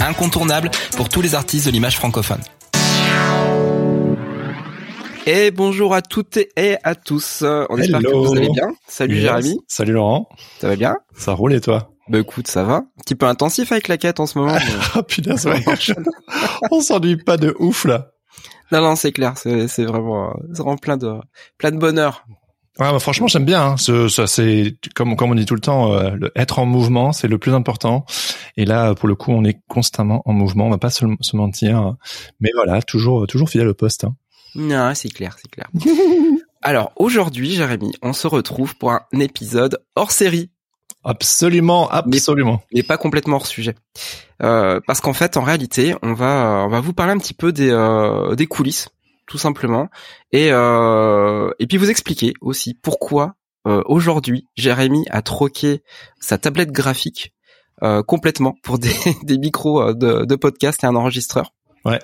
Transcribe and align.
incontournable 0.00 0.70
pour 0.96 1.08
tous 1.08 1.20
les 1.20 1.34
artistes 1.34 1.66
de 1.66 1.70
l'image 1.70 1.96
francophone. 1.96 2.40
Et 5.26 5.50
bonjour 5.52 5.94
à 5.94 6.02
toutes 6.02 6.38
et 6.56 6.76
à 6.82 6.94
tous. 6.96 7.42
On 7.68 7.76
espère 7.78 8.00
que 8.00 8.08
vous 8.12 8.32
allez 8.36 8.48
bien. 8.50 8.72
Salut 8.88 9.14
Yes. 9.16 9.22
Jérémy, 9.22 9.60
Salut 9.68 9.92
Laurent. 9.92 10.28
ça 10.60 10.68
va 10.68 10.76
bien? 10.76 10.96
Ça 11.16 11.32
roule 11.34 11.52
et 11.54 11.60
toi? 11.60 11.90
Bah 12.08 12.18
écoute, 12.18 12.48
ça 12.48 12.64
va. 12.64 12.74
Un 12.74 12.86
petit 13.04 13.14
peu 13.14 13.26
intensif 13.26 13.70
avec 13.70 13.86
la 13.86 13.96
quête 13.96 14.18
en 14.18 14.26
ce 14.26 14.36
moment. 14.38 14.54
mais- 14.54 14.60
Oh 14.96 15.02
putain, 15.04 15.36
c'est 15.36 15.48
vrai. 15.50 15.64
On 16.72 16.80
s'ennuie 16.80 17.16
pas 17.16 17.36
de 17.36 17.54
ouf 17.60 17.84
là. 17.84 18.08
non, 18.72 18.80
non, 18.80 18.96
c'est 18.96 19.12
clair. 19.12 19.34
C'est 19.36 19.68
c'est 19.68 19.84
vraiment, 19.84 20.30
euh, 20.30 20.34
c'est 20.52 20.62
vraiment 20.62 20.76
plein 20.76 20.96
de, 20.96 21.12
plein 21.58 21.70
de 21.70 21.76
bonheur. 21.78 22.24
Ouais, 22.78 22.90
bah, 22.90 22.98
franchement, 22.98 23.26
j'aime 23.26 23.44
bien. 23.44 23.62
Hein. 23.62 23.76
Ce- 23.76 24.08
ça, 24.08 24.26
c'est 24.26 24.76
comme 24.94 25.14
comme 25.16 25.30
on 25.30 25.34
dit 25.34 25.44
tout 25.46 25.54
le 25.54 25.60
temps, 25.60 25.92
euh, 25.92 26.10
le 26.12 26.32
être 26.36 26.58
en 26.58 26.64
mouvement, 26.66 27.12
c'est 27.12 27.28
le 27.28 27.38
plus 27.38 27.52
important. 27.54 28.04
Et 28.56 28.64
là, 28.64 28.94
pour 28.94 29.08
le 29.08 29.14
coup, 29.14 29.30
on 29.32 29.44
est 29.44 29.58
constamment 29.68 30.22
en 30.24 30.32
mouvement. 30.32 30.66
On 30.66 30.70
va 30.70 30.78
pas 30.78 30.90
se, 30.90 31.04
se 31.20 31.36
mentir. 31.36 31.94
Mais 32.40 32.50
voilà, 32.54 32.80
toujours 32.82 33.26
toujours 33.26 33.50
fidèle 33.50 33.68
au 33.68 33.74
poste. 33.74 34.04
Hein. 34.04 34.14
Non, 34.54 34.92
c'est 34.94 35.08
clair, 35.10 35.36
c'est 35.40 35.50
clair. 35.50 35.68
Alors 36.62 36.92
aujourd'hui, 36.96 37.50
Jérémy, 37.54 37.92
on 38.02 38.12
se 38.12 38.26
retrouve 38.26 38.76
pour 38.76 38.92
un 38.92 39.00
épisode 39.18 39.82
hors 39.96 40.12
série, 40.12 40.50
Absolument, 41.04 41.88
absolument. 41.90 42.62
mais 42.72 42.84
pas 42.84 42.96
complètement 42.96 43.36
hors 43.36 43.46
sujet. 43.48 43.74
Euh, 44.42 44.78
parce 44.86 45.00
qu'en 45.00 45.12
fait, 45.12 45.36
en 45.36 45.42
réalité, 45.42 45.96
on 46.02 46.12
va, 46.12 46.62
on 46.64 46.68
va 46.68 46.80
vous 46.80 46.92
parler 46.92 47.12
un 47.12 47.18
petit 47.18 47.34
peu 47.34 47.50
des, 47.52 47.70
euh, 47.70 48.36
des 48.36 48.46
coulisses, 48.46 48.88
tout 49.26 49.38
simplement, 49.38 49.88
et 50.32 50.48
euh, 50.52 51.50
et 51.58 51.66
puis 51.66 51.76
vous 51.78 51.90
expliquer 51.90 52.32
aussi 52.40 52.74
pourquoi 52.74 53.34
euh, 53.66 53.82
aujourd'hui 53.86 54.48
Jérémy 54.56 55.04
a 55.10 55.22
troqué 55.22 55.82
sa 56.20 56.38
tablette 56.38 56.72
graphique 56.72 57.32
euh, 57.82 58.02
complètement 58.02 58.54
pour 58.62 58.78
des, 58.78 58.92
des 59.22 59.38
micros 59.38 59.94
de, 59.94 60.24
de 60.24 60.36
podcast 60.36 60.82
et 60.82 60.86
un 60.86 60.96
enregistreur. 60.96 61.52
Ouais. 61.84 61.98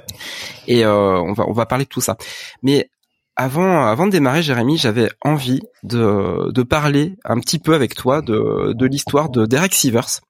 Et 0.67 0.85
euh, 0.85 1.21
on 1.21 1.33
va 1.33 1.45
on 1.49 1.53
va 1.53 1.67
parler 1.67 1.85
de 1.85 1.89
tout 1.89 2.01
ça. 2.01 2.17
Mais 2.63 2.91
avant 3.37 3.87
avant 3.87 4.07
de 4.07 4.13
démarrer, 4.13 4.43
Jérémy, 4.43 4.77
j'avais 4.77 5.11
envie 5.25 5.61
de 5.85 6.51
de 6.51 6.63
parler 6.63 7.17
un 7.25 7.39
petit 7.39 7.59
peu 7.61 7.75
avec 7.75 7.95
toi 7.95 8.21
de 8.23 8.73
de 8.73 8.87
l'histoire 8.87 9.29
de 9.29 9.47
Derek 9.47 9.75
Sivers, 9.75 10.21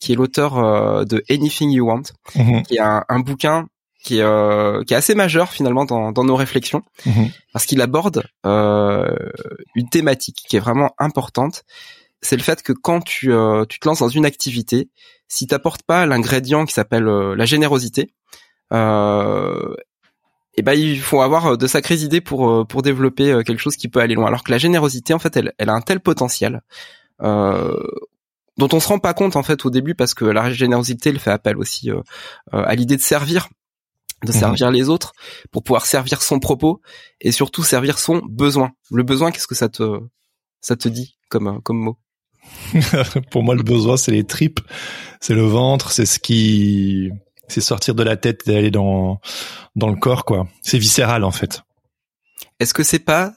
qui 0.00 0.12
est 0.12 0.16
l'auteur 0.16 1.06
de 1.06 1.22
Anything 1.30 1.70
You 1.70 1.86
Want, 1.86 2.02
Mhm, 2.34 2.62
qui 2.64 2.76
est 2.76 2.80
un, 2.80 3.04
un 3.08 3.20
bouquin 3.20 3.66
qui 4.02 4.18
est 4.18 4.22
euh, 4.22 4.82
qui 4.84 4.94
est 4.94 4.96
assez 4.96 5.14
majeur 5.14 5.50
finalement 5.50 5.84
dans 5.84 6.12
dans 6.12 6.24
nos 6.24 6.36
réflexions 6.36 6.82
mhm. 7.06 7.30
parce 7.52 7.66
qu'il 7.66 7.80
aborde 7.80 8.24
euh, 8.46 9.14
une 9.74 9.88
thématique 9.88 10.44
qui 10.48 10.56
est 10.56 10.60
vraiment 10.60 10.94
importante. 10.98 11.64
C'est 12.22 12.36
le 12.36 12.42
fait 12.42 12.62
que 12.62 12.72
quand 12.72 13.00
tu 13.00 13.32
euh, 13.32 13.64
tu 13.66 13.78
te 13.78 13.88
lances 13.88 14.00
dans 14.00 14.08
une 14.08 14.26
activité, 14.26 14.88
si 15.28 15.46
t'apportes 15.46 15.82
pas 15.82 16.06
l'ingrédient 16.06 16.66
qui 16.66 16.74
s'appelle 16.74 17.04
la 17.04 17.44
générosité, 17.44 18.12
euh, 18.72 19.74
et 20.54 20.62
ben 20.62 20.72
il 20.72 21.00
faut 21.00 21.22
avoir 21.22 21.56
de 21.56 21.66
sacrées 21.66 22.02
idées 22.02 22.20
pour 22.20 22.66
pour 22.66 22.82
développer 22.82 23.42
quelque 23.46 23.60
chose 23.60 23.76
qui 23.76 23.88
peut 23.88 24.00
aller 24.00 24.14
loin. 24.14 24.26
Alors 24.26 24.44
que 24.44 24.50
la 24.50 24.58
générosité, 24.58 25.14
en 25.14 25.18
fait, 25.18 25.36
elle 25.36 25.52
elle 25.58 25.70
a 25.70 25.74
un 25.74 25.80
tel 25.82 26.00
potentiel. 26.00 26.62
Euh, 27.22 27.76
dont 28.56 28.68
on 28.72 28.80
se 28.80 28.88
rend 28.88 28.98
pas 28.98 29.14
compte 29.14 29.36
en 29.36 29.42
fait 29.42 29.64
au 29.64 29.70
début 29.70 29.94
parce 29.94 30.14
que 30.14 30.24
la 30.24 30.50
générosité 30.50 31.10
elle 31.10 31.18
fait 31.18 31.30
appel 31.30 31.56
aussi 31.56 31.90
euh, 31.90 32.02
à 32.52 32.74
l'idée 32.74 32.96
de 32.96 33.02
servir 33.02 33.48
de 34.24 34.32
Mhm. 34.32 34.38
servir 34.38 34.70
les 34.70 34.88
autres 34.88 35.12
pour 35.50 35.62
pouvoir 35.62 35.86
servir 35.86 36.22
son 36.22 36.38
propos 36.40 36.80
et 37.20 37.32
surtout 37.32 37.62
servir 37.62 37.98
son 37.98 38.20
besoin. 38.28 38.72
Le 38.90 39.02
besoin, 39.02 39.30
qu'est-ce 39.30 39.46
que 39.46 39.54
ça 39.54 39.68
te 39.68 40.00
ça 40.60 40.76
te 40.76 40.88
dit 40.88 41.16
comme 41.28 41.46
euh, 41.48 41.58
comme 41.62 41.78
mot? 41.78 41.98
Pour 43.30 43.42
moi, 43.42 43.54
le 43.54 43.62
besoin, 43.62 43.96
c'est 43.96 44.12
les 44.12 44.24
tripes, 44.24 44.60
c'est 45.20 45.34
le 45.34 45.42
ventre, 45.44 45.92
c'est 45.92 46.06
ce 46.06 46.18
qui, 46.18 47.10
c'est 47.48 47.60
sortir 47.60 47.94
de 47.94 48.02
la 48.02 48.16
tête 48.16 48.48
et 48.48 48.56
aller 48.56 48.70
dans 48.70 49.20
dans 49.76 49.88
le 49.88 49.96
corps, 49.96 50.24
quoi. 50.24 50.48
C'est 50.62 50.78
viscéral 50.78 51.24
en 51.24 51.30
fait. 51.30 51.62
Est-ce 52.58 52.74
que 52.74 52.82
c'est 52.82 52.98
pas 52.98 53.34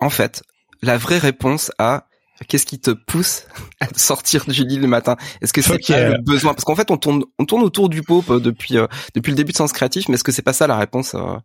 en 0.00 0.10
fait 0.10 0.42
la 0.82 0.98
vraie 0.98 1.18
réponse 1.18 1.70
à 1.78 2.06
qu'est-ce 2.48 2.66
qui 2.66 2.80
te 2.80 2.90
pousse 2.90 3.44
à 3.80 3.86
sortir 3.96 4.44
du 4.46 4.64
lit 4.64 4.76
le 4.78 4.86
matin? 4.88 5.16
Est-ce 5.40 5.52
que 5.52 5.62
c'est 5.62 5.72
Ok. 5.74 5.86
pas 5.88 6.08
le 6.08 6.22
besoin? 6.22 6.54
Parce 6.54 6.64
qu'en 6.64 6.74
fait, 6.76 6.90
on 6.90 6.96
tourne 6.96 7.24
on 7.38 7.44
tourne 7.46 7.62
autour 7.62 7.88
du 7.88 8.02
pot 8.02 8.24
euh, 8.30 8.40
depuis 8.40 8.76
euh, 8.78 8.86
depuis 9.14 9.30
le 9.30 9.36
début 9.36 9.52
de 9.52 9.56
Sens 9.56 9.72
Créatif, 9.72 10.08
mais 10.08 10.14
est-ce 10.14 10.24
que 10.24 10.32
c'est 10.32 10.42
pas 10.42 10.52
ça 10.52 10.66
la 10.66 10.76
réponse 10.76 11.14
euh, 11.14 11.36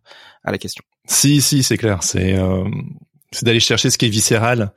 à 0.44 0.50
la 0.52 0.58
question? 0.58 0.82
Si, 1.06 1.40
si, 1.40 1.62
c'est 1.62 1.76
clair. 1.76 2.02
C'est 2.02 2.34
euh, 2.34 2.64
c'est 3.32 3.44
d'aller 3.44 3.60
chercher 3.60 3.90
ce 3.90 3.98
qui 3.98 4.06
est 4.06 4.10
viscéral. 4.10 4.72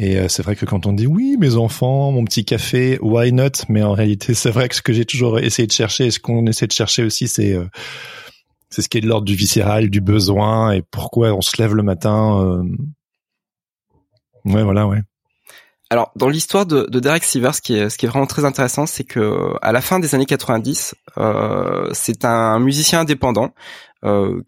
Et 0.00 0.16
euh, 0.16 0.28
c'est 0.28 0.44
vrai 0.44 0.54
que 0.54 0.64
quand 0.64 0.86
on 0.86 0.92
dit 0.92 1.08
oui, 1.08 1.36
mes 1.40 1.56
enfants, 1.56 2.12
mon 2.12 2.24
petit 2.24 2.44
café, 2.44 2.98
why 3.00 3.32
not? 3.32 3.50
Mais 3.68 3.82
en 3.82 3.92
réalité, 3.92 4.32
c'est 4.34 4.50
vrai 4.50 4.68
que 4.68 4.76
ce 4.76 4.82
que 4.82 4.92
j'ai 4.92 5.04
toujours 5.04 5.40
essayé 5.40 5.66
de 5.66 5.72
chercher, 5.72 6.06
et 6.06 6.10
ce 6.12 6.20
qu'on 6.20 6.46
essaie 6.46 6.68
de 6.68 6.72
chercher 6.72 7.02
aussi, 7.02 7.26
c'est 7.26 7.52
euh, 7.52 7.66
c'est 8.70 8.82
ce 8.82 8.88
qui 8.88 8.98
est 8.98 9.00
de 9.00 9.08
l'ordre 9.08 9.24
du 9.24 9.34
viscéral, 9.34 9.90
du 9.90 10.00
besoin, 10.00 10.72
et 10.72 10.82
pourquoi 10.82 11.32
on 11.32 11.40
se 11.40 11.60
lève 11.60 11.74
le 11.74 11.82
matin. 11.82 12.40
euh. 12.44 12.62
Ouais, 14.44 14.62
voilà, 14.62 14.86
ouais. 14.86 15.00
Alors, 15.90 16.12
dans 16.16 16.28
l'histoire 16.28 16.66
de, 16.66 16.86
de 16.90 17.00
Derek 17.00 17.24
Sivers, 17.24 17.54
ce 17.54 17.62
qui 17.62 17.74
est, 17.74 17.88
ce 17.88 18.06
vraiment 18.06 18.26
très 18.26 18.44
intéressant, 18.44 18.84
c'est 18.84 19.04
que 19.04 19.54
à 19.62 19.72
la 19.72 19.80
fin 19.80 19.98
des 19.98 20.14
années 20.14 20.26
90, 20.26 20.94
euh, 21.16 21.88
c'est 21.94 22.26
un 22.26 22.58
musicien 22.58 23.00
indépendant 23.00 23.54
euh, 24.04 24.42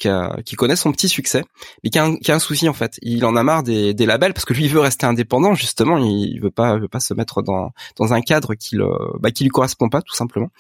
qui, 0.45 0.55
connaît 0.55 0.77
son 0.77 0.93
petit 0.93 1.09
succès, 1.09 1.43
mais 1.83 1.91
qui 1.91 1.99
a, 1.99 2.05
un, 2.05 2.39
souci 2.39 2.69
en 2.69 2.75
fait. 2.75 2.99
Il 3.03 3.25
en 3.25 3.37
a 3.37 3.43
marre 3.43 3.63
des, 3.63 3.95
labels 3.95 4.35
parce 4.35 4.45
que 4.45 4.53
lui, 4.53 4.67
il 4.67 4.71
veut 4.71 4.81
rester 4.81 5.07
indépendant 5.07 5.55
justement. 5.55 5.97
Il, 5.99 6.41
veut 6.41 6.51
pas, 6.51 6.77
veut 6.77 6.89
pas 6.89 7.01
se 7.01 7.15
mettre 7.15 7.43
dans 7.43 7.73
un 7.99 8.21
cadre 8.21 8.55
qui 8.55 8.77
le, 8.77 8.87
bah, 9.19 9.31
lui 9.41 9.49
correspond 9.49 9.89
pas 9.89 10.03
tout 10.03 10.15
simplement. 10.15 10.51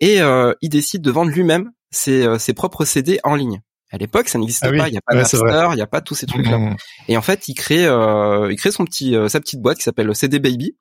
Et 0.00 0.20
euh, 0.20 0.54
il 0.60 0.68
décide 0.68 1.02
de 1.02 1.10
vendre 1.10 1.30
lui-même 1.30 1.72
ses, 1.90 2.26
euh, 2.26 2.38
ses 2.38 2.54
propres 2.54 2.84
CD 2.84 3.20
en 3.24 3.34
ligne. 3.34 3.60
À 3.90 3.98
l'époque, 3.98 4.28
ça 4.28 4.38
n'existait 4.38 4.66
Ah 4.68 4.70
oui, 4.70 4.78
pas. 4.78 4.88
Il 4.88 4.92
n'y 4.92 4.98
a 4.98 5.00
pas 5.00 5.14
ouais, 5.14 5.22
d'Apster, 5.22 5.68
il 5.72 5.76
n'y 5.76 5.82
a 5.82 5.86
pas 5.86 6.00
tous 6.00 6.14
ces 6.14 6.26
trucs-là. 6.26 6.58
Mhm. 6.58 6.76
Et 7.08 7.16
en 7.16 7.22
fait, 7.22 7.48
il 7.48 7.54
crée, 7.54 7.86
euh, 7.86 8.50
il 8.50 8.56
crée 8.56 8.70
son 8.70 8.84
petit, 8.84 9.16
euh, 9.16 9.28
sa 9.28 9.40
petite 9.40 9.60
boîte 9.60 9.78
qui 9.78 9.84
s'appelle 9.84 10.14
CD 10.14 10.38
Baby, 10.38 10.76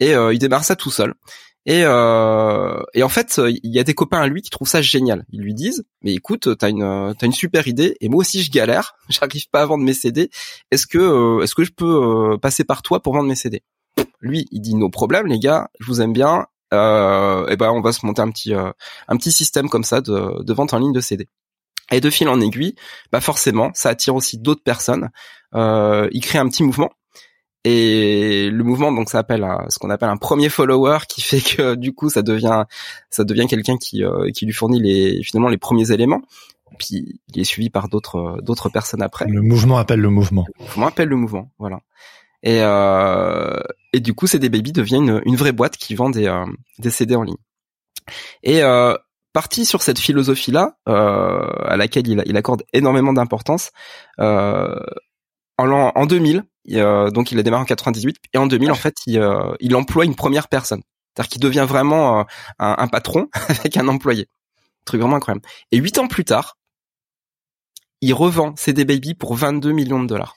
et 0.00 0.14
euh, 0.14 0.32
il 0.32 0.38
démarre 0.38 0.64
ça 0.64 0.76
tout 0.76 0.90
seul. 0.90 1.14
Et, 1.66 1.82
euh, 1.84 2.80
et 2.94 3.02
en 3.02 3.08
fait, 3.08 3.40
il 3.44 3.74
y 3.74 3.80
a 3.80 3.84
des 3.84 3.94
copains 3.94 4.20
à 4.20 4.28
lui 4.28 4.40
qui 4.40 4.50
trouvent 4.50 4.68
ça 4.68 4.80
génial. 4.80 5.24
Ils 5.30 5.40
lui 5.40 5.52
disent, 5.52 5.84
mais 6.00 6.14
écoute, 6.14 6.56
t'as 6.56 6.70
une, 6.70 6.84
euh, 6.84 7.12
t'as 7.18 7.26
une 7.26 7.32
super 7.32 7.66
idée, 7.66 7.96
et 8.00 8.08
moi 8.08 8.20
aussi 8.20 8.40
je 8.40 8.52
galère, 8.52 8.94
j'arrive 9.08 9.48
pas 9.50 9.62
à 9.62 9.66
vendre 9.66 9.84
mes 9.84 9.92
CD. 9.92 10.30
Est-ce 10.70 10.86
que, 10.86 10.98
euh, 10.98 11.42
est-ce 11.42 11.56
que 11.56 11.64
je 11.64 11.72
peux 11.72 11.84
euh, 12.34 12.38
passer 12.38 12.62
par 12.62 12.82
toi 12.82 13.02
pour 13.02 13.14
vendre 13.14 13.28
mes 13.28 13.34
CD 13.34 13.62
Lui, 14.20 14.46
il 14.52 14.60
dit 14.60 14.76
no 14.76 14.88
problème, 14.90 15.26
les 15.26 15.40
gars, 15.40 15.68
je 15.80 15.86
vous 15.86 16.00
aime 16.00 16.12
bien. 16.12 16.46
Euh, 16.72 17.46
et 17.48 17.56
ben, 17.56 17.70
on 17.70 17.80
va 17.80 17.92
se 17.92 18.04
monter 18.06 18.22
un 18.22 18.30
petit, 18.30 18.54
euh, 18.54 18.70
un 19.08 19.16
petit 19.16 19.32
système 19.32 19.68
comme 19.68 19.84
ça 19.84 20.00
de, 20.00 20.42
de 20.42 20.52
vente 20.52 20.72
en 20.72 20.78
ligne 20.78 20.92
de 20.92 21.00
CD. 21.00 21.28
Et 21.92 22.00
de 22.00 22.10
fil 22.10 22.28
en 22.28 22.40
aiguille, 22.40 22.74
bah 23.12 23.20
forcément, 23.20 23.70
ça 23.74 23.90
attire 23.90 24.14
aussi 24.14 24.38
d'autres 24.38 24.62
personnes. 24.62 25.10
Euh, 25.54 26.08
il 26.12 26.20
crée 26.20 26.38
un 26.38 26.48
petit 26.48 26.62
mouvement. 26.62 26.90
Et 27.64 28.48
le 28.48 28.62
mouvement, 28.62 28.92
donc, 28.92 29.08
ça 29.08 29.18
appelle 29.18 29.44
ce 29.68 29.78
qu'on 29.78 29.90
appelle 29.90 30.08
un 30.08 30.16
premier 30.16 30.48
follower, 30.48 30.98
qui 31.08 31.20
fait 31.20 31.40
que 31.40 31.74
du 31.74 31.92
coup, 31.92 32.10
ça 32.10 32.22
devient, 32.22 32.64
ça 33.10 33.24
devient 33.24 33.46
quelqu'un 33.48 33.76
qui, 33.76 34.04
euh, 34.04 34.30
qui 34.30 34.46
lui 34.46 34.52
fournit 34.52 34.80
les, 34.80 35.22
finalement, 35.22 35.48
les 35.48 35.58
premiers 35.58 35.90
éléments. 35.90 36.22
Puis 36.78 37.20
il 37.28 37.40
est 37.40 37.44
suivi 37.44 37.70
par 37.70 37.88
d'autres, 37.88 38.38
d'autres 38.42 38.68
personnes 38.68 39.02
après. 39.02 39.26
Le 39.28 39.40
mouvement 39.40 39.78
appelle 39.78 40.00
le 40.00 40.10
mouvement. 40.10 40.46
Le 40.58 40.64
mouvement 40.64 40.86
appelle 40.88 41.08
le 41.08 41.16
mouvement, 41.16 41.50
voilà. 41.58 41.80
Et, 42.42 42.58
euh, 42.60 43.60
et 43.92 44.00
du 44.00 44.14
coup, 44.14 44.26
CD 44.26 44.48
Baby 44.48 44.72
devient 44.72 44.96
une, 44.96 45.22
une 45.24 45.36
vraie 45.36 45.52
boîte 45.52 45.76
qui 45.76 45.94
vend 45.94 46.10
des, 46.10 46.26
euh, 46.26 46.44
des 46.78 46.90
CD 46.90 47.16
en 47.16 47.22
ligne. 47.22 47.36
Et 48.42 48.62
euh, 48.62 48.94
parti 49.36 49.66
sur 49.66 49.82
cette 49.82 49.98
philosophie-là, 49.98 50.78
euh, 50.88 51.46
à 51.66 51.76
laquelle 51.76 52.08
il, 52.08 52.22
il 52.24 52.38
accorde 52.38 52.62
énormément 52.72 53.12
d'importance, 53.12 53.70
euh, 54.18 54.80
en, 55.58 55.68
en 55.70 56.06
2000, 56.06 56.42
euh, 56.70 57.10
donc 57.10 57.32
il 57.32 57.38
a 57.38 57.42
démarré 57.42 57.60
en 57.60 57.66
98, 57.66 58.16
et 58.32 58.38
en 58.38 58.46
2000, 58.46 58.70
en 58.70 58.74
fait, 58.74 58.94
il, 59.06 59.22
il 59.60 59.76
emploie 59.76 60.06
une 60.06 60.14
première 60.14 60.48
personne. 60.48 60.80
C'est-à-dire 61.12 61.28
qu'il 61.28 61.42
devient 61.42 61.66
vraiment 61.68 62.20
un, 62.20 62.26
un, 62.58 62.88
patron 62.88 63.28
avec 63.50 63.76
un 63.76 63.88
employé. 63.88 64.26
truc 64.86 65.02
vraiment 65.02 65.16
incroyable. 65.16 65.46
Et 65.70 65.76
huit 65.76 65.98
ans 65.98 66.08
plus 66.08 66.24
tard, 66.24 66.56
il 68.00 68.14
revend 68.14 68.56
CD 68.56 68.86
Baby 68.86 69.12
pour 69.12 69.34
22 69.34 69.72
millions 69.72 70.02
de 70.02 70.06
dollars. 70.06 70.34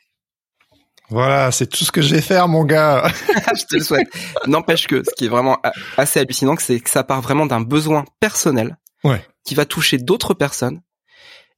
Voilà, 1.09 1.53
c'est 1.53 1.67
tout 1.67 1.85
ce 1.85 1.91
que 1.93 2.01
je 2.01 2.13
vais 2.13 2.21
faire, 2.21 2.49
mon 2.49 2.65
gars. 2.65 3.07
je 3.57 3.63
te 3.63 3.75
le 3.75 3.81
souhaite. 3.81 4.09
N'empêche 4.45 4.87
que 4.87 5.03
ce 5.05 5.15
qui 5.15 5.23
est 5.27 5.29
vraiment 5.29 5.57
assez 5.95 6.19
hallucinant, 6.19 6.57
c'est 6.59 6.81
que 6.81 6.89
ça 6.89 7.05
part 7.05 7.21
vraiment 7.21 7.45
d'un 7.45 7.61
besoin 7.61 8.03
personnel 8.19 8.75
ouais. 9.03 9.25
qui 9.43 9.55
va 9.55 9.65
toucher 9.65 9.97
d'autres 9.97 10.33
personnes 10.33 10.81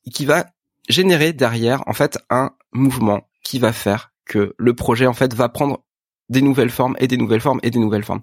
et 0.06 0.10
qui 0.10 0.26
va 0.26 0.48
générer 0.90 1.34
derrière, 1.34 1.84
en 1.88 1.94
fait, 1.94 2.18
un 2.30 2.52
mouvement 2.72 3.30
qui 3.44 3.60
va 3.60 3.74
faire 3.74 4.14
que 4.26 4.56
le 4.58 4.76
projet, 4.76 5.08
en 5.08 5.14
fait, 5.14 5.34
va 5.34 5.50
prendre 5.50 5.84
des 6.30 6.42
nouvelles 6.42 6.70
formes 6.70 6.96
et 7.00 7.08
des 7.08 7.18
nouvelles 7.18 7.42
formes 7.42 7.60
et 7.64 7.70
des 7.70 7.80
nouvelles 7.80 8.04
formes. 8.04 8.22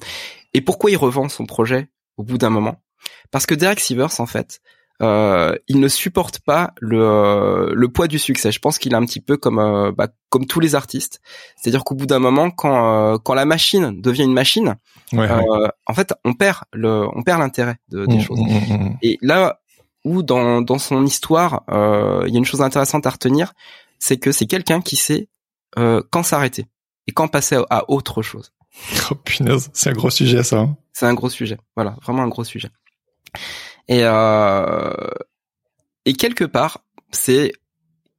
Et 0.55 0.61
pourquoi 0.61 0.91
il 0.91 0.97
revend 0.97 1.29
son 1.29 1.47
projet 1.47 1.89
au 2.17 2.25
bout 2.25 2.39
d'un 2.39 2.51
moment? 2.51 2.83
Parce 3.31 3.47
que 3.47 3.55
Derek 3.55 3.81
Sivers, 3.81 4.21
en 4.21 4.27
fait, 4.27 4.61
euh, 5.01 5.55
il 5.69 5.79
ne 5.79 5.89
supporte 5.89 6.41
pas 6.41 6.73
le, 6.81 7.73
le 7.73 7.89
poids 7.89 8.09
du 8.09 8.19
succès. 8.19 8.51
Je 8.51 8.59
pense 8.59 8.79
qu'il 8.79 8.93
est 8.93 8.97
un 8.97 9.05
petit 9.05 9.21
peu 9.21 9.37
comme 9.37 9.59
euh, 9.59 9.93
bah, 9.93 10.09
comme 10.29 10.47
tous 10.47 10.61
les 10.61 10.75
artistes, 10.75 11.21
c'est-à-dire 11.57 11.85
qu'au 11.85 11.95
bout 11.95 12.07
d'un 12.07 12.19
moment, 12.19 12.51
quand 12.51 13.15
euh, 13.15 13.19
quand 13.19 13.35
la 13.35 13.45
machine 13.45 14.01
devient 14.01 14.25
une 14.25 14.33
machine, 14.33 14.77
ouais, 15.13 15.19
ouais. 15.21 15.31
Euh, 15.31 15.69
en 15.87 15.95
fait, 15.95 16.15
on 16.25 16.35
perd 16.35 16.59
le 16.73 17.07
on 17.15 17.23
perd 17.23 17.41
l'intérêt 17.41 17.77
de, 17.91 18.07
des 18.07 18.17
mmh, 18.17 18.21
choses. 18.21 18.41
Mmh, 18.41 18.75
mmh. 18.75 18.99
Et 19.03 19.19
là 19.23 19.61
où 20.05 20.23
dans 20.23 20.63
dans 20.63 20.79
son 20.79 21.05
histoire, 21.07 21.63
euh, 21.71 22.25
il 22.27 22.33
y 22.33 22.37
a 22.37 22.39
une 22.39 22.45
chose 22.45 22.63
intéressante 22.63 23.07
à 23.07 23.11
retenir, 23.11 23.53
c'est 24.01 24.17
que 24.17 24.33
c'est 24.33 24.47
quelqu'un 24.47 24.81
qui 24.81 24.97
sait 24.97 25.29
quand 26.11 26.25
s'arrêter 26.25 26.67
et 27.07 27.13
quand 27.13 27.29
passer 27.29 27.55
à, 27.55 27.65
à 27.71 27.85
autre 27.89 28.23
chose. 28.23 28.53
Oh 29.11 29.15
punaise, 29.15 29.71
c'est 29.73 29.91
un 29.91 29.93
gros 29.93 30.11
sujet 30.11 30.43
ça. 30.43 30.59
Hein. 30.59 30.77
C'est 30.93 31.07
un 31.07 31.15
gros 31.15 31.31
sujet, 31.31 31.57
voilà, 31.77 31.97
vraiment 32.03 32.23
un 32.23 32.29
gros 32.29 32.45
sujet. 32.45 32.69
Et, 33.89 34.01
euh, 34.03 34.93
et 36.05 36.15
quelque 36.15 36.45
part, 36.45 36.85
c'est 37.11 37.53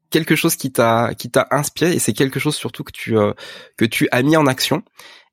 quelque 0.09 0.35
chose 0.35 0.55
qui 0.55 0.71
t'a 0.71 1.13
qui 1.13 1.29
t'a 1.29 1.47
inspiré 1.51 1.93
et 1.93 1.99
c'est 1.99 2.13
quelque 2.13 2.39
chose 2.39 2.55
surtout 2.55 2.83
que 2.83 2.91
tu 2.91 3.17
euh, 3.17 3.33
que 3.77 3.85
tu 3.85 4.07
as 4.11 4.23
mis 4.23 4.37
en 4.37 4.47
action. 4.47 4.83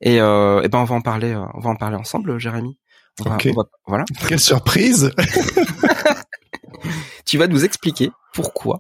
Et, 0.03 0.21
euh, 0.21 0.61
et 0.63 0.69
ben 0.69 0.79
on 0.79 0.85
va 0.85 0.95
en 0.95 1.01
parler, 1.01 1.33
euh, 1.33 1.45
on 1.55 1.61
va 1.61 1.71
en 1.71 1.77
parler 1.77 1.97
ensemble, 1.97 2.39
Jérémy. 2.39 2.79
On 3.25 3.35
okay. 3.35 3.53
va, 3.53 3.55
on 3.55 3.63
va, 3.63 3.69
voilà. 3.87 4.05
Quelle 4.29 4.41
surprise 4.41 5.11
Tu 7.25 7.39
vas 7.39 7.47
nous 7.47 7.65
expliquer 7.65 8.11
pourquoi 8.35 8.79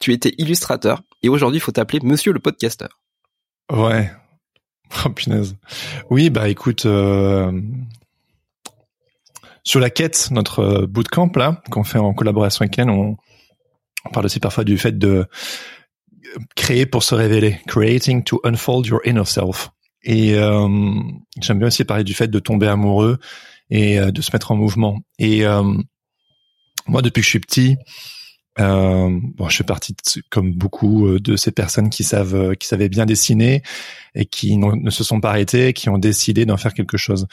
tu 0.00 0.12
étais 0.12 0.34
illustrateur 0.38 1.02
et 1.22 1.28
aujourd'hui 1.28 1.58
il 1.58 1.60
faut 1.60 1.72
t'appeler 1.72 2.00
Monsieur 2.02 2.32
le 2.32 2.40
podcasteur. 2.40 3.00
Ouais. 3.70 4.10
Oh 5.04 5.10
punaise. 5.10 5.56
Oui, 6.10 6.30
bah 6.30 6.48
écoute, 6.48 6.86
euh, 6.86 7.52
sur 9.64 9.80
la 9.80 9.90
quête, 9.90 10.28
notre 10.30 10.86
bootcamp 10.86 11.32
là, 11.36 11.62
qu'on 11.70 11.84
fait 11.84 11.98
en 11.98 12.14
collaboration 12.14 12.62
avec 12.62 12.74
Ken, 12.74 12.90
on, 12.90 13.16
parle 14.12 14.26
aussi 14.26 14.40
parfois 14.40 14.64
du 14.64 14.78
fait 14.78 14.96
de 14.96 15.26
créer 16.56 16.86
pour 16.86 17.02
se 17.02 17.14
révéler, 17.14 17.60
creating 17.66 18.24
to 18.24 18.40
unfold 18.44 18.86
your 18.86 19.00
inner 19.04 19.24
self. 19.24 19.70
Et 20.02 20.34
euh, 20.34 20.68
j'aime 21.40 21.58
bien 21.58 21.68
aussi 21.68 21.84
parler 21.84 22.04
du 22.04 22.14
fait 22.14 22.28
de 22.28 22.38
tomber 22.38 22.68
amoureux 22.68 23.18
et 23.70 23.98
euh, 23.98 24.10
de 24.10 24.22
se 24.22 24.30
mettre 24.32 24.52
en 24.52 24.56
mouvement. 24.56 25.00
Et 25.18 25.44
euh, 25.46 25.62
moi, 26.86 27.02
depuis 27.02 27.20
que 27.20 27.24
je 27.24 27.30
suis 27.30 27.40
petit, 27.40 27.76
euh, 28.60 29.18
bon, 29.36 29.48
je 29.48 29.56
fais 29.56 29.64
partie 29.64 29.92
de, 29.92 30.22
comme 30.30 30.52
beaucoup 30.52 31.18
de 31.18 31.36
ces 31.36 31.52
personnes 31.52 31.90
qui 31.90 32.04
savent, 32.04 32.56
qui 32.56 32.66
savaient 32.66 32.88
bien 32.88 33.06
dessiner 33.06 33.62
et 34.14 34.26
qui 34.26 34.56
ne 34.56 34.90
se 34.90 35.04
sont 35.04 35.20
pas 35.20 35.30
arrêtés, 35.30 35.72
qui 35.72 35.88
ont 35.88 35.96
décidé 35.98 36.44
d'en 36.44 36.56
faire 36.56 36.74
quelque 36.74 36.96
chose. 36.96 37.26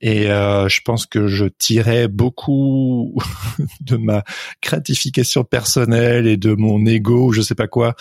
Et 0.00 0.30
euh, 0.30 0.68
je 0.68 0.80
pense 0.82 1.04
que 1.04 1.26
je 1.26 1.44
tirais 1.44 2.08
beaucoup 2.08 3.14
de 3.82 3.96
ma 3.96 4.24
gratification 4.62 5.44
personnelle 5.44 6.26
et 6.26 6.38
de 6.38 6.54
mon 6.54 6.84
ego, 6.86 7.26
ou 7.26 7.32
je 7.32 7.42
sais 7.42 7.54
pas 7.54 7.68
quoi, 7.68 7.94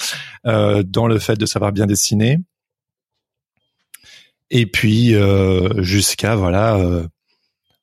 euh, 0.45 0.83
dans 0.83 1.07
le 1.07 1.19
fait 1.19 1.35
de 1.35 1.45
savoir 1.45 1.73
bien 1.73 1.85
dessiner. 1.85 2.37
Et 4.51 4.65
puis 4.65 5.13
euh, 5.15 5.83
jusqu'à 5.83 6.35
voilà, 6.35 6.79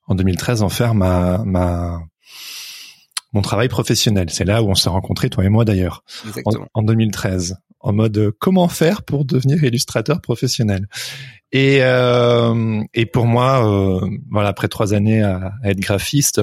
en 0.06 0.14
2013, 0.14 0.62
en 0.62 0.69
faire 0.69 0.94
ma 0.94 1.44
ma 1.44 2.00
mon 3.32 3.43
travail 3.43 3.69
professionnel. 3.69 4.31
C'est 4.31 4.44
là 4.44 4.62
où 4.62 4.69
on 4.69 4.75
s'est 4.75 4.88
rencontrés, 4.88 5.31
toi 5.31 5.44
et 5.44 5.49
moi 5.49 5.64
d'ailleurs, 5.64 6.05
en, 6.44 6.52
en, 6.75 6.82
2013, 6.82 7.56
en 7.81 7.93
mode 7.93 8.19
euh, 8.19 8.32
comment 8.38 8.69
faire 8.69 9.02
pour 9.02 9.25
devenir 9.25 9.62
illustrateur 9.62 10.20
professionnel. 10.20 10.88
Et, 11.52 11.78
euh, 11.81 12.82
et 12.94 13.06
pour 13.06 13.26
moi, 13.26 13.67
euh, 13.67 14.08
voilà, 14.31 14.49
après 14.49 14.69
trois 14.69 14.94
années 14.94 15.23
à, 15.23 15.52
à 15.62 15.70
être 15.70 15.81
graphiste. 15.81 16.40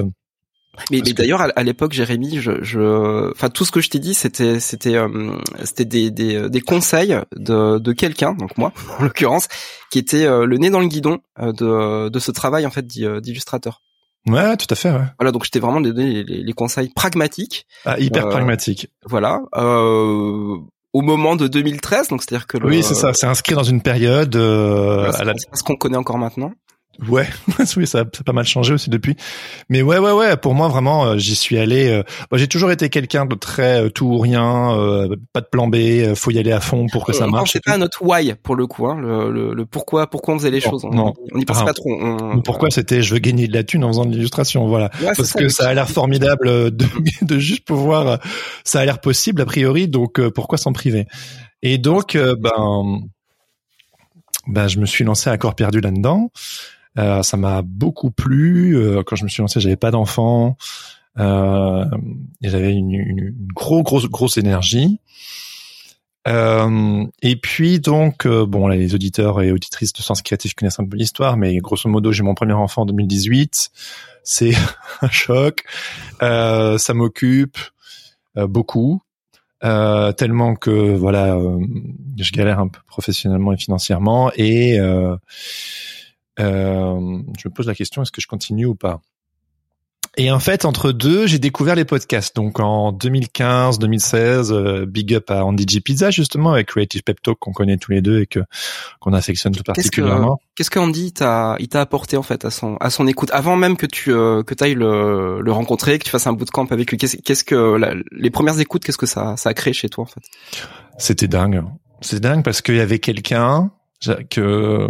Mais, 0.90 1.00
mais 1.04 1.12
d'ailleurs, 1.12 1.40
à, 1.54 1.62
l'époque, 1.62 1.92
Jérémy, 1.92 2.40
je, 2.40 2.62
je, 2.62 3.30
enfin, 3.30 3.48
tout 3.48 3.64
ce 3.64 3.70
que 3.70 3.80
je 3.80 3.90
t'ai 3.90 4.00
dit, 4.00 4.12
c'était, 4.12 4.58
c'était, 4.58 4.96
euh, 4.96 5.36
c'était 5.62 5.84
des, 5.84 6.10
des, 6.10 6.50
des, 6.50 6.60
conseils 6.60 7.16
de, 7.36 7.78
de 7.78 7.92
quelqu'un, 7.92 8.34
donc 8.34 8.58
moi, 8.58 8.72
en 8.98 9.04
l'occurrence, 9.04 9.46
qui 9.90 10.00
était 10.00 10.24
euh, 10.24 10.46
le 10.46 10.58
nez 10.58 10.70
dans 10.70 10.80
le 10.80 10.88
guidon 10.88 11.20
de, 11.38 12.08
de 12.08 12.18
ce 12.18 12.32
travail 12.32 12.66
en 12.66 12.70
fait 12.70 12.86
d'illustrateur. 12.86 13.83
Ouais, 14.26 14.56
tout 14.56 14.66
à 14.70 14.74
fait. 14.74 14.90
Ouais. 14.90 15.04
Voilà, 15.18 15.32
donc 15.32 15.44
j'étais 15.44 15.60
vraiment 15.60 15.80
donné 15.80 16.24
les, 16.24 16.42
les, 16.42 16.52
conseils 16.52 16.88
pragmatiques. 16.88 17.66
Ah, 17.84 17.98
hyper 17.98 18.26
euh, 18.26 18.30
pragmatique. 18.30 18.88
Voilà. 19.04 19.42
Euh, 19.56 20.56
au 20.94 21.02
moment 21.02 21.36
de 21.36 21.46
2013, 21.46 22.08
donc 22.08 22.22
c'est-à-dire 22.22 22.46
que 22.46 22.56
le, 22.56 22.68
oui, 22.68 22.82
c'est 22.82 22.94
ça. 22.94 23.12
C'est 23.12 23.26
inscrit 23.26 23.54
dans 23.54 23.64
une 23.64 23.82
période. 23.82 24.34
Euh, 24.36 25.10
voilà, 25.10 25.18
à 25.18 25.24
la... 25.24 25.34
ce 25.52 25.62
qu'on 25.62 25.76
connaît 25.76 25.96
encore 25.96 26.18
maintenant. 26.18 26.52
Ouais, 27.08 27.28
oui, 27.76 27.86
ça, 27.86 28.04
ça 28.12 28.20
a 28.20 28.24
pas 28.24 28.32
mal 28.32 28.44
changé 28.44 28.72
aussi 28.74 28.88
depuis. 28.90 29.16
Mais 29.68 29.82
ouais, 29.82 29.98
ouais, 29.98 30.12
ouais. 30.12 30.36
Pour 30.36 30.54
moi, 30.54 30.68
vraiment, 30.68 31.06
euh, 31.06 31.18
j'y 31.18 31.34
suis 31.34 31.58
allé. 31.58 31.88
Euh, 31.88 32.02
bah, 32.30 32.36
j'ai 32.36 32.46
toujours 32.46 32.70
été 32.70 32.88
quelqu'un 32.88 33.26
de 33.26 33.34
très 33.34 33.84
euh, 33.84 33.88
tout 33.88 34.06
ou 34.06 34.18
rien, 34.18 34.72
euh, 34.78 35.16
pas 35.32 35.40
de 35.40 35.46
plan 35.46 35.66
B. 35.66 36.14
Faut 36.14 36.30
y 36.30 36.38
aller 36.38 36.52
à 36.52 36.60
fond 36.60 36.86
pour 36.90 37.04
que 37.04 37.12
ça 37.12 37.26
marche. 37.26 37.52
C'est 37.52 37.64
pas 37.64 37.78
notre 37.78 38.02
why 38.02 38.34
pour 38.42 38.54
le 38.54 38.66
coup, 38.66 38.86
hein, 38.86 38.96
le, 39.00 39.30
le, 39.30 39.54
le, 39.54 39.66
pourquoi, 39.66 40.08
pourquoi 40.08 40.34
on 40.34 40.38
faisait 40.38 40.50
les 40.50 40.60
non, 40.60 40.70
choses. 40.70 40.84
On, 40.84 40.90
non. 40.90 41.14
on 41.32 41.38
y 41.38 41.44
pense 41.44 41.58
ah, 41.60 41.64
pas 41.64 41.74
trop. 41.74 41.90
On, 41.90 42.40
pourquoi 42.42 42.70
c'était 42.70 43.02
je 43.02 43.12
veux 43.12 43.20
gagner 43.20 43.48
de 43.48 43.54
la 43.54 43.64
thune 43.64 43.84
en 43.84 43.88
faisant 43.88 44.06
de 44.06 44.12
l'illustration, 44.12 44.66
voilà. 44.68 44.90
Ouais, 45.00 45.12
Parce 45.16 45.30
ça, 45.30 45.38
que 45.38 45.48
ça 45.48 45.68
a 45.68 45.74
l'air 45.74 45.88
formidable 45.88 46.70
de, 46.70 46.86
de 47.22 47.38
juste 47.38 47.64
pouvoir. 47.64 48.18
Ça 48.62 48.80
a 48.80 48.84
l'air 48.84 49.00
possible 49.00 49.42
a 49.42 49.46
priori, 49.46 49.88
donc 49.88 50.20
pourquoi 50.28 50.58
s'en 50.58 50.72
priver? 50.72 51.06
Et 51.62 51.78
donc, 51.78 52.16
ben, 52.16 53.00
ben, 54.46 54.68
je 54.68 54.78
me 54.78 54.86
suis 54.86 55.04
lancé 55.04 55.30
à 55.30 55.38
corps 55.38 55.54
perdu 55.54 55.80
là-dedans. 55.80 56.30
Euh, 56.98 57.22
ça 57.22 57.36
m'a 57.36 57.62
beaucoup 57.62 58.10
plu. 58.10 58.76
Euh, 58.76 59.02
quand 59.04 59.16
je 59.16 59.24
me 59.24 59.28
suis 59.28 59.42
lancé, 59.42 59.60
j'avais 59.60 59.76
pas 59.76 59.90
d'enfant 59.90 60.56
euh, 61.18 61.84
j'avais 62.42 62.72
une, 62.72 62.92
une, 62.92 63.18
une 63.18 63.48
grosse, 63.54 63.84
grosse, 63.84 64.06
grosse 64.06 64.36
énergie. 64.36 65.00
Euh, 66.26 67.04
et 67.20 67.36
puis 67.36 67.80
donc, 67.80 68.26
euh, 68.26 68.46
bon, 68.46 68.66
les 68.66 68.94
auditeurs 68.94 69.42
et 69.42 69.52
auditrices 69.52 69.92
de 69.92 70.00
Sens 70.00 70.22
Créatif 70.22 70.54
connaissent 70.54 70.80
un 70.80 70.86
peu 70.86 70.96
l'histoire, 70.96 71.36
mais 71.36 71.56
grosso 71.58 71.88
modo, 71.88 72.12
j'ai 72.12 72.22
mon 72.22 72.34
premier 72.34 72.54
enfant 72.54 72.82
en 72.82 72.86
2018. 72.86 73.70
C'est 74.22 74.52
un 75.02 75.10
choc. 75.10 75.64
Euh, 76.22 76.78
ça 76.78 76.94
m'occupe 76.94 77.58
beaucoup, 78.36 79.00
tellement 79.60 80.56
que 80.56 80.96
voilà, 80.96 81.38
je 82.18 82.32
galère 82.32 82.58
un 82.58 82.66
peu 82.66 82.80
professionnellement 82.88 83.52
et 83.52 83.56
financièrement, 83.56 84.32
et 84.34 84.80
euh, 84.80 85.16
je 86.38 87.48
me 87.48 87.50
pose 87.50 87.66
la 87.66 87.74
question 87.74 88.02
est-ce 88.02 88.12
que 88.12 88.20
je 88.20 88.26
continue 88.26 88.66
ou 88.66 88.74
pas? 88.74 89.00
Et 90.16 90.30
en 90.30 90.38
fait, 90.38 90.64
entre 90.64 90.92
deux, 90.92 91.26
j'ai 91.26 91.38
découvert 91.38 91.74
les 91.74 91.84
podcasts. 91.84 92.36
Donc 92.36 92.60
en 92.60 92.92
2015, 92.92 93.78
2016, 93.80 94.52
euh, 94.52 94.86
big 94.86 95.12
up 95.14 95.30
à 95.30 95.44
Andy 95.44 95.66
G 95.68 95.80
Pizza 95.80 96.10
justement 96.10 96.52
avec 96.52 96.68
Creative 96.68 97.02
Pep 97.02 97.20
Talk 97.20 97.38
qu'on 97.40 97.52
connaît 97.52 97.78
tous 97.78 97.90
les 97.90 98.00
deux 98.00 98.20
et 98.20 98.26
que 98.26 98.40
qu'on 99.00 99.12
affectionne 99.12 99.52
tout 99.52 99.64
particulièrement. 99.64 100.38
Qu'est-ce 100.54 100.70
que, 100.70 100.78
qu'Andy 100.78 101.12
t'a 101.12 101.56
il 101.58 101.68
t'a 101.68 101.80
apporté 101.80 102.16
en 102.16 102.22
fait 102.22 102.44
à 102.44 102.50
son 102.50 102.76
à 102.76 102.90
son 102.90 103.08
écoute? 103.08 103.30
Avant 103.32 103.56
même 103.56 103.76
que 103.76 103.86
tu 103.86 104.12
euh, 104.12 104.44
que 104.44 104.54
t'ailles 104.54 104.74
le 104.74 105.40
le 105.40 105.52
rencontrer, 105.52 105.98
que 105.98 106.04
tu 106.04 106.10
fasses 106.10 106.28
un 106.28 106.32
bootcamp 106.32 106.66
avec 106.70 106.90
lui. 106.90 106.96
Qu'est-ce, 106.96 107.44
que 107.44 107.76
la, 107.76 107.94
les 108.12 108.30
premières 108.30 108.60
écoutes, 108.60 108.84
qu'est-ce 108.84 108.98
que 108.98 109.06
ça 109.06 109.36
ça 109.36 109.48
a 109.48 109.54
créé 109.54 109.72
chez 109.72 109.88
toi 109.88 110.04
en 110.04 110.06
fait? 110.06 110.22
C'était 110.96 111.28
dingue. 111.28 111.64
C'est 112.02 112.20
dingue 112.20 112.44
parce 112.44 112.62
qu'il 112.62 112.76
y 112.76 112.80
avait 112.80 113.00
quelqu'un 113.00 113.72
que 114.30 114.86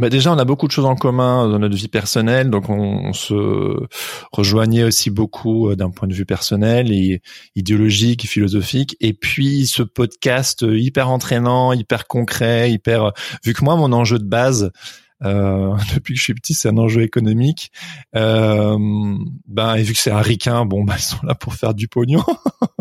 bah 0.00 0.08
déjà, 0.08 0.32
on 0.32 0.38
a 0.38 0.44
beaucoup 0.44 0.66
de 0.66 0.72
choses 0.72 0.86
en 0.86 0.96
commun 0.96 1.48
dans 1.48 1.58
notre 1.58 1.76
vie 1.76 1.88
personnelle, 1.88 2.50
donc 2.50 2.68
on, 2.68 3.12
se 3.12 3.76
rejoignait 4.32 4.84
aussi 4.84 5.10
beaucoup 5.10 5.68
euh, 5.68 5.76
d'un 5.76 5.90
point 5.90 6.08
de 6.08 6.14
vue 6.14 6.26
personnel 6.26 6.92
et 6.92 7.22
idéologique, 7.54 8.24
et 8.24 8.28
philosophique. 8.28 8.96
Et 9.00 9.12
puis 9.12 9.66
ce 9.66 9.82
podcast 9.82 10.64
hyper 10.68 11.10
entraînant, 11.10 11.72
hyper 11.72 12.06
concret, 12.06 12.72
hyper. 12.72 13.12
Vu 13.44 13.52
que 13.52 13.64
moi, 13.64 13.76
mon 13.76 13.92
enjeu 13.92 14.18
de 14.18 14.24
base, 14.24 14.72
euh, 15.24 15.76
depuis 15.94 16.14
que 16.14 16.18
je 16.18 16.24
suis 16.24 16.34
petit, 16.34 16.54
c'est 16.54 16.68
un 16.68 16.78
enjeu 16.78 17.02
économique. 17.02 17.70
Euh, 18.16 18.78
ben 19.46 19.74
et 19.74 19.82
vu 19.82 19.92
que 19.92 19.98
c'est 19.98 20.10
un 20.10 20.22
ricain, 20.22 20.64
bon, 20.64 20.84
ben 20.84 20.94
ils 20.96 21.02
sont 21.02 21.24
là 21.24 21.34
pour 21.34 21.54
faire 21.54 21.74
du 21.74 21.88
pognon, 21.88 22.24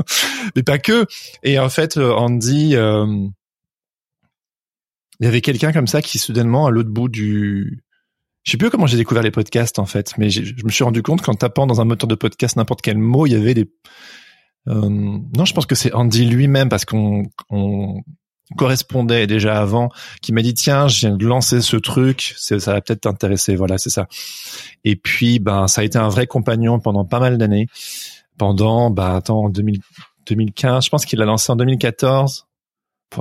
mais 0.56 0.64
pas 0.64 0.80
que. 0.80 1.06
Et 1.44 1.60
en 1.60 1.70
fait, 1.70 1.98
Andy. 1.98 2.76
Euh, 2.76 3.28
il 5.20 5.26
y 5.26 5.28
avait 5.28 5.42
quelqu'un 5.42 5.72
comme 5.72 5.88
ça 5.88 6.02
qui 6.02 6.18
soudainement 6.18 6.68
à 6.68 6.72
l'autre 6.72 6.90
bout 6.90 7.10
du 7.10 7.84
je 8.44 8.52
sais 8.52 8.58
plus 8.58 8.70
comment 8.70 8.88
j'ai 8.88 8.98
découvert 8.98 9.22
les 9.22 9.32
podcasts 9.32 9.80
en 9.80 9.86
fait, 9.86 10.14
mais 10.18 10.30
je 10.30 10.66
me 10.66 10.70
suis 10.70 10.84
rendu 10.84 11.04
compte 11.04 11.22
qu'en 11.22 11.34
tapant 11.34 11.68
dans 11.68 11.82
un 11.82 11.86
moteur 11.86 12.08
de 12.08 12.16
podcast 12.16 12.56
n'importe 12.56 12.82
quel 12.82 12.98
mot, 12.98 13.26
il 13.26 13.34
y 13.34 13.36
avait 13.36 13.54
des 13.54 13.70
euh, 14.68 14.90
non, 14.90 15.46
je 15.46 15.54
pense 15.54 15.66
que 15.66 15.76
c'est 15.76 15.94
Andy 15.94 16.26
lui-même 16.26 16.70
parce 16.70 16.86
qu'on 16.86 17.24
on 17.50 18.02
correspondait 18.58 19.28
déjà 19.28 19.60
avant 19.60 19.90
qui 20.22 20.34
m'a 20.34 20.42
dit 20.42 20.54
tiens, 20.54 20.88
je 20.88 21.00
viens 21.00 21.16
de 21.16 21.26
lancer 21.26 21.62
ce 21.62 21.78
truc, 21.78 22.34
ça 22.38 22.58
va 22.58 22.82
peut-être 22.82 23.02
t'intéresser, 23.02 23.56
voilà, 23.56 23.78
c'est 23.78 23.90
ça. 23.90 24.08
Et 24.84 24.96
puis 24.96 25.40
ben 25.40 25.68
ça 25.68 25.82
a 25.82 25.84
été 25.84 25.98
un 25.98 26.10
vrai 26.10 26.28
compagnon 26.28 26.80
pendant 26.80 27.06
pas 27.06 27.20
mal 27.20 27.38
d'années. 27.38 27.68
Pendant 28.38 28.90
ben 28.90 29.16
attends, 29.16 29.46
en 29.46 29.50
2015, 29.50 30.86
je 30.86 30.90
pense 30.90 31.06
qu'il 31.06 31.22
a 31.22 31.26
lancé 31.26 31.52
en 31.52 31.56
2014 31.56 32.49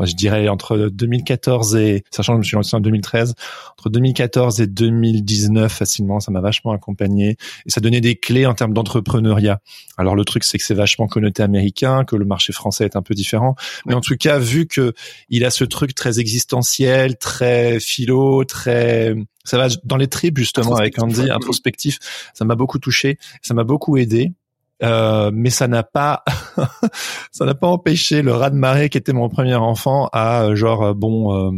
je 0.02 0.14
dirais 0.14 0.48
entre 0.48 0.88
2014 0.92 1.76
et 1.76 2.04
sachant 2.10 2.34
que 2.34 2.36
je 2.36 2.38
me 2.38 2.44
suis 2.44 2.54
lancé 2.56 2.76
en 2.76 2.80
2013 2.80 3.34
entre 3.72 3.90
2014 3.90 4.60
et 4.60 4.66
2019 4.66 5.72
facilement 5.72 6.20
ça 6.20 6.30
m'a 6.30 6.40
vachement 6.40 6.72
accompagné 6.72 7.36
et 7.66 7.70
ça 7.70 7.80
donnait 7.80 8.00
des 8.00 8.16
clés 8.16 8.46
en 8.46 8.54
termes 8.54 8.74
d'entrepreneuriat. 8.74 9.60
Alors 9.96 10.14
le 10.14 10.24
truc 10.24 10.44
c'est 10.44 10.58
que 10.58 10.64
c'est 10.64 10.74
vachement 10.74 11.06
connoté 11.06 11.42
américain 11.42 12.04
que 12.04 12.16
le 12.16 12.24
marché 12.24 12.52
français 12.52 12.84
est 12.84 12.96
un 12.96 13.02
peu 13.02 13.14
différent. 13.14 13.56
Mais 13.86 13.94
en 13.94 14.00
tout 14.00 14.16
cas 14.16 14.38
vu 14.38 14.66
que 14.66 14.92
il 15.28 15.44
a 15.44 15.50
ce 15.50 15.64
truc 15.64 15.94
très 15.94 16.20
existentiel 16.20 17.16
très 17.16 17.80
philo 17.80 18.44
très 18.44 19.14
ça 19.44 19.56
va 19.56 19.68
dans 19.84 19.96
les 19.96 20.08
tripes 20.08 20.38
justement 20.38 20.76
avec 20.76 21.00
Andy 21.02 21.30
introspectif 21.30 21.98
ça 22.34 22.44
m'a 22.44 22.54
beaucoup 22.54 22.78
touché 22.78 23.18
ça 23.42 23.54
m'a 23.54 23.64
beaucoup 23.64 23.96
aidé 23.96 24.32
euh, 24.82 25.30
mais 25.32 25.50
ça 25.50 25.66
n'a 25.66 25.82
pas 25.82 26.24
ça 27.32 27.44
n'a 27.44 27.54
pas 27.54 27.66
empêché 27.66 28.22
le 28.22 28.32
rat 28.32 28.50
de 28.50 28.56
marée 28.56 28.88
qui 28.88 28.98
était 28.98 29.12
mon 29.12 29.28
premier 29.28 29.56
enfant 29.56 30.08
à 30.12 30.44
euh, 30.44 30.54
genre 30.54 30.82
euh, 30.82 30.94
bon 30.94 31.52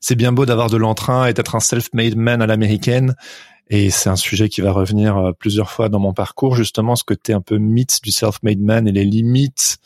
c'est 0.00 0.14
bien 0.14 0.32
beau 0.32 0.46
d'avoir 0.46 0.70
de 0.70 0.76
l'entrain 0.76 1.26
et 1.26 1.32
d'être 1.32 1.56
un 1.56 1.60
self-made 1.60 2.16
man 2.16 2.42
à 2.42 2.46
l'américaine. 2.46 3.14
Et 3.70 3.88
c'est 3.88 4.10
un 4.10 4.16
sujet 4.16 4.50
qui 4.50 4.60
va 4.60 4.72
revenir 4.72 5.32
plusieurs 5.38 5.70
fois 5.70 5.88
dans 5.88 5.98
mon 5.98 6.12
parcours 6.12 6.54
justement 6.54 6.96
ce 6.96 7.04
côté 7.04 7.32
un 7.32 7.40
peu 7.40 7.56
mythe 7.56 8.00
du 8.02 8.10
self-made 8.10 8.60
man 8.60 8.86
et 8.86 8.92
les 8.92 9.04
limites 9.04 9.78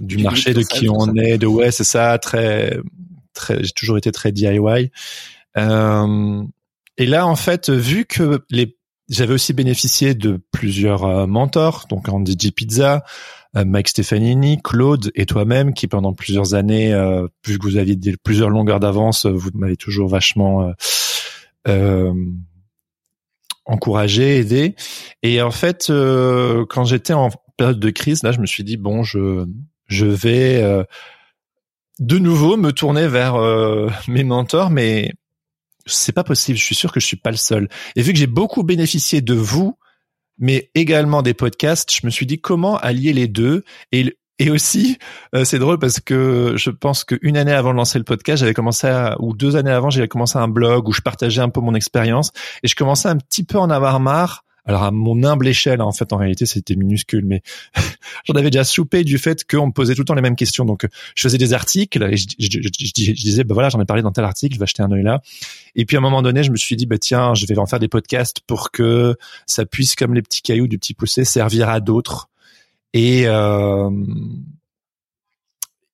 du 0.00 0.18
marché 0.18 0.54
de 0.54 0.62
qui 0.62 0.88
on 0.88 1.14
est 1.16 1.36
de 1.36 1.46
ouais 1.46 1.70
c'est 1.70 1.84
ça 1.84 2.16
très 2.18 2.78
très 3.34 3.62
j'ai 3.62 3.72
toujours 3.72 3.98
été 3.98 4.12
très 4.12 4.32
DIY 4.32 4.90
euh, 5.56 6.42
et 6.96 7.06
là 7.06 7.26
en 7.26 7.36
fait 7.36 7.70
vu 7.70 8.04
que 8.04 8.44
les 8.50 8.76
j'avais 9.10 9.34
aussi 9.34 9.52
bénéficié 9.52 10.14
de 10.14 10.40
plusieurs 10.52 11.04
euh, 11.04 11.26
mentors, 11.26 11.86
donc 11.90 12.08
Andy 12.08 12.36
G. 12.38 12.52
Pizza, 12.52 13.04
euh, 13.56 13.64
Mike 13.64 13.88
Stefanini, 13.88 14.62
Claude 14.62 15.10
et 15.16 15.26
toi-même, 15.26 15.74
qui 15.74 15.88
pendant 15.88 16.14
plusieurs 16.14 16.54
années, 16.54 16.94
euh, 16.94 17.26
vu 17.44 17.58
que 17.58 17.64
vous 17.64 17.76
aviez 17.76 17.98
plusieurs 18.22 18.50
longueurs 18.50 18.78
d'avance, 18.78 19.26
vous 19.26 19.50
m'avez 19.54 19.76
toujours 19.76 20.08
vachement 20.08 20.72
encouragé, 23.66 24.38
aidé. 24.38 24.74
Et 25.22 25.42
en 25.42 25.50
fait, 25.50 25.92
quand 26.68 26.84
j'étais 26.84 27.12
en 27.12 27.30
période 27.56 27.80
de 27.80 27.90
crise, 27.90 28.22
là, 28.22 28.32
je 28.32 28.40
me 28.40 28.46
suis 28.46 28.64
dit 28.64 28.76
bon, 28.76 29.02
je 29.02 29.44
je 29.86 30.06
vais 30.06 30.62
de 31.98 32.18
nouveau 32.18 32.56
me 32.56 32.70
tourner 32.70 33.08
vers 33.08 33.36
mes 34.08 34.24
mentors, 34.24 34.70
mais 34.70 35.12
c'est 35.86 36.12
pas 36.12 36.24
possible. 36.24 36.58
Je 36.58 36.64
suis 36.64 36.74
sûr 36.74 36.92
que 36.92 37.00
je 37.00 37.06
suis 37.06 37.16
pas 37.16 37.30
le 37.30 37.36
seul. 37.36 37.68
Et 37.96 38.02
vu 38.02 38.12
que 38.12 38.18
j'ai 38.18 38.26
beaucoup 38.26 38.62
bénéficié 38.62 39.20
de 39.20 39.34
vous, 39.34 39.78
mais 40.38 40.70
également 40.74 41.22
des 41.22 41.34
podcasts, 41.34 41.94
je 41.94 42.06
me 42.06 42.10
suis 42.10 42.26
dit 42.26 42.40
comment 42.40 42.78
allier 42.78 43.12
les 43.12 43.28
deux 43.28 43.64
et 43.92 44.16
et 44.40 44.48
aussi, 44.50 44.96
euh, 45.34 45.44
c'est 45.44 45.58
drôle 45.58 45.78
parce 45.78 46.00
que 46.00 46.54
je 46.56 46.70
pense 46.70 47.04
qu'une 47.04 47.36
année 47.36 47.52
avant 47.52 47.72
de 47.72 47.76
lancer 47.76 47.98
le 47.98 48.04
podcast, 48.04 48.40
j'avais 48.40 48.54
commencé 48.54 48.86
à, 48.86 49.16
ou 49.20 49.34
deux 49.34 49.54
années 49.56 49.70
avant, 49.70 49.90
j'avais 49.90 50.08
commencé 50.08 50.38
un 50.38 50.48
blog 50.48 50.88
où 50.88 50.92
je 50.92 51.02
partageais 51.02 51.42
un 51.42 51.50
peu 51.50 51.60
mon 51.60 51.74
expérience 51.74 52.32
et 52.62 52.68
je 52.68 52.74
commençais 52.74 53.08
un 53.08 53.18
petit 53.18 53.44
peu 53.44 53.58
en 53.58 53.68
avoir 53.68 54.00
marre 54.00 54.46
alors 54.70 54.84
à 54.84 54.92
mon 54.92 55.24
humble 55.24 55.48
échelle, 55.48 55.82
en 55.82 55.90
fait, 55.90 56.12
en 56.12 56.16
réalité, 56.16 56.46
c'était 56.46 56.76
minuscule, 56.76 57.24
mais 57.26 57.42
j'en 58.24 58.34
avais 58.34 58.50
déjà 58.50 58.62
soupé 58.62 59.02
du 59.02 59.18
fait 59.18 59.42
qu'on 59.44 59.66
me 59.66 59.72
posait 59.72 59.94
tout 59.94 60.02
le 60.02 60.04
temps 60.04 60.14
les 60.14 60.22
mêmes 60.22 60.36
questions. 60.36 60.64
Donc, 60.64 60.86
je 61.16 61.22
faisais 61.22 61.38
des 61.38 61.52
articles 61.52 62.00
et 62.04 62.16
je, 62.16 63.12
disais, 63.12 63.42
bah 63.42 63.54
voilà, 63.54 63.68
j'en 63.68 63.80
ai 63.80 63.84
parlé 63.84 64.04
dans 64.04 64.12
tel 64.12 64.24
article, 64.24 64.54
je 64.54 64.60
vais 64.60 64.62
acheter 64.62 64.84
un 64.84 64.92
œil 64.92 65.02
là. 65.02 65.22
Et 65.74 65.86
puis 65.86 65.96
à 65.96 65.98
un 65.98 66.02
moment 66.02 66.22
donné, 66.22 66.44
je 66.44 66.52
me 66.52 66.56
suis 66.56 66.76
dit, 66.76 66.86
bah 66.86 66.98
tiens, 66.98 67.34
je 67.34 67.46
vais 67.46 67.58
en 67.58 67.66
faire 67.66 67.80
des 67.80 67.88
podcasts 67.88 68.38
pour 68.46 68.70
que 68.70 69.16
ça 69.44 69.66
puisse, 69.66 69.96
comme 69.96 70.14
les 70.14 70.22
petits 70.22 70.40
cailloux 70.40 70.68
du 70.68 70.78
petit 70.78 70.94
poussé, 70.94 71.24
servir 71.24 71.68
à 71.68 71.80
d'autres. 71.80 72.28
Et 72.92 73.26
euh, 73.26 73.90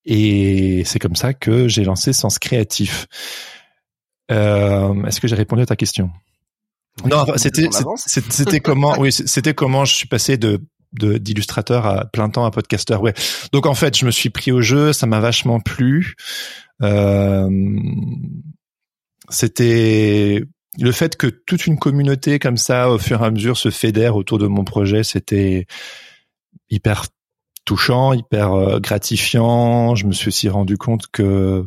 et 0.04 0.82
c'est 0.84 0.98
comme 0.98 1.16
ça 1.16 1.32
que 1.32 1.66
j'ai 1.66 1.82
lancé 1.82 2.12
Sens 2.12 2.38
Créatif. 2.38 3.06
Euh, 4.30 5.02
Est-ce 5.04 5.18
que 5.18 5.28
j'ai 5.28 5.34
répondu 5.34 5.62
à 5.62 5.66
ta 5.66 5.76
question? 5.76 6.10
Non, 7.04 7.26
c'était 7.36 7.68
c'était 8.30 8.60
comment 8.60 8.98
Oui, 8.98 9.12
c'était 9.12 9.54
comment 9.54 9.84
je 9.84 9.94
suis 9.94 10.08
passé 10.08 10.36
de 10.36 10.60
d'illustrateur 10.92 11.84
à 11.84 12.04
plein 12.06 12.30
temps 12.30 12.46
à 12.46 12.50
podcasteur. 12.50 13.02
Ouais. 13.02 13.12
Donc 13.52 13.66
en 13.66 13.74
fait, 13.74 13.96
je 13.96 14.06
me 14.06 14.10
suis 14.10 14.30
pris 14.30 14.50
au 14.50 14.62
jeu, 14.62 14.92
ça 14.92 15.06
m'a 15.06 15.20
vachement 15.20 15.60
plu. 15.60 16.14
Euh, 16.82 17.50
c'était 19.28 20.42
le 20.78 20.92
fait 20.92 21.16
que 21.16 21.26
toute 21.26 21.66
une 21.66 21.78
communauté 21.78 22.38
comme 22.38 22.56
ça, 22.56 22.90
au 22.90 22.98
fur 22.98 23.22
et 23.22 23.26
à 23.26 23.30
mesure, 23.30 23.56
se 23.56 23.70
fédère 23.70 24.16
autour 24.16 24.38
de 24.38 24.46
mon 24.46 24.64
projet, 24.64 25.04
c'était 25.04 25.66
hyper 26.70 27.04
touchant, 27.64 28.12
hyper 28.12 28.52
euh, 28.52 28.78
gratifiant. 28.78 29.94
Je 29.94 30.06
me 30.06 30.12
suis 30.12 30.28
aussi 30.28 30.48
rendu 30.48 30.78
compte 30.78 31.08
que 31.08 31.66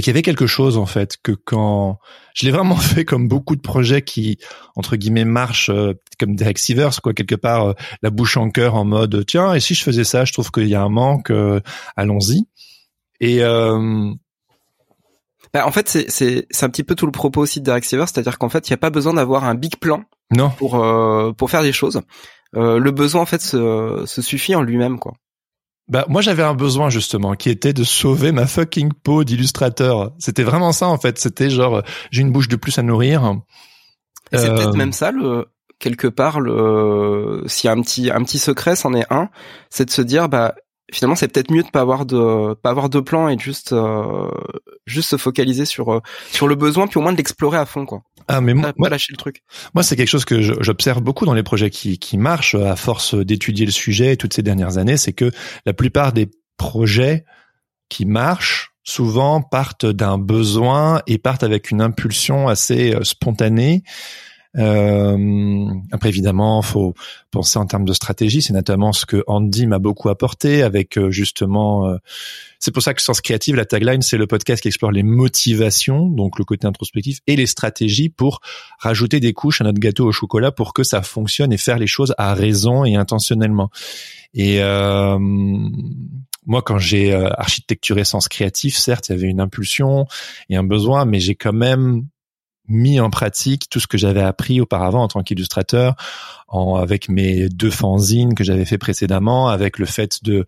qu'il 0.00 0.10
y 0.10 0.14
avait 0.14 0.22
quelque 0.22 0.46
chose 0.46 0.76
en 0.78 0.86
fait 0.86 1.16
que 1.22 1.32
quand 1.32 1.98
je 2.34 2.46
l'ai 2.46 2.52
vraiment 2.52 2.76
fait 2.94 3.04
comme 3.04 3.28
beaucoup 3.28 3.56
de 3.56 3.60
projets 3.60 4.02
qui 4.02 4.38
entre 4.76 4.96
guillemets 4.96 5.24
marchent 5.24 5.70
euh, 5.70 5.94
comme 6.18 6.36
des 6.36 6.52
Sivers 6.56 7.00
quoi 7.02 7.12
quelque 7.12 7.34
part 7.34 7.68
euh, 7.68 7.72
la 8.02 8.10
bouche 8.10 8.36
en 8.36 8.50
cœur 8.50 8.74
en 8.74 8.84
mode 8.84 9.24
tiens 9.26 9.54
et 9.54 9.60
si 9.60 9.74
je 9.74 9.82
faisais 9.82 10.04
ça 10.04 10.24
je 10.24 10.32
trouve 10.32 10.50
qu'il 10.50 10.68
y 10.68 10.74
a 10.74 10.82
un 10.82 10.88
manque 10.88 11.30
euh, 11.30 11.60
allons-y. 11.96 12.46
Et 13.20 13.40
bah, 15.52 15.66
en 15.66 15.70
fait 15.70 15.88
c'est 15.88 16.10
c'est 16.10 16.46
c'est 16.50 16.66
un 16.66 16.70
petit 16.70 16.82
peu 16.82 16.96
tout 16.96 17.06
le 17.06 17.12
propos 17.12 17.40
aussi 17.40 17.60
de 17.60 17.64
Derek 17.64 17.84
Sivers 17.84 18.08
c'est-à-dire 18.08 18.38
qu'en 18.38 18.48
fait 18.48 18.68
il 18.68 18.72
n'y 18.72 18.74
a 18.74 18.78
pas 18.78 18.90
besoin 18.90 19.14
d'avoir 19.14 19.44
un 19.44 19.54
big 19.54 19.76
plan 19.76 20.02
non. 20.32 20.50
pour 20.50 20.84
pour 21.36 21.50
faire 21.50 21.62
des 21.62 21.72
choses. 21.72 22.00
Le 22.54 22.90
besoin 22.90 23.22
en 23.22 23.26
fait 23.26 23.40
se, 23.40 24.02
se 24.04 24.22
suffit 24.22 24.54
en 24.56 24.62
lui-même 24.62 24.98
quoi 24.98 25.14
bah 25.88 26.06
moi 26.08 26.22
j'avais 26.22 26.42
un 26.42 26.54
besoin 26.54 26.88
justement 26.88 27.34
qui 27.34 27.50
était 27.50 27.72
de 27.72 27.84
sauver 27.84 28.32
ma 28.32 28.46
fucking 28.46 28.92
peau 28.92 29.24
d'illustrateur. 29.24 30.12
C'était 30.18 30.42
vraiment 30.42 30.72
ça 30.72 30.88
en 30.88 30.98
fait. 30.98 31.18
C'était 31.18 31.50
genre 31.50 31.82
j'ai 32.10 32.22
une 32.22 32.32
bouche 32.32 32.48
de 32.48 32.56
plus 32.56 32.78
à 32.78 32.82
nourrir. 32.82 33.40
C'est 34.32 34.48
peut-être 34.48 34.68
euh, 34.68 34.76
même 34.76 34.92
ça 34.92 35.10
le 35.10 35.46
quelque 35.78 36.08
part 36.08 36.40
le 36.40 37.44
s'il 37.46 37.68
y 37.68 37.70
a 37.70 37.76
un 37.76 37.82
petit 37.82 38.10
un 38.10 38.22
petit 38.22 38.38
secret, 38.38 38.76
c'en 38.76 38.94
est 38.94 39.06
un, 39.12 39.28
c'est 39.68 39.84
de 39.84 39.90
se 39.90 40.02
dire 40.02 40.28
bah 40.28 40.54
finalement 40.92 41.16
c'est 41.16 41.28
peut-être 41.28 41.50
mieux 41.50 41.62
de 41.62 41.70
pas 41.70 41.80
avoir 41.80 42.06
de 42.06 42.54
pas 42.54 42.70
avoir 42.70 42.88
de 42.88 43.00
plan 43.00 43.28
et 43.28 43.38
juste 43.38 43.72
euh, 43.72 44.28
juste 44.86 45.10
se 45.10 45.16
focaliser 45.16 45.64
sur 45.64 45.92
euh, 45.92 46.00
sur 46.30 46.48
le 46.48 46.54
besoin 46.54 46.86
puis 46.86 46.98
au 46.98 47.02
moins 47.02 47.12
de 47.12 47.16
l'explorer 47.16 47.58
à 47.58 47.66
fond 47.66 47.86
quoi. 47.86 48.02
Ah 48.26 48.40
mais 48.40 48.54
moi, 48.54 48.72
pas 48.72 48.88
lâcher 48.88 49.12
le 49.12 49.18
truc. 49.18 49.42
Moi 49.74 49.82
c'est 49.82 49.96
quelque 49.96 50.08
chose 50.08 50.24
que 50.24 50.40
j'observe 50.40 51.00
beaucoup 51.00 51.26
dans 51.26 51.34
les 51.34 51.42
projets 51.42 51.70
qui 51.70 51.98
qui 51.98 52.18
marchent 52.18 52.54
à 52.54 52.76
force 52.76 53.14
d'étudier 53.14 53.66
le 53.66 53.72
sujet 53.72 54.16
toutes 54.16 54.34
ces 54.34 54.42
dernières 54.42 54.78
années, 54.78 54.96
c'est 54.96 55.12
que 55.12 55.30
la 55.66 55.72
plupart 55.72 56.12
des 56.12 56.30
projets 56.56 57.24
qui 57.88 58.06
marchent 58.06 58.72
souvent 58.82 59.40
partent 59.40 59.86
d'un 59.86 60.18
besoin 60.18 61.00
et 61.06 61.18
partent 61.18 61.42
avec 61.42 61.70
une 61.70 61.80
impulsion 61.80 62.48
assez 62.48 62.94
euh, 62.94 63.02
spontanée 63.02 63.82
euh, 64.56 65.66
après, 65.90 66.08
évidemment, 66.08 66.62
faut 66.62 66.94
penser 67.30 67.58
en 67.58 67.66
termes 67.66 67.84
de 67.84 67.92
stratégie. 67.92 68.42
C'est 68.42 68.52
notamment 68.52 68.92
ce 68.92 69.06
que 69.06 69.24
Andy 69.26 69.66
m'a 69.66 69.78
beaucoup 69.78 70.08
apporté 70.08 70.62
avec 70.62 70.96
euh, 70.96 71.10
justement. 71.10 71.88
Euh, 71.88 71.96
c'est 72.58 72.70
pour 72.70 72.82
ça 72.82 72.94
que 72.94 73.02
Sens 73.02 73.20
Créative, 73.20 73.56
la 73.56 73.66
tagline, 73.66 74.00
c'est 74.00 74.16
le 74.16 74.26
podcast 74.26 74.62
qui 74.62 74.68
explore 74.68 74.90
les 74.90 75.02
motivations, 75.02 76.06
donc 76.08 76.38
le 76.38 76.44
côté 76.44 76.66
introspectif, 76.66 77.18
et 77.26 77.36
les 77.36 77.46
stratégies 77.46 78.08
pour 78.08 78.40
rajouter 78.78 79.20
des 79.20 79.34
couches 79.34 79.60
à 79.60 79.64
notre 79.64 79.80
gâteau 79.80 80.06
au 80.06 80.12
chocolat 80.12 80.50
pour 80.50 80.72
que 80.72 80.82
ça 80.82 81.02
fonctionne 81.02 81.52
et 81.52 81.58
faire 81.58 81.78
les 81.78 81.86
choses 81.86 82.14
à 82.16 82.32
raison 82.32 82.84
et 82.84 82.96
intentionnellement. 82.96 83.70
Et 84.32 84.62
moi, 86.46 86.62
quand 86.62 86.78
j'ai 86.78 87.12
euh, 87.12 87.28
architecturé 87.36 88.04
Sens 88.04 88.28
Créatif, 88.28 88.76
certes, 88.76 89.08
il 89.08 89.12
y 89.12 89.14
avait 89.14 89.28
une 89.28 89.40
impulsion 89.40 90.06
et 90.50 90.56
un 90.56 90.62
besoin, 90.62 91.04
mais 91.04 91.20
j'ai 91.20 91.34
quand 91.34 91.52
même 91.52 92.06
mis 92.68 93.00
en 93.00 93.10
pratique 93.10 93.68
tout 93.68 93.80
ce 93.80 93.86
que 93.86 93.98
j'avais 93.98 94.22
appris 94.22 94.60
auparavant 94.60 95.02
en 95.02 95.08
tant 95.08 95.22
qu'illustrateur, 95.22 95.94
avec 96.78 97.08
mes 97.08 97.48
deux 97.48 97.70
fanzines 97.70 98.34
que 98.34 98.44
j'avais 98.44 98.64
fait 98.64 98.78
précédemment, 98.78 99.48
avec 99.48 99.78
le 99.78 99.86
fait 99.86 100.22
de 100.22 100.46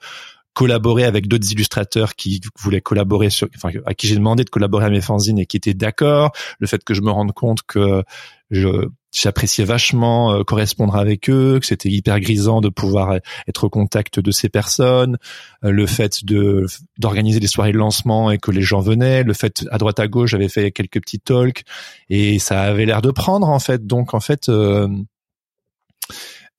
collaborer 0.55 1.05
avec 1.05 1.29
d'autres 1.29 1.53
illustrateurs 1.53 2.15
qui 2.15 2.41
voulaient 2.59 2.81
collaborer 2.81 3.29
sur, 3.29 3.47
enfin, 3.57 3.71
à 3.85 3.93
qui 3.93 4.07
j'ai 4.07 4.15
demandé 4.15 4.43
de 4.43 4.49
collaborer 4.49 4.87
à 4.87 4.91
mes 4.91 5.03
fanzines 5.03 5.39
et 5.39 5.45
qui 5.45 5.59
étaient 5.59 5.75
d'accord, 5.75 6.33
le 6.59 6.67
fait 6.67 6.83
que 6.83 6.95
je 6.95 7.03
me 7.03 7.11
rende 7.11 7.33
compte 7.33 7.61
que 7.63 8.03
je, 8.51 8.89
j'appréciais 9.21 9.65
vachement 9.65 10.33
euh, 10.33 10.43
correspondre 10.45 10.97
avec 10.97 11.31
eux, 11.31 11.59
que 11.61 11.67
c'était 11.67 11.89
hyper 11.89 12.21
grisant 12.21 12.61
de 12.61 12.69
pouvoir 12.69 13.19
être 13.49 13.65
au 13.65 13.71
contact 13.71 14.21
de 14.21 14.31
ces 14.31 14.49
personnes, 14.49 15.19
euh, 15.65 15.71
le 15.71 15.87
fait 15.87 16.25
de 16.25 16.67
d'organiser 16.99 17.41
des 17.41 17.47
soirées 17.47 17.73
de 17.73 17.79
lancement 17.79 18.31
et 18.31 18.39
que 18.39 18.51
les 18.51 18.63
gens 18.63 18.81
venaient, 18.81 19.23
le 19.23 19.33
fait 19.33 19.65
à 19.71 19.79
droite 19.79 20.01
à 20.01 20.09
gauche 20.09 20.31
j'avais 20.31 20.49
fait 20.49 20.71
quelques 20.73 21.01
petits 21.01 21.21
talks. 21.21 21.65
Et 22.09 22.39
ça 22.39 22.63
avait 22.63 22.87
l'air 22.87 23.03
de 23.03 23.11
prendre 23.11 23.49
en 23.49 23.59
fait. 23.59 23.87
Donc 23.87 24.15
en 24.15 24.21
fait 24.21 24.49
euh, 24.49 24.89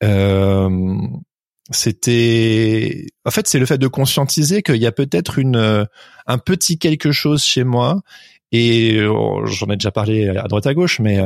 euh 0.03 0.95
c'était 1.69 3.07
en 3.25 3.31
fait 3.31 3.45
c'est 3.47 3.59
le 3.59 3.65
fait 3.65 3.77
de 3.77 3.87
conscientiser 3.87 4.61
qu'il 4.61 4.77
y 4.77 4.85
a 4.85 4.91
peut-être 4.93 5.37
une 5.37 5.85
un 6.27 6.37
petit 6.37 6.79
quelque 6.79 7.11
chose 7.11 7.43
chez 7.43 7.63
moi. 7.63 8.01
Et 8.53 9.01
oh, 9.03 9.45
j'en 9.45 9.67
ai 9.67 9.75
déjà 9.75 9.91
parlé 9.91 10.29
à 10.29 10.43
droite 10.43 10.65
à 10.65 10.73
gauche 10.73 11.01
mais 11.01 11.19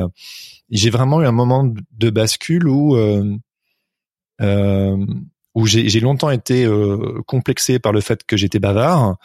j'ai 0.71 0.89
vraiment 0.89 1.21
eu 1.21 1.25
un 1.25 1.31
moment 1.31 1.71
de 1.91 2.09
bascule 2.09 2.67
où 2.67 2.95
euh, 2.95 3.37
euh, 4.41 5.05
où 5.53 5.67
j'ai 5.67 5.99
longtemps 5.99 6.29
été 6.29 6.63
euh, 6.65 7.21
complexé 7.27 7.77
par 7.77 7.91
le 7.91 7.99
fait 7.99 8.23
que 8.23 8.37
j'étais 8.37 8.59
bavard. 8.59 9.17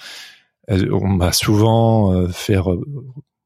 On 0.69 1.07
m'a 1.07 1.31
souvent 1.31 2.13
euh, 2.13 2.29
fait 2.29 2.57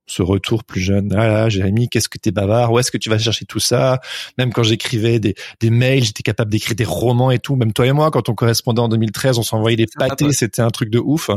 ce 0.06 0.22
retour 0.22 0.64
plus 0.64 0.80
jeune. 0.80 1.12
Ah 1.14 1.28
là, 1.28 1.48
Jérémy, 1.50 1.90
qu'est-ce 1.90 2.08
que 2.08 2.16
t'es 2.16 2.30
bavard? 2.30 2.72
Où 2.72 2.78
est-ce 2.78 2.90
que 2.90 2.96
tu 2.96 3.10
vas 3.10 3.18
chercher 3.18 3.44
tout 3.44 3.60
ça? 3.60 4.00
Même 4.38 4.50
quand 4.50 4.62
j'écrivais 4.62 5.20
des, 5.20 5.34
des 5.60 5.68
mails, 5.68 6.02
j'étais 6.02 6.22
capable 6.22 6.50
d'écrire 6.50 6.74
des 6.74 6.84
romans 6.84 7.30
et 7.30 7.38
tout. 7.38 7.54
Même 7.54 7.74
toi 7.74 7.86
et 7.86 7.92
moi, 7.92 8.10
quand 8.10 8.30
on 8.30 8.34
correspondait 8.34 8.80
en 8.80 8.88
2013, 8.88 9.38
on 9.38 9.42
s'envoyait 9.42 9.76
des 9.76 9.86
pâtés, 9.86 10.32
c'était 10.32 10.62
un 10.62 10.70
truc 10.70 10.88
de 10.88 10.98
ouf. 10.98 11.30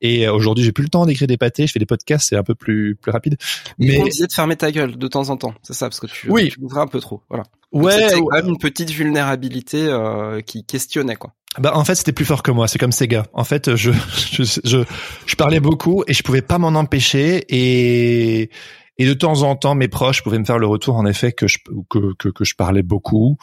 Et 0.00 0.26
euh, 0.26 0.32
aujourd'hui, 0.32 0.64
j'ai 0.64 0.72
plus 0.72 0.84
le 0.84 0.88
temps 0.88 1.06
d'écrire 1.06 1.28
des 1.28 1.36
pâtés. 1.36 1.66
Je 1.66 1.72
fais 1.72 1.78
des 1.78 1.86
podcasts, 1.86 2.28
c'est 2.28 2.36
un 2.36 2.42
peu 2.42 2.54
plus 2.54 2.96
plus 2.96 3.10
rapide. 3.10 3.36
Mais 3.78 3.98
on 3.98 4.04
disait 4.04 4.26
de 4.26 4.32
fermer 4.32 4.56
ta 4.56 4.70
gueule 4.72 4.96
de 4.96 5.08
temps 5.08 5.28
en 5.30 5.36
temps, 5.36 5.54
c'est 5.62 5.74
ça, 5.74 5.86
parce 5.86 6.00
que 6.00 6.06
tu, 6.06 6.30
oui. 6.30 6.50
tu 6.50 6.60
un 6.76 6.86
peu 6.86 7.00
trop. 7.00 7.22
Voilà. 7.28 7.44
Ouais. 7.72 7.92
C'était 7.92 8.20
quand 8.20 8.36
même 8.36 8.48
une 8.48 8.58
petite 8.58 8.90
vulnérabilité 8.90 9.86
euh, 9.86 10.40
qui 10.40 10.64
questionnait 10.64 11.16
quoi. 11.16 11.34
Bah 11.58 11.72
en 11.74 11.84
fait 11.84 11.96
c'était 11.96 12.12
plus 12.12 12.24
fort 12.24 12.42
que 12.42 12.50
moi, 12.50 12.68
c'est 12.68 12.78
comme 12.78 12.92
Sega. 12.92 13.26
En 13.32 13.44
fait 13.44 13.74
je 13.76 13.92
je, 14.32 14.42
je 14.64 14.78
je 15.26 15.36
parlais 15.36 15.60
beaucoup 15.60 16.04
et 16.06 16.12
je 16.12 16.22
pouvais 16.22 16.42
pas 16.42 16.58
m'en 16.58 16.68
empêcher 16.68 17.44
et 17.48 18.50
et 18.98 19.06
de 19.06 19.14
temps 19.14 19.42
en 19.42 19.56
temps 19.56 19.74
mes 19.74 19.88
proches 19.88 20.22
pouvaient 20.22 20.38
me 20.38 20.44
faire 20.44 20.58
le 20.58 20.66
retour 20.66 20.96
en 20.96 21.06
effet 21.06 21.32
que 21.32 21.48
je 21.48 21.58
que 21.88 22.14
que, 22.18 22.28
que 22.28 22.44
je 22.44 22.54
parlais 22.54 22.82
beaucoup 22.82 23.38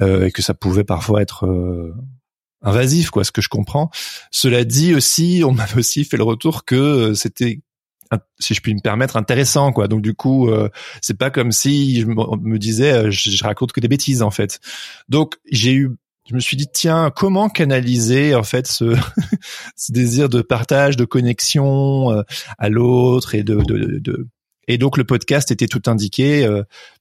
euh, 0.00 0.26
et 0.26 0.30
que 0.30 0.42
ça 0.42 0.54
pouvait 0.54 0.84
parfois 0.84 1.22
être 1.22 1.46
euh, 1.46 1.94
invasif, 2.62 3.10
quoi, 3.10 3.24
ce 3.24 3.32
que 3.32 3.42
je 3.42 3.48
comprends. 3.48 3.90
Cela 4.30 4.64
dit 4.64 4.94
aussi, 4.94 5.42
on 5.44 5.52
m'avait 5.52 5.78
aussi 5.78 6.04
fait 6.04 6.16
le 6.16 6.24
retour 6.24 6.64
que 6.64 6.74
euh, 6.74 7.14
c'était 7.14 7.60
si 8.38 8.54
je 8.54 8.60
puis 8.62 8.74
me 8.74 8.80
permettre 8.80 9.18
intéressant 9.18 9.70
quoi 9.70 9.86
donc 9.86 10.00
du 10.00 10.14
coup 10.14 10.48
euh, 10.48 10.70
c'est 11.02 11.18
pas 11.18 11.28
comme 11.28 11.52
si 11.52 12.00
je 12.00 12.06
me, 12.06 12.58
disais 12.58 12.90
euh, 12.92 13.10
je, 13.10 13.44
raconte 13.44 13.72
que 13.72 13.80
des 13.80 13.88
bêtises 13.88 14.22
en 14.22 14.30
fait 14.30 14.60
donc 15.10 15.34
j'ai 15.52 15.74
eu 15.74 15.90
je 16.26 16.34
me 16.34 16.40
suis 16.40 16.56
dit 16.56 16.68
tiens 16.72 17.12
comment 17.14 17.50
canaliser 17.50 18.34
en 18.34 18.44
fait 18.44 18.66
ce, 18.66 18.96
ce 19.76 19.92
désir 19.92 20.30
de 20.30 20.40
partage 20.40 20.96
de 20.96 21.04
connexion 21.04 22.24
à 22.56 22.68
l'autre 22.70 23.34
et 23.34 23.42
de, 23.42 23.56
de, 23.56 23.98
de, 23.98 24.26
et 24.68 24.78
donc 24.78 24.96
le 24.96 25.04
podcast 25.04 25.50
était 25.50 25.68
tout 25.68 25.82
indiqué 25.84 26.48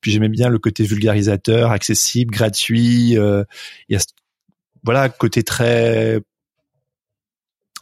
puis 0.02 0.12
j'aimais 0.12 0.28
bien 0.28 0.50
le 0.50 0.60
côté 0.60 0.84
vulgarisateur 0.84 1.72
accessible 1.72 2.32
gratuit 2.32 3.12
il 3.12 3.46
y 3.88 3.96
a 3.96 4.00
voilà, 4.88 5.10
côté 5.10 5.44
très 5.44 6.22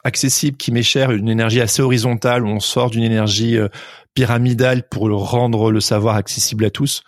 accessible 0.03 0.57
qui 0.57 0.71
m'est 0.71 0.81
cher, 0.81 1.11
une 1.11 1.29
énergie 1.29 1.61
assez 1.61 1.83
horizontale 1.83 2.43
où 2.43 2.49
on 2.49 2.59
sort 2.59 2.89
d'une 2.89 3.03
énergie 3.03 3.57
euh, 3.57 3.67
pyramidale 4.15 4.89
pour 4.89 5.07
rendre 5.29 5.71
le 5.71 5.79
savoir 5.81 6.15
accessible 6.15 6.65
à 6.65 6.71
tous. 6.71 7.03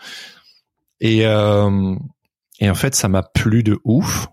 Et, 1.00 1.26
euh, 1.26 1.96
et 2.60 2.70
en 2.70 2.76
fait, 2.76 2.94
ça 2.94 3.08
m'a 3.08 3.24
plu 3.24 3.64
de 3.64 3.80
ouf. 3.86 4.28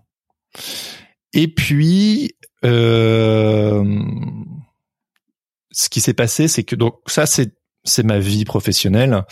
Et 1.33 1.47
puis, 1.47 2.35
euh, 2.63 3.83
ce 5.71 5.89
qui 5.89 5.99
s'est 5.99 6.13
passé, 6.13 6.47
c'est 6.47 6.63
que 6.63 6.75
donc 6.75 6.99
ça, 7.07 7.25
c'est 7.25 8.03
ma 8.03 8.19
vie 8.19 8.45
professionnelle. 8.45 9.23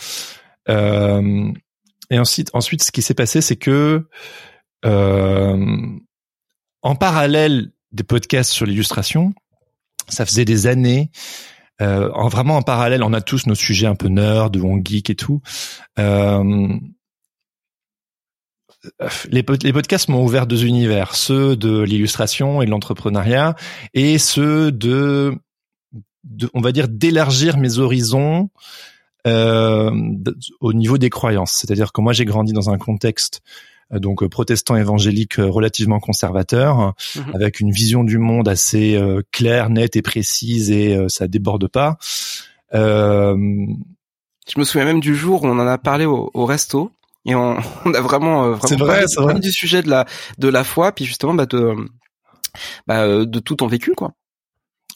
Et 0.68 2.18
ensuite, 2.18 2.82
ce 2.82 2.90
qui 2.90 3.02
s'est 3.02 3.14
passé, 3.14 3.40
c'est 3.40 3.54
que 3.54 4.08
en 6.84 6.94
parallèle 6.94 7.72
des 7.92 8.04
podcasts 8.04 8.52
sur 8.52 8.66
l'illustration, 8.66 9.34
ça 10.08 10.24
faisait 10.26 10.44
des 10.44 10.66
années. 10.68 11.10
Euh, 11.80 12.10
en, 12.12 12.28
vraiment 12.28 12.56
en 12.56 12.62
parallèle, 12.62 13.02
on 13.02 13.12
a 13.12 13.20
tous 13.20 13.46
nos 13.46 13.54
sujets 13.56 13.86
un 13.86 13.96
peu 13.96 14.08
nerd, 14.08 14.56
on 14.58 14.80
geek 14.84 15.10
et 15.10 15.14
tout. 15.16 15.40
Euh, 15.98 16.68
les, 19.30 19.42
podcasts 19.42 20.08
m'ont 20.08 20.22
ouvert 20.22 20.46
deux 20.46 20.66
univers, 20.66 21.16
ceux 21.16 21.56
de 21.56 21.80
l'illustration 21.80 22.60
et 22.60 22.66
de 22.66 22.70
l'entrepreneuriat, 22.70 23.56
et 23.94 24.18
ceux 24.18 24.70
de, 24.70 25.34
de, 26.24 26.50
on 26.52 26.60
va 26.60 26.70
dire, 26.70 26.88
d'élargir 26.88 27.56
mes 27.56 27.78
horizons 27.78 28.50
euh, 29.26 29.90
au 30.60 30.74
niveau 30.74 30.98
des 30.98 31.08
croyances. 31.08 31.52
C'est-à-dire 31.52 31.92
que 31.92 32.02
moi, 32.02 32.12
j'ai 32.12 32.26
grandi 32.26 32.52
dans 32.52 32.68
un 32.68 32.76
contexte 32.76 33.40
donc 33.90 34.22
euh, 34.22 34.28
protestant 34.28 34.76
évangélique 34.76 35.38
euh, 35.38 35.48
relativement 35.48 36.00
conservateur, 36.00 36.94
mhm. 37.16 37.34
avec 37.34 37.60
une 37.60 37.70
vision 37.70 38.04
du 38.04 38.18
monde 38.18 38.48
assez 38.48 38.98
claire, 39.32 39.70
nette 39.70 39.96
et 39.96 40.02
précise, 40.02 40.70
et 40.70 40.98
ça 41.08 41.28
déborde 41.28 41.68
pas. 41.68 41.98
Euh... 42.74 43.36
Je 44.46 44.58
me 44.58 44.64
souviens 44.64 44.84
même 44.84 45.00
du 45.00 45.14
jour 45.14 45.42
où 45.42 45.46
on 45.46 45.58
en 45.58 45.66
a 45.66 45.78
parlé 45.78 46.04
au, 46.04 46.44
resto 46.44 46.90
et 47.24 47.34
on, 47.34 47.56
on 47.84 47.94
a 47.94 48.00
vraiment, 48.00 48.50
vraiment 48.52 48.84
vrai, 48.84 49.04
parlé, 49.16 49.40
du 49.40 49.52
sujet 49.52 49.82
de 49.82 49.88
la 49.88 50.04
de 50.38 50.48
la 50.48 50.64
foi, 50.64 50.92
puis 50.92 51.04
justement 51.04 51.34
bah, 51.34 51.46
de 51.46 51.74
bah, 52.86 53.24
de 53.24 53.38
tout 53.38 53.56
ton 53.56 53.66
vécu 53.66 53.94
quoi. 53.94 54.12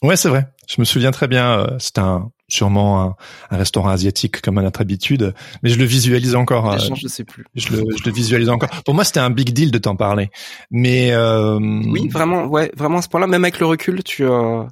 Ouais, 0.01 0.15
c'est 0.15 0.29
vrai. 0.29 0.47
Je 0.67 0.75
me 0.79 0.85
souviens 0.85 1.11
très 1.11 1.27
bien. 1.27 1.67
C'était 1.79 2.01
un 2.01 2.31
sûrement 2.49 3.01
un, 3.01 3.15
un, 3.51 3.57
restaurant 3.57 3.89
asiatique 3.89 4.41
comme 4.41 4.57
à 4.57 4.61
notre 4.61 4.81
habitude, 4.81 5.33
mais 5.63 5.69
je 5.69 5.79
le 5.79 5.85
visualise 5.85 6.35
encore. 6.35 6.71
Euh, 6.71 6.77
je 6.95 7.07
sais 7.07 7.23
plus. 7.23 7.45
Je 7.55 7.69
le, 7.69 7.83
je 7.97 8.03
le 8.03 8.11
visualise 8.11 8.49
encore. 8.49 8.69
Pour 8.85 8.93
moi, 8.93 9.03
c'était 9.03 9.19
un 9.19 9.29
big 9.29 9.51
deal 9.53 9.71
de 9.71 9.77
t'en 9.77 9.95
parler. 9.95 10.29
Mais 10.71 11.11
euh... 11.13 11.59
oui, 11.59 12.07
vraiment, 12.09 12.45
ouais, 12.45 12.71
vraiment 12.75 12.99
à 12.99 13.01
ce 13.01 13.09
point-là, 13.09 13.27
même 13.27 13.43
avec 13.43 13.59
le 13.59 13.65
recul, 13.65 14.03
tu, 14.03 14.23
euh, 14.23 14.63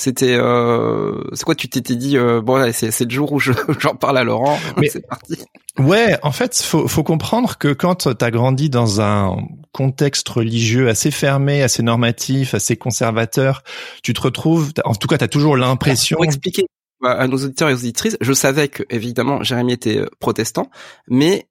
c'était, 0.00 0.36
euh... 0.38 1.24
c'est 1.32 1.42
quoi 1.42 1.56
Tu 1.56 1.68
t'étais 1.68 1.96
dit, 1.96 2.16
euh, 2.16 2.40
bon, 2.40 2.72
c'est, 2.72 2.92
c'est 2.92 3.04
le 3.04 3.10
jour 3.10 3.32
où 3.32 3.40
j'en 3.40 3.96
parle 3.96 4.18
à 4.18 4.24
Laurent. 4.24 4.56
Mais 4.76 4.88
c'est 4.88 5.06
parti. 5.06 5.38
Ouais, 5.76 6.16
en 6.22 6.30
fait, 6.30 6.60
faut, 6.62 6.86
faut 6.86 7.02
comprendre 7.02 7.58
que 7.58 7.72
quand 7.72 8.14
t'as 8.16 8.30
grandi 8.30 8.70
dans 8.70 9.00
un 9.00 9.36
contexte 9.72 10.28
religieux 10.28 10.88
assez 10.88 11.10
fermé, 11.10 11.62
assez 11.62 11.82
normatif, 11.82 12.54
assez 12.54 12.76
conservateur, 12.76 13.62
tu 14.02 14.14
te 14.14 14.20
retrouves, 14.20 14.72
en 14.84 14.94
tout 14.94 15.08
cas, 15.08 15.18
t'as 15.18 15.28
toujours 15.28 15.56
l'impression. 15.56 16.16
Pour 16.16 16.24
expliquer, 16.24 16.66
à 17.02 17.26
nos 17.28 17.36
auditeurs 17.36 17.70
et 17.70 17.74
auditrices, 17.74 18.16
je 18.20 18.32
savais 18.32 18.68
que 18.68 18.82
évidemment 18.90 19.42
Jérémy 19.42 19.74
était 19.74 19.98
euh, 19.98 20.06
protestant, 20.18 20.70
mais 21.08 21.48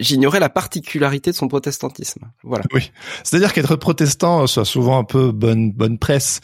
j'ignorais 0.00 0.40
la 0.40 0.48
particularité 0.48 1.30
de 1.30 1.36
son 1.36 1.48
protestantisme. 1.48 2.22
Voilà. 2.42 2.64
Oui, 2.72 2.92
c'est-à-dire 3.24 3.52
qu'être 3.52 3.76
protestant 3.76 4.46
soit 4.46 4.64
souvent 4.64 4.98
un 4.98 5.04
peu 5.04 5.32
bonne 5.32 5.72
bonne 5.72 5.98
presse. 5.98 6.40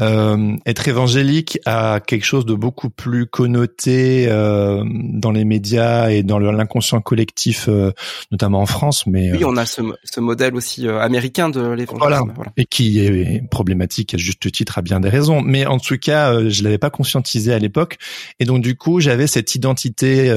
Euh, 0.00 0.56
être 0.64 0.86
évangélique 0.86 1.58
a 1.66 1.98
quelque 1.98 2.24
chose 2.24 2.46
de 2.46 2.54
beaucoup 2.54 2.88
plus 2.88 3.26
connoté 3.26 4.26
euh, 4.28 4.84
dans 4.86 5.32
les 5.32 5.44
médias 5.44 6.10
et 6.10 6.22
dans 6.22 6.38
l'inconscient 6.38 7.00
collectif, 7.00 7.68
euh, 7.68 7.90
notamment 8.30 8.60
en 8.60 8.66
France. 8.66 9.06
Mais 9.06 9.32
oui, 9.32 9.44
on 9.44 9.56
a 9.56 9.66
ce, 9.66 9.82
ce 10.04 10.20
modèle 10.20 10.54
aussi 10.54 10.86
euh, 10.86 11.00
américain 11.00 11.48
de 11.48 11.60
l'évangélisme. 11.60 12.32
Voilà. 12.34 12.52
Et 12.56 12.64
qui 12.64 13.00
est 13.00 13.42
problématique 13.50 14.14
à 14.14 14.18
juste 14.18 14.52
titre 14.52 14.78
à 14.78 14.82
bien 14.82 15.00
des 15.00 15.08
raisons. 15.08 15.40
Mais 15.40 15.66
en 15.66 15.78
tout 15.78 15.98
cas, 15.98 16.48
je 16.48 16.62
l'avais 16.62 16.78
pas 16.78 16.90
conscientisé 16.90 17.52
à 17.52 17.58
l'époque, 17.58 17.98
et 18.38 18.44
donc 18.44 18.62
du 18.62 18.76
coup, 18.76 19.00
j'avais 19.00 19.26
cette 19.26 19.54
identité, 19.54 20.30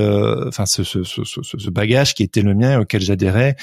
enfin 0.48 0.66
ce, 0.66 0.84
ce, 0.84 1.04
ce, 1.04 1.24
ce 1.24 1.70
bagage 1.70 2.16
qui 2.16 2.24
était 2.24 2.42
le 2.42 2.56
auquel 2.78 3.02
j'adhérais, 3.02 3.56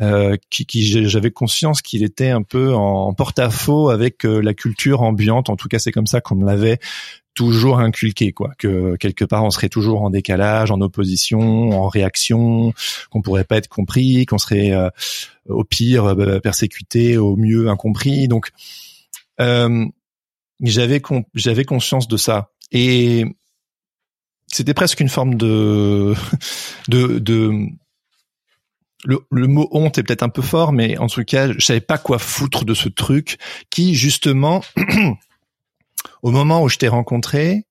euh, 0.00 0.36
qui, 0.48 0.64
qui 0.64 1.08
j'avais 1.08 1.30
conscience 1.30 1.82
qu'il 1.82 2.02
était 2.02 2.30
un 2.30 2.42
peu 2.42 2.74
en 2.74 3.12
porte-à-faux 3.12 3.90
avec 3.90 4.24
euh, 4.24 4.40
la 4.40 4.54
culture 4.54 5.02
ambiante. 5.02 5.50
En 5.50 5.56
tout 5.56 5.68
cas, 5.68 5.78
c'est 5.78 5.92
comme 5.92 6.06
ça 6.06 6.20
qu'on 6.20 6.36
me 6.36 6.46
l'avait 6.46 6.78
toujours 7.34 7.80
inculqué, 7.80 8.32
quoi. 8.32 8.52
Que 8.58 8.96
quelque 8.96 9.24
part, 9.24 9.44
on 9.44 9.50
serait 9.50 9.68
toujours 9.68 10.02
en 10.02 10.10
décalage, 10.10 10.70
en 10.70 10.80
opposition, 10.80 11.70
en 11.70 11.88
réaction, 11.88 12.72
qu'on 13.10 13.22
pourrait 13.22 13.44
pas 13.44 13.56
être 13.56 13.68
compris, 13.68 14.26
qu'on 14.26 14.38
serait 14.38 14.72
euh, 14.72 14.88
au 15.48 15.64
pire 15.64 16.16
persécuté, 16.42 17.18
au 17.18 17.36
mieux 17.36 17.68
incompris. 17.68 18.26
Donc 18.26 18.50
j'avais 20.62 21.02
j'avais 21.34 21.64
conscience 21.64 22.08
de 22.08 22.16
ça 22.16 22.50
et 22.72 23.24
c'était 24.52 24.74
presque 24.74 25.00
une 25.00 25.08
forme 25.08 25.34
de 25.34 26.14
de 26.88 27.18
de 27.18 27.68
le, 29.04 29.46
mot 29.46 29.68
honte 29.72 29.98
est 29.98 30.02
peut-être 30.02 30.22
un 30.22 30.28
peu 30.28 30.42
fort, 30.42 30.72
mais 30.72 30.98
en 30.98 31.06
tout 31.06 31.24
cas, 31.24 31.52
je 31.52 31.64
savais 31.64 31.80
pas 31.80 31.98
quoi 31.98 32.18
foutre 32.18 32.64
de 32.64 32.74
ce 32.74 32.88
truc 32.88 33.38
qui, 33.70 33.94
justement, 33.94 34.62
au 36.22 36.30
moment 36.30 36.62
où 36.62 36.68
je 36.68 36.76
t'ai 36.76 36.88
rencontré, 36.88 37.66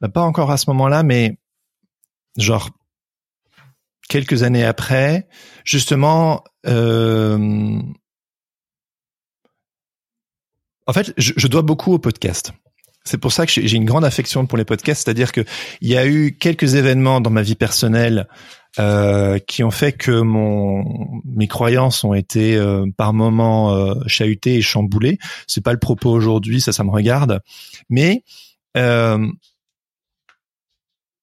bah, 0.00 0.08
pas 0.08 0.22
encore 0.22 0.50
à 0.50 0.56
ce 0.56 0.68
moment-là, 0.70 1.02
mais 1.02 1.36
genre 2.36 2.70
quelques 4.08 4.42
années 4.42 4.64
après, 4.64 5.28
justement, 5.64 6.42
euh, 6.66 7.78
en 10.86 10.92
fait, 10.92 11.12
je, 11.16 11.32
je, 11.36 11.46
dois 11.46 11.62
beaucoup 11.62 11.92
au 11.92 11.98
podcast. 11.98 12.52
C'est 13.04 13.18
pour 13.18 13.32
ça 13.32 13.46
que 13.46 13.52
j'ai 13.52 13.76
une 13.76 13.84
grande 13.84 14.04
affection 14.04 14.46
pour 14.46 14.58
les 14.58 14.64
podcasts, 14.64 15.04
c'est-à-dire 15.04 15.32
que 15.32 15.42
il 15.80 15.88
y 15.88 15.96
a 15.96 16.06
eu 16.06 16.36
quelques 16.36 16.74
événements 16.74 17.20
dans 17.20 17.30
ma 17.30 17.42
vie 17.42 17.54
personnelle 17.54 18.28
euh, 18.78 19.38
qui 19.38 19.64
ont 19.64 19.70
fait 19.70 19.92
que 19.92 20.20
mon 20.20 21.22
mes 21.24 21.48
croyances 21.48 22.04
ont 22.04 22.14
été 22.14 22.56
euh, 22.56 22.86
par 22.96 23.12
moments 23.12 23.74
euh, 23.74 23.94
chahutées 24.06 24.56
et 24.56 24.62
chamboulées. 24.62 25.18
C'est 25.46 25.62
pas 25.62 25.72
le 25.72 25.78
propos 25.78 26.10
aujourd'hui, 26.10 26.60
ça, 26.60 26.72
ça 26.72 26.84
me 26.84 26.90
regarde, 26.90 27.40
mais 27.88 28.22
euh, 28.76 29.26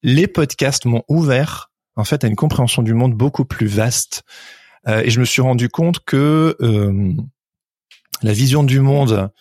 les 0.03 0.27
podcasts 0.27 0.85
m'ont 0.85 1.03
ouvert 1.07 1.71
en 1.95 2.03
fait 2.03 2.23
à 2.23 2.27
une 2.27 2.35
compréhension 2.35 2.83
du 2.83 2.93
monde 2.93 3.13
beaucoup 3.13 3.45
plus 3.45 3.67
vaste, 3.67 4.23
et 4.87 5.09
je 5.09 5.19
me 5.19 5.25
suis 5.25 5.41
rendu 5.41 5.67
compte 5.67 5.99
que 6.05 6.55
la 8.21 8.33
vision 8.33 8.63
du 8.63 8.79
monde 8.79 9.31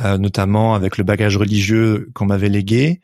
euh, 0.00 0.16
notamment 0.16 0.74
avec 0.74 0.96
le 0.96 1.04
bagage 1.04 1.36
religieux 1.36 2.10
qu'on 2.14 2.24
m'avait 2.24 2.48
légué. 2.48 3.00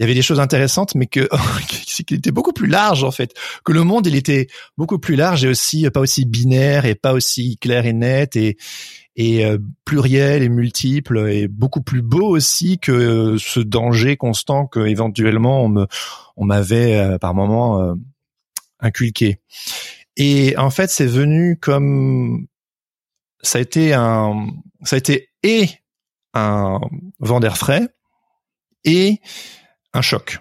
Il 0.00 0.04
y 0.04 0.06
avait 0.06 0.14
des 0.14 0.22
choses 0.22 0.40
intéressantes, 0.40 0.94
mais 0.94 1.06
que 1.06 1.28
qui 2.06 2.14
était 2.14 2.30
beaucoup 2.30 2.54
plus 2.54 2.68
large 2.68 3.04
en 3.04 3.10
fait. 3.10 3.34
Que 3.66 3.72
le 3.72 3.84
monde, 3.84 4.06
il 4.06 4.16
était 4.16 4.46
beaucoup 4.78 4.98
plus 4.98 5.14
large 5.14 5.44
et 5.44 5.48
aussi 5.48 5.88
pas 5.90 6.00
aussi 6.00 6.24
binaire 6.24 6.86
et 6.86 6.94
pas 6.94 7.12
aussi 7.12 7.58
clair 7.58 7.84
et 7.84 7.92
net 7.92 8.34
et 8.34 8.56
euh, 9.44 9.58
pluriel 9.84 10.42
et 10.42 10.48
multiple 10.48 11.28
et 11.30 11.48
beaucoup 11.48 11.82
plus 11.82 12.00
beau 12.00 12.26
aussi 12.26 12.78
que 12.78 13.36
ce 13.38 13.60
danger 13.60 14.16
constant 14.16 14.66
que 14.66 14.80
éventuellement 14.80 15.62
on 15.64 15.68
me 15.68 15.86
on 16.38 16.46
m'avait 16.46 16.98
euh, 16.98 17.18
par 17.18 17.34
moment 17.34 17.94
inculqué. 18.78 19.38
Et 20.16 20.56
en 20.56 20.70
fait, 20.70 20.88
c'est 20.88 21.06
venu 21.06 21.58
comme 21.60 22.46
ça 23.42 23.58
a 23.58 23.60
été 23.60 23.92
un 23.92 24.48
ça 24.82 24.96
a 24.96 24.98
été 24.98 25.28
et 25.42 25.68
un 26.32 26.80
vent 27.18 27.40
d'air 27.40 27.58
frais 27.58 27.86
et 28.84 29.20
un 29.94 30.02
choc. 30.02 30.40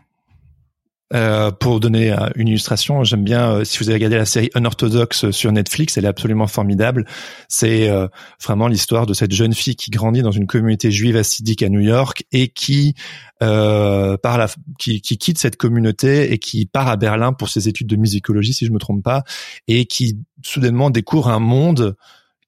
Euh, 1.11 1.49
pour 1.49 1.79
donner 1.79 2.15
une 2.35 2.49
illustration, 2.49 3.03
j'aime 3.03 3.23
bien 3.23 3.51
euh, 3.51 3.63
si 3.63 3.79
vous 3.79 3.89
avez 3.89 3.95
regardé 3.95 4.15
la 4.15 4.27
série 4.27 4.51
Unorthodox 4.55 5.31
sur 5.31 5.51
Netflix, 5.51 5.97
elle 5.97 6.05
est 6.05 6.09
absolument 6.09 6.45
formidable. 6.45 7.07
C'est 7.47 7.89
euh, 7.89 8.07
vraiment 8.43 8.67
l'histoire 8.67 9.07
de 9.07 9.15
cette 9.15 9.31
jeune 9.31 9.55
fille 9.55 9.75
qui 9.75 9.89
grandit 9.89 10.21
dans 10.21 10.31
une 10.31 10.45
communauté 10.45 10.91
juive 10.91 11.17
assidique 11.17 11.63
à 11.63 11.69
New 11.69 11.79
York 11.79 12.25
et 12.31 12.49
qui 12.49 12.93
par 13.39 14.37
la, 14.37 14.47
qui, 14.77 15.01
qui, 15.01 15.17
quitte 15.17 15.39
cette 15.39 15.55
communauté 15.55 16.31
et 16.31 16.37
qui 16.37 16.65
part 16.65 16.89
à 16.89 16.97
Berlin 16.97 17.31
pour 17.31 17.47
ses 17.47 17.69
études 17.69 17.87
de 17.87 17.95
musicologie, 17.95 18.53
si 18.53 18.65
je 18.65 18.71
me 18.71 18.79
trompe 18.79 19.01
pas, 19.01 19.23
et 19.69 19.85
qui 19.85 20.19
soudainement 20.43 20.89
découvre 20.89 21.29
un 21.29 21.39
monde 21.39 21.95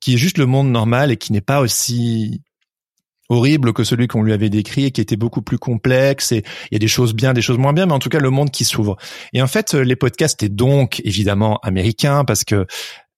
qui 0.01 0.15
est 0.15 0.17
juste 0.17 0.37
le 0.37 0.45
monde 0.45 0.69
normal 0.69 1.09
et 1.09 1.15
qui 1.15 1.31
n'est 1.31 1.39
pas 1.39 1.61
aussi 1.61 2.41
horrible 3.31 3.71
que 3.73 3.83
celui 3.83 4.07
qu'on 4.07 4.21
lui 4.21 4.33
avait 4.33 4.49
décrit 4.49 4.85
et 4.85 4.91
qui 4.91 4.99
était 4.99 5.15
beaucoup 5.15 5.41
plus 5.41 5.57
complexe 5.57 6.31
et 6.33 6.43
il 6.69 6.73
y 6.73 6.75
a 6.75 6.79
des 6.79 6.87
choses 6.87 7.13
bien, 7.13 7.33
des 7.33 7.41
choses 7.41 7.57
moins 7.57 7.73
bien, 7.73 7.85
mais 7.85 7.93
en 7.93 7.99
tout 7.99 8.09
cas 8.09 8.19
le 8.19 8.29
monde 8.29 8.51
qui 8.51 8.65
s'ouvre. 8.65 8.97
Et 9.33 9.41
en 9.41 9.47
fait, 9.47 9.73
les 9.73 9.95
podcasts 9.95 10.43
étaient 10.43 10.53
donc 10.53 11.01
évidemment 11.05 11.57
américains 11.63 12.25
parce 12.25 12.43
que 12.43 12.67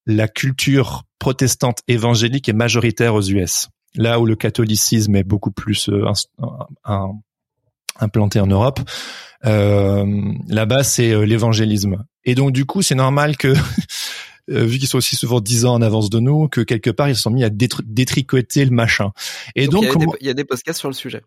la 0.05 0.27
culture 0.27 1.03
protestante 1.17 1.79
évangélique 1.87 2.47
est 2.47 2.53
majoritaire 2.53 3.15
aux 3.15 3.23
US. 3.23 3.69
Là 3.95 4.19
où 4.19 4.25
le 4.25 4.35
catholicisme 4.35 5.15
est 5.15 5.23
beaucoup 5.23 5.51
plus 5.51 5.89
euh, 5.89 6.05
implanté 7.99 8.39
en 8.39 8.47
Europe, 8.47 8.79
euh, 9.45 10.05
là-bas 10.47 10.83
c'est 10.83 11.11
euh, 11.11 11.25
l'évangélisme. 11.25 12.03
Et 12.23 12.35
donc 12.35 12.51
du 12.51 12.65
coup, 12.65 12.81
c'est 12.81 12.95
normal 12.95 13.35
que 13.37 13.53
Euh, 14.49 14.65
vu 14.65 14.77
qu'ils 14.77 14.87
sont 14.87 14.97
aussi 14.97 15.15
souvent 15.15 15.39
dix 15.39 15.65
ans 15.65 15.73
en 15.73 15.81
avance 15.81 16.09
de 16.09 16.19
nous, 16.19 16.49
que 16.49 16.61
quelque 16.61 16.89
part 16.89 17.07
ils 17.07 17.15
se 17.15 17.21
sont 17.21 17.31
mis 17.31 17.43
à 17.43 17.49
détricoter 17.49 18.65
le 18.65 18.71
machin. 18.71 19.11
Et 19.55 19.67
donc, 19.67 19.85
il, 20.19 20.27
y 20.27 20.29
a 20.29 20.33
des, 20.33 20.43
podcasts 20.43 20.79
sur 20.79 20.89
le 20.89 20.93
sujet. 20.93 21.21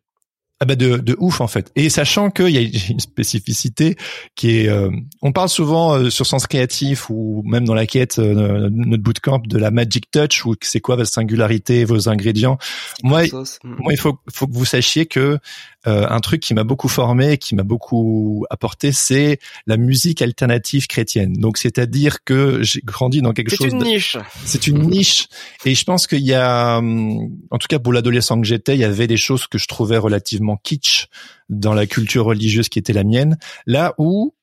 Ah 0.59 0.65
bah 0.65 0.75
de, 0.75 0.97
de 0.97 1.15
ouf 1.19 1.43
en 1.43 1.49
fait. 1.49 1.71
Et 1.77 1.91
sachant 1.91 2.31
qu'il 2.31 2.49
y 2.49 2.57
a 2.57 2.61
une 2.91 3.01
spécificité 3.01 3.97
qui 4.35 4.61
est, 4.61 4.69
euh, 4.69 4.91
on 5.21 5.33
parle 5.33 5.51
souvent 5.51 5.95
euh, 5.95 6.09
sur 6.09 6.25
Sens 6.25 6.47
Créatif 6.47 7.11
ou 7.11 7.43
même 7.45 7.67
dans 7.67 7.75
la 7.75 7.87
quête 7.87 8.19
euh, 8.19 8.71
notre 8.73 9.03
bootcamp 9.03 9.43
de 9.47 9.59
la 9.59 9.71
magic 9.71 10.11
touch 10.11 10.47
ou 10.47 10.55
c'est 10.63 10.81
quoi 10.81 10.97
votre 10.97 11.11
singularité, 11.11 11.85
vos 11.85 12.09
ingrédients. 12.09 12.57
Moi, 13.03 13.25
moi 13.65 13.93
il 13.93 13.99
faut, 13.99 14.19
faut 14.33 14.47
que 14.47 14.55
vous 14.55 14.65
sachiez 14.65 15.05
que 15.05 15.39
euh, 15.87 16.05
un 16.09 16.19
truc 16.19 16.41
qui 16.41 16.53
m'a 16.53 16.65
beaucoup 16.65 16.89
formé, 16.89 17.39
qui 17.39 17.55
m'a 17.55 17.63
beaucoup 17.63 18.45
apporté, 18.51 18.91
c'est 18.91 19.39
la 19.69 19.77
musique 19.77 20.21
alternative 20.21 20.89
chrétienne. 20.89 21.35
Donc, 21.35 21.59
c'est-à-dire 21.59 22.25
que 22.25 22.61
j'ai 22.63 22.81
grandi 22.85 23.23
dans 23.23 23.33
quelque 23.33 23.51
chose. 23.51 23.69
C'est 23.71 23.77
une 23.77 23.85
niche. 23.85 24.17
C'est 24.45 24.67
une 24.67 24.83
niche. 24.83 25.29
Et 25.65 25.77
je 25.77 25.85
pense 25.85 26.09
qu'il 26.09 26.25
y 26.25 26.35
a, 26.35 26.79
hum, 26.79 27.31
en 27.51 27.59
tout 27.59 27.69
cas 27.69 27.79
pour 27.79 27.93
l'adolescent 27.93 28.41
que 28.41 28.47
j'étais, 28.47 28.75
il 28.75 28.81
y 28.81 28.85
avait 28.85 29.07
des 29.07 29.17
choses 29.17 29.47
que 29.47 29.59
je 29.59 29.69
trouvais 29.69 29.99
relativement 29.99 30.46
kitsch 30.55 31.09
dans 31.49 31.75
la 31.75 31.87
culture 31.87 32.27
religieuse 32.27 32.69
qui 32.69 32.79
était 32.79 32.93
la 32.93 33.03
mienne. 33.03 33.37
Là 33.67 33.95
où 33.99 34.37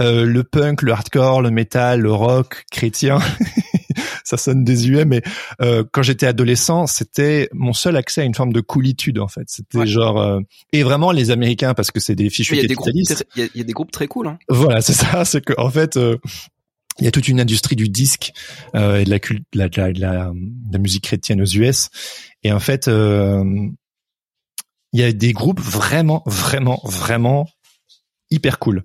euh, 0.00 0.24
le 0.24 0.44
punk, 0.44 0.82
le 0.82 0.92
hardcore, 0.92 1.42
le 1.42 1.50
metal, 1.50 2.00
le 2.00 2.12
rock 2.12 2.64
chrétien 2.70 3.18
ça 4.24 4.38
sonne 4.38 4.64
désuet, 4.64 5.04
mais 5.04 5.20
euh, 5.60 5.84
quand 5.92 6.02
j'étais 6.02 6.26
adolescent, 6.26 6.86
c'était 6.86 7.48
mon 7.52 7.72
seul 7.72 7.96
accès 7.96 8.22
à 8.22 8.24
une 8.24 8.34
forme 8.34 8.52
de 8.52 8.60
coolitude 8.60 9.18
en 9.18 9.28
fait. 9.28 9.44
C'était 9.48 9.86
genre 9.86 10.20
euh, 10.20 10.40
et 10.72 10.82
vraiment 10.84 11.12
les 11.12 11.30
Américains 11.30 11.74
parce 11.74 11.90
que 11.90 12.00
c'est 12.00 12.14
des 12.14 12.30
fichus 12.30 12.54
Il 12.54 12.62
y, 12.62 12.64
a 12.64 12.68
des 12.68 12.74
groupes, 12.74 12.92
il 12.94 13.50
y, 13.54 13.60
a 13.60 13.64
des 13.64 13.72
groupes 13.72 13.90
très 13.90 14.06
cool. 14.06 14.28
Hein. 14.28 14.38
Voilà, 14.48 14.80
c'est 14.80 14.94
ça. 14.94 15.24
C'est 15.30 15.44
que 15.44 15.54
en 15.58 15.70
fait. 15.70 15.98
Il 16.98 17.04
y 17.04 17.08
a 17.08 17.12
toute 17.12 17.28
une 17.28 17.40
industrie 17.40 17.76
du 17.76 17.88
disque 17.88 18.32
et 18.74 19.04
de 19.04 19.08
la, 19.08 19.18
la, 19.54 19.68
la, 19.74 19.92
la, 19.92 20.32
la, 20.70 20.78
musique 20.78 21.04
chrétienne 21.04 21.40
aux 21.40 21.46
US. 21.46 21.88
Et 22.42 22.52
en 22.52 22.60
fait, 22.60 22.90
il 24.92 25.00
y 25.00 25.04
a 25.04 25.12
des 25.12 25.32
groupes 25.32 25.60
vraiment, 25.60 26.22
vraiment, 26.26 26.80
vraiment 26.84 27.46
hyper 28.30 28.58
cool. 28.58 28.84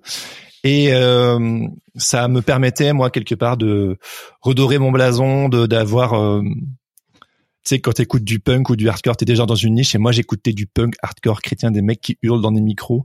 Et 0.64 0.92
euh, 0.92 1.66
ça 1.94 2.28
me 2.28 2.42
permettait, 2.42 2.92
moi, 2.92 3.10
quelque 3.10 3.34
part, 3.34 3.56
de 3.56 3.98
redorer 4.40 4.78
mon 4.78 4.90
blason, 4.90 5.48
de 5.48 5.66
d'avoir... 5.66 6.14
Euh, 6.14 6.42
tu 6.42 7.74
sais, 7.74 7.80
quand 7.80 7.92
t'écoutes 7.92 8.24
du 8.24 8.38
punk 8.38 8.70
ou 8.70 8.76
du 8.76 8.88
hardcore, 8.88 9.16
t'es 9.16 9.24
déjà 9.24 9.44
dans 9.44 9.56
une 9.56 9.74
niche. 9.74 9.94
Et 9.94 9.98
moi, 9.98 10.12
j'écoutais 10.12 10.52
du 10.52 10.66
punk 10.66 10.94
hardcore 11.02 11.42
chrétien, 11.42 11.70
des 11.72 11.82
mecs 11.82 12.00
qui 12.00 12.16
hurlent 12.22 12.40
dans 12.40 12.52
des 12.52 12.60
micros 12.60 13.04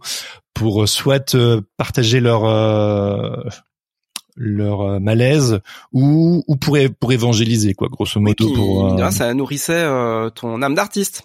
pour 0.53 0.83
euh, 0.83 0.87
soit 0.87 1.35
partager 1.77 2.19
leur 2.19 2.43
leur 4.37 5.01
malaise 5.01 5.59
ou 5.91 6.43
ou 6.47 6.55
pour 6.55 6.77
pour 6.99 7.11
évangéliser 7.11 7.73
quoi, 7.73 7.89
grosso 7.89 8.19
modo. 8.19 8.53
pour 8.53 9.11
ça 9.11 9.33
nourrissait 9.33 9.83
ton 10.35 10.61
âme 10.61 10.75
d'artiste. 10.75 11.23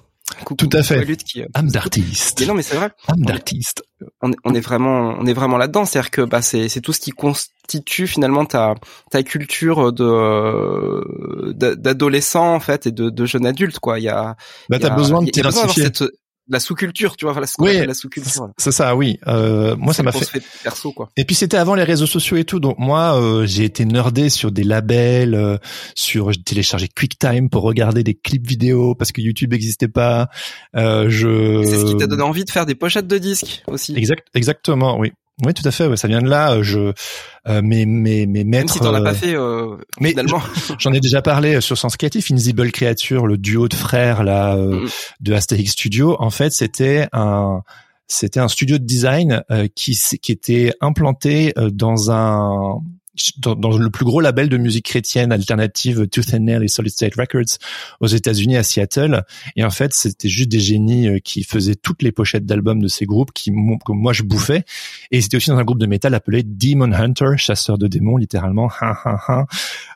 Tout 0.58 0.68
à 0.72 0.82
fait. 0.82 1.16
Qui, 1.16 1.42
euh, 1.42 1.46
Âme 1.54 1.70
d'artiste. 1.70 2.46
non, 2.46 2.54
mais 2.54 2.62
c'est 2.62 2.76
vrai. 2.76 2.90
Âme 3.08 3.24
d'artiste. 3.24 3.82
On, 4.20 4.30
on, 4.44 4.54
est 4.54 4.60
vraiment, 4.60 5.16
on 5.18 5.26
est 5.26 5.32
vraiment 5.32 5.56
là-dedans. 5.56 5.84
C'est-à-dire 5.84 6.10
que 6.10 6.22
bah 6.22 6.42
c'est 6.42 6.68
c'est 6.68 6.80
tout 6.80 6.92
ce 6.92 7.00
qui 7.00 7.12
constitue 7.12 8.06
finalement 8.06 8.44
ta 8.44 8.74
ta 9.10 9.22
culture 9.22 9.92
de 9.92 11.52
d'adolescent 11.52 12.54
en 12.54 12.60
fait 12.60 12.86
et 12.86 12.92
de, 12.92 13.08
de 13.08 13.24
jeune 13.24 13.46
adulte 13.46 13.78
quoi. 13.78 13.98
Il 13.98 14.02
y 14.02 14.08
a. 14.08 14.36
Bah 14.68 14.78
t'as 14.78 14.90
besoin 14.90 15.22
de 15.22 15.30
t'identifier 15.30 15.90
la 16.48 16.60
sous-culture, 16.60 17.16
tu 17.16 17.24
vois, 17.24 17.38
la, 17.40 17.46
oui, 17.58 17.84
la 17.86 17.94
sous-culture. 17.94 18.50
C'est 18.56 18.72
ça, 18.72 18.94
oui. 18.94 19.18
Euh, 19.26 19.76
moi, 19.76 19.92
ça 19.92 20.02
m'a 20.02 20.12
fait... 20.12 20.42
perso, 20.62 20.92
quoi. 20.92 21.10
Et 21.16 21.24
puis 21.24 21.34
c'était 21.34 21.56
avant 21.56 21.74
les 21.74 21.82
réseaux 21.82 22.06
sociaux 22.06 22.36
et 22.36 22.44
tout, 22.44 22.60
donc 22.60 22.78
moi, 22.78 23.20
euh, 23.20 23.46
j'ai 23.46 23.64
été 23.64 23.84
nerdé 23.84 24.28
sur 24.28 24.52
des 24.52 24.64
labels, 24.64 25.34
euh, 25.34 25.58
sur 25.94 26.32
j'ai 26.32 26.42
téléchargé 26.42 26.88
QuickTime 26.88 27.50
pour 27.50 27.62
regarder 27.62 28.02
des 28.02 28.14
clips 28.14 28.46
vidéo 28.46 28.94
parce 28.94 29.12
que 29.12 29.20
YouTube 29.20 29.52
n'existait 29.52 29.88
pas. 29.88 30.28
Euh, 30.76 31.08
je. 31.08 31.64
C'est 31.64 31.78
ce 31.78 31.84
qui 31.86 31.96
t'a 31.96 32.06
donné 32.06 32.22
envie 32.22 32.44
de 32.44 32.50
faire 32.50 32.66
des 32.66 32.74
pochettes 32.74 33.08
de 33.08 33.18
disques 33.18 33.62
aussi. 33.66 33.96
Exact, 33.96 34.26
exactement, 34.34 34.98
oui. 34.98 35.12
Oui, 35.44 35.52
tout 35.52 35.66
à 35.66 35.70
fait. 35.70 35.86
Ouais, 35.86 35.96
ça 35.96 36.08
vient 36.08 36.22
de 36.22 36.28
là. 36.28 36.52
Euh, 36.52 36.62
je, 36.62 36.92
euh, 37.48 37.62
mes, 37.62 37.84
mes, 37.84 38.26
mes 38.26 38.44
maîtres. 38.44 38.66
Même 38.66 38.68
si 38.68 38.78
t'en 38.80 38.94
as 38.94 39.02
pas 39.02 39.10
euh, 39.10 39.14
fait, 39.14 39.34
euh, 39.34 39.76
mais 40.00 40.10
finalement. 40.10 40.40
J'en 40.78 40.92
ai 40.92 41.00
déjà 41.00 41.20
parlé 41.20 41.60
sur 41.60 41.76
Sens 41.76 41.96
Créatif. 41.96 42.30
Invisible 42.30 42.72
Creature, 42.72 43.26
le 43.26 43.36
duo 43.36 43.68
de 43.68 43.74
frères 43.74 44.24
là 44.24 44.56
mm. 44.56 44.88
de 45.20 45.32
Asterix 45.34 45.66
Studio. 45.66 46.16
En 46.20 46.30
fait, 46.30 46.52
c'était 46.52 47.08
un, 47.12 47.62
c'était 48.06 48.40
un 48.40 48.48
studio 48.48 48.78
de 48.78 48.84
design 48.84 49.42
qui, 49.74 49.98
qui 50.22 50.32
était 50.32 50.72
implanté 50.80 51.52
dans 51.56 52.10
un 52.10 52.80
dans, 53.38 53.76
le 53.76 53.90
plus 53.90 54.04
gros 54.04 54.20
label 54.20 54.48
de 54.48 54.56
musique 54.56 54.86
chrétienne 54.86 55.32
alternative 55.32 56.08
Tooth 56.08 56.34
and 56.34 56.40
Nail 56.40 56.64
et 56.64 56.68
Solid 56.68 56.92
State 56.92 57.14
Records 57.16 57.58
aux 58.00 58.06
États-Unis 58.06 58.56
à 58.56 58.62
Seattle. 58.62 59.24
Et 59.56 59.64
en 59.64 59.70
fait, 59.70 59.94
c'était 59.94 60.28
juste 60.28 60.48
des 60.48 60.60
génies 60.60 61.08
euh, 61.08 61.18
qui 61.18 61.42
faisaient 61.44 61.74
toutes 61.74 62.02
les 62.02 62.12
pochettes 62.12 62.46
d'albums 62.46 62.82
de 62.82 62.88
ces 62.88 63.06
groupes 63.06 63.32
qui 63.32 63.50
que 63.50 63.92
moi 63.92 64.12
je 64.12 64.22
bouffais. 64.22 64.64
Et 65.10 65.20
c'était 65.20 65.36
aussi 65.36 65.50
dans 65.50 65.58
un 65.58 65.64
groupe 65.64 65.78
de 65.78 65.86
métal 65.86 66.14
appelé 66.14 66.42
Demon 66.42 66.92
Hunter, 66.92 67.32
chasseur 67.36 67.78
de 67.78 67.86
démons 67.86 68.16
littéralement. 68.16 68.70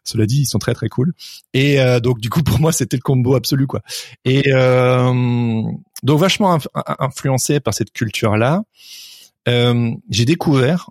Cela 0.04 0.26
dit, 0.26 0.42
ils 0.42 0.46
sont 0.46 0.58
très 0.58 0.74
très 0.74 0.88
cool. 0.88 1.12
Et 1.54 1.80
euh, 1.80 2.00
donc 2.00 2.20
du 2.20 2.30
coup 2.30 2.42
pour 2.42 2.58
moi 2.60 2.72
c'était 2.72 2.96
le 2.96 3.02
combo 3.02 3.34
absolu 3.34 3.66
quoi. 3.66 3.80
Et 4.24 4.44
euh, 4.52 5.62
donc 6.02 6.18
vachement 6.18 6.58
influencé 6.98 7.60
par 7.60 7.74
cette 7.74 7.92
culture 7.92 8.36
là. 8.36 8.62
Euh, 9.48 9.90
j'ai 10.10 10.24
découvert 10.24 10.90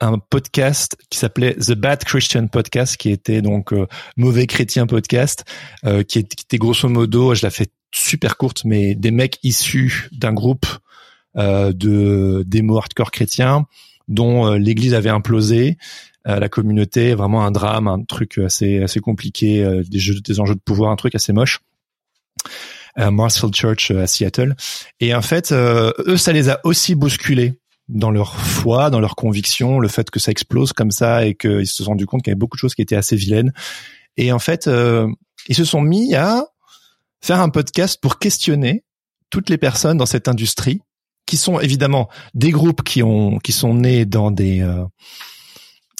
un 0.00 0.18
podcast 0.18 0.96
qui 1.10 1.18
s'appelait 1.18 1.54
The 1.54 1.72
Bad 1.72 2.04
Christian 2.04 2.46
Podcast, 2.46 2.96
qui 2.96 3.10
était 3.10 3.42
donc 3.42 3.72
euh, 3.72 3.86
mauvais 4.16 4.46
chrétien 4.46 4.86
podcast, 4.86 5.44
euh, 5.84 6.02
qui, 6.02 6.18
était 6.20 6.58
grosso 6.58 6.88
modo, 6.88 7.34
je 7.34 7.44
la 7.44 7.50
fais 7.50 7.66
super 7.92 8.36
courte, 8.36 8.64
mais 8.64 8.94
des 8.94 9.10
mecs 9.10 9.38
issus 9.42 10.08
d'un 10.12 10.32
groupe 10.32 10.66
euh, 11.36 11.72
de 11.72 12.44
démo 12.46 12.78
hardcore 12.78 13.10
chrétiens 13.10 13.66
dont 14.06 14.52
l'Église 14.54 14.94
avait 14.94 15.10
implosé, 15.10 15.76
la 16.24 16.48
communauté, 16.48 17.14
vraiment 17.14 17.44
un 17.44 17.50
drame, 17.50 17.88
un 17.88 18.02
truc 18.02 18.38
assez 18.38 18.82
assez 18.82 19.00
compliqué, 19.00 19.82
des 19.86 19.98
jeux, 19.98 20.18
des 20.20 20.40
enjeux 20.40 20.54
de 20.54 20.60
pouvoir, 20.60 20.90
un 20.90 20.96
truc 20.96 21.14
assez 21.14 21.34
moche. 21.34 21.60
Marsfield 22.96 23.54
Church 23.54 23.90
à 23.90 24.06
Seattle. 24.06 24.56
Et 25.00 25.14
en 25.14 25.20
fait, 25.20 25.52
eux, 25.52 26.16
ça 26.16 26.32
les 26.32 26.48
a 26.48 26.58
aussi 26.64 26.94
bousculés 26.94 27.60
dans 27.88 28.10
leur 28.10 28.36
foi, 28.36 28.90
dans 28.90 29.00
leur 29.00 29.16
conviction, 29.16 29.80
le 29.80 29.88
fait 29.88 30.10
que 30.10 30.20
ça 30.20 30.30
explose 30.30 30.72
comme 30.72 30.90
ça 30.90 31.24
et 31.24 31.34
qu'ils 31.34 31.66
se 31.66 31.82
sont 31.82 31.90
rendus 31.90 32.06
compte 32.06 32.22
qu'il 32.22 32.30
y 32.30 32.32
avait 32.32 32.38
beaucoup 32.38 32.56
de 32.56 32.60
choses 32.60 32.74
qui 32.74 32.82
étaient 32.82 32.96
assez 32.96 33.16
vilaines. 33.16 33.52
Et 34.16 34.32
en 34.32 34.38
fait, 34.38 34.66
euh, 34.66 35.08
ils 35.48 35.54
se 35.54 35.64
sont 35.64 35.80
mis 35.80 36.14
à 36.14 36.44
faire 37.22 37.40
un 37.40 37.48
podcast 37.48 38.00
pour 38.00 38.18
questionner 38.18 38.84
toutes 39.30 39.48
les 39.48 39.58
personnes 39.58 39.96
dans 39.96 40.06
cette 40.06 40.28
industrie, 40.28 40.80
qui 41.26 41.36
sont 41.36 41.60
évidemment 41.60 42.08
des 42.34 42.50
groupes 42.50 42.82
qui 42.82 43.02
ont 43.02 43.38
qui 43.38 43.52
sont 43.52 43.74
nés 43.74 44.06
dans 44.06 44.30
des 44.30 44.62
euh, 44.62 44.84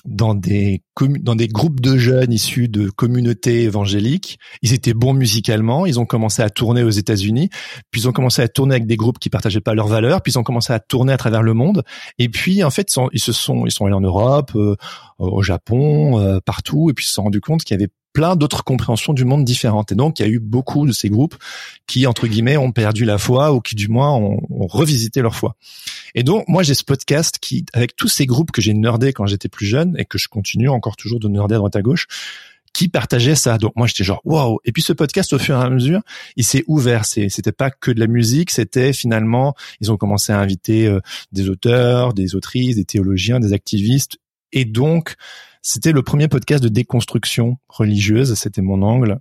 dans 0.09 0.35
des 0.35 0.83
dans 1.21 1.37
des 1.37 1.47
groupes 1.47 1.81
de 1.81 1.97
jeunes 1.97 2.33
issus 2.33 2.69
de 2.69 2.91
communautés 2.91 3.63
évangéliques. 3.63 4.39
Ils 4.63 4.73
étaient 4.73 4.95
bons 4.95 5.15
musicalement. 5.15 5.87
Ils 5.87 6.01
ont 6.01 6.07
commencé 6.07 6.43
à 6.43 6.51
tourner 6.51 6.83
aux 6.83 6.91
États-Unis. 6.91 7.51
Puis 7.91 8.03
ils 8.03 8.09
ont 8.09 8.13
commencé 8.13 8.43
à 8.43 8.49
tourner 8.49 8.75
avec 8.75 8.87
des 8.87 8.97
groupes 8.97 9.19
qui 9.19 9.31
partageaient 9.31 9.61
pas 9.61 9.75
leurs 9.75 9.87
valeurs. 9.87 10.23
Puis 10.23 10.33
ils 10.33 10.39
ont 10.39 10.43
commencé 10.43 10.73
à 10.73 10.81
tourner 10.81 11.13
à 11.13 11.17
travers 11.17 11.43
le 11.43 11.55
monde. 11.55 11.85
Et 12.19 12.29
puis 12.29 12.65
en 12.65 12.71
fait, 12.71 12.93
ils, 13.13 13.21
se 13.21 13.33
sont 13.33 13.65
ils 13.65 13.71
sont 13.71 13.87
allés 13.87 13.95
en 13.95 14.01
Europe, 14.01 14.53
euh, 14.57 14.75
au 15.19 15.43
Japon, 15.43 16.19
euh, 16.19 16.41
partout. 16.45 16.91
Et 16.91 16.95
puis 16.95 17.05
ils 17.05 17.09
se 17.09 17.15
sont 17.15 17.25
rendus 17.25 17.41
compte 17.41 17.63
qu'il 17.63 17.77
y 17.77 17.81
avait 17.81 17.91
plein 18.13 18.35
d'autres 18.37 18.65
compréhensions 18.65 19.13
du 19.13 19.25
monde 19.25 19.45
différentes. 19.45 19.93
Et 19.93 19.95
donc, 19.95 20.19
il 20.19 20.27
y 20.27 20.29
a 20.29 20.29
eu 20.29 20.41
beaucoup 20.41 20.87
de 20.87 20.93
ces 20.93 21.09
groupes 21.09 21.37
qui, 21.87 22.07
entre 22.07 22.27
guillemets, 22.27 22.57
ont 22.57 22.73
perdu 22.73 23.05
la 23.05 23.19
foi 23.19 23.53
ou 23.53 23.61
qui, 23.61 23.77
du 23.77 23.89
moins, 23.89 24.13
ont, 24.13 24.41
revisité 24.51 25.23
leur 25.23 25.37
foi. 25.37 25.57
Et 26.15 26.23
donc, 26.23 26.47
moi, 26.49 26.63
j'ai 26.63 26.75
ce 26.75 26.85
podcast 26.85 27.39
qui, 27.41 27.65
avec 27.73 27.97
tous 27.97 28.09
ces 28.09 28.27
groupes 28.27 28.51
que 28.51 28.61
j'ai 28.61 28.75
nerdé 28.75 29.13
quand 29.13 29.27
j'étais 29.27 29.49
plus 29.49 29.67
jeune 29.67 29.97
et 29.99 30.05
que 30.05 30.19
je 30.19 30.29
continue 30.29 30.69
encore 30.69 30.97
toujours 30.97 31.21
de 31.21 31.29
nerder 31.29 31.55
à 31.55 31.59
droite 31.59 31.77
à 31.77 31.83
gauche, 31.83 32.07
qui 32.73 32.89
partageaient 32.89 33.35
ça. 33.35 33.59
Donc 33.59 33.73
moi 33.77 33.87
j'étais 33.87 34.05
genre 34.05 34.21
waouh. 34.25 34.59
Et 34.65 34.73
puis 34.73 34.83
ce 34.83 34.93
podcast 34.93 35.33
au 35.33 35.39
fur 35.39 35.57
et 35.57 35.63
à 35.63 35.71
mesure, 35.71 36.01
il 36.37 36.45
s'est 36.45 36.65
ouvert. 36.67 37.05
C'était 37.05 37.53
pas 37.53 37.71
que 37.71 37.91
de 37.91 38.01
la 38.01 38.07
musique, 38.07 38.51
c'était 38.51 38.93
finalement 38.93 39.55
ils 39.81 39.91
ont 39.91 39.97
commencé 39.97 40.33
à 40.33 40.39
inviter 40.39 40.87
euh, 40.87 41.01
des 41.33 41.49
auteurs, 41.49 42.15
des 42.15 42.35
autrices, 42.35 42.77
des 42.77 42.85
théologiens, 42.85 43.41
des 43.41 43.53
activistes. 43.53 44.19
Et 44.53 44.65
donc 44.65 45.17
c'était 45.63 45.93
le 45.93 46.03
premier 46.03 46.29
podcast 46.29 46.63
de 46.63 46.69
déconstruction 46.69 47.59
religieuse, 47.69 48.35
c'était 48.35 48.63
mon 48.63 48.83
angle. 48.83 49.19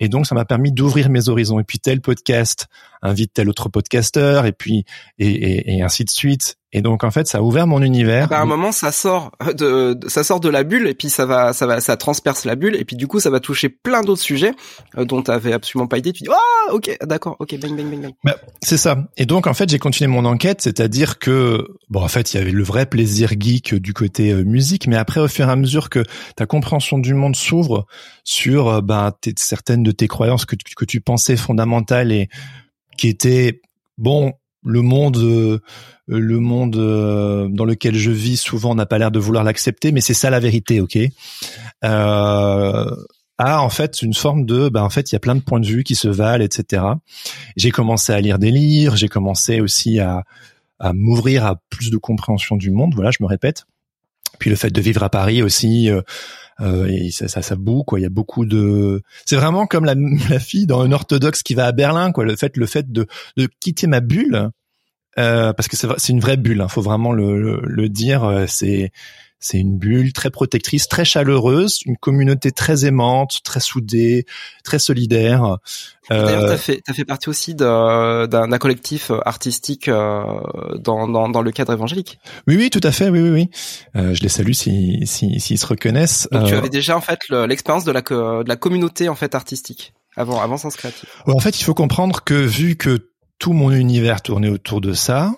Et 0.00 0.08
donc, 0.08 0.26
ça 0.26 0.34
m'a 0.34 0.44
permis 0.44 0.72
d'ouvrir 0.72 1.10
mes 1.10 1.28
horizons. 1.28 1.60
Et 1.60 1.64
puis, 1.64 1.78
tel 1.78 2.00
podcast 2.00 2.66
invite 3.02 3.32
tel 3.32 3.48
autre 3.48 3.68
podcasteur, 3.68 4.46
et 4.46 4.52
puis, 4.52 4.84
et, 5.18 5.76
et 5.76 5.82
ainsi 5.82 6.04
de 6.04 6.10
suite. 6.10 6.56
Et 6.72 6.82
donc 6.82 7.02
en 7.02 7.10
fait, 7.10 7.26
ça 7.26 7.38
a 7.38 7.40
ouvert 7.40 7.66
mon 7.66 7.82
univers. 7.82 8.28
Bah, 8.28 8.38
à 8.38 8.42
un 8.42 8.46
moment, 8.46 8.70
ça 8.70 8.92
sort 8.92 9.32
de, 9.56 9.98
ça 10.06 10.22
sort 10.22 10.38
de 10.38 10.48
la 10.48 10.62
bulle 10.62 10.86
et 10.86 10.94
puis 10.94 11.10
ça 11.10 11.26
va, 11.26 11.52
ça 11.52 11.66
va, 11.66 11.80
ça 11.80 11.96
transperce 11.96 12.44
la 12.44 12.54
bulle 12.54 12.76
et 12.76 12.84
puis 12.84 12.96
du 12.96 13.08
coup, 13.08 13.18
ça 13.18 13.30
va 13.30 13.40
toucher 13.40 13.68
plein 13.68 14.02
d'autres 14.02 14.22
sujets 14.22 14.52
euh, 14.96 15.04
dont 15.04 15.22
tu 15.22 15.32
avais 15.32 15.52
absolument 15.52 15.88
pas 15.88 15.98
idée. 15.98 16.12
Tu 16.12 16.22
dis 16.22 16.30
ah 16.30 16.72
ok 16.72 16.96
d'accord 17.02 17.36
ok 17.40 17.58
bang 17.58 17.76
bang 17.76 17.90
bang 17.90 18.02
bang. 18.02 18.12
Bah, 18.22 18.36
c'est 18.62 18.76
ça. 18.76 19.08
Et 19.16 19.26
donc 19.26 19.48
en 19.48 19.54
fait, 19.54 19.68
j'ai 19.68 19.80
continué 19.80 20.08
mon 20.08 20.24
enquête, 20.24 20.62
c'est-à-dire 20.62 21.18
que 21.18 21.66
bon 21.88 22.02
en 22.02 22.08
fait, 22.08 22.32
il 22.32 22.36
y 22.36 22.40
avait 22.40 22.52
le 22.52 22.62
vrai 22.62 22.86
plaisir 22.86 23.32
geek 23.38 23.74
du 23.74 23.92
côté 23.92 24.30
euh, 24.30 24.44
musique, 24.44 24.86
mais 24.86 24.96
après 24.96 25.20
au 25.20 25.28
fur 25.28 25.48
et 25.48 25.52
à 25.52 25.56
mesure 25.56 25.90
que 25.90 26.04
ta 26.36 26.46
compréhension 26.46 26.98
du 26.98 27.14
monde 27.14 27.34
s'ouvre 27.34 27.86
sur 28.22 28.68
euh, 28.68 28.80
bah, 28.80 29.16
certaines 29.36 29.82
de 29.82 29.90
tes 29.90 30.06
croyances 30.06 30.44
que 30.44 30.54
que 30.76 30.84
tu 30.84 31.00
pensais 31.00 31.36
fondamentales 31.36 32.12
et 32.12 32.28
qui 32.96 33.08
étaient 33.08 33.60
bon 33.98 34.34
le 34.64 34.82
monde 34.82 35.16
euh, 35.16 35.60
le 36.06 36.38
monde 36.38 36.76
euh, 36.76 37.48
dans 37.48 37.64
lequel 37.64 37.94
je 37.94 38.10
vis 38.10 38.36
souvent 38.36 38.74
n'a 38.74 38.86
pas 38.86 38.98
l'air 38.98 39.10
de 39.10 39.18
vouloir 39.18 39.44
l'accepter 39.44 39.92
mais 39.92 40.00
c'est 40.00 40.14
ça 40.14 40.30
la 40.30 40.40
vérité 40.40 40.80
ok? 40.80 40.98
Euh, 41.84 42.96
a 43.38 43.62
en 43.62 43.70
fait 43.70 44.02
une 44.02 44.12
forme 44.12 44.44
de 44.44 44.68
bah 44.68 44.84
en 44.84 44.90
fait 44.90 45.10
il 45.10 45.14
y 45.14 45.16
a 45.16 45.20
plein 45.20 45.34
de 45.34 45.40
points 45.40 45.60
de 45.60 45.66
vue 45.66 45.84
qui 45.84 45.94
se 45.94 46.08
valent 46.08 46.44
etc 46.44 46.82
j'ai 47.56 47.70
commencé 47.70 48.12
à 48.12 48.20
lire 48.20 48.38
des 48.38 48.50
livres 48.50 48.96
j'ai 48.96 49.08
commencé 49.08 49.60
aussi 49.60 49.98
à 49.98 50.24
à 50.78 50.92
m'ouvrir 50.92 51.46
à 51.46 51.56
plus 51.70 51.90
de 51.90 51.96
compréhension 51.96 52.56
du 52.56 52.70
monde 52.70 52.94
voilà 52.94 53.10
je 53.10 53.18
me 53.20 53.26
répète. 53.26 53.64
Puis 54.38 54.48
le 54.48 54.56
fait 54.56 54.70
de 54.70 54.80
vivre 54.80 55.02
à 55.02 55.10
Paris 55.10 55.42
aussi 55.42 55.90
euh, 56.60 56.86
et 56.86 57.10
ça, 57.10 57.28
ça, 57.28 57.42
ça 57.42 57.56
boue 57.56 57.84
quoi. 57.84 57.98
Il 57.98 58.02
y 58.02 58.06
a 58.06 58.10
beaucoup 58.10 58.44
de. 58.44 59.02
C'est 59.24 59.36
vraiment 59.36 59.66
comme 59.66 59.84
la, 59.84 59.94
la, 60.30 60.38
fille 60.38 60.66
dans 60.66 60.80
un 60.80 60.92
orthodoxe 60.92 61.42
qui 61.42 61.54
va 61.54 61.66
à 61.66 61.72
Berlin 61.72 62.12
quoi. 62.12 62.24
Le 62.24 62.36
fait, 62.36 62.56
le 62.56 62.66
fait 62.66 62.90
de, 62.90 63.06
de 63.36 63.48
quitter 63.60 63.86
ma 63.86 64.00
bulle, 64.00 64.50
euh, 65.18 65.52
parce 65.52 65.68
que 65.68 65.76
c'est 65.76 66.12
une 66.12 66.20
vraie 66.20 66.36
bulle. 66.36 66.60
Hein, 66.60 66.68
faut 66.68 66.82
vraiment 66.82 67.12
le, 67.12 67.40
le, 67.40 67.60
le 67.64 67.88
dire. 67.88 68.24
Euh, 68.24 68.44
c'est 68.46 68.92
c'est 69.40 69.58
une 69.58 69.78
bulle 69.78 70.12
très 70.12 70.30
protectrice, 70.30 70.86
très 70.86 71.06
chaleureuse, 71.06 71.80
une 71.86 71.96
communauté 71.96 72.52
très 72.52 72.84
aimante, 72.84 73.40
très 73.42 73.60
soudée, 73.60 74.26
très 74.64 74.78
solidaire. 74.78 75.56
D'ailleurs, 76.10 76.46
t'as 76.46 76.56
fait, 76.56 76.82
as 76.88 76.92
fait 76.92 77.04
partie 77.04 77.28
aussi 77.28 77.54
d'un 77.54 78.58
collectif 78.58 79.10
artistique 79.24 79.88
euh, 79.88 80.22
dans, 80.78 81.08
dans, 81.08 81.28
dans, 81.28 81.40
le 81.40 81.52
cadre 81.52 81.72
évangélique. 81.72 82.18
Oui, 82.46 82.56
oui, 82.56 82.70
tout 82.70 82.80
à 82.82 82.92
fait. 82.92 83.08
Oui, 83.08 83.20
oui, 83.20 83.30
oui. 83.30 83.50
Euh, 83.96 84.14
je 84.14 84.22
les 84.22 84.28
salue 84.28 84.52
s'ils 84.52 85.06
si, 85.06 85.40
si, 85.40 85.56
se 85.56 85.66
reconnaissent. 85.66 86.28
Donc, 86.32 86.46
tu 86.46 86.54
euh, 86.54 86.58
avais 86.58 86.68
déjà 86.68 86.96
en 86.96 87.00
fait 87.00 87.20
l'expérience 87.30 87.84
de 87.84 87.92
la, 87.92 88.02
de 88.02 88.48
la 88.48 88.56
communauté 88.56 89.08
en 89.08 89.14
fait 89.14 89.34
artistique 89.34 89.94
avant, 90.16 90.40
avant 90.40 90.58
Sens 90.58 90.76
Créatif. 90.76 91.22
en 91.26 91.38
fait, 91.38 91.60
il 91.60 91.64
faut 91.64 91.74
comprendre 91.74 92.24
que 92.24 92.34
vu 92.34 92.76
que 92.76 93.10
tout 93.38 93.52
mon 93.52 93.70
univers 93.70 94.20
tournait 94.20 94.50
autour 94.50 94.80
de 94.80 94.92
ça, 94.92 95.32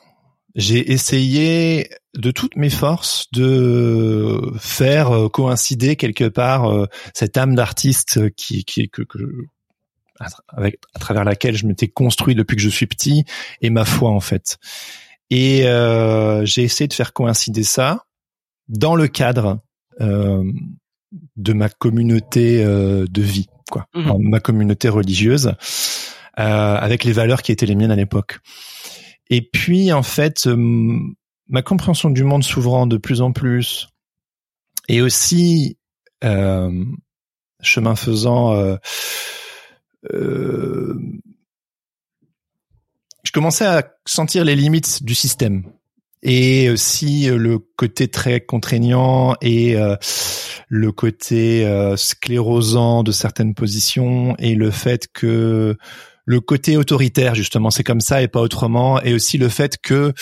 j'ai 0.54 0.92
essayé 0.92 1.90
de 2.14 2.30
toutes 2.30 2.56
mes 2.56 2.70
forces 2.70 3.26
de 3.32 4.52
faire 4.58 5.10
euh, 5.10 5.28
coïncider 5.28 5.96
quelque 5.96 6.28
part 6.28 6.70
euh, 6.70 6.86
cette 7.14 7.36
âme 7.36 7.54
d'artiste 7.54 8.34
qui, 8.34 8.64
qui 8.64 8.88
que, 8.90 9.02
que 9.02 9.46
avec, 10.48 10.78
à 10.94 10.98
travers 10.98 11.24
laquelle 11.24 11.56
je 11.56 11.66
m'étais 11.66 11.88
construit 11.88 12.34
depuis 12.34 12.56
que 12.56 12.62
je 12.62 12.68
suis 12.68 12.86
petit 12.86 13.24
et 13.60 13.70
ma 13.70 13.84
foi 13.84 14.10
en 14.10 14.20
fait. 14.20 14.58
Et 15.30 15.66
euh, 15.66 16.44
j'ai 16.44 16.62
essayé 16.62 16.88
de 16.88 16.92
faire 16.92 17.12
coïncider 17.12 17.62
ça 17.62 18.04
dans 18.68 18.94
le 18.94 19.08
cadre 19.08 19.60
euh, 20.00 20.44
de 21.36 21.52
ma 21.52 21.68
communauté 21.68 22.62
euh, 22.62 23.06
de 23.08 23.22
vie, 23.22 23.48
quoi, 23.70 23.86
mmh 23.94 24.12
ma 24.18 24.40
communauté 24.40 24.88
religieuse, 24.88 25.54
avec 26.34 27.04
les 27.04 27.12
valeurs 27.12 27.42
qui 27.42 27.52
étaient 27.52 27.66
les 27.66 27.74
miennes 27.74 27.90
à 27.90 27.96
l'époque. 27.96 28.40
Et 29.30 29.42
puis, 29.42 29.92
en 29.92 30.02
fait, 30.02 30.46
euh, 30.46 30.98
ma 31.48 31.62
compréhension 31.62 32.10
du 32.10 32.24
monde 32.24 32.44
s'ouvrant 32.44 32.86
de 32.86 32.96
plus 32.96 33.20
en 33.20 33.32
plus, 33.32 33.88
et 34.88 35.02
aussi, 35.02 35.78
euh, 36.24 36.84
chemin 37.60 37.94
faisant, 37.94 38.54
euh, 38.54 38.76
euh, 40.12 40.98
je 43.22 43.32
commençais 43.32 43.66
à 43.66 43.94
sentir 44.06 44.44
les 44.44 44.56
limites 44.56 45.02
du 45.04 45.14
système 45.14 45.64
et 46.24 46.70
aussi 46.70 47.26
le 47.26 47.58
côté 47.58 48.08
très 48.08 48.40
contraignant 48.40 49.34
et 49.40 49.74
le 50.68 50.92
côté 50.92 51.66
sclérosant 51.96 53.02
de 53.02 53.10
certaines 53.10 53.54
positions 53.54 54.36
et 54.38 54.54
le 54.54 54.70
fait 54.70 55.08
que 55.12 55.76
le 56.24 56.40
côté 56.40 56.76
autoritaire 56.76 57.34
justement, 57.34 57.70
c'est 57.70 57.82
comme 57.82 58.00
ça 58.00 58.22
et 58.22 58.28
pas 58.28 58.40
autrement, 58.40 59.02
et 59.02 59.12
aussi 59.12 59.38
le 59.38 59.48
fait 59.48 59.78
que 59.82 60.12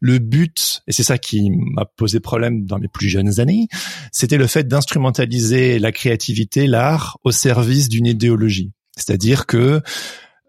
le 0.00 0.18
but, 0.18 0.82
et 0.86 0.92
c'est 0.92 1.02
ça 1.02 1.18
qui 1.18 1.50
m'a 1.50 1.84
posé 1.84 2.20
problème 2.20 2.64
dans 2.64 2.78
mes 2.78 2.88
plus 2.88 3.08
jeunes 3.08 3.38
années, 3.38 3.68
c'était 4.12 4.38
le 4.38 4.46
fait 4.46 4.66
d'instrumentaliser 4.66 5.78
la 5.78 5.92
créativité, 5.92 6.66
l'art 6.66 7.18
au 7.24 7.32
service 7.32 7.88
d'une 7.88 8.06
idéologie. 8.06 8.72
C'est-à-dire 8.96 9.46
que 9.46 9.82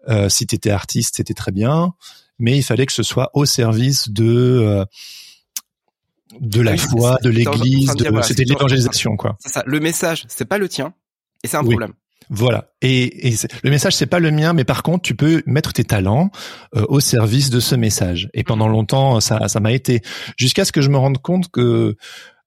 euh, 0.08 0.28
si 0.28 0.46
tu 0.46 0.54
étais 0.54 0.70
artiste, 0.70 1.16
c'était 1.16 1.34
très 1.34 1.52
bien, 1.52 1.92
mais 2.38 2.56
il 2.56 2.62
fallait 2.62 2.86
que 2.86 2.92
ce 2.92 3.02
soit 3.02 3.30
au 3.34 3.44
service 3.44 4.08
de 4.10 4.24
euh, 4.24 4.84
de 6.40 6.60
la 6.60 6.72
Oui, 6.72 6.78
foi, 6.78 7.18
de 7.22 7.30
l'Église, 7.30 7.94
de- 7.94 8.22
c'était 8.22 8.44
l'évangélisation 8.44 9.16
quoi. 9.16 9.36
C'est 9.40 9.52
ça. 9.52 9.62
Le 9.66 9.78
message, 9.80 10.24
c'est 10.28 10.44
pas 10.46 10.58
le 10.58 10.68
tien, 10.68 10.92
et 11.42 11.48
c'est 11.48 11.56
un 11.56 11.60
Oui. 11.62 11.68
problème. 11.76 11.92
Voilà. 12.34 12.70
Et, 12.82 13.28
et 13.28 13.32
c'est- 13.36 13.48
le 13.62 13.70
message 13.70 13.94
c'est 13.94 14.06
pas 14.06 14.18
le 14.18 14.30
mien, 14.30 14.52
mais 14.52 14.64
par 14.64 14.82
contre 14.82 15.02
tu 15.02 15.14
peux 15.14 15.42
mettre 15.46 15.72
tes 15.72 15.84
talents 15.84 16.30
euh, 16.76 16.84
au 16.88 17.00
service 17.00 17.48
de 17.50 17.60
ce 17.60 17.74
message. 17.74 18.28
Et 18.34 18.42
pendant 18.42 18.68
longtemps 18.68 19.20
ça 19.20 19.48
ça 19.48 19.60
m'a 19.60 19.72
été 19.72 20.02
jusqu'à 20.36 20.64
ce 20.64 20.72
que 20.72 20.80
je 20.82 20.90
me 20.90 20.98
rende 20.98 21.18
compte 21.18 21.50
que 21.50 21.96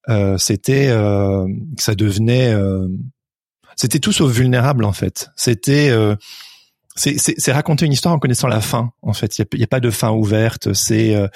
euh, 0.10 0.38
c'était 0.38 0.88
euh, 0.89 1.45
que 1.78 1.84
ça 1.84 1.95
devenait 1.95 2.54
euh, 2.54 2.88
c'était 3.76 4.00
tout 4.00 4.12
sauf 4.12 4.32
vulnérable 4.32 4.84
en 4.84 4.93
fait. 4.93 5.30
C'était 5.36 5.89
euh, 5.89 6.15
c'est, 6.95 7.52
raconter 7.52 7.86
une 7.86 7.93
histoire 7.93 8.15
en 8.15 8.19
connaissant 8.19 8.47
la 8.47 8.62
fin 8.62 8.91
en 9.02 9.13
fait. 9.13 9.38
Il 9.38 9.60
y 9.60 9.63
a, 9.63 9.67
pas 9.67 9.80
de 9.80 9.91
fin 9.91 10.10
ouverte. 10.12 10.73
C'est 10.73 11.15
euh, 11.15 11.28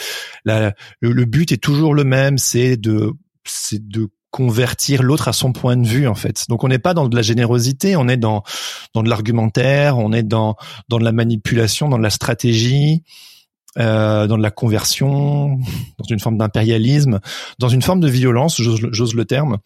le, 0.45 0.73
le 1.01 1.25
but 1.25 1.51
est 1.51 1.61
toujours 1.61 1.93
le 1.93 2.03
même. 2.03 2.37
C'est 2.37 2.77
de 2.77 3.13
c'est 3.45 3.87
de 3.87 4.09
convertir 4.31 5.03
l'autre 5.03 5.27
à 5.27 5.33
son 5.33 5.51
point 5.53 5.77
de 5.77 5.85
vue 5.85 6.07
en 6.07 6.15
fait. 6.15 6.45
Donc 6.49 6.63
on 6.63 6.67
n'est 6.69 6.79
pas 6.79 6.93
dans 6.93 7.07
de 7.07 7.15
la 7.15 7.21
générosité, 7.21 7.95
on 7.95 8.07
est 8.07 8.17
dans 8.17 8.43
dans 8.93 9.03
de 9.03 9.09
l'argumentaire, 9.09 9.97
on 9.97 10.11
est 10.13 10.23
dans 10.23 10.55
dans 10.89 10.97
de 10.99 11.03
la 11.03 11.11
manipulation, 11.11 11.89
dans 11.89 11.97
de 11.97 12.03
la 12.03 12.09
stratégie, 12.09 13.03
euh, 13.77 14.27
dans 14.27 14.37
de 14.37 14.41
la 14.41 14.51
conversion, 14.51 15.57
dans 15.57 16.05
une 16.09 16.19
forme 16.19 16.37
d'impérialisme, 16.37 17.19
dans 17.59 17.69
une 17.69 17.81
forme 17.81 17.99
de 17.99 18.09
violence, 18.09 18.59
j'ose, 18.61 18.81
le- 18.81 18.91
j'ose 18.93 19.13
le 19.15 19.25
terme. 19.25 19.57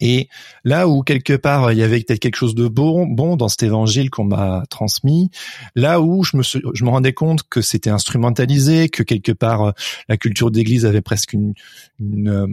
Et 0.00 0.28
là 0.64 0.88
où 0.88 1.02
quelque 1.02 1.34
part 1.34 1.72
il 1.72 1.78
y 1.78 1.82
avait 1.82 2.00
peut-être 2.00 2.20
quelque 2.20 2.36
chose 2.36 2.54
de 2.54 2.68
bon, 2.68 3.06
bon 3.06 3.36
dans 3.36 3.48
cet 3.48 3.62
évangile 3.64 4.10
qu'on 4.10 4.24
m'a 4.24 4.62
transmis, 4.70 5.30
là 5.74 6.00
où 6.00 6.22
je 6.22 6.36
me 6.36 6.42
je 6.42 6.84
me 6.84 6.90
rendais 6.90 7.12
compte 7.12 7.42
que 7.48 7.60
c'était 7.60 7.90
instrumentalisé, 7.90 8.88
que 8.88 9.02
quelque 9.02 9.32
part 9.32 9.72
la 10.08 10.16
culture 10.16 10.50
d'église 10.50 10.86
avait 10.86 11.00
presque 11.00 11.32
une, 11.32 11.54
une 12.00 12.28
euh, 12.28 12.46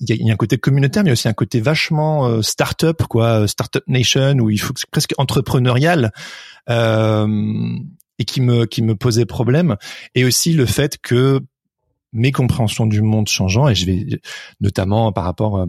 il 0.00 0.26
y, 0.26 0.30
a, 0.30 0.32
un 0.32 0.36
côté 0.36 0.58
communautaire, 0.58 1.04
mais 1.04 1.12
aussi 1.12 1.28
un 1.28 1.32
côté 1.32 1.60
vachement 1.60 2.26
euh, 2.26 2.42
start-up, 2.42 3.02
quoi, 3.08 3.42
euh, 3.42 3.46
start-up 3.46 3.84
nation, 3.86 4.36
où 4.38 4.50
il 4.50 4.60
faut 4.60 4.74
presque 4.90 5.14
entrepreneurial. 5.18 6.12
Euh, 6.68 7.76
et 8.18 8.24
qui 8.24 8.40
me 8.40 8.64
qui 8.64 8.80
me 8.80 8.96
posait 8.96 9.26
problème 9.26 9.76
et 10.14 10.24
aussi 10.24 10.54
le 10.54 10.64
fait 10.64 10.96
que 10.96 11.38
mes 12.14 12.32
compréhensions 12.32 12.86
du 12.86 13.02
monde 13.02 13.28
changeant 13.28 13.68
et 13.68 13.74
je 13.74 13.84
vais 13.84 14.06
notamment 14.62 15.12
par 15.12 15.24
rapport 15.24 15.66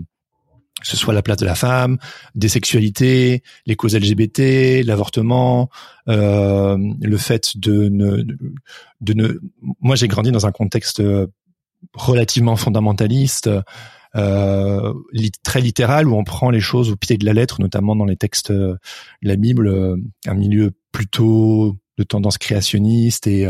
que 0.82 0.88
ce 0.88 0.98
soit 0.98 1.14
la 1.14 1.22
place 1.22 1.38
de 1.38 1.46
la 1.46 1.56
femme, 1.56 1.98
des 2.36 2.50
sexualités, 2.50 3.44
les 3.66 3.76
causes 3.76 3.96
LGBT, 3.96 4.84
l'avortement, 4.86 5.70
euh, 6.08 6.78
le 7.02 7.18
fait 7.18 7.58
de 7.58 7.90
ne, 7.90 8.24
de 9.02 9.14
ne. 9.14 9.40
Moi, 9.82 9.96
j'ai 9.96 10.08
grandi 10.08 10.32
dans 10.32 10.46
un 10.46 10.52
contexte 10.52 11.00
euh, 11.00 11.28
relativement 11.94 12.56
fondamentaliste, 12.56 13.50
euh, 14.16 14.94
très 15.44 15.62
littéral, 15.62 16.08
où 16.08 16.16
on 16.16 16.24
prend 16.24 16.50
les 16.50 16.60
choses 16.60 16.92
au 16.92 16.96
pied 16.96 17.18
de 17.18 17.26
la 17.26 17.34
lettre, 17.34 17.60
notamment 17.60 17.96
dans 17.96 18.06
les 18.06 18.16
textes 18.16 18.52
euh, 18.52 18.76
de 19.24 19.28
la 19.28 19.36
Bible, 19.36 19.98
un 20.28 20.34
milieu 20.34 20.72
plutôt 20.92 21.76
de 21.98 22.04
tendance 22.04 22.38
créationniste 22.38 23.26
et 23.26 23.48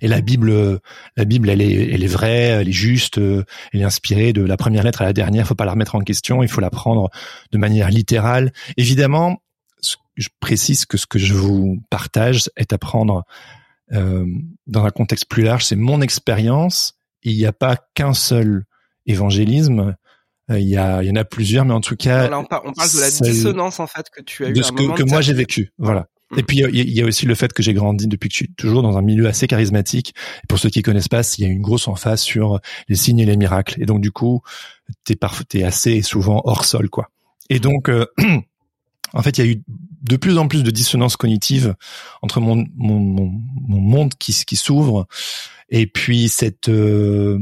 et 0.00 0.08
la 0.08 0.20
Bible, 0.20 0.80
la 1.16 1.24
Bible, 1.24 1.48
elle 1.50 1.60
est, 1.60 1.92
elle 1.92 2.02
est 2.02 2.08
vraie, 2.08 2.48
elle 2.48 2.68
est 2.68 2.72
juste, 2.72 3.18
elle 3.18 3.80
est 3.80 3.84
inspirée 3.84 4.32
de 4.32 4.42
la 4.42 4.56
première 4.56 4.82
lettre 4.82 5.02
à 5.02 5.04
la 5.04 5.12
dernière. 5.12 5.46
Faut 5.46 5.54
pas 5.54 5.64
la 5.64 5.72
remettre 5.72 5.94
en 5.94 6.00
question, 6.00 6.42
il 6.42 6.48
faut 6.48 6.60
la 6.60 6.70
prendre 6.70 7.10
de 7.52 7.58
manière 7.58 7.90
littérale. 7.90 8.52
Évidemment, 8.76 9.42
je 10.16 10.28
précise 10.40 10.86
que 10.86 10.96
ce 10.96 11.06
que 11.06 11.18
je 11.18 11.34
vous 11.34 11.80
partage 11.90 12.48
est 12.56 12.72
à 12.72 12.78
prendre 12.78 13.24
euh, 13.92 14.24
dans 14.66 14.84
un 14.84 14.90
contexte 14.90 15.26
plus 15.28 15.42
large. 15.42 15.64
C'est 15.64 15.76
mon 15.76 16.00
expérience. 16.00 16.94
Il 17.22 17.36
n'y 17.36 17.46
a 17.46 17.52
pas 17.52 17.76
qu'un 17.94 18.14
seul 18.14 18.64
évangélisme. 19.06 19.96
Euh, 20.50 20.58
Il 20.58 20.68
y, 20.68 20.76
a, 20.76 21.02
il 21.02 21.08
y 21.08 21.10
en 21.10 21.16
a 21.16 21.24
plusieurs, 21.24 21.64
mais 21.64 21.72
en 21.74 21.80
tout 21.80 21.96
cas, 21.96 22.28
Là, 22.28 22.38
on, 22.38 22.44
par- 22.44 22.62
on 22.64 22.72
parle 22.72 22.90
de 22.92 23.00
la 23.00 23.10
dissonance 23.10 23.80
en 23.80 23.86
fait 23.86 24.08
que 24.10 24.20
tu 24.22 24.44
as 24.44 24.50
eu 24.50 24.52
de 24.52 24.60
à 24.60 24.62
ce 24.62 24.72
un 24.72 24.74
que, 24.76 24.82
moment 24.82 24.94
que 24.94 25.02
de 25.02 25.08
moi 25.08 25.20
j'ai 25.22 25.32
vécu. 25.32 25.72
Voilà. 25.78 26.06
Et 26.36 26.42
puis 26.42 26.58
il 26.58 26.90
y, 26.92 27.00
a- 27.00 27.04
aussi 27.04 27.26
le 27.26 27.34
fait 27.34 27.52
que 27.52 27.62
j'ai 27.62 27.74
grandi 27.74 28.06
depuis 28.06 28.28
que 28.28 28.32
je 28.32 28.38
suis 28.38 28.52
toujours 28.52 28.82
dans 28.82 28.96
un 28.96 29.02
milieu 29.02 29.26
assez 29.26 29.46
charismatique. 29.46 30.14
Pour 30.48 30.58
ceux 30.58 30.70
qui 30.70 30.82
connaissent 30.82 31.08
pas, 31.08 31.22
il 31.38 31.44
y 31.44 31.46
a 31.46 31.50
une 31.50 31.60
grosse 31.60 31.88
emphase 31.88 32.22
sur 32.22 32.60
les 32.88 32.96
signes 32.96 33.20
et 33.20 33.26
les 33.26 33.36
miracles. 33.36 33.80
Et 33.82 33.86
donc 33.86 34.00
du 34.00 34.10
coup, 34.10 34.42
t'es 35.04 35.16
t'es 35.48 35.62
assez 35.62 36.02
souvent 36.02 36.42
hors 36.44 36.64
sol, 36.64 36.88
quoi. 36.88 37.10
Et 37.50 37.60
donc, 37.60 37.88
euh, 37.88 38.06
en 39.12 39.22
fait, 39.22 39.38
il 39.38 39.44
y 39.44 39.48
a 39.48 39.50
eu 39.50 39.62
de 40.02 40.16
plus 40.16 40.38
en 40.38 40.48
plus 40.48 40.62
de 40.62 40.70
dissonance 40.70 41.16
cognitive 41.16 41.74
entre 42.22 42.40
mon 42.40 42.66
mon, 42.76 43.00
mon, 43.00 43.32
mon 43.68 43.80
monde 43.80 44.14
qui 44.18 44.32
qui 44.46 44.56
s'ouvre 44.56 45.06
et 45.70 45.86
puis 45.86 46.28
cette 46.28 46.68
euh, 46.68 47.38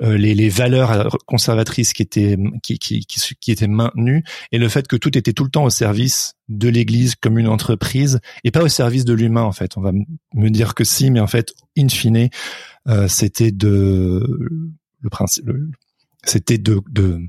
les, 0.00 0.34
les 0.34 0.48
valeurs 0.48 1.16
conservatrices 1.26 1.92
qui 1.92 2.02
étaient 2.02 2.36
qui, 2.62 2.78
qui, 2.78 3.06
qui, 3.06 3.20
qui 3.40 3.50
étaient 3.50 3.66
maintenues 3.66 4.24
et 4.52 4.58
le 4.58 4.68
fait 4.68 4.86
que 4.86 4.96
tout 4.96 5.16
était 5.16 5.32
tout 5.32 5.44
le 5.44 5.50
temps 5.50 5.64
au 5.64 5.70
service 5.70 6.34
de 6.48 6.68
l'Église 6.68 7.14
comme 7.14 7.38
une 7.38 7.48
entreprise 7.48 8.20
et 8.44 8.50
pas 8.50 8.62
au 8.62 8.68
service 8.68 9.04
de 9.04 9.14
l'humain 9.14 9.42
en 9.42 9.52
fait. 9.52 9.76
On 9.76 9.80
va 9.80 9.92
me 9.92 10.48
dire 10.50 10.74
que 10.74 10.84
si, 10.84 11.10
mais 11.10 11.20
en 11.20 11.26
fait, 11.26 11.54
in 11.78 11.88
fine, 11.88 12.28
euh, 12.88 13.08
c'était 13.08 13.52
de 13.52 14.24
le 15.00 15.10
principe, 15.10 15.46
c'était 16.24 16.58
de, 16.58 16.80
de 16.90 17.20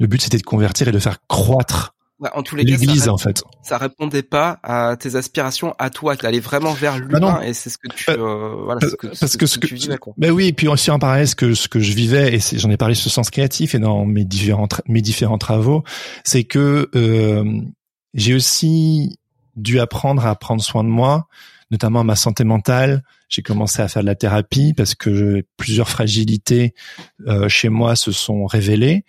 le 0.00 0.06
but 0.06 0.22
c'était 0.22 0.38
de 0.38 0.42
convertir 0.42 0.88
et 0.88 0.92
de 0.92 0.98
faire 0.98 1.26
croître 1.26 1.94
Ouais, 2.20 2.30
en 2.34 2.42
tous 2.42 2.56
les 2.56 2.64
cas, 2.64 2.72
ça, 2.72 2.78
l'Église 2.80 3.02
ré- 3.04 3.08
en 3.10 3.16
fait. 3.18 3.42
ça 3.62 3.78
répondait 3.78 4.24
pas 4.24 4.58
à 4.64 4.96
tes 4.98 5.14
aspirations 5.14 5.74
à 5.78 5.88
toi, 5.90 6.16
qui 6.16 6.26
allait 6.26 6.40
vraiment 6.40 6.72
vers 6.72 6.94
Ah 6.94 6.98
l'humain 6.98 7.40
et 7.42 7.54
c'est 7.54 7.70
ce 7.70 7.78
que 7.78 7.86
tu, 7.94 8.10
Euh, 8.10 8.16
euh, 8.18 8.54
voilà, 8.64 8.80
Parce 8.80 8.92
ce 8.92 8.96
que, 8.96 9.06
parce 9.06 9.36
que 9.36 9.46
ce 9.46 9.58
que 9.58 9.66
tu 9.68 9.74
vivais, 9.76 9.98
quoi. 9.98 10.14
ben 10.18 10.32
oui 10.32 10.48
et 10.48 10.52
puis 10.52 10.66
aussi 10.66 10.90
en 10.90 10.98
parallèle 10.98 11.28
ce 11.28 11.36
que 11.36 11.54
ce 11.54 11.68
que 11.68 11.78
je 11.78 11.92
vivais 11.92 12.34
et 12.34 12.40
j'en 12.58 12.70
ai 12.70 12.76
parlé 12.76 12.94
sur 12.96 13.04
ce 13.04 13.10
sens 13.10 13.30
créatif 13.30 13.74
et 13.76 13.78
dans 13.78 14.04
mes 14.04 14.24
différents 14.24 14.66
tra- 14.66 14.80
mes 14.88 15.00
différents 15.00 15.38
travaux 15.38 15.84
c'est 16.24 16.42
que 16.44 16.90
euh, 16.96 17.44
j'ai 18.14 18.34
aussi 18.34 19.18
dû 19.54 19.78
apprendre 19.78 20.26
à 20.26 20.34
prendre 20.34 20.60
soin 20.62 20.82
de 20.82 20.88
moi 20.88 21.28
notamment 21.70 22.02
ma 22.02 22.16
santé 22.16 22.42
mentale 22.42 23.04
j'ai 23.28 23.42
commencé 23.42 23.80
à 23.82 23.86
faire 23.88 24.02
de 24.02 24.06
la 24.08 24.14
thérapie 24.16 24.72
parce 24.74 24.94
que 24.96 25.44
plusieurs 25.56 25.88
fragilités 25.88 26.74
euh, 27.28 27.48
chez 27.48 27.68
moi 27.68 27.94
se 27.94 28.10
sont 28.10 28.46
révélées 28.46 29.04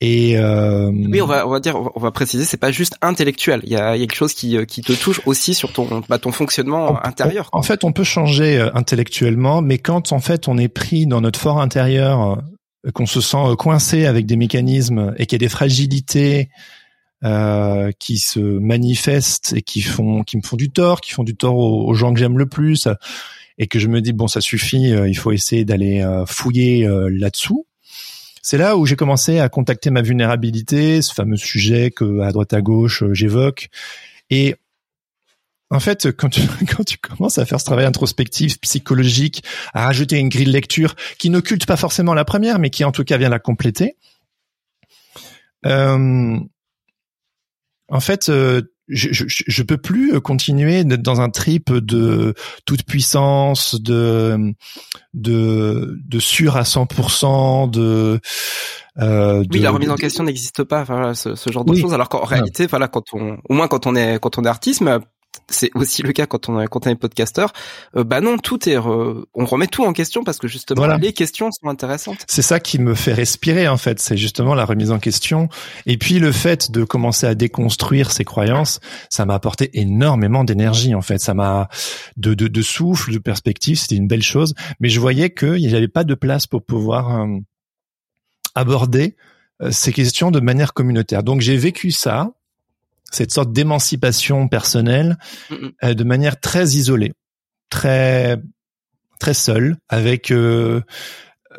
et 0.00 0.38
euh, 0.38 0.90
Oui, 0.92 1.20
on 1.20 1.26
va, 1.26 1.46
on 1.46 1.50
va 1.50 1.58
dire, 1.60 1.76
on 1.94 1.98
va- 2.00 2.12
préciser, 2.12 2.44
c'est 2.44 2.56
pas 2.56 2.70
juste 2.70 2.94
intellectuel. 3.02 3.60
Il 3.64 3.70
y 3.70 3.76
a, 3.76 3.96
il 3.96 4.00
y 4.00 4.02
a 4.04 4.06
quelque 4.06 4.16
chose 4.16 4.32
qui, 4.34 4.56
euh, 4.56 4.64
qui 4.64 4.80
te 4.82 4.92
touche 4.92 5.20
aussi 5.26 5.54
sur 5.54 5.72
ton, 5.72 6.02
bah, 6.08 6.18
ton 6.18 6.30
fonctionnement 6.30 6.92
On- 6.92 7.06
intérieur. 7.06 7.48
En 7.52 7.62
fait, 7.62 7.82
on 7.84 7.90
peut 7.92 8.04
changer 8.04 8.58
euh, 8.58 8.70
intellectuellement, 8.74 9.60
mais 9.60 9.78
quand 9.78 10.12
en 10.12 10.20
fait 10.20 10.46
on 10.48 10.56
est 10.56 10.68
pris 10.68 11.06
dans 11.06 11.20
notre 11.20 11.40
fort 11.40 11.60
intérieur, 11.60 12.38
euh, 12.86 12.90
qu'on 12.92 13.06
se 13.06 13.20
sent 13.20 13.38
coincé 13.58 14.06
avec 14.06 14.24
des 14.26 14.36
mécanismes 14.36 15.14
et 15.18 15.26
qu'il 15.26 15.34
y 15.36 15.40
a 15.42 15.44
des 15.44 15.48
fragilités 15.50 16.48
euh, 17.24 17.90
qui 17.98 18.18
se 18.18 18.38
manifestent 18.38 19.52
et 19.56 19.62
qui 19.62 19.80
font, 19.82 20.22
qui 20.22 20.36
me 20.36 20.42
font 20.42 20.56
du 20.56 20.70
tort, 20.70 21.00
qui 21.00 21.10
font 21.10 21.24
du 21.24 21.34
tort 21.34 21.56
aux, 21.56 21.88
aux 21.88 21.94
gens 21.94 22.12
que 22.14 22.20
j'aime 22.20 22.38
le 22.38 22.46
plus, 22.46 22.86
et 23.58 23.66
que 23.66 23.80
je 23.80 23.88
me 23.88 24.00
dis 24.00 24.12
bon 24.12 24.28
ça 24.28 24.40
suffit, 24.40 24.90
il 24.90 25.14
faut 25.18 25.32
essayer 25.32 25.64
d'aller 25.64 26.06
fouiller 26.28 26.86
là-dessous. 27.10 27.66
C'est 28.42 28.58
là 28.58 28.76
où 28.76 28.86
j'ai 28.86 28.96
commencé 28.96 29.38
à 29.38 29.48
contacter 29.48 29.90
ma 29.90 30.02
vulnérabilité, 30.02 31.02
ce 31.02 31.12
fameux 31.12 31.36
sujet 31.36 31.90
que 31.90 32.20
à 32.20 32.32
droite 32.32 32.52
à 32.52 32.60
gauche 32.60 33.02
euh, 33.02 33.14
j'évoque, 33.14 33.68
et 34.30 34.56
en 35.70 35.80
fait, 35.80 36.10
quand 36.16 36.28
tu, 36.30 36.98
commences 36.98 37.38
à 37.38 37.44
faire 37.44 37.60
ce 37.60 37.64
travail 37.64 37.84
introspectif, 37.84 38.60
psychologique, 38.60 39.44
à 39.74 39.84
rajouter 39.84 40.18
une 40.18 40.28
grille 40.28 40.46
de 40.46 40.52
lecture 40.52 40.94
qui 41.18 41.30
n'occulte 41.30 41.66
pas 41.66 41.76
forcément 41.76 42.14
la 42.14 42.24
première, 42.24 42.58
mais 42.58 42.70
qui 42.70 42.84
en 42.84 42.92
tout 42.92 43.04
cas 43.04 43.18
vient 43.18 43.28
la 43.28 43.38
compléter, 43.38 43.96
euh, 45.66 46.38
en 47.88 48.00
fait, 48.00 48.28
euh, 48.28 48.62
je, 48.88 49.08
je, 49.12 49.24
je 49.28 49.62
peux 49.62 49.76
plus 49.76 50.20
continuer 50.20 50.84
d'être 50.84 51.02
dans 51.02 51.20
un 51.20 51.30
trip 51.30 51.72
de 51.72 52.34
toute 52.66 52.84
puissance, 52.84 53.80
de 53.80 54.54
de, 55.14 55.98
de 56.06 56.18
sûr 56.18 56.56
à 56.56 56.62
100%, 56.62 57.70
de 57.70 58.20
euh, 58.98 59.44
Oui, 59.52 59.60
la 59.60 59.70
remise 59.70 59.90
en 59.90 59.96
question 59.96 60.24
n'existe 60.24 60.64
pas, 60.64 60.82
enfin, 60.82 60.96
voilà, 60.96 61.14
ce, 61.14 61.34
ce 61.34 61.50
genre 61.50 61.64
de 61.64 61.72
Oui. 61.72 61.80
choses. 61.80 61.92
Alors 61.94 62.08
qu'en 62.08 62.24
réalité, 62.24 62.66
voilà, 62.66 62.88
quand 62.88 63.14
on, 63.14 63.38
au 63.48 63.54
moins 63.54 63.68
quand 63.68 63.86
on 63.86 63.94
est, 63.94 64.18
quand 64.20 64.38
on 64.38 64.44
est 64.44 64.48
artiste, 64.48 64.80
mais 64.80 64.96
c'est 65.50 65.70
aussi 65.74 66.02
le 66.02 66.12
cas 66.12 66.26
quand 66.26 66.48
on 66.50 66.60
est, 66.60 66.66
quand 66.66 66.86
on 66.86 66.90
est 66.90 66.94
podcasteur. 66.94 67.52
euh, 67.96 68.04
bah 68.04 68.20
non, 68.20 68.36
tout 68.36 68.68
est, 68.68 68.76
re- 68.76 69.24
on 69.34 69.44
remet 69.46 69.66
tout 69.66 69.82
en 69.84 69.92
question 69.94 70.22
parce 70.22 70.36
que 70.38 70.46
justement 70.48 70.80
Voilà. 70.82 70.98
les 70.98 71.12
questions 71.14 71.50
sont 71.50 71.68
intéressantes. 71.68 72.18
c'est 72.28 72.42
ça 72.42 72.60
qui 72.60 72.78
me 72.78 72.94
fait 72.94 73.14
respirer 73.14 73.66
en 73.66 73.78
fait, 73.78 73.98
c'est 73.98 74.16
justement 74.18 74.54
la 74.54 74.66
remise 74.66 74.90
en 74.90 74.98
question. 74.98 75.48
Et 75.86 75.96
puis 75.96 76.18
le 76.18 76.32
fait 76.32 76.70
de 76.70 76.84
commencer 76.84 77.26
à 77.26 77.34
déconstruire 77.34 78.10
ces 78.12 78.24
croyances, 78.24 78.80
ça 79.08 79.24
m'a 79.24 79.34
apporté 79.34 79.70
énormément 79.78 80.44
d'énergie 80.44 80.94
en 80.94 81.02
fait. 81.02 81.18
Ça 81.18 81.32
m'a 81.34 81.68
de, 82.18 82.34
de, 82.34 82.48
de 82.48 82.62
souffle, 82.62 83.12
de 83.12 83.18
perspective, 83.18 83.78
c'était 83.78 83.96
une 83.96 84.08
belle 84.08 84.22
chose. 84.22 84.54
Mais 84.80 84.90
je 84.90 85.00
voyais 85.00 85.30
qu'il 85.30 85.56
n'y 85.66 85.74
avait 85.74 85.88
pas 85.88 86.04
de 86.04 86.14
place 86.14 86.46
pour 86.46 86.62
pouvoir 86.62 87.22
euh, 87.22 87.26
aborder 88.54 89.16
euh, 89.62 89.70
ces 89.70 89.92
questions 89.92 90.30
de 90.30 90.40
manière 90.40 90.72
communautaire. 90.74 91.22
Donc 91.22 91.40
j'ai 91.40 91.56
vécu 91.56 91.90
ça, 91.90 92.32
cette 93.10 93.32
sorte 93.32 93.52
d'émancipation 93.52 94.48
personnelle, 94.48 95.18
euh, 95.82 95.94
de 95.94 96.04
manière 96.04 96.40
très 96.40 96.64
isolée, 96.64 97.12
très 97.70 98.38
très 99.18 99.34
seule, 99.34 99.76
avec 99.88 100.30
euh, 100.30 100.80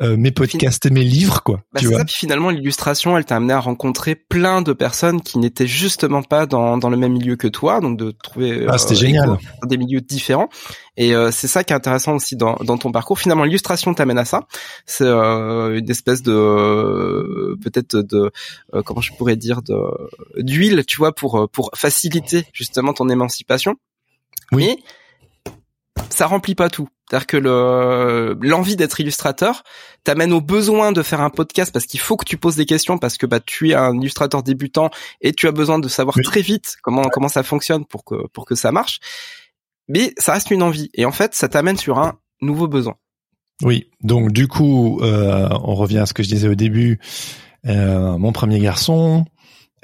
euh, 0.02 0.16
mes 0.16 0.30
podcasts 0.30 0.86
et 0.86 0.90
mes 0.90 1.04
livres, 1.04 1.42
quoi. 1.42 1.62
Bah, 1.72 1.80
c'est 1.82 1.92
ça. 1.92 2.04
Puis 2.04 2.14
finalement, 2.14 2.50
l'illustration, 2.50 3.16
elle 3.16 3.24
t'a 3.24 3.36
amené 3.36 3.52
à 3.52 3.60
rencontrer 3.60 4.14
plein 4.14 4.62
de 4.62 4.72
personnes 4.72 5.20
qui 5.20 5.38
n'étaient 5.38 5.66
justement 5.66 6.22
pas 6.22 6.46
dans, 6.46 6.78
dans 6.78 6.88
le 6.88 6.96
même 6.96 7.12
milieu 7.12 7.36
que 7.36 7.48
toi, 7.48 7.80
donc 7.80 7.98
de 7.98 8.10
trouver 8.10 8.66
ah, 8.68 8.78
c'était 8.78 8.94
génial. 8.94 9.36
des 9.66 9.76
milieux 9.76 10.00
différents. 10.00 10.48
Et 10.96 11.14
c'est 11.30 11.48
ça 11.48 11.64
qui 11.64 11.72
est 11.72 11.76
intéressant 11.76 12.16
aussi 12.16 12.36
dans, 12.36 12.56
dans 12.56 12.76
ton 12.76 12.92
parcours. 12.92 13.18
Finalement, 13.18 13.44
l'illustration 13.44 13.94
t'amène 13.94 14.18
à 14.18 14.26
ça. 14.26 14.46
C'est 14.84 15.08
une 15.08 15.90
espèce 15.90 16.22
de 16.22 17.56
peut-être 17.62 17.96
de 17.96 18.30
comment 18.84 19.00
je 19.00 19.12
pourrais 19.14 19.36
dire 19.36 19.62
de 19.62 19.76
d'huile, 20.36 20.84
tu 20.86 20.98
vois, 20.98 21.14
pour 21.14 21.48
pour 21.50 21.70
faciliter 21.74 22.44
justement 22.52 22.92
ton 22.92 23.08
émancipation. 23.08 23.76
Oui. 24.52 24.76
Ça 26.08 26.26
remplit 26.26 26.54
pas 26.54 26.68
tout. 26.68 26.88
C'est-à-dire 27.08 27.26
que 27.26 27.36
le 27.36 28.38
l'envie 28.40 28.76
d'être 28.76 29.00
illustrateur 29.00 29.64
t'amène 30.04 30.32
au 30.32 30.40
besoin 30.40 30.92
de 30.92 31.02
faire 31.02 31.20
un 31.20 31.30
podcast 31.30 31.72
parce 31.72 31.86
qu'il 31.86 31.98
faut 31.98 32.16
que 32.16 32.24
tu 32.24 32.36
poses 32.36 32.54
des 32.56 32.66
questions 32.66 32.98
parce 32.98 33.16
que 33.16 33.26
bah 33.26 33.40
tu 33.40 33.70
es 33.70 33.74
un 33.74 33.94
illustrateur 33.94 34.42
débutant 34.42 34.90
et 35.20 35.32
tu 35.32 35.48
as 35.48 35.52
besoin 35.52 35.78
de 35.80 35.88
savoir 35.88 36.16
très 36.22 36.40
vite 36.40 36.76
comment 36.82 37.02
comment 37.02 37.28
ça 37.28 37.42
fonctionne 37.42 37.84
pour 37.84 38.04
que 38.04 38.28
pour 38.28 38.44
que 38.44 38.54
ça 38.54 38.70
marche. 38.70 39.00
Mais 39.88 40.14
ça 40.18 40.34
reste 40.34 40.52
une 40.52 40.62
envie 40.62 40.88
et 40.94 41.04
en 41.04 41.12
fait 41.12 41.34
ça 41.34 41.48
t'amène 41.48 41.76
sur 41.76 41.98
un 41.98 42.18
nouveau 42.40 42.68
besoin. 42.68 42.94
Oui, 43.62 43.90
donc 44.02 44.30
du 44.30 44.46
coup 44.46 45.00
euh, 45.02 45.48
on 45.64 45.74
revient 45.74 45.98
à 45.98 46.06
ce 46.06 46.14
que 46.14 46.22
je 46.22 46.28
disais 46.28 46.48
au 46.48 46.54
début. 46.54 47.00
Euh, 47.66 48.16
mon 48.16 48.32
premier 48.32 48.60
garçon, 48.60 49.26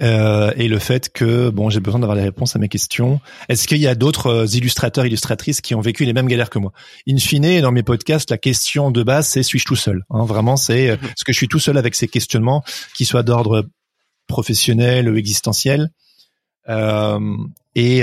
euh, 0.03 0.53
et 0.57 0.69
le 0.69 0.79
fait 0.79 1.11
que 1.11 1.49
bon, 1.49 1.71
j'ai 1.71 1.81
besoin 1.81 2.01
d'avoir 2.01 2.17
les 2.17 2.23
réponses 2.23 2.55
à 2.55 2.59
mes 2.59 2.69
questions. 2.69 3.21
Est-ce 3.49 3.67
qu'il 3.67 3.79
y 3.79 3.87
a 3.87 3.95
d'autres 3.95 4.27
euh, 4.27 4.47
illustrateurs, 4.47 5.07
illustratrices 5.07 5.61
qui 5.61 5.75
ont 5.75 5.81
vécu 5.81 6.05
les 6.05 6.13
mêmes 6.13 6.29
galères 6.29 6.51
que 6.51 6.59
moi? 6.59 6.73
In 7.09 7.17
fine, 7.17 7.61
dans 7.61 7.73
mes 7.73 7.83
podcasts, 7.83 8.31
la 8.31 8.39
question 8.39 8.91
de 8.91 9.03
base, 9.03 9.29
c'est 9.29 9.43
suis-je 9.43 9.65
tout 9.65 9.77
seul? 9.77 10.05
Hein, 10.11 10.25
Vraiment, 10.25 10.57
c'est 10.57 10.91
euh, 10.91 10.97
mhm. 10.97 11.09
est-ce 11.09 11.25
que 11.25 11.33
je 11.33 11.39
suis 11.39 11.49
tout 11.49 11.59
seul 11.59 11.79
avec 11.79 11.95
ces 11.95 12.09
questionnements, 12.09 12.63
qui 12.95 13.05
soient 13.05 13.23
d'ordre 13.23 13.67
professionnel 14.27 15.09
ou 15.09 15.17
existentiel. 15.17 15.91
Euh, 16.69 17.37
et 17.75 18.03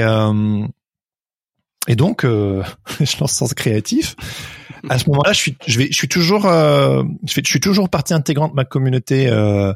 et 1.90 1.98
donc, 1.98 2.22
je 2.26 3.20
lance 3.20 3.34
Sens 3.34 3.54
Créatif. 3.54 4.16
À 4.90 4.98
ce 5.00 5.10
moment-là, 5.10 5.34
je 5.34 5.38
suis, 5.38 5.58
je 5.68 5.80
vais, 5.80 5.88
je 5.88 5.96
suis 5.96 6.08
toujours, 6.08 6.44
je, 6.44 7.04
je 7.26 7.42
suis 7.50 7.60
toujours 7.60 7.90
partie 7.90 8.14
intégrante 8.14 8.52
de 8.52 8.56
ma 8.56 8.64
communauté 8.64 9.28
euh, 9.28 9.74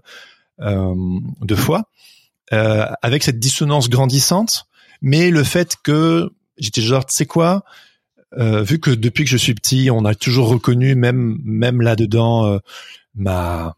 de 0.59 1.55
foi. 1.55 1.89
Euh, 2.53 2.85
avec 3.01 3.23
cette 3.23 3.39
dissonance 3.39 3.89
grandissante, 3.89 4.67
mais 5.01 5.31
le 5.31 5.43
fait 5.43 5.75
que 5.83 6.29
j'étais 6.57 6.81
genre, 6.81 7.05
tu 7.05 7.13
sais 7.13 7.25
quoi, 7.25 7.65
euh, 8.37 8.63
vu 8.63 8.79
que 8.79 8.89
depuis 8.89 9.25
que 9.25 9.29
je 9.29 9.35
suis 9.35 9.53
petit, 9.53 9.89
on 9.91 10.05
a 10.05 10.15
toujours 10.15 10.47
reconnu, 10.47 10.95
même 10.95 11.39
même 11.43 11.81
là-dedans, 11.81 12.45
euh, 12.45 12.59
ma 13.15 13.75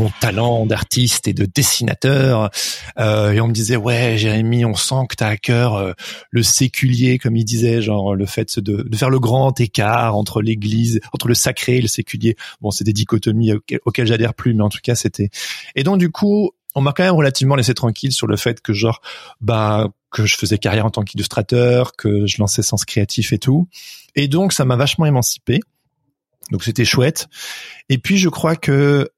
mon 0.00 0.10
talent 0.18 0.64
d'artiste 0.64 1.28
et 1.28 1.34
de 1.34 1.44
dessinateur, 1.44 2.50
euh, 2.98 3.32
et 3.32 3.40
on 3.40 3.48
me 3.48 3.52
disait 3.52 3.76
ouais 3.76 4.16
Jérémy, 4.16 4.64
on 4.64 4.74
sent 4.74 5.06
que 5.10 5.14
t'as 5.14 5.28
à 5.28 5.36
cœur 5.36 5.74
euh, 5.74 5.92
le 6.30 6.42
séculier, 6.42 7.18
comme 7.18 7.36
il 7.36 7.44
disait, 7.44 7.82
genre 7.82 8.14
le 8.14 8.26
fait 8.26 8.58
de, 8.58 8.82
de 8.82 8.96
faire 8.96 9.10
le 9.10 9.20
grand 9.20 9.60
écart 9.60 10.16
entre 10.16 10.40
l'Église, 10.40 11.00
entre 11.12 11.28
le 11.28 11.34
sacré 11.34 11.76
et 11.76 11.82
le 11.82 11.88
séculier. 11.88 12.36
Bon, 12.62 12.70
c'est 12.70 12.84
des 12.84 12.94
dichotomies 12.94 13.52
auxquelles 13.84 14.06
j'adhère 14.06 14.32
plus, 14.32 14.54
mais 14.54 14.64
en 14.64 14.70
tout 14.70 14.80
cas 14.82 14.94
c'était. 14.94 15.28
Et 15.76 15.82
donc 15.82 15.98
du 15.98 16.10
coup, 16.10 16.50
on 16.74 16.80
m'a 16.80 16.92
quand 16.92 17.04
même 17.04 17.14
relativement 17.14 17.56
laissé 17.56 17.74
tranquille 17.74 18.12
sur 18.12 18.26
le 18.26 18.36
fait 18.36 18.62
que 18.62 18.72
genre 18.72 19.02
bah 19.40 19.88
que 20.10 20.24
je 20.26 20.36
faisais 20.36 20.58
carrière 20.58 20.86
en 20.86 20.90
tant 20.90 21.02
qu'illustrateur, 21.02 21.92
que 21.92 22.26
je 22.26 22.38
lançais 22.38 22.62
Sens 22.62 22.84
Créatif 22.84 23.32
et 23.32 23.38
tout. 23.38 23.68
Et 24.16 24.28
donc 24.28 24.52
ça 24.52 24.64
m'a 24.64 24.76
vachement 24.76 25.06
émancipé. 25.06 25.60
Donc 26.50 26.64
c'était 26.64 26.84
chouette. 26.84 27.28
Et 27.88 27.98
puis 27.98 28.18
je 28.18 28.28
crois 28.28 28.56
que 28.56 29.10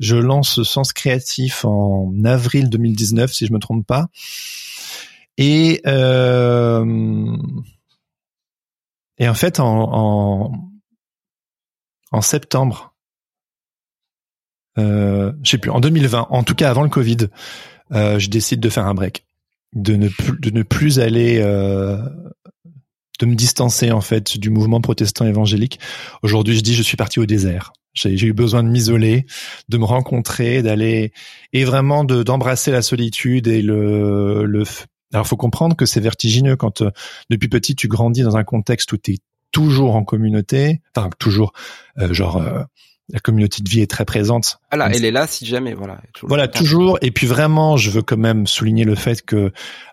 je 0.00 0.16
lance 0.16 0.62
Sens 0.62 0.92
Créatif 0.92 1.64
en 1.64 2.12
avril 2.24 2.68
2019 2.70 3.32
si 3.32 3.46
je 3.46 3.52
me 3.52 3.58
trompe 3.58 3.86
pas. 3.86 4.08
Et 5.36 5.80
euh, 5.86 7.36
et 9.18 9.28
en 9.28 9.34
fait 9.34 9.60
en, 9.60 10.52
en, 12.12 12.20
septembre 12.20 12.94
euh, 14.78 15.32
je 15.42 15.50
sais 15.50 15.58
plus, 15.58 15.70
en 15.70 15.80
2020, 15.80 16.28
en 16.30 16.42
tout 16.42 16.54
cas 16.54 16.70
avant 16.70 16.82
le 16.82 16.88
Covid, 16.88 17.28
euh, 17.92 18.18
je 18.18 18.28
décide 18.28 18.60
de 18.60 18.68
faire 18.68 18.86
un 18.86 18.94
break, 18.94 19.24
de 19.72 19.94
ne 19.94 20.08
plus, 20.08 20.38
de 20.38 20.50
ne 20.50 20.62
plus 20.62 20.98
aller, 20.98 21.40
euh, 21.40 21.98
de 23.24 23.30
me 23.30 23.34
distancer 23.34 23.90
en 23.90 24.00
fait 24.00 24.38
du 24.38 24.50
mouvement 24.50 24.80
protestant 24.80 25.26
évangélique. 25.26 25.80
Aujourd'hui, 26.22 26.56
je 26.56 26.62
dis, 26.62 26.74
je 26.74 26.82
suis 26.82 26.96
parti 26.96 27.20
au 27.20 27.26
désert. 27.26 27.72
J'ai 27.94 28.26
eu 28.26 28.32
besoin 28.32 28.64
de 28.64 28.68
m'isoler, 28.68 29.24
de 29.68 29.78
me 29.78 29.84
rencontrer, 29.84 30.62
d'aller 30.62 31.12
et 31.52 31.64
vraiment 31.64 32.02
de 32.02 32.24
d'embrasser 32.24 32.72
la 32.72 32.82
solitude 32.82 33.46
et 33.46 33.62
le 33.62 34.44
le. 34.46 34.64
Alors, 35.12 35.28
faut 35.28 35.36
comprendre 35.36 35.76
que 35.76 35.86
c'est 35.86 36.00
vertigineux 36.00 36.56
quand 36.56 36.82
euh, 36.82 36.90
depuis 37.30 37.48
petit 37.48 37.76
tu 37.76 37.86
grandis 37.86 38.22
dans 38.22 38.36
un 38.36 38.42
contexte 38.42 38.92
où 38.92 38.96
tu 38.96 39.12
es 39.12 39.18
toujours 39.52 39.94
en 39.94 40.02
communauté, 40.02 40.80
enfin 40.96 41.08
toujours, 41.20 41.52
euh, 41.98 42.12
genre 42.12 42.38
euh, 42.38 42.64
la 43.10 43.20
communauté 43.20 43.62
de 43.62 43.68
vie 43.68 43.80
est 43.80 43.90
très 43.90 44.04
présente. 44.04 44.58
Voilà, 44.72 44.90
elle 44.92 45.04
est 45.04 45.10
là 45.10 45.26
si 45.26 45.46
jamais, 45.46 45.74
voilà. 45.74 46.00
Toujours 46.12 46.28
voilà, 46.28 46.48
toujours. 46.48 46.98
Et 47.02 47.10
puis 47.10 47.26
vraiment, 47.26 47.76
je 47.76 47.90
veux 47.90 48.02
quand 48.02 48.16
même 48.16 48.46
souligner 48.46 48.84
le 48.84 48.94
fait 48.94 49.22
que 49.22 49.52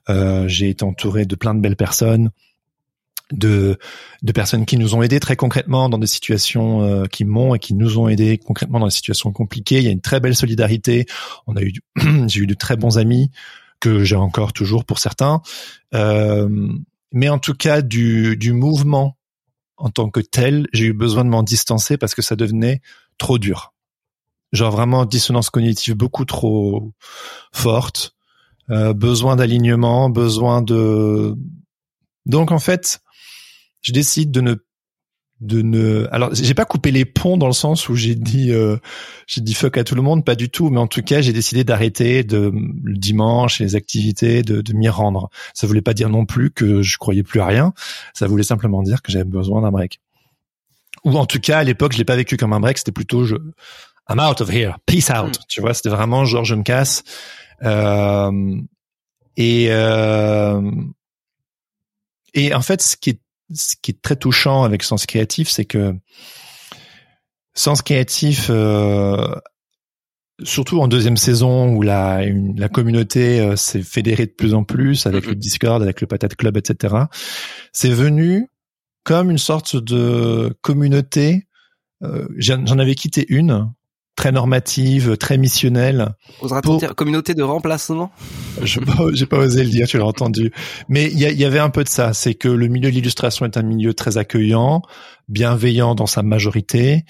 euh, 0.10 0.48
j'ai 0.48 0.70
été 0.70 0.84
entouré 0.84 1.26
de 1.26 1.36
plein 1.36 1.54
de 1.54 1.60
belles 1.60 1.76
personnes, 1.76 2.32
de 3.32 3.78
de 4.22 4.32
personnes 4.32 4.66
qui 4.66 4.78
nous 4.78 4.96
ont 4.96 5.02
aidés 5.02 5.20
très 5.20 5.36
concrètement 5.36 5.90
dans 5.90 5.98
des 5.98 6.08
situations 6.08 6.82
euh, 6.84 7.06
qui 7.06 7.26
m'ont 7.26 7.56
et 7.56 7.60
qui 7.60 7.74
nous 7.74 7.98
ont 7.98 8.08
aidés 8.08 8.38
concrètement 8.38 8.80
dans 8.80 8.88
des 8.88 8.92
situations 8.92 9.32
compliquées. 9.32 9.78
Il 9.78 9.84
y 9.84 9.88
a 9.88 9.92
une 9.92 10.02
très 10.02 10.20
belle 10.20 10.36
solidarité. 10.36 11.06
On 11.48 11.56
a 11.56 11.62
eu, 11.62 11.74
j'ai 12.28 12.42
eu 12.42 12.48
de 12.48 12.54
très 12.54 12.78
bons 12.78 12.98
amis 12.98 13.32
que 13.80 14.04
j'ai 14.04 14.16
encore 14.16 14.54
toujours 14.54 14.86
pour 14.86 15.00
certains. 15.00 15.42
Euh, 15.94 16.50
mais 17.12 17.30
en 17.30 17.40
tout 17.40 17.56
cas, 17.56 17.82
du 17.82 18.38
du 18.38 18.54
mouvement 18.54 19.18
en 19.82 19.90
tant 19.90 20.10
que 20.10 20.20
tel, 20.20 20.68
j'ai 20.74 20.86
eu 20.86 20.94
besoin 20.94 21.26
de 21.26 21.30
m'en 21.30 21.44
distancer 21.44 21.98
parce 21.98 22.14
que 22.14 22.22
ça 22.22 22.36
devenait 22.36 22.82
trop 23.18 23.40
dur. 23.40 23.74
Genre 24.52 24.72
vraiment 24.72 25.06
dissonance 25.06 25.50
cognitive 25.50 25.96
beaucoup 25.96 26.26
trop 26.26 26.92
forte, 27.52 28.16
euh, 28.70 28.94
besoin 28.94 29.36
d'alignement, 29.36 30.10
besoin 30.10 30.62
de... 30.62 31.36
Donc 32.26 32.52
en 32.52 32.60
fait, 32.60 33.02
je 33.82 33.92
décide 33.92 34.32
de 34.32 34.42
ne 34.42 34.56
de 35.42 35.64
ne 35.64 36.08
alors 36.12 36.34
j'ai 36.34 36.54
pas 36.54 36.66
coupé 36.66 36.92
les 36.92 37.04
ponts 37.04 37.36
dans 37.36 37.48
le 37.48 37.54
sens 37.54 37.90
où 37.90 37.96
j'ai 37.96 38.14
dit 38.14 38.52
euh, 38.52 38.78
j'ai 39.26 39.42
dit 39.42 39.56
fuck 39.56 39.76
à 39.76 39.84
tout 39.84 39.96
le 39.96 40.04
monde 40.04 40.24
pas 40.24 40.36
du 40.36 40.50
tout 40.50 40.70
mais 40.70 40.80
en 40.80 40.86
tout 40.86 41.02
cas 41.02 41.22
j'ai 41.22 41.34
décidé 41.34 41.64
d'arrêter 41.64 42.24
de 42.24 42.52
le 42.84 42.98
dimanche 42.98 43.60
les 43.60 43.76
activités 43.76 44.44
de, 44.44 44.62
de 44.62 44.74
m'y 44.74 44.88
rendre. 44.88 45.30
Ça 45.56 45.66
voulait 45.66 45.82
pas 45.82 45.96
dire 45.96 46.10
non 46.10 46.26
plus 46.26 46.52
que 46.52 46.84
je 46.84 46.98
croyais 46.98 47.24
plus 47.24 47.40
à 47.40 47.48
rien. 47.48 47.74
Ça 48.14 48.28
voulait 48.28 48.44
simplement 48.44 48.84
dire 48.84 49.02
que 49.02 49.12
j'avais 49.12 49.26
besoin 49.26 49.64
d'un 49.64 49.72
break. 49.72 50.00
Ou 51.06 51.18
en 51.18 51.26
tout 51.26 51.40
cas 51.40 51.58
à 51.60 51.64
l'époque 51.64 51.94
je 51.94 51.98
l'ai 51.98 52.06
pas 52.06 52.16
vécu 52.16 52.38
comme 52.38 52.54
un 52.54 52.60
break 52.60 52.78
c'était 52.78 52.92
plutôt 52.92 53.26
je 53.26 53.36
I'm 54.10 54.20
out 54.20 54.42
of 54.42 54.54
here 54.54 54.76
peace 54.86 55.10
out. 55.10 55.40
Mm. 55.40 55.44
tu 55.50 55.62
vois 55.62 55.74
c'était 55.74 55.90
vraiment 55.90 56.24
genre 56.24 56.46
je 56.46 56.54
me 56.54 56.64
casse. 56.64 57.04
Euh, 57.64 58.62
et 59.38 59.68
euh, 59.72 60.72
et 62.36 62.54
en 62.54 62.62
fait 62.62 62.84
ce 62.84 62.96
qui 62.96 63.12
est 63.12 63.20
ce 63.54 63.76
qui 63.82 63.92
est 63.92 64.02
très 64.02 64.16
touchant 64.16 64.64
avec 64.64 64.84
Sens 64.84 65.06
Créatif, 65.06 65.50
c'est 65.50 65.66
que 65.66 65.96
Sens 67.54 67.82
Créatif, 67.82 68.48
euh, 68.50 69.36
surtout 70.44 70.80
en 70.82 70.88
deuxième 70.88 71.18
saison 71.18 71.74
où 71.74 71.82
la, 71.82 72.26
la 72.56 72.70
communauté 72.70 73.40
euh, 73.40 73.56
s'est 73.56 73.84
fédérée 73.84 74.26
de 74.26 74.32
plus 74.32 74.54
en 74.54 74.64
plus 74.64 75.06
avec 75.06 75.26
le 75.26 75.36
Discord, 75.36 75.82
avec 75.82 76.02
le 76.02 76.08
Patate 76.08 76.36
Club, 76.36 76.58
etc. 76.58 76.96
C'est 77.74 77.92
venu 77.92 78.48
comme 79.04 79.32
une 79.32 79.38
sorte 79.38 79.76
de 79.76 80.56
communauté. 80.62 81.48
Euh, 82.04 82.28
J'en 82.38 82.80
avais 82.80 82.96
quitté 82.96 83.26
une 83.30 83.72
très 84.22 84.32
normative, 84.32 85.18
très 85.18 85.40
missionnelle. 85.40 86.14
Oseras-t-on 86.42 86.78
dire 86.78 86.94
communauté 86.94 87.34
de 87.34 87.42
remplacement 87.42 88.12
Je 88.62 88.80
j'ai 89.14 89.26
pas 89.26 89.40
osé 89.40 89.64
le 89.64 89.70
dire, 89.72 89.88
tu 89.88 89.98
l'as 89.98 90.06
entendu. 90.06 90.52
Mais 90.90 91.10
il 91.12 91.18
y, 91.18 91.44
avait 91.44 91.58
un 91.58 91.72
peu 91.72 91.84
de 91.84 91.90
ça, 91.90 92.14
c'est 92.14 92.36
que 92.36 92.48
le 92.48 92.68
milieu 92.68 92.92
de 92.92 92.96
l'illustration 92.96 93.48
est 93.48 93.58
un 93.58 93.64
milieu 93.64 93.96
très 93.96 94.20
accueillant, 94.20 94.84
bienveillant 95.28 95.96
dans 95.96 96.06
sa 96.06 96.22
majorité, 96.22 97.04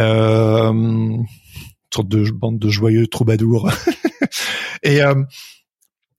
euh, 0.00 0.72
une 0.72 1.26
sorte 1.94 2.08
de 2.08 2.28
bande 2.28 2.58
de 2.58 2.68
joyeux 2.68 3.06
troubadours. 3.06 3.70
et 4.82 5.00
euh, 5.00 5.14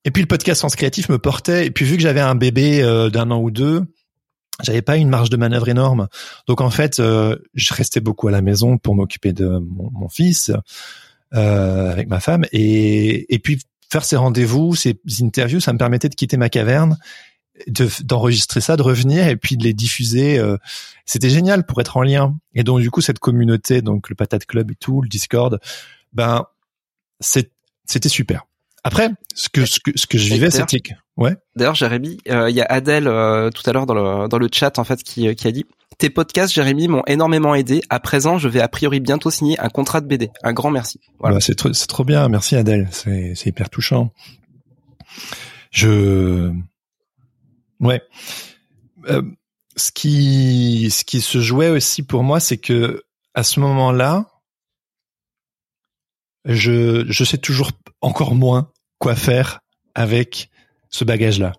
et 0.06 0.12
puis 0.12 0.22
le 0.24 0.28
podcast 0.28 0.62
Sens 0.62 0.78
Créatif 0.78 1.10
me 1.10 1.18
portait. 1.18 1.66
Et 1.66 1.72
puis 1.72 1.84
vu 1.84 1.98
que 1.98 2.02
j'avais 2.02 2.22
un 2.22 2.36
bébé 2.36 2.82
euh, 2.82 3.10
d'un 3.10 3.30
an 3.32 3.42
ou 3.42 3.52
deux, 3.52 3.82
j'avais 4.64 4.82
pas 4.82 4.98
une 4.98 5.10
marge 5.10 5.30
de 5.30 5.38
manœuvre 5.38 5.70
énorme. 5.70 6.08
Donc 6.48 6.62
en 6.62 6.70
fait, 6.70 7.00
euh, 7.00 7.36
je 7.54 7.74
restais 7.74 8.00
beaucoup 8.00 8.28
à 8.28 8.32
la 8.32 8.42
maison 8.42 8.78
pour 8.78 8.96
m'occuper 8.96 9.34
de 9.34 9.60
mon, 9.60 10.10
fils 10.10 10.52
euh, 11.34 11.92
avec 11.92 12.08
ma 12.08 12.20
femme 12.20 12.46
et, 12.52 13.34
et 13.34 13.40
puis 13.40 13.62
faire 13.92 14.06
ces 14.06 14.16
rendez-vous, 14.16 14.76
ces 14.76 15.00
interviews, 15.22 15.60
ça 15.60 15.74
me 15.74 15.78
permettait 15.78 16.10
de 16.10 16.16
quitter 16.16 16.38
ma 16.38 16.50
caverne 16.50 16.98
d'enregistrer 17.68 18.62
ça, 18.62 18.78
de 18.78 18.82
revenir 18.82 19.28
et 19.28 19.36
puis 19.36 19.58
de 19.58 19.64
les 19.64 19.74
diffuser. 19.74 20.40
Euh, 20.40 20.58
c'était 21.06 21.30
génial 21.30 21.66
pour 21.66 21.82
être 21.82 21.98
en 21.98 22.04
lien. 22.04 22.38
Et 22.54 22.64
donc 22.64 22.80
du 22.80 22.92
coup 22.92 23.02
cette 23.02 23.20
communauté, 23.20 23.82
donc 23.82 24.10
le 24.10 24.16
Patate 24.16 24.46
Club 24.46 24.72
et 24.72 24.76
tout, 24.76 25.02
le 25.02 25.10
Discord, 25.10 25.60
ben 26.14 26.46
c'était 27.20 28.10
super. 28.10 28.46
Après, 28.84 29.10
ce 29.36 29.50
que 29.50 29.66
ce 29.66 29.80
que, 29.80 29.92
ce 29.96 30.08
que 30.08 30.18
je 30.18 30.34
vivais, 30.34 30.52
c'était 30.52 30.82
ouais. 31.18 31.36
D'ailleurs, 31.56 31.76
Jérémy, 31.76 32.18
euh, 32.30 32.50
il 32.50 32.56
y 32.56 32.62
a 32.62 32.66
Adèle 32.66 33.08
euh, 33.08 33.50
tout 33.50 33.68
à 33.70 33.74
l'heure 33.74 33.86
dans 33.86 33.94
le 33.94 34.28
dans 34.28 34.38
le 34.38 34.48
chat 34.52 34.80
en 34.80 34.84
fait 34.84 35.04
qui 35.04 35.34
qui 35.36 35.48
a 35.48 35.52
dit 35.52 35.66
tes 35.98 36.10
podcasts, 36.10 36.54
Jérémy, 36.54 36.88
m'ont 36.88 37.04
énormément 37.08 37.54
aidé. 37.56 37.82
À 37.90 38.00
présent, 38.00 38.38
je 38.38 38.48
vais 38.48 38.62
a 38.62 38.70
priori 38.70 39.02
bientôt 39.02 39.30
signer 39.30 39.60
un 39.60 39.68
contrat 39.70 40.00
de 40.00 40.08
BD. 40.08 40.32
Un 40.44 40.54
grand 40.54 40.72
merci. 40.72 41.00
Voilà. 41.20 41.36
Bah, 41.36 41.42
c'est 41.42 41.56
trop, 41.56 41.74
c'est 41.74 41.88
trop 41.88 42.06
bien. 42.06 42.28
Merci 42.30 42.56
Adèle. 42.56 42.88
C'est, 42.92 43.34
c'est 43.36 43.50
hyper 43.50 43.70
touchant. 43.70 44.14
Je, 45.72 46.52
ouais. 47.82 48.02
Euh, 49.10 49.22
ce 49.76 49.92
qui, 49.92 50.90
ce 50.90 51.04
qui 51.04 51.20
se 51.22 51.42
jouait 51.42 51.70
aussi 51.70 52.04
pour 52.04 52.24
moi, 52.24 52.40
c'est 52.40 52.58
que 52.58 53.04
à 53.34 53.44
ce 53.44 53.60
moment-là, 53.60 54.28
je, 56.46 57.06
je 57.10 57.24
sais 57.24 57.38
toujours 57.38 57.72
encore 58.02 58.36
moins 58.36 58.72
quoi 58.98 59.16
faire 59.16 59.60
avec 59.96 60.50
ce 60.90 61.04
bagage-là. 61.04 61.54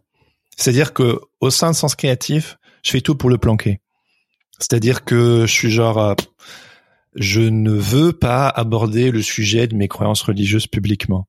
C'est-à-dire 0.56 0.92
que 0.92 1.20
au 1.40 1.50
sein 1.50 1.70
de 1.70 1.76
Sens 1.76 1.94
Créatif, 1.94 2.58
je 2.82 2.90
fais 2.90 3.00
tout 3.00 3.14
pour 3.14 3.30
le 3.30 3.38
planquer. 3.38 3.80
C'est-à-dire 4.58 5.04
que 5.04 5.46
je 5.46 5.52
suis 5.52 5.70
genre, 5.70 5.98
euh, 5.98 6.14
je 7.14 7.40
ne 7.40 7.70
veux 7.70 8.12
pas 8.12 8.48
aborder 8.48 9.10
le 9.10 9.22
sujet 9.22 9.66
de 9.66 9.74
mes 9.74 9.88
croyances 9.88 10.22
religieuses 10.22 10.66
publiquement. 10.66 11.26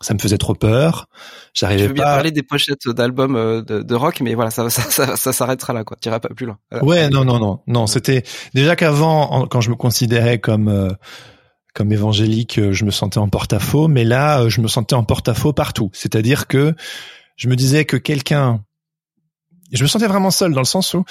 Ça 0.00 0.14
me 0.14 0.18
faisait 0.20 0.38
trop 0.38 0.54
peur. 0.54 1.08
J'arrivais 1.54 1.80
pas. 1.80 1.84
Je 1.84 1.88
veux 1.88 1.94
bien 1.94 2.04
parler 2.04 2.30
des 2.30 2.42
pochettes 2.44 2.88
d'albums 2.88 3.36
euh, 3.36 3.62
de, 3.62 3.94
rock, 3.94 4.20
mais 4.20 4.34
voilà, 4.34 4.50
ça, 4.52 4.70
ça, 4.70 5.16
ça, 5.16 5.32
s'arrêtera 5.32 5.72
là, 5.72 5.84
quoi. 5.84 5.96
Tu 6.00 6.08
pas 6.08 6.20
plus 6.20 6.46
loin. 6.46 6.58
Ouais, 6.82 7.08
non, 7.08 7.24
non, 7.24 7.38
non, 7.38 7.60
non. 7.66 7.86
C'était 7.86 8.22
déjà 8.54 8.76
qu'avant, 8.76 9.46
quand 9.48 9.60
je 9.60 9.70
me 9.70 9.76
considérais 9.76 10.38
comme 10.38 10.68
euh, 10.68 10.90
comme 11.74 11.92
évangélique, 11.92 12.60
je 12.72 12.84
me 12.84 12.90
sentais 12.90 13.18
en 13.18 13.28
porte-à-faux, 13.28 13.88
mais 13.88 14.04
là, 14.04 14.48
je 14.48 14.60
me 14.60 14.68
sentais 14.68 14.94
en 14.94 15.04
porte-à-faux 15.04 15.52
partout. 15.52 15.90
C'est-à-dire 15.92 16.46
que 16.46 16.74
je 17.36 17.48
me 17.48 17.56
disais 17.56 17.84
que 17.84 17.96
quelqu'un, 17.96 18.64
je 19.72 19.82
me 19.82 19.88
sentais 19.88 20.08
vraiment 20.08 20.30
seul 20.30 20.52
dans 20.52 20.60
le 20.60 20.66
sens 20.66 20.94
où 20.94 21.04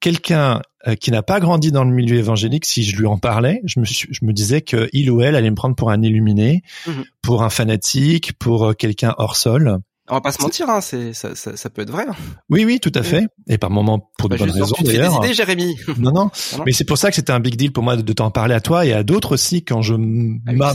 quelqu'un 0.00 0.60
euh, 0.86 0.94
qui 0.94 1.10
n'a 1.10 1.22
pas 1.22 1.40
grandi 1.40 1.72
dans 1.72 1.84
le 1.84 1.90
milieu 1.90 2.16
évangélique, 2.16 2.64
si 2.64 2.84
je 2.84 2.96
lui 2.96 3.06
en 3.06 3.18
parlais, 3.18 3.60
je 3.64 3.80
me, 3.80 3.84
je 3.84 4.24
me 4.24 4.32
disais 4.32 4.60
que 4.60 4.88
il 4.92 5.10
ou 5.10 5.20
elle 5.20 5.34
allait 5.34 5.50
me 5.50 5.56
prendre 5.56 5.74
pour 5.74 5.90
un 5.90 6.02
illuminé, 6.02 6.62
mhm. 6.86 7.04
pour 7.22 7.42
un 7.42 7.50
fanatique, 7.50 8.34
pour 8.38 8.66
euh, 8.66 8.72
quelqu'un 8.72 9.14
hors 9.18 9.36
sol. 9.36 9.78
On 10.08 10.14
va 10.14 10.20
pas 10.20 10.32
se 10.32 10.40
mentir, 10.40 10.68
hein, 10.70 10.80
c'est 10.80 11.12
ça, 11.12 11.34
ça, 11.34 11.56
ça, 11.56 11.70
peut 11.70 11.82
être 11.82 11.90
vrai. 11.90 12.04
Hein. 12.08 12.14
Oui, 12.48 12.64
oui, 12.64 12.78
tout 12.78 12.92
à 12.94 13.02
fait. 13.02 13.26
Et 13.48 13.58
par 13.58 13.70
moments 13.70 14.10
pour 14.18 14.28
de 14.28 14.36
bonnes 14.36 14.50
raisons 14.50 14.76
d'ailleurs. 14.80 15.20
Des 15.20 15.26
idées, 15.26 15.34
Jérémy. 15.34 15.76
Non, 15.98 16.12
non. 16.12 16.30
Mais 16.64 16.72
c'est 16.72 16.84
pour 16.84 16.98
ça 16.98 17.10
que 17.10 17.16
c'était 17.16 17.32
un 17.32 17.40
big 17.40 17.56
deal 17.56 17.72
pour 17.72 17.82
moi 17.82 17.96
de, 17.96 18.12
t'en 18.12 18.30
parler 18.30 18.54
à 18.54 18.60
toi 18.60 18.86
et 18.86 18.92
à 18.92 19.02
d'autres 19.02 19.32
aussi 19.32 19.64
quand 19.64 19.82
je 19.82 19.94
ah, 19.94 20.74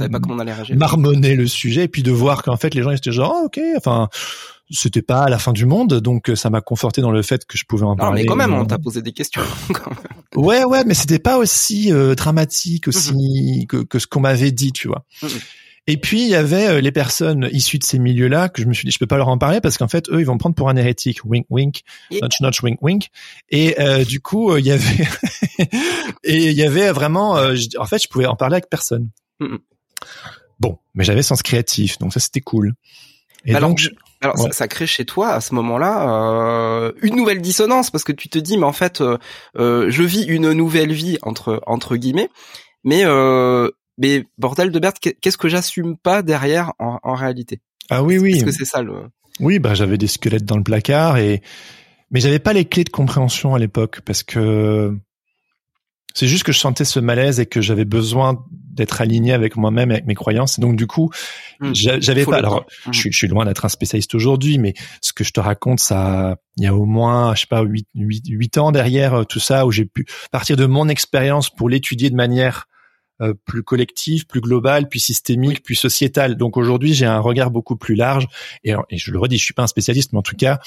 marmonnais 0.75 1.35
le 1.35 1.47
sujet 1.47 1.83
et 1.83 1.87
puis 1.87 2.03
de 2.03 2.11
voir 2.11 2.43
qu'en 2.43 2.57
fait 2.57 2.73
les 2.73 2.81
gens 2.81 2.91
étaient 2.91 3.11
genre 3.11 3.33
oh, 3.35 3.45
ok, 3.45 3.59
enfin 3.77 4.09
c'était 4.71 5.01
pas 5.01 5.29
la 5.29 5.37
fin 5.37 5.53
du 5.53 5.65
monde, 5.65 5.99
donc 5.99 6.29
euh, 6.29 6.35
ça 6.35 6.49
m'a 6.49 6.61
conforté 6.61 7.01
dans 7.01 7.11
le 7.11 7.21
fait 7.21 7.45
que 7.45 7.57
je 7.57 7.65
pouvais 7.65 7.85
en 7.85 7.95
parler. 7.95 8.21
mais 8.21 8.25
quand 8.25 8.35
même, 8.35 8.53
on 8.53 8.65
t'a 8.65 8.77
posé 8.77 9.01
des 9.01 9.11
questions. 9.11 9.41
ouais, 10.35 10.63
ouais, 10.63 10.83
mais 10.85 10.93
c'était 10.93 11.19
pas 11.19 11.37
aussi 11.37 11.91
euh, 11.91 12.15
dramatique 12.15 12.87
aussi 12.87 13.65
que, 13.67 13.83
que, 13.83 13.99
ce 13.99 14.07
qu'on 14.07 14.21
m'avait 14.21 14.51
dit, 14.51 14.71
tu 14.71 14.87
vois. 14.87 15.03
Et 15.87 15.97
puis 15.97 16.21
il 16.21 16.29
y 16.29 16.35
avait 16.35 16.67
euh, 16.67 16.81
les 16.81 16.91
personnes 16.91 17.49
issues 17.51 17.79
de 17.79 17.83
ces 17.83 17.97
milieux-là 17.97 18.49
que 18.49 18.61
je 18.61 18.67
me 18.67 18.73
suis 18.73 18.85
dit 18.85 18.91
je 18.91 18.99
peux 18.99 19.07
pas 19.07 19.17
leur 19.17 19.29
en 19.29 19.37
parler 19.37 19.61
parce 19.61 19.77
qu'en 19.77 19.87
fait 19.87 20.09
eux 20.09 20.19
ils 20.19 20.25
vont 20.25 20.35
me 20.35 20.39
prendre 20.39 20.55
pour 20.55 20.69
un 20.69 20.75
hérétique, 20.75 21.25
wink 21.25 21.45
wink, 21.49 21.81
notch 22.21 22.39
notch 22.41 22.61
wink 22.61 22.81
wink. 22.81 23.09
Et 23.49 23.75
du 24.05 24.21
coup 24.21 24.55
il 24.57 24.65
y 24.65 24.71
avait 24.71 25.07
et 26.23 26.49
il 26.49 26.53
y 26.53 26.63
avait 26.63 26.91
vraiment, 26.91 27.31
en 27.77 27.85
fait 27.85 28.03
je 28.03 28.07
pouvais 28.07 28.27
en 28.27 28.35
parler 28.35 28.55
avec 28.55 28.69
personne. 28.69 29.09
Bon, 30.59 30.77
mais 30.93 31.03
j'avais 31.03 31.23
sens 31.23 31.41
créatif, 31.41 31.97
donc 31.97 32.13
ça 32.13 32.19
c'était 32.19 32.41
cool. 32.41 32.75
Et 33.45 33.53
donc, 33.55 33.89
alors 34.21 34.37
ça, 34.37 34.51
ça, 34.51 34.67
crée 34.67 34.85
chez 34.85 35.03
toi 35.03 35.29
à 35.29 35.41
ce 35.41 35.55
moment-là 35.55 36.07
euh, 36.07 36.91
une 37.01 37.15
nouvelle 37.15 37.41
dissonance 37.41 37.89
parce 37.89 38.03
que 38.03 38.11
tu 38.11 38.29
te 38.29 38.37
dis 38.37 38.55
mais 38.55 38.65
en 38.65 38.71
fait 38.71 39.01
euh, 39.01 39.17
euh 39.57 39.89
je 39.89 40.03
vis 40.03 40.23
une 40.25 40.51
nouvelle 40.51 40.93
vie 40.93 41.17
entre 41.23 41.59
entre 41.65 41.95
guillemets 41.95 42.29
mais 42.83 43.03
euh, 43.03 43.71
mais 44.01 44.25
bordel 44.37 44.71
de 44.71 44.79
Berthe 44.79 44.99
qu'est-ce 44.99 45.37
que 45.37 45.47
j'assume 45.47 45.95
pas 45.97 46.21
derrière 46.23 46.73
en, 46.79 46.99
en 47.03 47.13
réalité? 47.15 47.61
Ah 47.89 48.03
oui 48.03 48.17
oui. 48.17 48.33
Est-ce 48.33 48.45
que 48.45 48.51
c'est 48.51 48.65
ça 48.65 48.81
le 48.81 48.93
Oui 49.39 49.59
bah 49.59 49.73
j'avais 49.75 49.97
des 49.97 50.07
squelettes 50.07 50.45
dans 50.45 50.57
le 50.57 50.63
placard 50.63 51.17
et 51.17 51.41
mais 52.09 52.19
j'avais 52.19 52.39
pas 52.39 52.53
les 52.53 52.65
clés 52.65 52.83
de 52.83 52.89
compréhension 52.89 53.55
à 53.55 53.59
l'époque 53.59 54.01
parce 54.01 54.23
que 54.23 54.97
c'est 56.13 56.27
juste 56.27 56.43
que 56.43 56.51
je 56.51 56.59
sentais 56.59 56.85
ce 56.85 56.99
malaise 56.99 57.39
et 57.39 57.45
que 57.45 57.61
j'avais 57.61 57.85
besoin 57.85 58.43
d'être 58.51 59.01
aligné 59.01 59.33
avec 59.33 59.55
moi-même, 59.55 59.91
avec 59.91 60.05
mes 60.05 60.15
croyances. 60.15 60.59
donc 60.59 60.75
du 60.75 60.87
coup, 60.87 61.09
hmm. 61.59 61.71
j'avais 61.73 62.25
pas. 62.25 62.37
Alors, 62.37 62.65
hmm. 62.85 62.93
je, 62.93 63.09
suis 63.11 63.27
loin 63.27 63.45
d'être 63.45 63.65
un 63.65 63.69
spécialiste 63.69 64.15
aujourd'hui, 64.15 64.57
mais 64.57 64.73
ce 65.01 65.13
que 65.13 65.23
je 65.23 65.31
te 65.31 65.39
raconte, 65.39 65.79
ça, 65.79 66.37
il 66.57 66.63
y 66.63 66.67
a 66.67 66.75
au 66.75 66.85
moins, 66.85 67.33
je 67.35 67.41
sais 67.41 67.47
pas, 67.47 67.61
huit, 67.63 67.87
huit, 67.93 68.57
ans 68.57 68.71
derrière 68.71 69.13
euh, 69.13 69.23
tout 69.23 69.39
ça, 69.39 69.65
où 69.65 69.71
j'ai 69.71 69.85
pu 69.85 70.05
partir 70.31 70.57
de 70.57 70.65
mon 70.65 70.89
expérience 70.89 71.49
pour 71.49 71.69
l'étudier 71.69 72.09
de 72.09 72.15
manière 72.15 72.67
euh, 73.21 73.33
plus 73.45 73.61
collective, 73.61 74.25
plus 74.25 74.41
globale, 74.41 74.89
puis 74.89 74.99
systémique, 74.99 75.61
puis 75.63 75.75
sociétale. 75.75 76.35
Donc 76.35 76.57
aujourd'hui, 76.57 76.93
j'ai 76.93 77.05
un 77.05 77.19
regard 77.19 77.51
beaucoup 77.51 77.75
plus 77.75 77.95
large. 77.95 78.27
Et, 78.63 78.73
et, 78.89 78.97
je 78.97 79.11
le 79.11 79.19
redis, 79.19 79.37
je 79.37 79.43
suis 79.43 79.53
pas 79.53 79.63
un 79.63 79.67
spécialiste, 79.67 80.11
mais 80.13 80.19
en 80.19 80.23
tout 80.23 80.35
cas, 80.35 80.59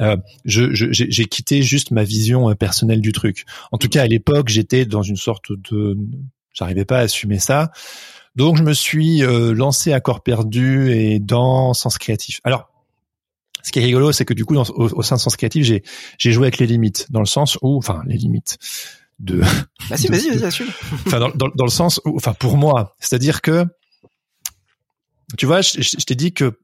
euh, 0.00 0.16
je, 0.44 0.68
j'ai 0.72 1.24
quitté 1.24 1.62
juste 1.62 1.90
ma 1.90 2.04
vision 2.04 2.48
euh, 2.48 2.54
personnelle 2.54 3.00
du 3.00 3.12
truc. 3.12 3.44
En 3.72 3.78
tout 3.78 3.88
cas, 3.88 4.02
à 4.02 4.06
l'époque, 4.06 4.48
j'étais 4.48 4.84
dans 4.84 5.02
une 5.02 5.16
sorte 5.16 5.50
de, 5.50 5.96
j'arrivais 6.52 6.84
pas 6.84 6.98
à 6.98 7.00
assumer 7.00 7.38
ça. 7.38 7.72
Donc 8.36 8.56
je 8.56 8.62
me 8.62 8.72
suis 8.72 9.22
lancé 9.22 9.92
à 9.92 10.00
corps 10.00 10.22
perdu 10.22 10.92
et 10.92 11.18
dans 11.18 11.72
Sens 11.74 11.96
Créatif. 11.96 12.40
Alors, 12.44 12.68
ce 13.62 13.72
qui 13.72 13.80
est 13.80 13.84
rigolo, 13.84 14.12
c'est 14.12 14.24
que 14.24 14.34
du 14.34 14.44
coup, 14.44 14.56
au, 14.56 14.60
au, 14.60 15.02
sein 15.02 15.16
de 15.16 15.20
Sens 15.20 15.36
Créatif, 15.36 15.64
j'ai 15.64 15.82
j'ai 16.18 16.30
joué 16.30 16.44
avec 16.44 16.58
les 16.58 16.66
limites, 16.66 17.10
dans 17.10 17.20
le 17.20 17.26
sens 17.26 17.58
où, 17.62 17.78
enfin, 17.78 18.02
les 18.06 18.16
limites 18.16 18.58
de. 19.18 19.42
Bah 19.88 19.96
si, 19.96 20.08
vas-y, 20.08 20.30
vas-y, 20.30 20.44
assume. 20.44 20.68
Enfin, 21.06 21.20
dans, 21.20 21.30
dans, 21.30 21.48
dans, 21.54 21.64
le 21.64 21.70
sens 21.70 22.00
où, 22.04 22.16
enfin, 22.16 22.34
pour 22.34 22.56
moi, 22.56 22.94
c'est-à-dire 22.98 23.40
que, 23.40 23.64
tu 25.36 25.46
vois, 25.46 25.60
je, 25.60 25.80
je, 25.80 26.04
t'ai 26.04 26.14
dit 26.14 26.32
que 26.32 26.58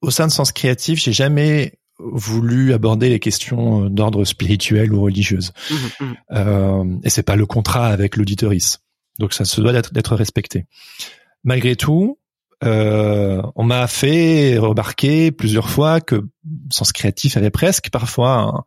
au 0.00 0.10
sein 0.10 0.26
de 0.26 0.32
Sens 0.32 0.52
Créatif, 0.52 1.00
j'ai 1.00 1.12
jamais 1.12 1.78
voulu 1.98 2.72
aborder 2.72 3.08
les 3.08 3.18
questions 3.18 3.84
euh, 3.84 3.88
d'ordre 3.88 4.24
spirituel 4.24 4.92
ou 4.92 5.02
religieuse. 5.02 5.52
Mmh, 5.70 5.74
mmh. 6.04 6.14
Euh, 6.32 6.84
et 7.02 7.10
c'est 7.10 7.22
pas 7.22 7.36
le 7.36 7.46
contrat 7.46 7.88
avec 7.88 8.16
l'auditoris. 8.16 8.78
Donc 9.18 9.32
ça 9.32 9.44
se 9.44 9.60
doit 9.60 9.72
d'être 9.72 10.14
respecté. 10.14 10.66
Malgré 11.42 11.74
tout, 11.74 12.18
euh, 12.64 13.42
on 13.54 13.64
m'a 13.64 13.86
fait 13.86 14.58
remarquer 14.58 15.32
plusieurs 15.32 15.70
fois 15.70 16.00
que 16.00 16.28
Sens 16.70 16.92
Créatif 16.92 17.36
avait 17.36 17.50
presque 17.50 17.90
parfois 17.90 18.32
un, 18.32 18.64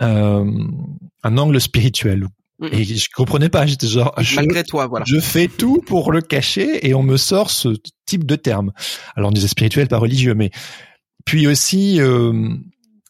un 0.00 1.36
angle 1.38 1.60
spirituel. 1.60 2.26
Et 2.72 2.84
je 2.84 3.08
comprenais 3.14 3.48
pas, 3.48 3.64
j'étais 3.64 3.86
genre, 3.86 4.14
malgré 4.36 4.64
toi, 4.64 4.86
voilà. 4.86 5.04
Je 5.08 5.18
fais 5.18 5.48
tout 5.48 5.80
pour 5.86 6.12
le 6.12 6.20
cacher 6.20 6.86
et 6.86 6.94
on 6.94 7.02
me 7.02 7.16
sort 7.16 7.50
ce 7.50 7.68
type 8.04 8.26
de 8.26 8.36
terme. 8.36 8.72
Alors 9.16 9.30
on 9.30 9.32
disait 9.32 9.48
spirituel, 9.48 9.88
pas 9.88 9.98
religieux, 9.98 10.34
mais 10.34 10.50
puis 11.24 11.46
aussi, 11.46 12.00
euh, 12.00 12.54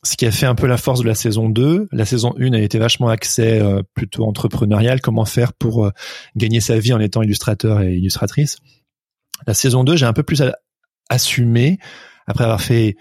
ce 0.05 0.16
qui 0.16 0.26
a 0.26 0.30
fait 0.30 0.47
un 0.47 0.55
peu 0.55 0.66
la 0.66 0.76
force 0.76 1.01
de 1.01 1.07
la 1.07 1.14
saison 1.14 1.49
2, 1.49 1.88
la 1.91 2.05
saison 2.05 2.34
1 2.38 2.53
a 2.53 2.61
été 2.61 2.78
vachement 2.78 3.09
axée 3.09 3.61
euh, 3.61 3.82
plutôt 3.95 4.24
entrepreneurial, 4.24 5.01
comment 5.01 5.24
faire 5.24 5.53
pour 5.53 5.86
euh, 5.86 5.91
gagner 6.36 6.61
sa 6.61 6.78
vie 6.78 6.93
en 6.93 7.01
étant 7.01 7.22
illustrateur 7.22 7.80
et 7.80 7.95
illustratrice. 7.95 8.59
La 9.47 9.55
saison 9.55 9.84
2, 9.84 9.97
j'ai 9.97 10.07
un 10.07 10.12
peu 10.12 10.22
plus 10.22 10.43
assumé, 11.09 11.78
après 12.26 12.45
avoir 12.45 12.62
fait 12.62 12.97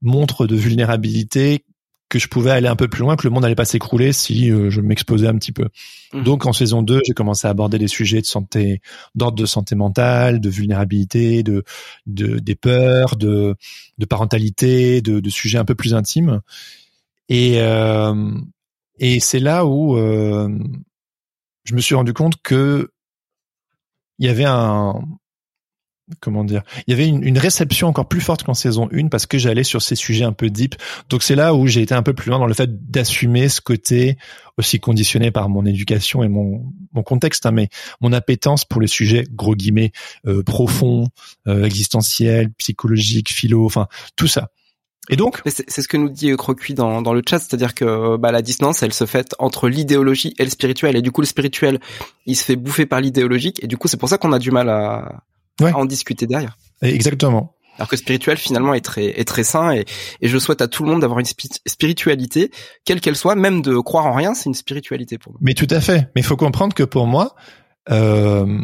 montre 0.00 0.46
de 0.46 0.54
vulnérabilité, 0.54 1.64
que 2.08 2.18
je 2.18 2.28
pouvais 2.28 2.50
aller 2.50 2.68
un 2.68 2.76
peu 2.76 2.88
plus 2.88 3.00
loin, 3.00 3.16
que 3.16 3.26
le 3.26 3.30
monde 3.30 3.42
n'allait 3.42 3.54
pas 3.54 3.64
s'écrouler 3.64 4.12
si 4.12 4.50
euh, 4.50 4.70
je 4.70 4.80
m'exposais 4.80 5.26
un 5.26 5.36
petit 5.36 5.52
peu. 5.52 5.68
Mmh. 6.12 6.22
Donc 6.22 6.46
en 6.46 6.52
saison 6.52 6.82
2, 6.82 7.00
j'ai 7.06 7.12
commencé 7.12 7.46
à 7.46 7.50
aborder 7.50 7.78
des 7.78 7.88
sujets 7.88 8.20
de 8.20 8.26
santé, 8.26 8.80
d'ordre 9.14 9.36
de 9.36 9.46
santé 9.46 9.74
mentale, 9.74 10.40
de 10.40 10.48
vulnérabilité, 10.48 11.42
de, 11.42 11.64
de 12.06 12.38
des 12.38 12.54
peurs, 12.54 13.16
de, 13.16 13.56
de 13.98 14.06
parentalité, 14.06 15.02
de, 15.02 15.20
de 15.20 15.30
sujets 15.30 15.58
un 15.58 15.64
peu 15.64 15.74
plus 15.74 15.94
intimes. 15.94 16.40
Et 17.28 17.60
euh, 17.60 18.32
et 18.98 19.20
c'est 19.20 19.40
là 19.40 19.66
où 19.66 19.96
euh, 19.96 20.48
je 21.64 21.74
me 21.74 21.80
suis 21.80 21.94
rendu 21.94 22.12
compte 22.12 22.40
que 22.42 22.90
il 24.18 24.26
y 24.26 24.30
avait 24.30 24.46
un 24.46 25.00
comment 26.20 26.44
dire, 26.44 26.62
il 26.86 26.90
y 26.90 26.94
avait 26.94 27.08
une, 27.08 27.22
une 27.22 27.38
réception 27.38 27.88
encore 27.88 28.08
plus 28.08 28.20
forte 28.20 28.42
qu'en 28.42 28.54
saison 28.54 28.88
1 28.92 29.08
parce 29.08 29.26
que 29.26 29.38
j'allais 29.38 29.64
sur 29.64 29.82
ces 29.82 29.94
sujets 29.94 30.24
un 30.24 30.32
peu 30.32 30.50
deep. 30.50 30.74
Donc 31.08 31.22
c'est 31.22 31.34
là 31.34 31.54
où 31.54 31.66
j'ai 31.66 31.82
été 31.82 31.94
un 31.94 32.02
peu 32.02 32.14
plus 32.14 32.30
loin 32.30 32.38
dans 32.38 32.46
le 32.46 32.54
fait 32.54 32.90
d'assumer 32.90 33.48
ce 33.48 33.60
côté 33.60 34.16
aussi 34.56 34.80
conditionné 34.80 35.30
par 35.30 35.48
mon 35.48 35.64
éducation 35.64 36.22
et 36.22 36.28
mon, 36.28 36.64
mon 36.92 37.02
contexte, 37.02 37.46
hein, 37.46 37.52
mais 37.52 37.68
mon 38.00 38.12
appétence 38.12 38.64
pour 38.64 38.80
les 38.80 38.88
sujets 38.88 39.24
gros 39.32 39.54
guillemets 39.54 39.92
euh, 40.26 40.42
profonds, 40.42 41.08
euh, 41.46 41.64
existentiels, 41.64 42.50
psychologiques, 42.52 43.30
philo, 43.32 43.64
enfin 43.64 43.86
tout 44.16 44.26
ça. 44.26 44.50
Et 45.10 45.16
donc 45.16 45.40
C'est 45.46 45.80
ce 45.80 45.88
que 45.88 45.96
nous 45.96 46.10
dit 46.10 46.30
Crocuit 46.36 46.74
dans, 46.74 47.00
dans 47.00 47.14
le 47.14 47.22
chat, 47.26 47.38
c'est-à-dire 47.38 47.74
que 47.74 48.16
bah, 48.18 48.30
la 48.30 48.42
distance, 48.42 48.82
elle 48.82 48.92
se 48.92 49.06
fait 49.06 49.34
entre 49.38 49.68
l'idéologie 49.68 50.34
et 50.38 50.44
le 50.44 50.50
spirituel, 50.50 50.96
et 50.96 51.02
du 51.02 51.12
coup 51.12 51.22
le 51.22 51.26
spirituel, 51.26 51.80
il 52.26 52.36
se 52.36 52.44
fait 52.44 52.56
bouffer 52.56 52.84
par 52.84 53.00
l'idéologique, 53.00 53.62
et 53.64 53.66
du 53.66 53.78
coup 53.78 53.88
c'est 53.88 53.96
pour 53.96 54.10
ça 54.10 54.18
qu'on 54.18 54.32
a 54.32 54.38
du 54.38 54.50
mal 54.50 54.68
à, 54.68 55.22
à 55.62 55.76
en 55.76 55.84
discuter 55.84 56.26
derrière. 56.26 56.56
Exactement. 56.82 57.54
Alors 57.78 57.88
que 57.88 57.96
spirituel 57.96 58.36
finalement 58.36 58.74
est 58.74 58.80
très 58.80 59.06
est 59.06 59.24
très 59.24 59.44
sain 59.44 59.72
et, 59.72 59.84
et 60.20 60.28
je 60.28 60.36
souhaite 60.38 60.60
à 60.60 60.66
tout 60.66 60.82
le 60.82 60.90
monde 60.90 61.00
d'avoir 61.00 61.20
une 61.20 61.26
spiritualité 61.26 62.50
quelle 62.84 63.00
qu'elle 63.00 63.14
soit, 63.14 63.36
même 63.36 63.62
de 63.62 63.78
croire 63.78 64.06
en 64.06 64.14
rien, 64.14 64.34
c'est 64.34 64.46
une 64.46 64.54
spiritualité 64.54 65.16
pour 65.16 65.32
moi. 65.32 65.38
Mais 65.42 65.54
tout 65.54 65.68
à 65.70 65.80
fait. 65.80 66.08
Mais 66.14 66.22
il 66.22 66.24
faut 66.24 66.36
comprendre 66.36 66.74
que 66.74 66.82
pour 66.82 67.06
moi, 67.06 67.36
euh, 67.90 68.58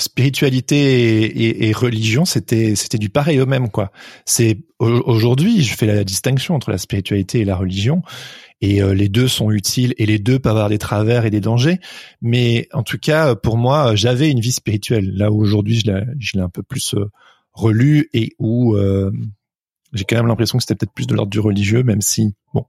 spiritualité 0.00 1.24
et, 1.24 1.68
et, 1.68 1.72
religion, 1.72 2.24
c'était 2.24 2.74
c'était 2.74 2.98
du 2.98 3.10
pareil 3.10 3.40
au 3.40 3.46
même 3.46 3.70
quoi. 3.70 3.92
C'est 4.24 4.58
aujourd'hui, 4.78 5.62
je 5.62 5.74
fais 5.74 5.86
la 5.86 6.04
distinction 6.04 6.54
entre 6.54 6.70
la 6.70 6.78
spiritualité 6.78 7.40
et 7.40 7.44
la 7.44 7.56
religion, 7.56 8.02
et 8.60 8.82
euh, 8.82 8.94
les 8.94 9.08
deux 9.08 9.28
sont 9.28 9.50
utiles 9.50 9.94
et 9.98 10.06
les 10.06 10.18
deux 10.18 10.38
peuvent 10.38 10.52
avoir 10.52 10.68
des 10.68 10.78
travers 10.78 11.24
et 11.24 11.30
des 11.30 11.40
dangers. 11.40 11.80
Mais 12.20 12.68
en 12.72 12.82
tout 12.82 12.98
cas, 12.98 13.34
pour 13.34 13.56
moi, 13.56 13.94
j'avais 13.94 14.30
une 14.30 14.40
vie 14.40 14.52
spirituelle. 14.52 15.12
Là 15.16 15.30
aujourd'hui, 15.30 15.80
je 15.80 16.36
l'ai 16.36 16.42
un 16.42 16.48
peu 16.48 16.62
plus 16.62 16.94
euh, 16.94 17.10
relu 17.52 18.08
et 18.12 18.34
où 18.38 18.74
euh, 18.76 19.10
j'ai 19.92 20.04
quand 20.04 20.16
même 20.16 20.26
l'impression 20.26 20.58
que 20.58 20.64
c'était 20.64 20.76
peut-être 20.76 20.94
plus 20.94 21.06
de 21.06 21.14
l'ordre 21.14 21.30
du 21.30 21.40
religieux, 21.40 21.82
même 21.82 22.00
si 22.00 22.34
bon, 22.54 22.66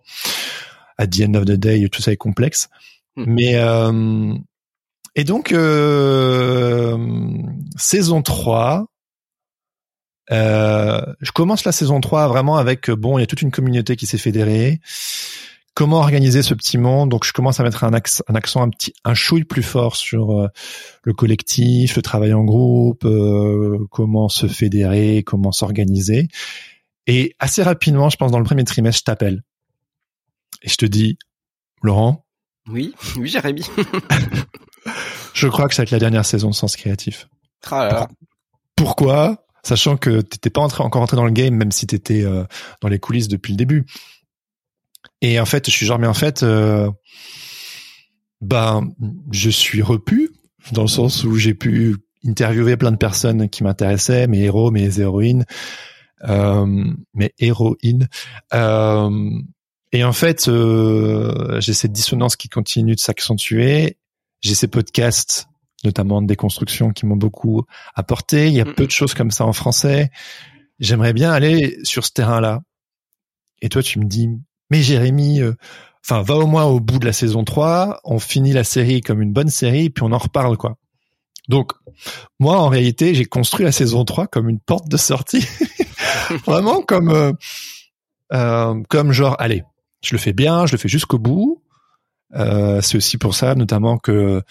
à 0.98 1.08
the 1.08 1.22
end 1.22 1.34
of 1.36 1.46
the 1.46 1.52
day, 1.52 1.88
tout 1.90 2.02
ça 2.02 2.12
est 2.12 2.18
complexe. 2.18 2.70
Hmm. 3.16 3.26
Mais 3.28 3.56
et 5.16 5.24
donc, 5.24 5.52
euh, 5.52 6.98
saison 7.78 8.22
3, 8.22 8.86
euh, 10.32 11.02
je 11.20 11.32
commence 11.32 11.66
la 11.66 11.72
saison 11.72 12.00
3 12.00 12.28
vraiment 12.28 12.58
avec, 12.58 12.90
bon, 12.90 13.18
il 13.18 13.22
y 13.22 13.24
a 13.24 13.28
toute 13.28 13.42
une 13.42 13.52
communauté 13.52 13.96
qui 13.96 14.08
s'est 14.08 14.18
fédérée. 14.18 14.80
Comment 15.74 15.98
organiser 16.00 16.42
ce 16.42 16.54
petit 16.54 16.78
monde? 16.78 17.10
Donc, 17.10 17.26
je 17.26 17.34
commence 17.34 17.60
à 17.60 17.64
mettre 17.64 17.84
un, 17.84 17.92
un 17.94 18.36
accent 18.36 18.62
un 18.62 18.70
petit, 18.70 18.94
un 19.06 19.14
chouille 19.14 19.46
plus 19.46 19.64
fort 19.64 19.96
sur 19.96 20.32
euh, 20.32 20.48
le 21.04 21.14
collectif, 21.14 21.96
le 21.96 22.02
travail 22.02 22.34
en 22.34 22.44
groupe, 22.44 23.06
euh, 23.06 23.80
comment 23.90 24.30
se 24.30 24.48
fédérer, 24.48 25.24
comment 25.26 25.52
s'organiser. 25.52 26.28
Et 27.08 27.36
assez 27.40 27.64
rapidement, 27.64 28.10
je 28.10 28.18
pense 28.18 28.32
dans 28.32 28.40
le 28.40 28.46
premier 28.46 28.64
trimestre, 28.64 29.00
je 29.00 29.04
t'appelle 29.06 29.44
et 30.62 30.70
je 30.70 30.76
te 30.76 30.86
dis, 30.86 31.18
Laurent? 31.82 32.26
Oui, 32.70 32.94
oui, 33.18 33.28
Jérémy. 33.30 33.64
Je 35.34 35.48
crois 35.48 35.68
que 35.68 35.76
ça 35.76 35.82
va 35.82 35.84
être 35.84 35.92
la 35.92 36.00
dernière 36.00 36.26
saison 36.26 36.50
de 36.50 36.56
Sens 36.56 36.76
Créatif. 36.76 37.28
Ah 37.70 38.08
Pourquoi? 38.76 39.46
Sachant 39.64 39.96
que 39.96 40.22
t'étais 40.22 40.50
pas 40.50 40.62
entré, 40.62 40.84
encore 40.84 41.02
entré 41.02 41.16
dans 41.16 41.26
le 41.26 41.32
game, 41.32 41.56
même 41.56 41.72
si 41.72 41.86
t'étais 41.86 42.24
euh, 42.24 42.44
dans 42.82 42.90
les 42.90 43.00
coulisses 43.00 43.28
depuis 43.28 43.54
le 43.54 43.58
début. 43.58 43.86
Et 45.22 45.40
en 45.40 45.46
fait, 45.46 45.68
je 45.68 45.72
suis 45.72 45.86
genre, 45.86 46.00
mais 46.00 46.08
en 46.08 46.16
fait, 46.16 46.42
euh, 46.42 46.90
ben, 48.42 48.90
je 49.32 49.50
suis 49.52 49.84
repu 49.84 50.32
dans 50.72 50.82
le 50.82 50.88
sens 50.88 51.24
où 51.24 51.36
j'ai 51.36 51.54
pu 51.54 51.96
interviewer 52.26 52.78
plein 52.78 52.92
de 52.92 52.98
personnes 52.98 53.50
qui 53.50 53.64
m'intéressaient, 53.64 54.28
mes 54.28 54.42
héros, 54.42 54.72
mes 54.72 55.00
héroïnes, 55.00 55.46
euh, 56.24 56.86
mes 57.14 57.32
héroïnes. 57.40 58.08
Euh, 58.54 59.30
et 59.92 60.04
en 60.04 60.14
fait, 60.14 60.48
euh, 60.48 61.60
j'ai 61.60 61.74
cette 61.74 61.92
dissonance 61.92 62.36
qui 62.36 62.48
continue 62.48 62.96
de 62.96 63.00
s'accentuer 63.00 63.98
j'ai 64.42 64.56
ces 64.56 64.68
podcasts, 64.68 65.48
notamment 65.84 66.22
de 66.22 66.28
déconstruction, 66.28 66.92
qui 66.92 67.06
m'ont 67.06 67.16
beaucoup 67.16 67.64
apporté. 67.96 68.48
Il 68.48 68.54
y 68.54 68.62
a 68.62 68.66
peu 68.66 68.86
de 68.86 68.92
choses 68.92 69.14
comme 69.14 69.32
ça 69.32 69.46
en 69.46 69.54
français. 69.54 70.12
J'aimerais 70.80 71.14
bien 71.14 71.32
aller 71.32 71.78
sur 71.84 72.06
ce 72.06 72.12
terrain-là. 72.12 72.62
Et 73.62 73.70
toi, 73.70 73.84
tu 73.84 74.00
me 74.00 74.06
dis, 74.06 74.30
mais 74.72 74.82
Jérémy, 74.82 75.42
euh, 75.42 75.54
enfin, 76.04 76.22
va 76.24 76.36
au 76.36 76.48
moins 76.48 76.66
au 76.66 76.80
bout 76.80 77.00
de 77.00 77.06
la 77.06 77.14
saison 77.14 77.44
3, 77.44 78.02
on 78.04 78.20
finit 78.20 78.54
la 78.54 78.64
série 78.64 79.02
comme 79.02 79.22
une 79.22 79.34
bonne 79.34 79.50
série, 79.50 79.90
puis 79.90 80.04
on 80.04 80.12
en 80.12 80.18
reparle, 80.18 80.58
quoi. 80.58 80.78
Donc, 81.48 81.74
moi, 82.40 82.58
en 82.58 82.70
réalité, 82.70 83.14
j'ai 83.14 83.26
construit 83.26 83.66
la 83.66 83.72
saison 83.72 84.06
3 84.06 84.28
comme 84.28 84.50
une 84.50 84.60
porte 84.60 84.88
de 84.88 84.98
sortie. 84.98 85.46
Vraiment 86.46 86.82
comme, 86.82 87.10
euh, 87.10 87.34
euh, 88.34 88.82
comme 88.90 89.12
genre, 89.12 89.36
allez, 89.40 89.64
je 90.04 90.16
le 90.16 90.20
fais 90.20 90.34
bien, 90.34 90.66
je 90.66 90.74
le 90.74 90.78
fais 90.78 90.90
jusqu'au 90.90 91.20
bout. 91.20 91.62
Euh, 92.36 92.82
c'est 92.82 92.98
aussi 92.98 93.18
pour 93.18 93.36
ça, 93.36 93.56
notamment 93.56 93.98
que 93.98 94.42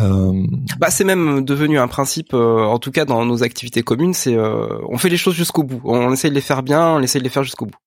euh... 0.00 0.46
Bah, 0.78 0.90
c'est 0.90 1.04
même 1.04 1.44
devenu 1.44 1.78
un 1.78 1.88
principe, 1.88 2.34
euh, 2.34 2.62
en 2.64 2.78
tout 2.78 2.90
cas 2.90 3.04
dans 3.04 3.24
nos 3.24 3.42
activités 3.42 3.82
communes, 3.82 4.14
c'est 4.14 4.34
euh, 4.34 4.78
on 4.88 4.98
fait 4.98 5.08
les 5.08 5.16
choses 5.16 5.34
jusqu'au 5.34 5.62
bout. 5.62 5.80
On 5.84 6.12
essaie 6.12 6.30
de 6.30 6.34
les 6.34 6.40
faire 6.40 6.62
bien, 6.62 6.94
on 6.94 7.00
essaie 7.00 7.18
de 7.18 7.24
les 7.24 7.30
faire 7.30 7.42
jusqu'au 7.42 7.66
bout. 7.66 7.78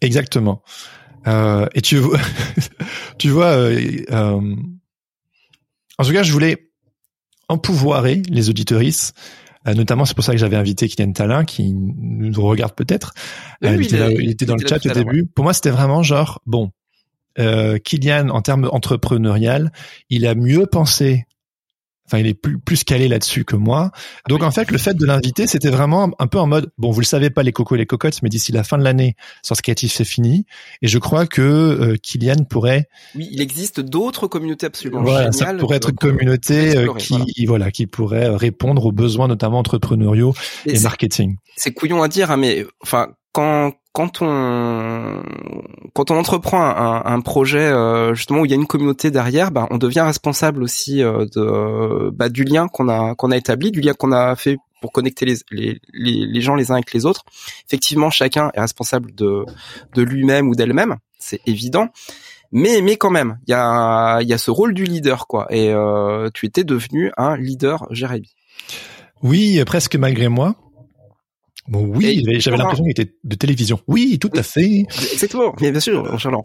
Exactement. 0.00 0.62
Euh, 1.26 1.66
et 1.74 1.82
tu 1.82 1.98
vois, 1.98 2.18
tu 3.18 3.28
vois, 3.30 3.70
en 4.10 6.04
tout 6.04 6.12
cas, 6.12 6.22
je 6.22 6.32
voulais 6.32 6.70
empouvoirer 7.48 8.22
les 8.28 8.48
auditoristes. 8.48 9.14
notamment, 9.66 10.04
c'est 10.04 10.14
pour 10.14 10.24
ça 10.24 10.32
que 10.32 10.38
j'avais 10.38 10.56
invité 10.56 10.88
Kylian 10.88 11.12
Talin, 11.12 11.44
qui 11.44 11.72
nous 11.72 12.42
regarde 12.42 12.74
peut-être. 12.74 13.12
il, 13.60 14.30
était 14.30 14.46
dans 14.46 14.56
le 14.56 14.66
chat 14.66 14.84
au 14.84 14.90
début. 14.90 15.26
Pour 15.26 15.44
moi, 15.44 15.52
c'était 15.52 15.70
vraiment 15.70 16.02
genre, 16.02 16.40
bon, 16.46 16.72
euh, 17.38 17.78
Kylian, 17.78 18.28
en 18.28 18.42
termes 18.42 18.68
entrepreneurial, 18.70 19.72
il 20.10 20.26
a 20.26 20.34
mieux 20.34 20.66
pensé. 20.66 21.26
Enfin, 22.06 22.18
il 22.18 22.26
est 22.26 22.34
plus, 22.34 22.58
plus 22.58 22.84
calé 22.84 23.08
là-dessus 23.08 23.44
que 23.44 23.56
moi. 23.56 23.90
Donc, 24.28 24.42
en 24.42 24.50
fait, 24.50 24.70
le 24.70 24.76
fait 24.76 24.94
de 24.94 25.06
l'inviter, 25.06 25.46
c'était 25.46 25.70
vraiment 25.70 26.10
un 26.18 26.26
peu 26.26 26.38
en 26.38 26.46
mode, 26.46 26.70
bon, 26.76 26.90
vous 26.90 27.00
le 27.00 27.06
savez 27.06 27.30
pas, 27.30 27.42
les 27.42 27.52
cocos 27.52 27.76
et 27.76 27.78
les 27.78 27.86
cocottes, 27.86 28.20
mais 28.22 28.28
d'ici 28.28 28.50
la 28.52 28.64
fin 28.64 28.76
de 28.76 28.82
l'année, 28.82 29.14
Sens 29.42 29.62
Créatif, 29.62 29.92
c'est 29.92 30.04
fini. 30.04 30.44
Et 30.82 30.88
je 30.88 30.98
crois 30.98 31.26
que 31.26 31.40
euh, 31.40 31.96
Kylian 31.96 32.44
pourrait... 32.44 32.88
Oui, 33.14 33.28
il 33.30 33.40
existe 33.40 33.80
d'autres 33.80 34.26
communautés 34.26 34.66
absolument 34.66 35.02
voilà, 35.02 35.32
Ça 35.32 35.54
pourrait 35.54 35.76
être 35.76 35.90
une 35.90 35.96
communauté 35.96 36.76
euh, 36.76 36.92
qui, 36.94 37.46
voilà. 37.46 37.70
qui 37.70 37.86
pourrait 37.86 38.28
répondre 38.28 38.84
aux 38.84 38.92
besoins, 38.92 39.28
notamment 39.28 39.60
entrepreneuriaux 39.60 40.34
et, 40.66 40.78
marketing. 40.80 41.36
C'est 41.56 41.72
couillon 41.72 42.02
à 42.02 42.08
dire, 42.08 42.32
hein, 42.32 42.36
mais 42.36 42.66
enfin, 42.82 43.14
quand 43.32 43.72
quand 43.92 44.22
on 44.22 45.22
quand 45.94 46.10
on 46.10 46.16
entreprend 46.16 46.62
un, 46.62 47.04
un 47.04 47.20
projet 47.20 47.66
euh, 47.66 48.14
justement 48.14 48.40
où 48.40 48.44
il 48.46 48.50
y 48.50 48.54
a 48.54 48.56
une 48.56 48.66
communauté 48.66 49.10
derrière, 49.10 49.50
bah, 49.50 49.66
on 49.70 49.78
devient 49.78 50.00
responsable 50.00 50.62
aussi 50.62 51.02
euh, 51.02 51.26
de 51.26 52.10
bah, 52.10 52.30
du 52.30 52.44
lien 52.44 52.68
qu'on 52.68 52.88
a 52.88 53.14
qu'on 53.14 53.30
a 53.30 53.36
établi, 53.36 53.70
du 53.70 53.80
lien 53.80 53.92
qu'on 53.92 54.12
a 54.12 54.34
fait 54.34 54.56
pour 54.80 54.92
connecter 54.92 55.26
les, 55.26 55.36
les, 55.52 55.80
les, 55.92 56.40
gens 56.40 56.56
les 56.56 56.72
uns 56.72 56.74
avec 56.74 56.92
les 56.92 57.06
autres. 57.06 57.24
Effectivement, 57.68 58.10
chacun 58.10 58.50
est 58.54 58.60
responsable 58.60 59.14
de 59.14 59.44
de 59.94 60.02
lui-même 60.02 60.48
ou 60.48 60.54
d'elle-même, 60.54 60.96
c'est 61.18 61.40
évident. 61.46 61.88
Mais 62.50 62.80
mais 62.80 62.96
quand 62.96 63.10
même, 63.10 63.38
il 63.46 63.50
y 63.50 63.54
a 63.54 64.20
il 64.22 64.28
y 64.28 64.32
a 64.32 64.38
ce 64.38 64.50
rôle 64.50 64.72
du 64.72 64.84
leader 64.84 65.26
quoi. 65.26 65.46
Et 65.50 65.70
euh, 65.70 66.30
tu 66.32 66.46
étais 66.46 66.64
devenu 66.64 67.12
un 67.18 67.36
leader, 67.36 67.86
Jérémy. 67.90 68.34
Oui, 69.22 69.62
presque 69.66 69.96
malgré 69.96 70.28
moi. 70.28 70.56
Bon, 71.68 71.86
oui, 71.86 72.24
j'avais 72.40 72.56
l'impression 72.56 72.84
qu'il 72.84 72.90
était 72.90 73.14
de 73.22 73.34
télévision. 73.36 73.78
Oui, 73.86 74.18
tout 74.18 74.30
à 74.34 74.42
fait. 74.42 74.84
Exactement, 75.12 75.54
bien 75.58 75.78
sûr, 75.80 76.18
Charles. 76.18 76.42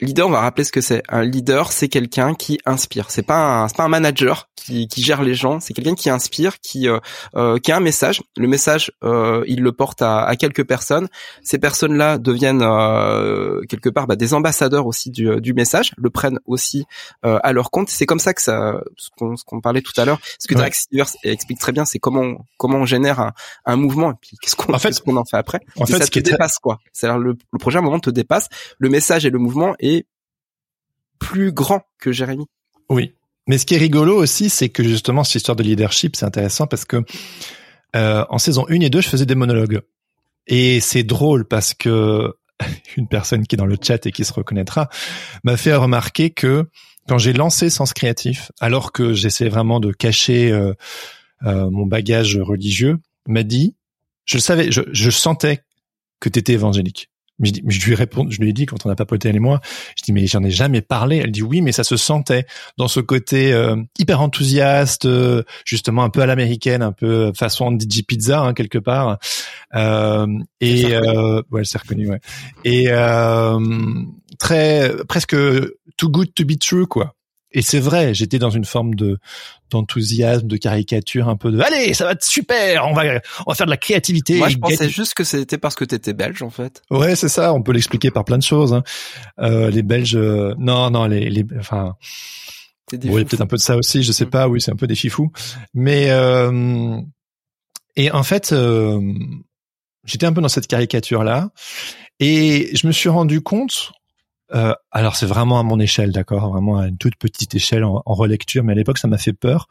Leader, 0.00 0.26
on 0.26 0.30
va 0.30 0.40
rappeler 0.40 0.64
ce 0.64 0.72
que 0.72 0.80
c'est. 0.80 1.02
Un 1.08 1.22
leader, 1.22 1.70
c'est 1.70 1.88
quelqu'un 1.88 2.34
qui 2.34 2.58
inspire. 2.66 3.10
C'est 3.10 3.22
pas 3.22 3.62
un, 3.62 3.68
c'est 3.68 3.76
pas 3.76 3.84
un 3.84 3.88
manager 3.88 4.48
qui, 4.56 4.88
qui 4.88 5.02
gère 5.02 5.22
les 5.22 5.34
gens. 5.34 5.60
C'est 5.60 5.72
quelqu'un 5.72 5.94
qui 5.94 6.10
inspire, 6.10 6.58
qui, 6.60 6.88
euh, 6.88 6.98
euh, 7.36 7.58
qui 7.58 7.70
a 7.70 7.76
un 7.76 7.80
message. 7.80 8.20
Le 8.36 8.48
message, 8.48 8.90
euh, 9.04 9.44
il 9.46 9.60
le 9.62 9.70
porte 9.70 10.02
à, 10.02 10.24
à 10.24 10.34
quelques 10.34 10.64
personnes. 10.66 11.08
Ces 11.44 11.58
personnes-là 11.58 12.18
deviennent 12.18 12.62
euh, 12.62 13.60
quelque 13.68 13.88
part 13.88 14.08
bah, 14.08 14.16
des 14.16 14.34
ambassadeurs 14.34 14.86
aussi 14.86 15.10
du, 15.10 15.40
du 15.40 15.54
message, 15.54 15.92
le 15.96 16.10
prennent 16.10 16.40
aussi 16.44 16.86
euh, 17.24 17.38
à 17.44 17.52
leur 17.52 17.70
compte. 17.70 17.88
C'est 17.88 18.06
comme 18.06 18.18
ça 18.18 18.34
que 18.34 18.42
ça, 18.42 18.80
ce 18.96 19.10
qu'on, 19.16 19.36
ce 19.36 19.44
qu'on 19.44 19.60
parlait 19.60 19.82
tout 19.82 19.98
à 19.98 20.04
l'heure. 20.04 20.18
Ce 20.40 20.48
que 20.48 20.56
ouais. 20.56 20.70
explique 21.22 21.60
très 21.60 21.70
bien, 21.70 21.84
c'est 21.84 22.00
comment, 22.00 22.44
comment 22.56 22.78
on 22.78 22.86
génère 22.86 23.20
un, 23.20 23.32
un 23.64 23.76
mouvement 23.76 24.10
et 24.10 24.14
puis 24.20 24.36
qu'est-ce 24.42 24.56
qu'on, 24.56 24.74
en 24.74 24.78
fait, 24.80 24.98
qu'on 25.00 25.16
en 25.16 25.24
fait 25.24 25.36
après. 25.36 25.60
En 25.78 25.86
fait, 25.86 25.98
ça 25.98 26.00
ce 26.00 26.06
te 26.06 26.10
qui 26.10 26.22
dépasse 26.22 26.58
quoi. 26.58 26.80
C'est-à-dire 26.92 27.20
le, 27.20 27.36
le 27.52 27.58
projet 27.60 27.76
à 27.76 27.80
un 27.80 27.84
moment 27.84 28.00
te 28.00 28.10
dépasse. 28.10 28.48
Le 28.78 28.88
message 28.88 29.24
et 29.24 29.30
le 29.30 29.38
mouvement 29.38 29.76
plus 31.18 31.52
grand 31.52 31.82
que 31.98 32.12
Jérémy. 32.12 32.46
Oui. 32.88 33.14
Mais 33.46 33.58
ce 33.58 33.66
qui 33.66 33.74
est 33.74 33.78
rigolo 33.78 34.16
aussi, 34.16 34.48
c'est 34.48 34.70
que 34.70 34.82
justement, 34.82 35.24
cette 35.24 35.36
histoire 35.36 35.56
de 35.56 35.62
leadership, 35.62 36.16
c'est 36.16 36.24
intéressant 36.24 36.66
parce 36.66 36.84
que 36.84 37.02
euh, 37.94 38.24
en 38.28 38.38
saison 38.38 38.66
1 38.68 38.80
et 38.80 38.90
2, 38.90 39.00
je 39.00 39.08
faisais 39.08 39.26
des 39.26 39.34
monologues. 39.34 39.82
Et 40.46 40.80
c'est 40.80 41.04
drôle 41.04 41.46
parce 41.46 41.74
que 41.74 42.34
une 42.96 43.08
personne 43.08 43.46
qui 43.46 43.56
est 43.56 43.58
dans 43.58 43.66
le 43.66 43.76
chat 43.80 44.06
et 44.06 44.12
qui 44.12 44.24
se 44.24 44.32
reconnaîtra 44.32 44.88
m'a 45.42 45.56
fait 45.56 45.74
remarquer 45.74 46.30
que 46.30 46.68
quand 47.08 47.18
j'ai 47.18 47.34
lancé 47.34 47.68
Sens 47.68 47.92
Créatif, 47.92 48.50
alors 48.60 48.92
que 48.92 49.12
j'essaie 49.12 49.48
vraiment 49.48 49.78
de 49.78 49.92
cacher 49.92 50.50
euh, 50.50 50.72
euh, 51.44 51.68
mon 51.70 51.86
bagage 51.86 52.38
religieux, 52.38 52.98
m'a 53.26 53.42
dit, 53.42 53.76
je 54.24 54.38
le 54.38 54.40
savais, 54.40 54.72
je, 54.72 54.80
je 54.90 55.10
sentais 55.10 55.62
que 56.20 56.30
tu 56.30 56.38
étais 56.38 56.54
évangélique. 56.54 57.10
Je, 57.42 57.50
dis, 57.50 57.62
je 57.66 57.86
lui 57.86 57.94
réponds, 57.94 58.26
je 58.30 58.40
lui 58.40 58.50
ai 58.50 58.52
dit 58.52 58.66
quand 58.66 58.86
on 58.86 58.90
a 58.90 58.94
papoté 58.94 59.28
elle 59.28 59.36
et 59.36 59.40
moi, 59.40 59.60
je 59.96 60.02
dis 60.02 60.12
mais 60.12 60.26
j'en 60.26 60.42
ai 60.42 60.50
jamais 60.50 60.80
parlé. 60.80 61.16
Elle 61.16 61.32
dit 61.32 61.42
oui, 61.42 61.62
mais 61.62 61.72
ça 61.72 61.84
se 61.84 61.96
sentait 61.96 62.46
dans 62.78 62.88
ce 62.88 63.00
côté 63.00 63.52
euh, 63.52 63.76
hyper 63.98 64.20
enthousiaste, 64.20 65.06
euh, 65.06 65.42
justement 65.64 66.04
un 66.04 66.10
peu 66.10 66.20
à 66.20 66.26
l'américaine, 66.26 66.82
un 66.82 66.92
peu 66.92 67.32
façon 67.34 67.76
DJ 67.76 68.02
Pizza 68.06 68.40
hein, 68.40 68.54
quelque 68.54 68.78
part. 68.78 69.18
Euh, 69.74 70.26
et 70.60 70.94
euh, 70.94 71.42
ouais, 71.50 71.60
elle 71.60 71.66
s'est 71.66 71.78
reconnue, 71.78 72.10
ouais. 72.10 72.20
Et 72.64 72.86
très 74.38 74.90
presque 75.08 75.36
too 75.96 76.08
good 76.08 76.34
to 76.34 76.44
be 76.44 76.58
true 76.58 76.86
quoi. 76.86 77.14
Et 77.54 77.62
c'est 77.62 77.78
vrai, 77.78 78.12
j'étais 78.14 78.38
dans 78.38 78.50
une 78.50 78.64
forme 78.64 78.96
de 78.96 79.18
d'enthousiasme, 79.70 80.46
de 80.46 80.56
caricature, 80.56 81.28
un 81.28 81.36
peu 81.36 81.50
de 81.50 81.60
allez, 81.60 81.94
ça 81.94 82.04
va 82.04 82.12
être 82.12 82.24
super, 82.24 82.86
on 82.86 82.92
va 82.92 83.20
on 83.46 83.50
va 83.50 83.54
faire 83.54 83.66
de 83.66 83.70
la 83.70 83.76
créativité. 83.76 84.38
Moi, 84.38 84.48
je 84.48 84.58
pensais 84.58 84.88
juste 84.88 85.14
que 85.14 85.22
c'était 85.24 85.56
parce 85.56 85.76
que 85.76 85.84
t'étais 85.84 86.12
belge, 86.12 86.42
en 86.42 86.50
fait. 86.50 86.82
Ouais, 86.90 87.14
c'est 87.14 87.28
ça. 87.28 87.54
On 87.54 87.62
peut 87.62 87.72
l'expliquer 87.72 88.10
par 88.10 88.24
plein 88.24 88.38
de 88.38 88.42
choses. 88.42 88.74
Hein. 88.74 88.82
Euh, 89.38 89.70
les 89.70 89.82
Belges, 89.82 90.16
euh, 90.16 90.54
non, 90.58 90.90
non, 90.90 91.06
les, 91.06 91.30
les 91.30 91.46
enfin. 91.58 91.94
Oui, 92.92 93.24
peut-être 93.24 93.40
un 93.40 93.46
peu 93.46 93.56
de 93.56 93.62
ça 93.62 93.76
aussi. 93.76 94.02
Je 94.02 94.12
sais 94.12 94.26
mm. 94.26 94.30
pas. 94.30 94.48
Oui, 94.48 94.60
c'est 94.60 94.72
un 94.72 94.76
peu 94.76 94.86
des 94.86 94.94
fifous. 94.96 95.30
Mais 95.72 96.10
euh, 96.10 97.00
et 97.96 98.10
en 98.10 98.24
fait, 98.24 98.52
euh, 98.52 99.00
j'étais 100.04 100.26
un 100.26 100.32
peu 100.32 100.40
dans 100.40 100.48
cette 100.48 100.66
caricature 100.66 101.22
là, 101.22 101.50
et 102.18 102.74
je 102.74 102.86
me 102.86 102.92
suis 102.92 103.08
rendu 103.08 103.40
compte 103.40 103.92
euh, 104.52 104.74
alors 104.90 105.16
c'est 105.16 105.26
vraiment 105.26 105.58
à 105.58 105.62
mon 105.62 105.80
échelle, 105.80 106.12
d'accord, 106.12 106.52
vraiment 106.52 106.78
à 106.78 106.88
une 106.88 106.98
toute 106.98 107.16
petite 107.16 107.54
échelle 107.54 107.84
en, 107.84 108.02
relecture, 108.06 108.62
mais 108.64 108.72
à 108.72 108.74
l'époque 108.74 108.98
ça 108.98 109.08
m'a 109.08 109.18
fait 109.18 109.32
peur. 109.32 109.68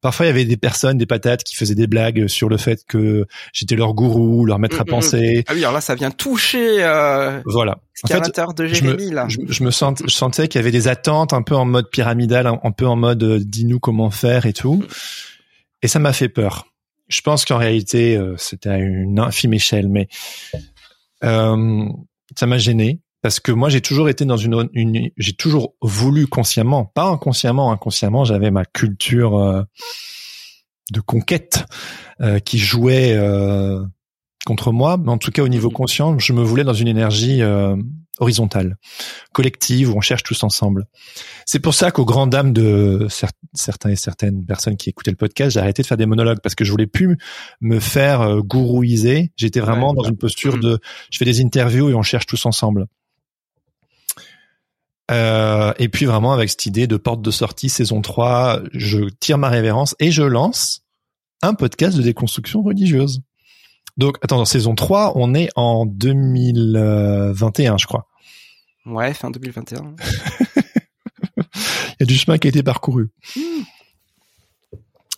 Parfois 0.00 0.26
il 0.26 0.28
y 0.28 0.32
avait 0.32 0.44
des 0.46 0.56
personnes, 0.56 0.96
des 0.96 1.06
patates 1.06 1.44
qui 1.44 1.54
faisaient 1.54 1.74
des 1.74 1.86
blagues 1.86 2.26
sur 2.26 2.48
le 2.48 2.56
fait 2.56 2.84
que 2.86 3.26
j'étais 3.52 3.76
leur 3.76 3.92
gourou, 3.92 4.46
leur 4.46 4.58
maître 4.58 4.80
à 4.80 4.84
mm, 4.84 4.86
mm, 4.86 4.88
mm. 4.88 4.90
penser. 4.90 5.44
Ah 5.46 5.52
oui, 5.54 5.60
alors 5.60 5.72
là 5.72 5.80
ça 5.80 5.94
vient 5.94 6.10
toucher. 6.10 6.82
Euh, 6.82 7.40
voilà. 7.44 7.78
En 8.04 8.08
fait, 8.08 8.54
de 8.56 8.66
Jérémy, 8.66 9.04
je 9.04 9.08
me, 9.10 9.14
là. 9.14 9.26
Je, 9.28 9.62
me 9.62 9.70
sens, 9.70 9.98
je 10.02 10.12
sentais 10.12 10.48
qu'il 10.48 10.58
y 10.58 10.62
avait 10.62 10.70
des 10.70 10.88
attentes 10.88 11.34
un 11.34 11.42
peu 11.42 11.54
en 11.54 11.66
mode 11.66 11.90
pyramidal, 11.90 12.46
un, 12.46 12.72
peu 12.72 12.86
en 12.86 12.96
mode 12.96 13.22
euh, 13.22 13.38
dis-nous 13.38 13.78
comment 13.78 14.10
faire 14.10 14.46
et 14.46 14.54
tout. 14.54 14.82
Et 15.82 15.88
ça 15.88 15.98
m'a 15.98 16.14
fait 16.14 16.30
peur. 16.30 16.66
Je 17.08 17.20
pense 17.20 17.44
qu'en 17.44 17.58
réalité 17.58 18.16
euh, 18.16 18.36
c'était 18.38 18.70
à 18.70 18.78
une 18.78 19.18
infime 19.18 19.52
échelle, 19.52 19.88
mais 19.88 20.08
euh, 21.24 21.88
ça 22.38 22.46
m'a 22.46 22.56
gêné 22.56 23.00
parce 23.22 23.40
que 23.40 23.52
moi 23.52 23.68
j'ai 23.68 23.80
toujours 23.80 24.08
été 24.08 24.24
dans 24.24 24.36
une, 24.36 24.68
une 24.72 25.10
j'ai 25.16 25.32
toujours 25.32 25.74
voulu 25.82 26.26
consciemment, 26.26 26.84
pas 26.84 27.04
inconsciemment, 27.04 27.72
inconsciemment 27.72 28.24
j'avais 28.24 28.50
ma 28.50 28.64
culture 28.64 29.38
euh, 29.38 29.62
de 30.92 31.00
conquête 31.00 31.64
euh, 32.20 32.38
qui 32.38 32.58
jouait 32.58 33.12
euh, 33.14 33.84
contre 34.46 34.72
moi, 34.72 34.96
mais 34.96 35.10
en 35.10 35.18
tout 35.18 35.30
cas 35.30 35.42
au 35.42 35.48
niveau 35.48 35.70
conscient, 35.70 36.18
je 36.18 36.32
me 36.32 36.42
voulais 36.42 36.64
dans 36.64 36.74
une 36.74 36.88
énergie 36.88 37.42
horizontale, 38.18 38.78
collective 39.32 39.90
où 39.90 39.96
on 39.96 40.00
cherche 40.00 40.22
tous 40.22 40.42
ensemble. 40.42 40.86
C'est 41.44 41.58
pour 41.58 41.74
ça 41.74 41.90
qu'aux 41.90 42.06
grandes 42.06 42.30
dames 42.30 42.54
de 42.54 43.06
certains 43.52 43.90
et 43.90 43.96
certaines 43.96 44.44
personnes 44.46 44.78
qui 44.78 44.88
écoutaient 44.88 45.10
le 45.10 45.18
podcast, 45.18 45.52
j'ai 45.52 45.60
arrêté 45.60 45.82
de 45.82 45.86
faire 45.86 45.98
des 45.98 46.06
monologues 46.06 46.40
parce 46.42 46.54
que 46.54 46.64
je 46.64 46.70
voulais 46.70 46.86
plus 46.86 47.18
me 47.60 47.80
faire 47.80 48.38
gourouiser. 48.38 49.30
J'étais 49.36 49.60
vraiment 49.60 49.92
dans 49.92 50.04
une 50.04 50.16
posture 50.16 50.58
de 50.58 50.78
je 51.10 51.18
fais 51.18 51.26
des 51.26 51.42
interviews 51.42 51.90
et 51.90 51.94
on 51.94 52.02
cherche 52.02 52.26
tous 52.26 52.46
ensemble. 52.46 52.86
Euh, 55.10 55.72
et 55.78 55.88
puis 55.88 56.06
vraiment 56.06 56.32
avec 56.32 56.50
cette 56.50 56.66
idée 56.66 56.86
de 56.86 56.96
porte 56.96 57.22
de 57.22 57.30
sortie 57.30 57.68
saison 57.68 58.00
3, 58.00 58.60
je 58.72 59.08
tire 59.18 59.38
ma 59.38 59.48
révérence 59.48 59.96
et 59.98 60.12
je 60.12 60.22
lance 60.22 60.82
un 61.42 61.54
podcast 61.54 61.96
de 61.96 62.02
déconstruction 62.02 62.62
religieuse. 62.62 63.22
Donc 63.96 64.18
attends, 64.22 64.36
dans 64.36 64.44
saison 64.44 64.74
3, 64.74 65.14
on 65.16 65.34
est 65.34 65.48
en 65.56 65.84
2021, 65.86 67.76
je 67.78 67.86
crois. 67.86 68.06
Ouais, 68.86 69.12
fin 69.12 69.30
2021. 69.30 69.94
Il 71.36 72.00
y 72.00 72.02
a 72.04 72.06
du 72.06 72.16
chemin 72.16 72.38
qui 72.38 72.46
a 72.46 72.50
été 72.50 72.62
parcouru. 72.62 73.10
Hmm. 73.36 73.62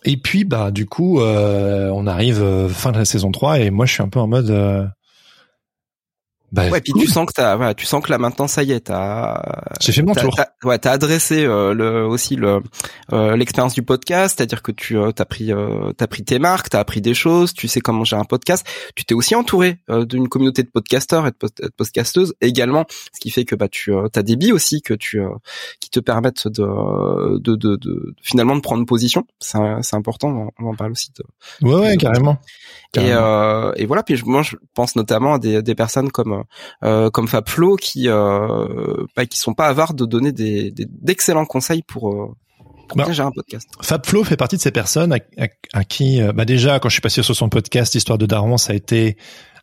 Et 0.05 0.17
puis 0.17 0.43
bah 0.43 0.71
du 0.71 0.85
coup, 0.85 1.21
euh, 1.21 1.89
on 1.93 2.07
arrive 2.07 2.41
euh, 2.41 2.67
fin 2.67 2.91
de 2.91 2.97
la 2.97 3.05
saison 3.05 3.31
3 3.31 3.59
et 3.59 3.69
moi 3.69 3.85
je 3.85 3.93
suis 3.93 4.03
un 4.03 4.09
peu 4.09 4.19
en 4.19 4.27
mode 4.27 4.49
bah, 6.53 6.69
ouais, 6.69 6.81
puis 6.81 6.93
tu 6.93 7.07
sens 7.07 7.25
que 7.25 7.33
t'as, 7.33 7.55
voilà, 7.55 7.73
tu 7.73 7.87
sens 7.87 8.03
que 8.03 8.11
là 8.11 8.19
maintenant 8.19 8.47
ça 8.47 8.61
y 8.61 8.73
est, 8.73 8.81
t'as. 8.81 9.41
J'ai 9.81 9.91
fait 9.91 10.03
mon 10.03 10.13
tour. 10.13 10.35
ouais, 10.63 10.77
t'as 10.77 10.91
adressé 10.91 11.45
euh, 11.45 11.73
le 11.73 12.05
aussi 12.05 12.35
le 12.35 12.61
euh, 13.11 13.35
l'expérience 13.35 13.73
du 13.73 13.81
podcast, 13.81 14.37
c'est-à-dire 14.37 14.61
que 14.61 14.71
tu 14.71 14.95
euh, 14.95 15.11
t'as 15.11 15.25
pris 15.25 15.49
t'as 15.97 16.05
pris 16.05 16.23
tes 16.23 16.37
marques, 16.37 16.69
t'as 16.69 16.79
appris 16.79 17.01
des 17.01 17.15
choses, 17.15 17.55
tu 17.55 17.67
sais 17.67 17.81
comment 17.81 18.03
gérer 18.03 18.21
un 18.21 18.25
podcast. 18.25 18.67
Tu 18.95 19.03
t'es 19.03 19.15
aussi 19.15 19.33
entouré 19.33 19.79
d'une 19.89 20.29
communauté 20.29 20.61
de 20.61 20.69
podcasteurs 20.69 21.25
et 21.25 21.31
de, 21.31 21.69
podcasteuses 21.75 22.35
également, 22.39 22.85
ce 23.13 23.19
qui 23.19 23.31
fait 23.31 23.45
que 23.45 23.55
bah 23.55 23.67
tu 23.67 23.91
as 23.91 24.21
des 24.21 24.35
billes 24.35 24.53
aussi 24.53 24.83
que 24.83 24.93
tu 24.93 25.23
qui 25.79 25.89
te 25.89 25.99
permettent 25.99 26.47
de 26.47 27.39
de, 27.39 27.55
de, 27.55 27.77
de 27.77 28.13
finalement 28.21 28.55
de 28.55 28.61
prendre 28.61 28.85
position. 28.85 29.25
C'est 29.39 29.57
c'est 29.81 29.95
important, 29.95 30.51
on 30.59 30.67
en 30.67 30.75
parle 30.75 30.91
aussi. 30.91 31.09
De, 31.17 31.67
ouais, 31.67 31.79
ouais, 31.79 31.97
carrément. 31.97 32.37
Et, 32.95 33.09
et 33.09 33.85
voilà, 33.87 34.03
puis 34.03 34.21
moi 34.23 34.43
je 34.43 34.55
pense 34.75 34.95
notamment 34.95 35.33
à 35.33 35.39
des 35.39 35.63
des 35.63 35.73
personnes 35.73 36.11
comme 36.11 36.42
euh, 36.83 37.09
comme 37.09 37.27
Fab 37.27 37.47
Flo 37.47 37.75
qui 37.75 38.07
euh, 38.07 39.05
bah, 39.15 39.25
qui 39.25 39.37
sont 39.37 39.53
pas 39.53 39.67
avares 39.67 39.93
de 39.93 40.05
donner 40.05 40.31
des 40.31 40.73
d'excellents 40.77 41.45
conseils 41.45 41.81
pour 41.83 42.11
euh, 42.11 42.35
bah, 42.95 43.05
gérer 43.11 43.27
un 43.27 43.31
podcast. 43.31 43.69
Fab 43.81 44.05
Flo 44.05 44.23
fait 44.23 44.37
partie 44.37 44.57
de 44.57 44.61
ces 44.61 44.71
personnes 44.71 45.17
à, 45.73 45.83
qui, 45.83 46.21
bah 46.35 46.45
déjà, 46.45 46.79
quand 46.79 46.89
je 46.89 46.93
suis 46.93 47.01
passé 47.01 47.23
sur 47.23 47.35
son 47.35 47.49
podcast 47.49 47.95
Histoire 47.95 48.17
de 48.17 48.25
Daron, 48.25 48.57
ça 48.57 48.73
a 48.73 48.75
été 48.75 49.17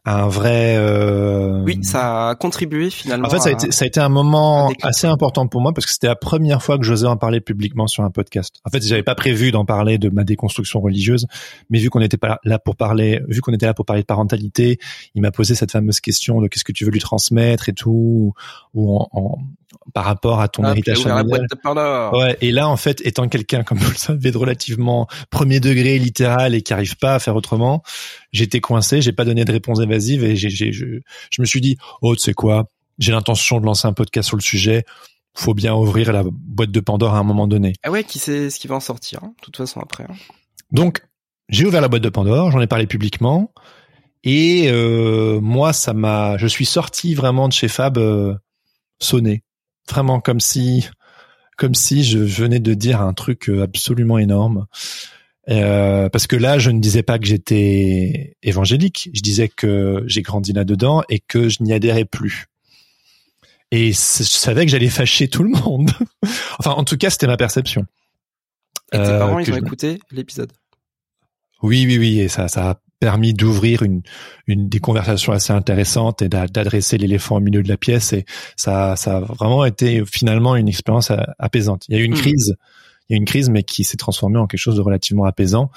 un 0.04 0.28
vrai. 0.28 0.76
Euh... 0.78 1.62
Oui, 1.62 1.78
ça 1.82 2.30
a 2.30 2.34
contribué 2.34 2.90
finalement. 2.90 3.28
En 3.28 3.30
fait, 3.30 3.40
ça 3.40 3.50
a, 3.50 3.52
été, 3.52 3.70
ça 3.70 3.84
a 3.84 3.86
été 3.86 4.00
un 4.00 4.08
moment 4.08 4.72
assez 4.82 5.06
important 5.06 5.46
pour 5.46 5.60
moi 5.60 5.72
parce 5.74 5.86
que 5.86 5.92
c'était 5.92 6.06
la 6.06 6.16
première 6.16 6.62
fois 6.62 6.78
que 6.78 6.84
j'osais 6.84 7.06
en 7.06 7.16
parler 7.16 7.40
publiquement 7.40 7.86
sur 7.86 8.02
un 8.04 8.10
podcast. 8.10 8.56
En 8.64 8.70
fait, 8.70 8.82
j'avais 8.82 9.02
pas 9.02 9.14
prévu 9.14 9.50
d'en 9.50 9.64
parler 9.64 9.98
de 9.98 10.08
ma 10.08 10.24
déconstruction 10.24 10.80
religieuse, 10.80 11.26
mais 11.68 11.78
vu 11.78 11.90
qu'on 11.90 12.00
était 12.00 12.16
pas 12.16 12.38
là 12.44 12.58
pour 12.58 12.76
parler, 12.76 13.20
vu 13.28 13.40
qu'on 13.40 13.52
était 13.52 13.66
là 13.66 13.74
pour 13.74 13.84
parler 13.84 14.02
de 14.02 14.06
parentalité, 14.06 14.78
il 15.14 15.22
m'a 15.22 15.30
posé 15.30 15.54
cette 15.54 15.72
fameuse 15.72 16.00
question 16.00 16.40
de 16.40 16.48
qu'est-ce 16.48 16.64
que 16.64 16.72
tu 16.72 16.84
veux 16.84 16.90
lui 16.90 17.00
transmettre 17.00 17.68
et 17.68 17.74
tout, 17.74 18.32
ou 18.74 18.96
en, 18.96 19.08
en 19.12 19.38
par 19.94 20.04
rapport 20.04 20.40
à 20.40 20.48
ton 20.48 20.62
ah, 20.64 20.70
héritage 20.72 20.98
familial. 20.98 21.46
Ouais, 22.12 22.36
et 22.40 22.52
là 22.52 22.68
en 22.68 22.76
fait, 22.76 23.00
étant 23.04 23.28
quelqu'un 23.28 23.62
comme 23.62 23.78
vous 23.78 23.90
le 23.90 23.96
savez 23.96 24.30
de 24.30 24.38
relativement 24.38 25.08
premier 25.30 25.60
degré 25.60 25.98
littéral 25.98 26.54
et 26.54 26.62
qui 26.62 26.72
arrive 26.72 26.96
pas 26.96 27.14
à 27.14 27.18
faire 27.18 27.36
autrement, 27.36 27.82
j'étais 28.32 28.60
coincé, 28.60 29.00
j'ai 29.00 29.12
pas 29.12 29.24
donné 29.24 29.44
de 29.44 29.52
réponse 29.52 29.80
évasive 29.80 30.24
et 30.24 30.36
j'ai, 30.36 30.50
j'ai, 30.50 30.72
je, 30.72 30.86
je 31.30 31.42
me 31.42 31.46
suis 31.46 31.60
dit, 31.60 31.76
oh, 32.02 32.14
tu 32.14 32.22
sais 32.22 32.34
quoi, 32.34 32.66
j'ai 32.98 33.12
l'intention 33.12 33.60
de 33.60 33.66
lancer 33.66 33.88
un 33.88 33.92
podcast 33.92 34.28
sur 34.28 34.36
le 34.36 34.42
sujet. 34.42 34.84
Faut 35.34 35.54
bien 35.54 35.74
ouvrir 35.74 36.12
la 36.12 36.24
boîte 36.24 36.70
de 36.70 36.80
Pandore 36.80 37.14
à 37.14 37.18
un 37.18 37.22
moment 37.22 37.46
donné. 37.46 37.72
Ah 37.82 37.90
ouais, 37.90 38.04
qui 38.04 38.18
sait 38.18 38.50
ce 38.50 38.58
qui 38.58 38.68
va 38.68 38.74
en 38.74 38.80
sortir, 38.80 39.20
hein, 39.22 39.32
de 39.38 39.44
toute 39.44 39.56
façon 39.56 39.80
après. 39.80 40.04
Hein. 40.04 40.14
Donc, 40.72 41.02
j'ai 41.48 41.64
ouvert 41.64 41.80
la 41.80 41.88
boîte 41.88 42.02
de 42.02 42.08
Pandore, 42.08 42.50
j'en 42.50 42.60
ai 42.60 42.66
parlé 42.66 42.86
publiquement, 42.86 43.52
et 44.22 44.68
euh, 44.68 45.40
moi, 45.40 45.72
ça 45.72 45.94
m'a, 45.94 46.36
je 46.36 46.46
suis 46.46 46.66
sorti 46.66 47.14
vraiment 47.14 47.48
de 47.48 47.52
chez 47.52 47.68
Fab 47.68 47.96
euh, 47.96 48.34
sonné, 49.00 49.42
vraiment 49.90 50.20
comme 50.20 50.40
si, 50.40 50.88
comme 51.56 51.74
si 51.74 52.04
je 52.04 52.18
venais 52.18 52.60
de 52.60 52.74
dire 52.74 53.00
un 53.00 53.12
truc 53.12 53.48
euh, 53.48 53.62
absolument 53.62 54.18
énorme. 54.18 54.66
Euh, 55.48 56.08
parce 56.08 56.26
que 56.26 56.36
là, 56.36 56.58
je 56.58 56.70
ne 56.70 56.80
disais 56.80 57.02
pas 57.02 57.18
que 57.18 57.26
j'étais 57.26 58.36
évangélique, 58.42 59.10
je 59.12 59.20
disais 59.20 59.48
que 59.48 60.04
j'ai 60.06 60.22
grandi 60.22 60.52
là-dedans 60.52 61.02
et 61.08 61.18
que 61.18 61.48
je 61.48 61.62
n'y 61.62 61.72
adhérais 61.72 62.04
plus. 62.04 62.46
Et 63.72 63.92
je 63.92 63.94
savais 63.94 64.66
que 64.66 64.70
j'allais 64.70 64.88
fâcher 64.88 65.28
tout 65.28 65.42
le 65.42 65.50
monde. 65.50 65.90
enfin, 66.58 66.72
en 66.72 66.84
tout 66.84 66.96
cas, 66.96 67.10
c'était 67.10 67.26
ma 67.26 67.36
perception. 67.36 67.86
Et 68.92 68.98
tes 68.98 69.04
parents, 69.04 69.38
euh, 69.38 69.42
ils 69.42 69.52
ont 69.52 69.56
écouté 69.56 70.00
l'épisode? 70.10 70.52
Oui, 71.62 71.84
oui, 71.86 71.98
oui, 71.98 72.20
et 72.20 72.28
ça, 72.28 72.48
ça 72.48 72.70
a 72.70 72.80
permis 73.00 73.32
d'ouvrir 73.32 73.82
une, 73.82 74.02
une 74.46 74.68
des 74.68 74.78
conversations 74.78 75.32
assez 75.32 75.52
intéressantes 75.52 76.22
et 76.22 76.28
d'adresser 76.28 76.98
l'éléphant 76.98 77.36
au 77.36 77.40
milieu 77.40 77.62
de 77.62 77.68
la 77.68 77.76
pièce. 77.76 78.12
Et 78.12 78.26
ça, 78.56 78.94
ça 78.96 79.16
a 79.16 79.20
vraiment 79.20 79.64
été 79.64 80.04
finalement 80.04 80.54
une 80.54 80.68
expérience 80.68 81.10
apaisante. 81.38 81.86
Il 81.88 81.96
y 81.96 81.98
a 81.98 82.02
eu 82.02 82.04
une 82.04 82.12
hmm. 82.12 82.20
crise 82.20 82.56
il 83.10 83.14
y 83.14 83.16
a 83.16 83.16
une 83.16 83.24
crise, 83.24 83.50
mais 83.50 83.64
qui 83.64 83.82
s'est 83.82 83.96
transformée 83.96 84.38
en 84.38 84.46
quelque 84.46 84.60
chose 84.60 84.76
de 84.76 84.80
relativement 84.80 85.24
apaisant. 85.24 85.70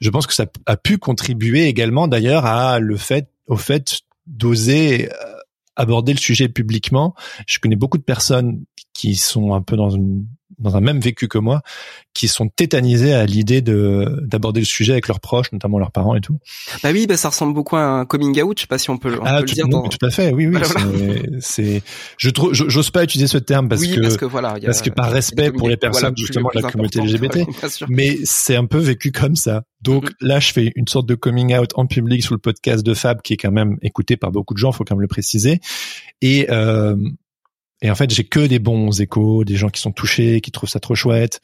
Je 0.00 0.10
pense 0.10 0.28
que 0.28 0.32
ça 0.32 0.46
a 0.66 0.76
pu 0.76 0.96
contribuer 0.96 1.66
également, 1.66 2.06
d'ailleurs, 2.06 2.46
à 2.46 2.78
le 2.78 2.96
fait, 2.96 3.28
au 3.48 3.56
fait 3.56 3.98
d'oser 4.28 5.10
euh, 5.10 5.34
aborder 5.74 6.12
le 6.12 6.18
sujet 6.18 6.48
publiquement. 6.48 7.16
Je 7.48 7.58
connais 7.58 7.74
beaucoup 7.74 7.98
de 7.98 8.04
personnes 8.04 8.64
qui 8.94 9.16
sont 9.16 9.54
un 9.54 9.60
peu 9.60 9.76
dans 9.76 9.90
une 9.90 10.24
dans 10.58 10.76
un 10.76 10.80
même 10.80 11.00
vécu 11.00 11.28
que 11.28 11.38
moi, 11.38 11.62
qui 12.14 12.28
sont 12.28 12.48
tétanisés 12.48 13.14
à 13.14 13.26
l'idée 13.26 13.62
de 13.62 14.20
d'aborder 14.22 14.60
le 14.60 14.66
sujet 14.66 14.92
avec 14.92 15.08
leurs 15.08 15.20
proches, 15.20 15.52
notamment 15.52 15.78
leurs 15.78 15.92
parents 15.92 16.14
et 16.14 16.20
tout. 16.20 16.38
Bah 16.82 16.90
oui, 16.92 17.06
bah 17.06 17.16
ça 17.16 17.28
ressemble 17.28 17.54
beaucoup 17.54 17.76
à 17.76 17.82
un 17.82 18.04
coming 18.04 18.40
out. 18.42 18.58
Je 18.58 18.62
sais 18.62 18.66
pas 18.66 18.78
si 18.78 18.90
on 18.90 18.98
peut, 18.98 19.18
on 19.20 19.24
ah, 19.24 19.40
peut 19.40 19.46
tout, 19.46 19.54
le 19.56 19.68
dire. 19.68 19.88
tout 19.88 20.06
à 20.06 20.10
fait. 20.10 20.32
Oui, 20.32 20.46
oui. 20.46 20.58
C'est, 21.40 21.82
je 22.16 22.30
trouve, 22.30 22.52
j'ose 22.52 22.90
pas 22.90 23.04
utiliser 23.04 23.28
ce 23.28 23.38
terme 23.38 23.68
parce 23.68 23.84
que 23.84 24.00
parce 24.00 24.16
que 24.16 24.24
voilà, 24.24 24.56
parce 24.64 24.82
que 24.82 24.90
par 24.90 25.10
respect 25.10 25.52
pour 25.52 25.68
les 25.68 25.76
personnes 25.76 26.16
justement 26.16 26.50
de 26.54 26.60
la 26.60 26.70
communauté 26.70 27.00
LGBT, 27.00 27.46
mais 27.88 28.18
c'est 28.24 28.56
un 28.56 28.66
peu 28.66 28.78
vécu 28.78 29.12
comme 29.12 29.36
ça. 29.36 29.62
Donc 29.80 30.10
mm-hmm. 30.10 30.14
là, 30.20 30.40
je 30.40 30.52
fais 30.52 30.72
une 30.74 30.88
sorte 30.88 31.08
de 31.08 31.14
coming 31.14 31.56
out 31.56 31.70
en 31.76 31.86
public 31.86 32.22
sur 32.22 32.34
le 32.34 32.40
podcast 32.40 32.84
de 32.84 32.94
Fab, 32.94 33.22
qui 33.22 33.34
est 33.34 33.36
quand 33.36 33.52
même 33.52 33.76
écouté 33.82 34.16
par 34.16 34.32
beaucoup 34.32 34.54
de 34.54 34.58
gens, 34.58 34.72
faut 34.72 34.84
quand 34.84 34.96
même 34.96 35.02
le 35.02 35.08
préciser. 35.08 35.60
Et 36.20 36.50
euh, 36.50 36.96
et 37.82 37.90
en 37.90 37.94
fait, 37.94 38.10
j'ai 38.12 38.24
que 38.24 38.46
des 38.46 38.58
bons 38.58 39.00
échos, 39.00 39.44
des 39.44 39.56
gens 39.56 39.68
qui 39.68 39.80
sont 39.80 39.92
touchés, 39.92 40.40
qui 40.40 40.50
trouvent 40.50 40.68
ça 40.68 40.80
trop 40.80 40.94
chouette, 40.94 41.40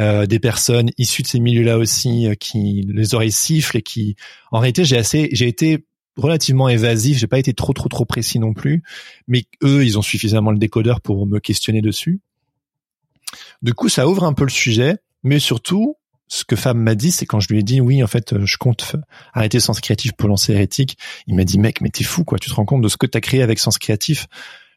euh, 0.00 0.26
des 0.26 0.38
personnes 0.38 0.90
issues 0.98 1.22
de 1.22 1.28
ces 1.28 1.40
milieux-là 1.40 1.78
aussi, 1.78 2.26
euh, 2.26 2.34
qui 2.34 2.86
les 2.88 3.14
oreilles 3.14 3.32
sifflent 3.32 3.78
et 3.78 3.82
qui, 3.82 4.16
en 4.50 4.58
réalité, 4.58 4.84
j'ai 4.84 4.98
assez, 4.98 5.28
j'ai 5.32 5.48
été 5.48 5.86
relativement 6.16 6.68
évasif, 6.68 7.18
j'ai 7.18 7.26
pas 7.26 7.38
été 7.38 7.54
trop 7.54 7.72
trop 7.72 7.88
trop 7.88 8.04
précis 8.04 8.38
non 8.38 8.52
plus, 8.52 8.82
mais 9.28 9.44
eux, 9.62 9.84
ils 9.84 9.98
ont 9.98 10.02
suffisamment 10.02 10.50
le 10.50 10.58
décodeur 10.58 11.00
pour 11.00 11.26
me 11.26 11.40
questionner 11.40 11.80
dessus. 11.80 12.20
Du 13.62 13.72
coup, 13.72 13.88
ça 13.88 14.06
ouvre 14.06 14.24
un 14.24 14.34
peu 14.34 14.44
le 14.44 14.50
sujet, 14.50 14.98
mais 15.22 15.38
surtout, 15.38 15.96
ce 16.28 16.44
que 16.44 16.56
Fab 16.56 16.76
m'a 16.76 16.94
dit, 16.94 17.12
c'est 17.12 17.26
quand 17.26 17.40
je 17.40 17.48
lui 17.48 17.60
ai 17.60 17.62
dit 17.62 17.80
oui, 17.80 18.02
en 18.02 18.06
fait, 18.06 18.34
je 18.44 18.56
compte 18.56 18.96
arrêter 19.34 19.60
Sens 19.60 19.80
Créatif 19.80 20.12
pour 20.12 20.28
lancer 20.28 20.52
Hérétique. 20.52 20.96
Il 21.26 21.34
m'a 21.34 21.44
dit 21.44 21.58
mec, 21.58 21.80
mais 21.80 21.90
t'es 21.90 22.04
fou 22.04 22.24
quoi, 22.24 22.38
tu 22.38 22.50
te 22.50 22.54
rends 22.54 22.64
compte 22.64 22.82
de 22.82 22.88
ce 22.88 22.96
que 22.96 23.06
t'as 23.06 23.20
créé 23.20 23.42
avec 23.42 23.58
Sens 23.58 23.78
Créatif? 23.78 24.26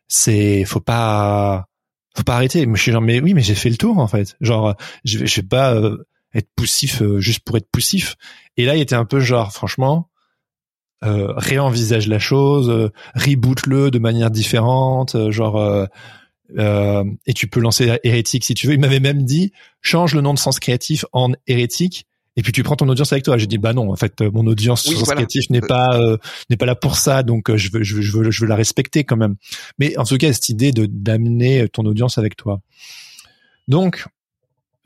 C'est 0.07 0.65
faut 0.65 0.79
pas 0.79 1.67
faut 2.15 2.23
pas 2.23 2.35
arrêter. 2.35 2.67
Je 2.71 2.81
suis 2.81 2.91
genre 2.91 3.01
mais 3.01 3.19
oui 3.19 3.33
mais 3.33 3.41
j'ai 3.41 3.55
fait 3.55 3.69
le 3.69 3.77
tour 3.77 3.97
en 3.97 4.07
fait. 4.07 4.35
Genre 4.41 4.75
je 5.03 5.17
vais 5.19 5.27
je 5.27 5.41
vais 5.41 5.47
pas 5.47 5.73
euh, 5.73 5.97
être 6.33 6.49
poussif 6.55 7.01
euh, 7.01 7.19
juste 7.19 7.41
pour 7.41 7.57
être 7.57 7.69
poussif. 7.71 8.15
Et 8.57 8.65
là 8.65 8.75
il 8.75 8.81
était 8.81 8.95
un 8.95 9.05
peu 9.05 9.19
genre 9.19 9.51
franchement 9.51 10.09
euh, 11.03 11.33
réenvisage 11.35 12.07
la 12.07 12.19
chose, 12.19 12.69
euh, 12.69 12.91
reboot-le 13.15 13.91
de 13.91 13.99
manière 13.99 14.31
différente, 14.31 15.31
genre 15.31 15.87
et 16.57 17.33
tu 17.33 17.47
peux 17.47 17.59
lancer 17.59 17.97
hérétique 18.03 18.43
si 18.43 18.53
tu 18.53 18.67
veux. 18.67 18.73
Il 18.73 18.79
m'avait 18.79 18.99
même 18.99 19.23
dit 19.23 19.51
change 19.81 20.13
le 20.13 20.21
nom 20.21 20.33
de 20.33 20.39
sens 20.39 20.59
créatif 20.59 21.05
en 21.11 21.31
hérétique 21.47 22.05
et 22.37 22.41
puis 22.41 22.51
tu 22.51 22.63
prends 22.63 22.75
ton 22.75 22.89
audience 22.89 23.11
avec 23.13 23.23
toi. 23.23 23.37
J'ai 23.37 23.47
dit 23.47 23.57
bah 23.57 23.73
non, 23.73 23.91
en 23.91 23.95
fait 23.95 24.21
mon 24.21 24.45
audience 24.47 24.85
oui, 24.87 24.95
n'est 25.49 25.63
euh, 25.63 25.67
pas 25.67 25.99
euh, 25.99 26.17
n'est 26.49 26.57
pas 26.57 26.65
là 26.65 26.75
pour 26.75 26.97
ça, 26.97 27.23
donc 27.23 27.49
euh, 27.49 27.57
je 27.57 27.71
veux 27.71 27.83
je 27.83 27.95
veux 27.95 28.01
je 28.01 28.17
veux 28.17 28.31
je 28.31 28.41
veux 28.41 28.47
la 28.47 28.55
respecter 28.55 29.03
quand 29.03 29.17
même. 29.17 29.35
Mais 29.79 29.97
en 29.97 30.03
tout 30.03 30.17
cas 30.17 30.31
cette 30.33 30.49
idée 30.49 30.71
de 30.71 30.85
d'amener 30.85 31.67
ton 31.69 31.85
audience 31.85 32.17
avec 32.17 32.35
toi. 32.35 32.59
Donc 33.67 34.05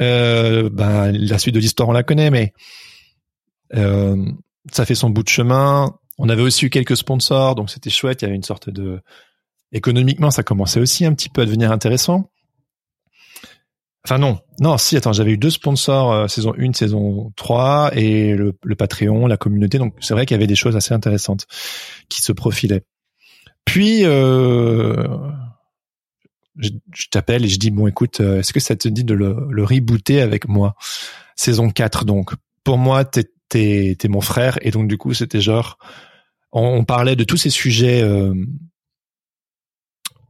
euh, 0.02 0.70
ben 0.72 1.12
la 1.12 1.40
suite 1.40 1.56
de 1.56 1.60
l'histoire 1.60 1.90
on 1.90 1.94
la 1.94 2.04
connaît, 2.04 2.30
mais 2.30 2.54
euh, 3.76 4.26
ça 4.72 4.86
fait 4.86 4.96
son 4.96 5.10
bout 5.10 5.24
de 5.24 5.30
chemin. 5.30 5.96
On 6.20 6.30
avait 6.30 6.42
aussi 6.42 6.66
eu 6.66 6.70
quelques 6.70 6.98
sponsors, 6.98 7.56
donc 7.56 7.70
c'était 7.70 7.90
chouette. 7.90 8.22
Il 8.22 8.26
y 8.26 8.28
avait 8.28 8.36
une 8.36 8.44
sorte 8.44 8.70
de 8.70 9.00
économiquement 9.72 10.32
ça 10.32 10.44
commençait 10.44 10.80
aussi 10.80 11.06
un 11.06 11.14
petit 11.14 11.30
peu 11.30 11.42
à 11.42 11.46
devenir 11.46 11.72
intéressant. 11.72 12.30
Enfin 14.10 14.18
non, 14.18 14.40
non, 14.60 14.80
si, 14.80 14.98
attends, 14.98 15.14
j'avais 15.14 15.34
eu 15.34 15.38
deux 15.38 15.52
sponsors 15.52 16.12
euh, 16.12 16.28
saison 16.28 16.56
1, 16.58 16.74
saison 16.74 17.32
3 17.36 17.92
et 17.96 18.34
le, 18.34 18.54
Patreon, 18.76 19.28
la 19.28 19.38
communauté. 19.38 19.78
Donc 19.78 19.94
c'est 20.00 20.16
vrai 20.16 20.26
qu'il 20.26 20.34
y 20.34 20.40
avait 20.40 20.48
des 20.48 20.56
choses 20.56 20.76
assez 20.76 20.96
intéressantes 20.96 21.46
qui 22.10 22.24
se 22.24 22.32
profilaient. 22.32 22.82
Puis 23.66 24.04
euh, 24.06 25.08
je, 26.58 26.72
t'appelle 27.12 27.46
et 27.46 27.48
je 27.48 27.60
dis 27.60 27.70
bon 27.70 27.86
écoute, 27.86 28.20
euh, 28.20 28.40
est-ce 28.40 28.52
que 28.52 28.60
ça 28.60 28.76
te 28.76 28.88
dit 28.88 29.04
de 29.04 29.14
le, 29.14 29.46
le 29.52 29.64
rebooter 29.64 30.22
avec 30.22 30.48
moi? 30.48 30.74
Saison 31.36 31.70
4 31.70 32.04
donc. 32.04 32.34
Pour 32.64 32.80
moi, 32.80 33.06
t'es 33.06 33.28
mon 34.08 34.22
frère 34.22 34.58
et 34.64 34.72
donc 34.72 34.88
du 34.88 34.98
coup 34.98 35.14
c'était 35.14 35.40
genre 35.40 35.78
on, 36.52 36.84
parlait 36.84 37.16
de 37.16 37.24
tous 37.24 37.38
ces 37.38 37.52
sujets 37.52 38.02
euh, 38.02 38.34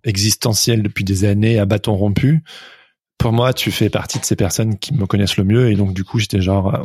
existentiels 0.03 0.84
depuis 0.84 1.05
des 1.05 1.23
années 1.23 1.59
à 1.59 1.65
bâton 1.65 1.95
rompu 1.95 2.43
pour 3.20 3.34
moi, 3.34 3.53
tu 3.53 3.70
fais 3.70 3.89
partie 3.89 4.17
de 4.17 4.26
ces 4.26 4.36
personnes 4.36 4.80
qui 4.80 4.95
me 4.95 5.05
connaissent 5.05 5.38
le 5.38 5.43
mieux, 5.43 5.70
et 5.70 5.76
donc 5.76 5.93
du 5.93 6.03
coup, 6.03 6.20
j'étais 6.20 6.41
genre, 6.41 6.74
euh, 6.74 6.84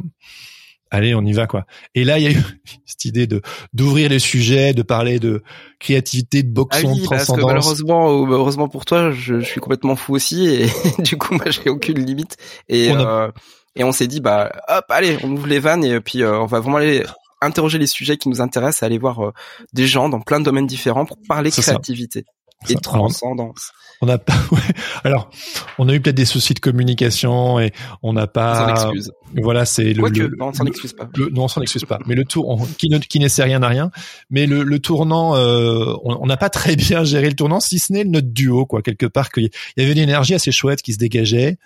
allez, 0.91 1.15
on 1.15 1.23
y 1.23 1.33
va 1.33 1.47
quoi. 1.47 1.65
Et 1.95 2.05
là, 2.05 2.19
il 2.19 2.25
y 2.25 2.27
a 2.27 2.33
eu 2.33 2.43
cette 2.85 3.05
idée 3.07 3.27
de 3.27 3.41
d'ouvrir 3.73 4.11
les 4.11 4.19
sujets, 4.19 4.75
de 4.75 4.83
parler 4.83 5.21
de 5.21 5.43
créativité, 5.79 6.43
de 6.43 6.53
boxon, 6.53 6.89
ah 6.89 6.93
oui, 6.93 7.07
Parce 7.09 7.29
que 7.29 7.41
malheureusement, 7.41 8.11
heureusement 8.11 8.69
pour 8.69 8.85
toi, 8.85 9.13
je, 9.13 9.41
suis 9.41 9.61
complètement 9.61 9.95
fou 9.97 10.15
aussi, 10.15 10.47
et 10.47 10.67
du 11.03 11.17
coup, 11.17 11.35
moi, 11.35 11.47
j'ai 11.51 11.71
aucune 11.71 12.05
limite. 12.05 12.37
Et 12.69 12.91
on 12.91 12.99
euh, 12.99 13.31
et 13.77 13.83
on 13.83 13.91
s'est 13.91 14.07
dit, 14.07 14.21
bah, 14.21 14.53
hop, 14.69 14.85
allez, 14.89 15.19
on 15.25 15.31
ouvre 15.33 15.47
les 15.47 15.59
vannes, 15.61 15.85
et 15.85 16.01
puis 16.01 16.23
euh, 16.23 16.39
on 16.39 16.47
va 16.47 16.61
vraiment 16.61 16.77
aller 16.77 17.05
interroger 17.41 17.79
les 17.79 17.89
sujets 17.89 18.17
qui 18.17 18.29
nous 18.29 18.41
intéressent, 18.41 18.83
aller 18.83 18.99
voir 18.99 19.33
des 19.73 19.87
gens 19.87 20.09
dans 20.09 20.21
plein 20.21 20.41
de 20.41 20.45
domaines 20.45 20.67
différents 20.67 21.05
pour 21.05 21.19
parler 21.29 21.51
créativité 21.51 22.25
et 22.69 22.75
transcendance. 22.77 23.73
On 24.01 24.07
n'a 24.07 24.19
pas. 24.19 24.35
Alors, 25.05 25.31
on 25.79 25.89
a 25.89 25.95
eu 25.95 26.01
peut-être 26.01 26.17
des 26.17 26.25
soucis 26.25 26.55
de 26.55 26.61
communication 26.61 27.61
et 27.61 27.73
on 28.03 28.13
n'a 28.13 28.27
pas. 28.27 28.67
On 28.67 28.91
excuse. 28.91 29.13
Voilà, 29.43 29.65
c'est 29.65 29.93
le, 29.93 30.09
le, 30.09 30.37
Non, 30.39 30.49
on 30.49 30.53
s'en 30.53 30.67
excuse 30.67 30.93
pas. 30.93 31.09
non, 31.33 31.45
on 31.45 31.49
s'en 31.49 31.63
excuse 31.63 31.85
pas. 31.85 31.99
Mais 32.07 32.15
le 32.15 32.25
tour, 32.25 32.67
qui 32.79 32.89
ne 32.89 32.99
qui 32.99 33.19
n'essaie 33.19 33.43
rien 33.43 33.63
à 33.63 33.69
rien. 33.69 33.91
Mais 34.31 34.47
le, 34.47 34.63
le 34.63 34.79
tournant, 34.79 35.37
euh, 35.37 35.95
on 36.05 36.27
n'a 36.27 36.37
pas 36.37 36.51
très 36.51 36.77
bien 36.77 37.05
géré 37.05 37.29
le 37.29 37.37
tournant, 37.37 37.61
si 37.61 37.79
ce 37.79 37.93
n'est 37.93 38.05
notre 38.05 38.29
duo, 38.29 38.67
quoi. 38.67 38.83
Quelque 38.83 39.07
part, 39.07 39.31
qu'il 39.31 39.51
y 39.77 39.83
avait 39.83 39.93
une 39.93 39.99
énergie 39.99 40.35
assez 40.35 40.53
chouette 40.53 40.83
qui 40.83 40.93
se 40.93 40.99
dégageait. 40.99 41.59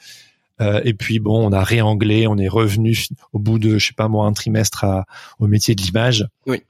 Euh, 0.61 0.81
et 0.85 0.95
puis 0.95 1.19
bon, 1.21 1.47
on 1.47 1.53
a 1.53 1.63
réanglé, 1.63 2.27
on 2.27 2.37
est 2.37 2.49
revenu 2.49 2.99
au 3.33 3.39
bout 3.39 3.59
de, 3.59 3.79
je 3.79 3.87
sais 3.89 3.93
pas 3.93 4.09
moi, 4.09 4.27
un 4.27 4.33
trimestre 4.33 4.85
à, 4.85 5.05
au 5.39 5.47
métier 5.47 5.75
de 5.75 5.83
l'image. 5.83 6.27
Oui. 6.47 6.63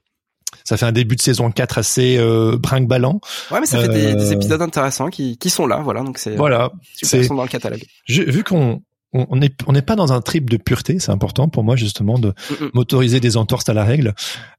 Ça 0.69 0.77
fait 0.77 0.85
un 0.85 0.91
début 0.91 1.15
de 1.15 1.21
saison 1.21 1.49
4 1.49 1.79
assez 1.79 2.17
euh, 2.19 2.55
brinque-ballant. 2.55 3.21
Ouais, 3.49 3.59
mais 3.59 3.65
ça 3.65 3.79
fait 3.79 3.87
des, 3.87 4.13
des, 4.13 4.29
euh, 4.29 4.33
épisodes 4.33 4.61
intéressants 4.61 5.09
qui, 5.09 5.35
qui 5.39 5.49
sont 5.49 5.65
là, 5.65 5.81
voilà. 5.83 6.03
Donc 6.03 6.19
c'est 6.19 6.35
voilà, 6.35 6.71
super, 6.93 7.25
sont 7.25 7.33
dans 7.33 7.41
le 7.41 7.49
catalogue. 7.49 7.83
vu 8.07 8.43
qu'on 8.43 8.83
on 9.11 9.35
n'est 9.35 9.49
on 9.65 9.71
n'est 9.71 9.81
pas 9.81 9.95
dans 9.95 10.13
un 10.13 10.21
trip 10.21 10.47
de 10.47 10.57
pureté, 10.57 10.99
c'est 10.99 11.11
important 11.11 11.49
pour 11.49 11.63
moi 11.63 11.75
justement 11.75 12.19
de 12.19 12.27
mm, 12.27 12.65
mm. 12.65 12.69
m'autoriser 12.75 13.19
des 13.19 13.35
entorses 13.35 13.67
à 13.67 13.73
la 13.73 13.83
règle. 13.83 14.13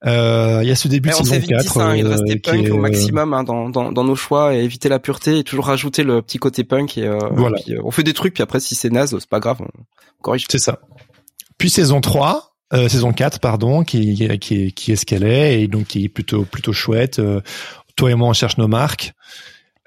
Euh, 0.05 0.59
il 0.65 0.69
y 0.69 0.73
a 0.73 0.75
ce 0.75 0.89
début 0.89 1.11
de 1.11 1.15
saison 1.15 1.41
4 1.47 1.79
hein, 1.79 1.95
il 1.95 2.05
rester 2.05 2.41
punk 2.41 2.69
au 2.73 2.79
maximum 2.79 3.33
hein, 3.33 3.45
dans, 3.45 3.69
dans, 3.69 3.93
dans 3.93 4.03
nos 4.03 4.17
choix 4.17 4.57
et 4.57 4.65
éviter 4.65 4.89
la 4.89 4.99
pureté 4.99 5.39
et 5.39 5.45
toujours 5.45 5.67
rajouter 5.67 6.03
le 6.03 6.23
petit 6.23 6.39
côté 6.39 6.65
punk 6.65 6.99
et 6.99 7.09
voilà. 7.31 7.57
on 7.85 7.93
fait 7.93 8.03
des 8.03 8.15
trucs 8.15 8.35
puis 8.35 8.43
après 8.43 8.59
si 8.59 8.75
c'est 8.75 8.91
naze 8.91 9.17
c'est 9.17 9.29
pas 9.29 9.39
grave 9.39 9.59
on 9.61 10.23
corrige. 10.23 10.47
C'est 10.51 10.59
ça. 10.59 10.81
Puis 11.57 11.71
saison 11.71 12.01
3 12.01 12.50
euh, 12.73 12.89
saison 12.89 13.13
4 13.13 13.41
pardon 13.41 13.83
qui 13.83 14.39
qui 14.39 14.73
qui 14.73 14.93
est 14.93 14.97
ce 14.97 15.05
qu'elle 15.05 15.25
est 15.25 15.63
et 15.63 15.69
donc 15.69 15.89
qui 15.89 16.05
est 16.05 16.09
plutôt 16.09 16.45
plutôt 16.45 16.73
chouette. 16.73 17.19
Euh, 17.19 17.41
toi 17.97 18.11
et 18.11 18.15
moi 18.15 18.29
on 18.29 18.33
cherche 18.33 18.59
nos 18.59 18.69
marques. 18.69 19.13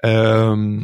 Euh, 0.04 0.80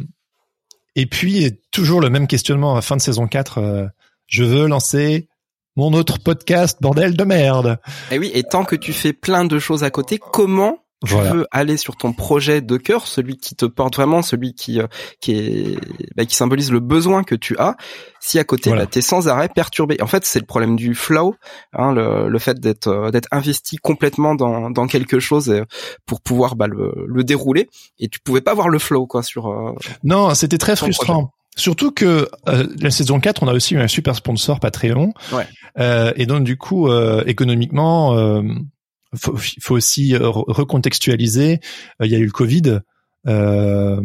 et 0.95 1.05
puis 1.05 1.59
toujours 1.71 2.01
le 2.01 2.09
même 2.09 2.27
questionnement. 2.27 2.73
À 2.73 2.75
la 2.75 2.81
fin 2.81 2.97
de 2.97 3.01
saison 3.01 3.27
4 3.27 3.57
euh, 3.57 3.87
je 4.27 4.43
veux 4.43 4.67
lancer 4.67 5.27
mon 5.75 5.93
autre 5.93 6.19
podcast 6.19 6.79
bordel 6.81 7.15
de 7.15 7.23
merde. 7.23 7.79
Et 8.09 8.17
oui 8.17 8.31
et 8.33 8.43
tant 8.43 8.65
que 8.65 8.75
tu 8.75 8.93
fais 8.93 9.13
plein 9.13 9.45
de 9.45 9.59
choses 9.59 9.83
à 9.83 9.91
côté 9.91 10.17
comment 10.17 10.80
tu 11.05 11.15
veux 11.15 11.47
aller 11.51 11.77
sur 11.77 11.95
ton 11.95 12.13
projet 12.13 12.61
de 12.61 12.77
cœur, 12.77 13.07
celui 13.07 13.37
qui 13.37 13.55
te 13.55 13.65
porte 13.65 13.95
vraiment, 13.95 14.21
celui 14.21 14.53
qui 14.53 14.79
euh, 14.79 14.87
qui 15.19 15.31
est 15.31 15.79
bah, 16.15 16.25
qui 16.25 16.35
symbolise 16.35 16.71
le 16.71 16.79
besoin 16.79 17.23
que 17.23 17.35
tu 17.35 17.57
as. 17.57 17.75
Si 18.19 18.37
à 18.37 18.43
côté, 18.43 18.69
voilà. 18.69 18.83
bah, 18.83 18.89
t'es 18.91 19.01
sans 19.01 19.27
arrêt 19.27 19.49
perturbé. 19.49 19.97
En 20.01 20.07
fait, 20.07 20.25
c'est 20.25 20.39
le 20.39 20.45
problème 20.45 20.75
du 20.75 20.93
flow, 20.93 21.35
hein, 21.73 21.91
le, 21.91 22.29
le 22.29 22.39
fait 22.39 22.59
d'être 22.59 22.87
euh, 22.87 23.09
d'être 23.09 23.27
investi 23.31 23.77
complètement 23.77 24.35
dans 24.35 24.69
dans 24.69 24.85
quelque 24.85 25.19
chose 25.19 25.49
euh, 25.49 25.63
pour 26.05 26.21
pouvoir 26.21 26.55
bah, 26.55 26.67
le, 26.67 26.93
le 27.07 27.23
dérouler. 27.23 27.67
Et 27.99 28.07
tu 28.07 28.19
pouvais 28.19 28.41
pas 28.41 28.53
voir 28.53 28.69
le 28.69 28.77
flow 28.77 29.07
quoi 29.07 29.23
sur. 29.23 29.75
non, 30.03 30.35
c'était 30.35 30.59
très 30.59 30.75
frustrant. 30.75 31.33
Surtout 31.57 31.91
que 31.91 32.29
la 32.45 32.91
saison 32.91 33.19
4, 33.19 33.43
on 33.43 33.47
a 33.49 33.53
aussi 33.53 33.73
eu 33.73 33.79
un 33.79 33.89
super 33.89 34.15
sponsor 34.15 34.61
Patreon. 34.61 35.13
Ouais. 35.33 35.45
Euh, 35.79 36.13
et 36.15 36.25
donc 36.25 36.45
du 36.45 36.57
coup, 36.57 36.89
économiquement, 37.25 38.41
faut, 39.15 39.37
faut 39.59 39.75
aussi 39.75 40.15
euh, 40.15 40.29
recontextualiser. 40.29 41.59
Euh, 42.01 42.05
il 42.05 42.11
y 42.11 42.15
a 42.15 42.19
eu 42.19 42.25
le 42.25 42.31
Covid. 42.31 42.79
Euh, 43.27 44.01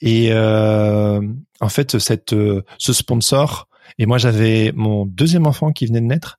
et 0.00 0.32
en 0.32 1.68
fait, 1.68 1.98
cette, 1.98 2.34
ce 2.78 2.92
sponsor, 2.92 3.68
et 3.98 4.06
moi 4.06 4.16
j'avais 4.16 4.72
mon 4.74 5.04
deuxième 5.04 5.46
enfant 5.46 5.72
qui 5.72 5.84
venait 5.84 6.00
de 6.00 6.06
naître, 6.06 6.38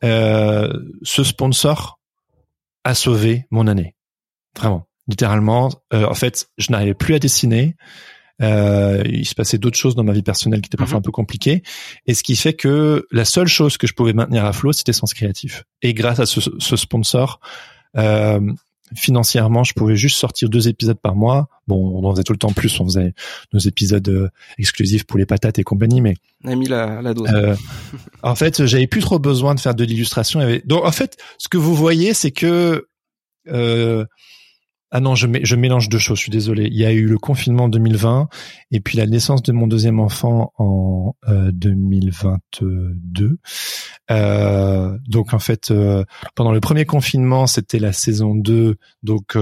ce 0.00 1.22
sponsor 1.22 2.00
a 2.82 2.94
sauvé 2.94 3.46
mon 3.50 3.66
année. 3.66 3.94
Vraiment, 4.56 4.88
littéralement. 5.06 5.68
en 5.92 6.14
fait, 6.14 6.48
je 6.56 6.72
n'arrivais 6.72 6.94
plus 6.94 7.14
à 7.14 7.18
dessiner. 7.18 7.76
Euh, 8.42 9.02
il 9.06 9.26
se 9.26 9.34
passait 9.34 9.58
d'autres 9.58 9.78
choses 9.78 9.94
dans 9.94 10.04
ma 10.04 10.12
vie 10.12 10.22
personnelle 10.22 10.60
qui 10.60 10.66
étaient 10.66 10.76
parfois 10.76 10.96
mhm. 10.96 11.00
un 11.00 11.02
peu 11.02 11.12
compliquées. 11.12 11.62
Et 12.06 12.14
ce 12.14 12.22
qui 12.22 12.36
fait 12.36 12.54
que 12.54 13.06
la 13.10 13.24
seule 13.24 13.46
chose 13.46 13.76
que 13.76 13.86
je 13.86 13.94
pouvais 13.94 14.12
maintenir 14.12 14.44
à 14.44 14.52
flot, 14.52 14.72
c'était 14.72 14.92
Sens 14.92 15.14
Créatif. 15.14 15.64
Et 15.82 15.94
grâce 15.94 16.20
à 16.20 16.26
ce, 16.26 16.40
ce 16.58 16.76
sponsor, 16.76 17.40
euh, 17.96 18.40
financièrement, 18.94 19.64
je 19.64 19.72
pouvais 19.74 19.96
juste 19.96 20.18
sortir 20.18 20.48
deux 20.48 20.68
épisodes 20.68 20.98
par 21.00 21.16
mois. 21.16 21.48
Bon, 21.66 21.98
on 21.98 22.04
en 22.04 22.12
faisait 22.12 22.22
tout 22.22 22.32
le 22.32 22.38
temps 22.38 22.52
plus, 22.52 22.78
on 22.80 22.84
faisait 22.84 23.14
nos 23.52 23.58
épisodes 23.58 24.08
euh, 24.08 24.28
exclusifs 24.58 25.04
pour 25.04 25.18
les 25.18 25.26
patates 25.26 25.58
et 25.58 25.64
compagnie, 25.64 26.00
mais 26.00 26.14
on 26.44 26.50
a 26.50 26.54
mis 26.54 26.68
la, 26.68 27.00
la 27.02 27.14
dose. 27.14 27.28
Euh, 27.32 27.56
en 28.22 28.34
fait, 28.34 28.66
j'avais 28.66 28.86
plus 28.86 29.00
trop 29.00 29.18
besoin 29.18 29.54
de 29.54 29.60
faire 29.60 29.74
de 29.74 29.84
l'illustration. 29.84 30.40
Donc, 30.64 30.84
en 30.84 30.92
fait, 30.92 31.16
ce 31.38 31.48
que 31.48 31.56
vous 31.56 31.74
voyez, 31.74 32.14
c'est 32.14 32.30
que 32.30 32.86
euh, 33.48 34.04
ah 34.96 35.00
non, 35.00 35.16
je, 35.16 35.56
mélange 35.56 35.88
deux 35.88 35.98
choses, 35.98 36.18
je 36.18 36.22
suis 36.22 36.30
désolé. 36.30 36.68
Il 36.70 36.78
y 36.78 36.84
a 36.84 36.92
eu 36.92 37.06
le 37.06 37.18
confinement 37.18 37.64
en 37.64 37.68
2020 37.68 38.28
et 38.70 38.78
puis 38.78 38.96
la 38.96 39.06
naissance 39.06 39.42
de 39.42 39.50
mon 39.50 39.66
deuxième 39.66 39.98
enfant 39.98 40.52
en 40.56 41.16
2022. 41.26 43.38
Euh, 44.12 44.98
donc 45.08 45.34
en 45.34 45.40
fait, 45.40 45.72
euh, 45.72 46.04
pendant 46.36 46.52
le 46.52 46.60
premier 46.60 46.84
confinement, 46.84 47.48
c'était 47.48 47.80
la 47.80 47.92
saison 47.92 48.36
2, 48.36 48.76
donc 49.02 49.36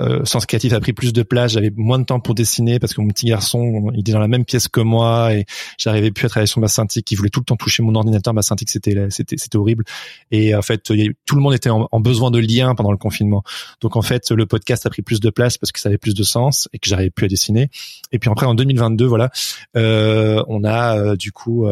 euh, 0.00 0.10
euh, 0.10 0.24
Sens 0.24 0.46
Créatif 0.46 0.72
a 0.72 0.80
pris 0.80 0.92
plus 0.92 1.12
de 1.12 1.22
place, 1.22 1.52
j'avais 1.52 1.70
moins 1.76 1.98
de 1.98 2.04
temps 2.04 2.20
pour 2.20 2.34
dessiner 2.34 2.78
parce 2.78 2.94
que 2.94 3.00
mon 3.00 3.08
petit 3.08 3.26
garçon, 3.26 3.90
il 3.94 4.00
était 4.00 4.12
dans 4.12 4.20
la 4.20 4.28
même 4.28 4.44
pièce 4.44 4.68
que 4.68 4.80
moi 4.80 5.34
et 5.34 5.44
j'arrivais 5.78 6.10
plus 6.10 6.26
à 6.26 6.28
travailler 6.28 6.46
sur 6.46 6.60
ma 6.60 6.68
synthique, 6.68 7.10
il 7.10 7.16
voulait 7.16 7.30
tout 7.30 7.40
le 7.40 7.44
temps 7.44 7.56
toucher 7.56 7.82
mon 7.82 7.94
ordinateur, 7.94 8.34
ma 8.34 8.42
synthique 8.42 8.70
c'était 8.70 9.06
c'était 9.10 9.36
c'était 9.38 9.56
horrible 9.56 9.84
et 10.30 10.54
en 10.54 10.62
fait 10.62 10.82
tout 10.82 11.36
le 11.36 11.40
monde 11.40 11.54
était 11.54 11.70
en, 11.70 12.00
besoin 12.00 12.30
de 12.30 12.38
liens 12.38 12.74
pendant 12.74 12.92
le 12.92 12.98
confinement. 12.98 13.42
Donc 13.80 13.96
en 13.96 14.02
fait 14.02 14.30
le 14.30 14.46
podcast 14.46 14.86
a 14.86 14.90
pris 14.90 15.02
plus 15.02 15.20
de 15.20 15.30
place 15.30 15.58
parce 15.58 15.72
que 15.72 15.80
ça 15.80 15.88
avait 15.88 15.98
plus 15.98 16.14
de 16.14 16.22
sens 16.22 16.68
et 16.72 16.78
que 16.78 16.88
j'arrivais 16.88 17.10
plus 17.10 17.26
à 17.26 17.28
dessiner. 17.28 17.70
Et 18.12 18.18
puis 18.18 18.30
après 18.30 18.46
en 18.46 18.54
2022 18.54 19.06
voilà, 19.06 19.30
euh, 19.76 20.42
on 20.48 20.64
a 20.64 20.98
euh, 20.98 21.16
du 21.16 21.32
coup 21.32 21.66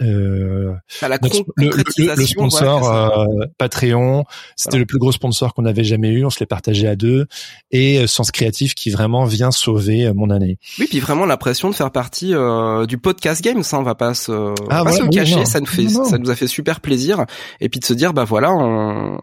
euh, 0.00 0.74
euh, 1.02 1.18
le, 1.56 2.14
le, 2.14 2.26
sponsor 2.26 2.92
euh, 2.92 3.46
Patreon, 3.58 4.24
c'était 4.54 4.78
le 4.78 4.86
plus 4.86 4.98
gros 4.98 5.10
sponsor 5.10 5.54
qu'on 5.54 5.64
avait 5.64 5.84
jamais 5.84 6.10
eu. 6.10 6.24
On 6.24 6.30
se 6.30 6.38
l'est 6.38 6.46
partagé 6.46 6.86
à 6.86 6.94
deux 6.94 7.26
et 7.70 7.98
euh, 7.98 8.06
Sens 8.06 8.30
Créatif 8.30 8.74
qui 8.74 8.90
vraiment 8.90 9.24
vient 9.24 9.50
sauver 9.50 10.06
euh, 10.06 10.14
mon 10.14 10.30
année. 10.30 10.58
Oui, 10.78 10.86
puis 10.88 11.00
vraiment 11.00 11.26
l'impression 11.26 11.68
de 11.68 11.74
faire 11.74 11.90
partie 11.90 12.32
du 12.86 12.98
podcast 12.98 13.42
game. 13.42 13.62
Ça, 13.62 13.78
on 13.78 13.82
va 13.82 13.94
pas 13.94 14.14
se, 14.14 14.54
ah, 14.70 14.84
pas 14.84 14.92
se 14.92 15.02
cacher. 15.04 15.44
ça 15.44 15.60
nous 15.60 15.66
fait, 15.66 15.88
ça 15.88 16.18
nous 16.18 16.30
a 16.30 16.36
fait 16.36 16.46
super 16.46 16.80
plaisir. 16.80 17.24
Et 17.60 17.68
puis 17.68 17.80
de 17.80 17.84
se 17.84 17.94
dire, 17.94 18.12
bah 18.12 18.24
voilà, 18.24 18.52
on, 18.52 19.18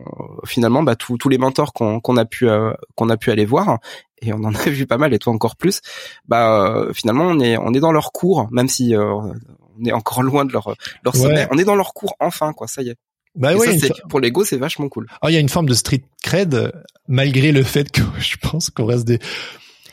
finalement, 0.46 0.84
bah 0.84 0.96
tous 0.96 1.30
les 1.30 1.38
mentors 1.38 1.74
qu'on 1.74 2.00
qu'on 2.00 2.18
a 2.18 2.26
pu 2.26 2.48
qu'on 2.96 3.10
a 3.10 3.18
pu 3.18 3.32
aller 3.32 3.46
voir 3.46 3.80
et 4.22 4.34
on 4.34 4.44
en 4.44 4.54
a 4.54 4.64
vu 4.70 4.86
pas 4.86 4.98
mal 4.98 5.14
et 5.14 5.20
toi 5.20 5.34
encore 5.34 5.56
plus 5.56 5.82
bah 6.28 6.88
finalement 6.94 7.26
on 7.26 7.40
est 7.40 7.58
on 7.58 7.74
est 7.74 7.80
dans 7.80 7.92
leur 7.92 8.12
cours 8.12 8.48
même 8.52 8.70
si 8.70 8.96
on 9.80 9.86
est 9.86 9.92
encore 9.92 10.24
loin 10.24 10.46
de 10.46 10.54
leur 10.54 10.76
leur 11.04 11.16
sommet. 11.16 11.48
On 11.52 11.58
est 11.58 11.66
dans 11.66 11.76
leur 11.76 11.94
cours 11.94 12.16
enfin 12.20 12.54
quoi, 12.54 12.68
ça 12.68 12.82
y 12.82 12.90
est. 12.90 12.96
Bah 13.36 13.54
ouais, 13.56 13.78
pour 14.10 14.22
l'ego, 14.22 14.46
c'est 14.46 14.58
vachement 14.58 14.88
cool. 14.88 15.08
Ah, 15.22 15.30
il 15.30 15.34
y 15.34 15.38
a 15.38 15.42
une 15.42 15.50
forme 15.50 15.68
de 15.68 15.74
street 15.74 16.04
cred 16.24 16.72
malgré 17.08 17.52
le 17.52 17.64
fait 17.64 17.92
que 17.92 18.02
je 18.20 18.38
pense 18.38 18.70
qu'on 18.70 18.86
reste 18.86 19.06
des 19.06 19.20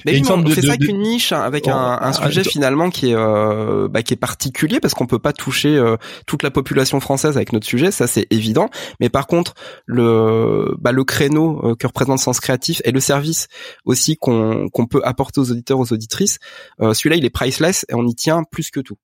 mais 0.04 0.16
une 0.16 0.24
forme 0.24 0.44
on 0.46 0.50
fait 0.50 0.62
ça 0.62 0.76
qu'une 0.76 1.00
niche 1.00 1.32
hein, 1.32 1.40
avec 1.40 1.68
un, 1.68 1.76
un, 1.76 1.98
ah, 2.00 2.12
sujet 2.12 2.44
finalement 2.44 2.90
qui 2.90 3.10
est 3.10 3.14
euh, 3.14 3.88
bah, 3.88 4.02
qui 4.02 4.14
est 4.14 4.16
particulier 4.16 4.80
parce 4.80 4.94
qu'on 4.94 5.06
peut 5.06 5.18
pas 5.18 5.32
toucher 5.32 5.76
euh, 5.76 5.96
toute 6.26 6.42
la 6.42 6.50
population 6.50 7.00
française 7.00 7.36
avec 7.36 7.52
notre 7.52 7.66
sujet, 7.66 7.90
ça 7.90 8.06
c'est 8.06 8.26
évident. 8.30 8.68
Mais 9.00 9.08
par 9.08 9.26
contre, 9.26 9.54
le 9.86 10.74
bah, 10.78 10.92
le 10.92 11.04
créneau 11.04 11.60
euh, 11.64 11.74
que 11.74 11.86
représente 11.86 12.18
Sens 12.18 12.40
Créatif 12.40 12.80
et 12.84 12.90
le 12.90 13.00
service 13.00 13.48
aussi 13.84 14.16
qu'on 14.16 14.68
qu'on 14.70 14.86
peut 14.86 15.02
apporter 15.04 15.40
aux 15.40 15.50
auditeurs 15.50 15.78
aux 15.78 15.92
auditrices, 15.92 16.38
celui-là 16.80 17.16
il 17.16 17.24
est 17.24 17.30
priceless 17.30 17.86
et 17.88 17.94
on 17.94 18.06
y 18.06 18.14
tient 18.14 18.42
plus 18.44 18.70
que 18.70 18.80
tout. 18.80 18.96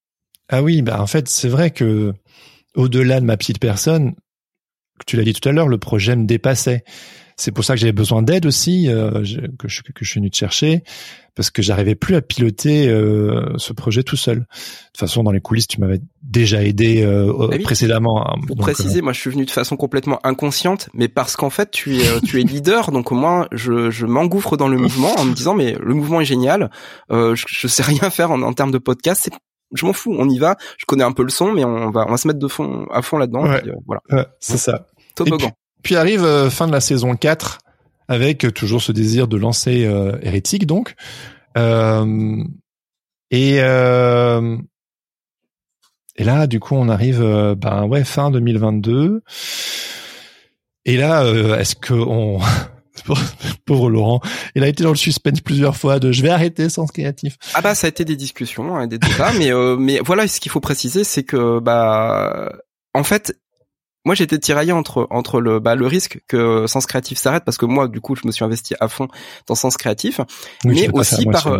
Ah 0.48 0.62
oui, 0.62 0.82
bah 0.82 1.00
en 1.00 1.06
fait, 1.06 1.28
c'est 1.28 1.48
vrai 1.48 1.70
que 1.70 2.12
au-delà 2.74 3.20
de 3.20 3.26
ma 3.26 3.36
petite 3.36 3.58
personne, 3.58 4.14
tu 5.06 5.16
l'as 5.16 5.24
dit 5.24 5.32
tout 5.32 5.48
à 5.48 5.52
l'heure, 5.52 5.68
le 5.68 5.78
projet 5.78 6.16
me 6.16 6.26
dépassait. 6.26 6.84
C'est 7.36 7.52
pour 7.52 7.64
ça 7.64 7.74
que 7.74 7.80
j'avais 7.80 7.92
besoin 7.92 8.20
d'aide 8.22 8.46
aussi, 8.46 8.88
euh, 8.88 9.22
que, 9.58 9.68
je, 9.68 9.80
que 9.82 10.04
je 10.04 10.10
suis 10.10 10.18
venu 10.18 10.28
te 10.28 10.36
chercher, 10.36 10.82
parce 11.36 11.50
que 11.50 11.62
j'arrivais 11.62 11.94
plus 11.94 12.16
à 12.16 12.20
piloter 12.20 12.88
euh, 12.88 13.52
ce 13.58 13.72
projet 13.72 14.02
tout 14.02 14.16
seul. 14.16 14.38
De 14.38 14.44
toute 14.44 14.96
façon, 14.98 15.22
dans 15.22 15.30
les 15.30 15.40
coulisses, 15.40 15.68
tu 15.68 15.80
m'avais 15.80 16.00
déjà 16.20 16.64
aidé 16.64 17.00
euh, 17.04 17.46
bah 17.48 17.56
précédemment. 17.62 18.28
Hein, 18.28 18.40
pour 18.44 18.56
préciser, 18.56 19.02
moi, 19.02 19.12
je 19.12 19.20
suis 19.20 19.30
venu 19.30 19.44
de 19.44 19.52
façon 19.52 19.76
complètement 19.76 20.18
inconsciente, 20.26 20.88
mais 20.94 21.06
parce 21.06 21.36
qu'en 21.36 21.50
fait, 21.50 21.70
tu 21.70 21.98
es 21.98 22.20
tu 22.22 22.40
es 22.40 22.42
leader, 22.42 22.90
donc 22.90 23.12
au 23.12 23.14
moins, 23.14 23.46
je, 23.52 23.88
je 23.90 24.04
m'engouffre 24.06 24.56
dans 24.56 24.66
le 24.66 24.76
mouvement 24.76 25.14
en 25.16 25.24
me 25.24 25.34
disant, 25.34 25.54
mais 25.54 25.76
le 25.80 25.94
mouvement 25.94 26.20
est 26.20 26.24
génial. 26.24 26.70
je, 27.08 27.40
je 27.46 27.68
sais 27.68 27.84
rien 27.84 28.10
faire 28.10 28.32
en, 28.32 28.42
en 28.42 28.52
termes 28.52 28.72
de 28.72 28.78
podcast, 28.78 29.30
je 29.74 29.86
m'en 29.86 29.92
fous, 29.92 30.14
on 30.18 30.28
y 30.28 30.38
va. 30.38 30.56
Je 30.78 30.86
connais 30.86 31.04
un 31.04 31.12
peu 31.12 31.22
le 31.22 31.28
son, 31.28 31.52
mais 31.52 31.64
on 31.64 31.90
va, 31.90 32.06
on 32.06 32.10
va 32.10 32.16
se 32.16 32.26
mettre 32.26 32.38
de 32.38 32.48
fond, 32.48 32.86
à 32.90 33.02
fond 33.02 33.18
là-dedans. 33.18 33.46
Euh, 33.46 33.60
voilà. 33.86 34.28
c'est 34.40 34.56
ça. 34.56 34.86
Puis, 35.82 35.96
arrive 35.96 36.24
euh, 36.24 36.50
fin 36.50 36.66
de 36.66 36.72
la 36.72 36.80
saison 36.80 37.16
4 37.16 37.58
avec 38.08 38.44
euh, 38.44 38.50
toujours 38.50 38.82
ce 38.82 38.92
désir 38.92 39.28
de 39.28 39.36
lancer 39.36 39.88
Hérétique, 40.22 40.66
donc. 40.66 40.94
et 41.56 43.58
et 46.20 46.24
là, 46.24 46.48
du 46.48 46.58
coup, 46.58 46.74
on 46.74 46.88
arrive, 46.88 47.20
ben 47.56 47.84
ouais, 47.84 48.02
fin 48.02 48.32
2022. 48.32 49.22
Et 50.84 50.96
là, 50.96 51.24
est-ce 51.60 51.76
que 51.76 51.94
on 51.94 52.40
Pauvre 53.66 53.90
Laurent, 53.90 54.20
il 54.54 54.62
a 54.64 54.68
été 54.68 54.82
dans 54.82 54.90
le 54.90 54.96
suspense 54.96 55.40
plusieurs 55.40 55.76
fois 55.76 55.98
de 55.98 56.12
je 56.12 56.22
vais 56.22 56.30
arrêter 56.30 56.68
Sens 56.68 56.90
Créatif. 56.92 57.36
Ah 57.54 57.60
bah 57.60 57.74
ça 57.74 57.86
a 57.86 57.90
été 57.90 58.04
des 58.04 58.16
discussions, 58.16 58.76
hein, 58.76 58.86
des 58.86 58.98
débats, 58.98 59.32
mais 59.38 59.52
euh, 59.52 59.76
mais 59.76 60.00
voilà, 60.04 60.26
ce 60.28 60.40
qu'il 60.40 60.50
faut 60.50 60.60
préciser, 60.60 61.04
c'est 61.04 61.22
que 61.22 61.60
bah 61.60 62.52
en 62.94 63.04
fait, 63.04 63.36
moi 64.04 64.14
j'étais 64.14 64.38
tiraillé 64.38 64.72
entre 64.72 65.06
entre 65.10 65.40
le 65.40 65.60
bah 65.60 65.74
le 65.74 65.86
risque 65.86 66.20
que 66.28 66.66
Sens 66.66 66.86
Créatif 66.86 67.18
s'arrête 67.18 67.44
parce 67.44 67.58
que 67.58 67.66
moi 67.66 67.88
du 67.88 68.00
coup 68.00 68.16
je 68.16 68.26
me 68.26 68.32
suis 68.32 68.44
investi 68.44 68.74
à 68.80 68.88
fond 68.88 69.08
dans 69.46 69.54
Sens 69.54 69.76
Créatif, 69.76 70.20
mais 70.64 70.88
aussi 70.92 71.26
par 71.26 71.58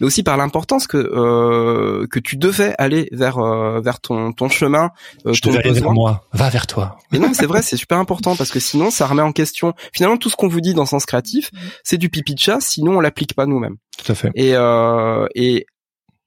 mais 0.00 0.06
aussi 0.06 0.22
par 0.22 0.36
l'importance 0.36 0.86
que 0.86 0.96
euh, 0.96 2.06
que 2.10 2.18
tu 2.18 2.36
devais 2.36 2.74
aller 2.78 3.08
vers 3.12 3.38
euh, 3.38 3.80
vers 3.80 4.00
ton 4.00 4.32
ton 4.32 4.48
chemin. 4.48 4.90
Euh, 5.26 5.32
Je 5.32 5.42
devais 5.42 5.58
aller 5.58 5.72
vers 5.72 5.92
moi. 5.92 6.24
Va 6.32 6.48
vers 6.48 6.66
toi. 6.66 6.98
Mais 7.12 7.18
non, 7.18 7.32
c'est 7.34 7.46
vrai, 7.46 7.62
c'est 7.62 7.76
super 7.76 7.98
important 7.98 8.36
parce 8.36 8.50
que 8.50 8.60
sinon, 8.60 8.90
ça 8.90 9.06
remet 9.06 9.22
en 9.22 9.32
question. 9.32 9.74
Finalement, 9.92 10.16
tout 10.16 10.30
ce 10.30 10.36
qu'on 10.36 10.48
vous 10.48 10.60
dit 10.60 10.74
dans 10.74 10.86
Sens 10.86 11.06
Créatif, 11.06 11.50
c'est 11.84 11.98
du 11.98 12.08
pipi 12.08 12.34
de 12.34 12.40
chat. 12.40 12.60
Sinon, 12.60 12.96
on 12.96 13.00
l'applique 13.00 13.34
pas 13.34 13.46
nous-mêmes. 13.46 13.76
Tout 14.02 14.10
à 14.10 14.14
fait. 14.14 14.30
Et 14.34 14.54
euh, 14.54 15.26
et 15.34 15.66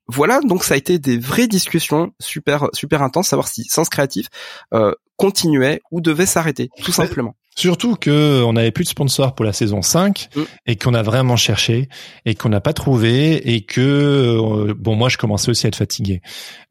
voilà, 0.07 0.41
donc 0.41 0.63
ça 0.63 0.73
a 0.73 0.77
été 0.77 0.99
des 0.99 1.17
vraies 1.17 1.47
discussions 1.47 2.11
super 2.19 2.67
super 2.73 3.01
intenses, 3.01 3.29
savoir 3.29 3.47
si 3.47 3.63
Sens 3.63 3.89
Créatif 3.89 4.27
euh, 4.73 4.93
continuait 5.17 5.81
ou 5.91 6.01
devait 6.01 6.25
s'arrêter, 6.25 6.69
tout 6.83 6.91
simplement. 6.91 7.35
Surtout 7.55 7.95
que 7.95 8.43
on 8.43 8.53
n'avait 8.53 8.71
plus 8.71 8.83
de 8.83 8.89
sponsors 8.89 9.35
pour 9.35 9.45
la 9.45 9.53
saison 9.53 9.81
5 9.81 10.29
mm. 10.35 10.41
et 10.65 10.75
qu'on 10.75 10.93
a 10.93 11.03
vraiment 11.03 11.35
cherché 11.35 11.87
et 12.25 12.33
qu'on 12.33 12.49
n'a 12.49 12.61
pas 12.61 12.73
trouvé 12.73 13.53
et 13.53 13.61
que 13.61 13.79
euh, 13.79 14.73
bon 14.75 14.95
moi 14.95 15.09
je 15.09 15.17
commençais 15.17 15.49
aussi 15.49 15.67
à 15.67 15.69
être 15.69 15.75
fatigué 15.75 16.21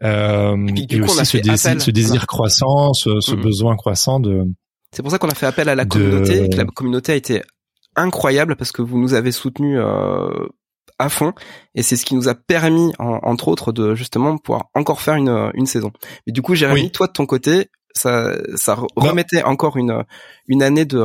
euh, 0.02 0.56
et, 0.90 1.00
aussi 1.00 1.24
ce 1.24 1.36
désir, 1.38 1.80
ce 1.80 1.90
désir, 1.90 2.26
croissant, 2.26 2.92
ce, 2.94 3.34
mm. 3.34 3.40
besoin 3.40 3.76
croissant 3.76 4.18
de. 4.18 4.44
C'est 4.94 5.02
pour 5.02 5.12
ça 5.12 5.18
qu'on 5.18 5.28
a 5.28 5.34
fait 5.34 5.46
appel 5.46 5.68
à 5.68 5.74
la 5.74 5.84
communauté 5.84 6.44
et 6.44 6.50
que 6.50 6.56
la 6.56 6.64
communauté 6.64 7.12
a 7.12 7.14
été 7.14 7.42
incroyable 7.94 8.56
parce 8.56 8.72
que 8.72 8.82
vous 8.82 8.98
nous 8.98 9.14
avez 9.14 9.32
soutenus 9.32 9.78
euh, 9.78 10.48
à 11.02 11.08
fond 11.08 11.32
et 11.74 11.82
c'est 11.82 11.96
ce 11.96 12.04
qui 12.04 12.14
nous 12.14 12.28
a 12.28 12.34
permis 12.34 12.92
entre 12.98 13.48
autres 13.48 13.72
de 13.72 13.94
justement 13.94 14.38
pouvoir 14.38 14.70
encore 14.74 15.00
faire 15.00 15.14
une, 15.14 15.50
une 15.54 15.66
saison. 15.66 15.92
Mais 16.26 16.32
du 16.32 16.42
coup 16.42 16.54
Jérémy, 16.54 16.90
toi 16.90 17.06
de 17.06 17.12
ton 17.12 17.26
côté, 17.26 17.68
ça, 17.94 18.32
ça 18.56 18.76
remettait 18.96 19.42
encore 19.42 19.76
une, 19.76 20.04
une 20.48 20.62
année 20.62 20.84
de, 20.84 21.02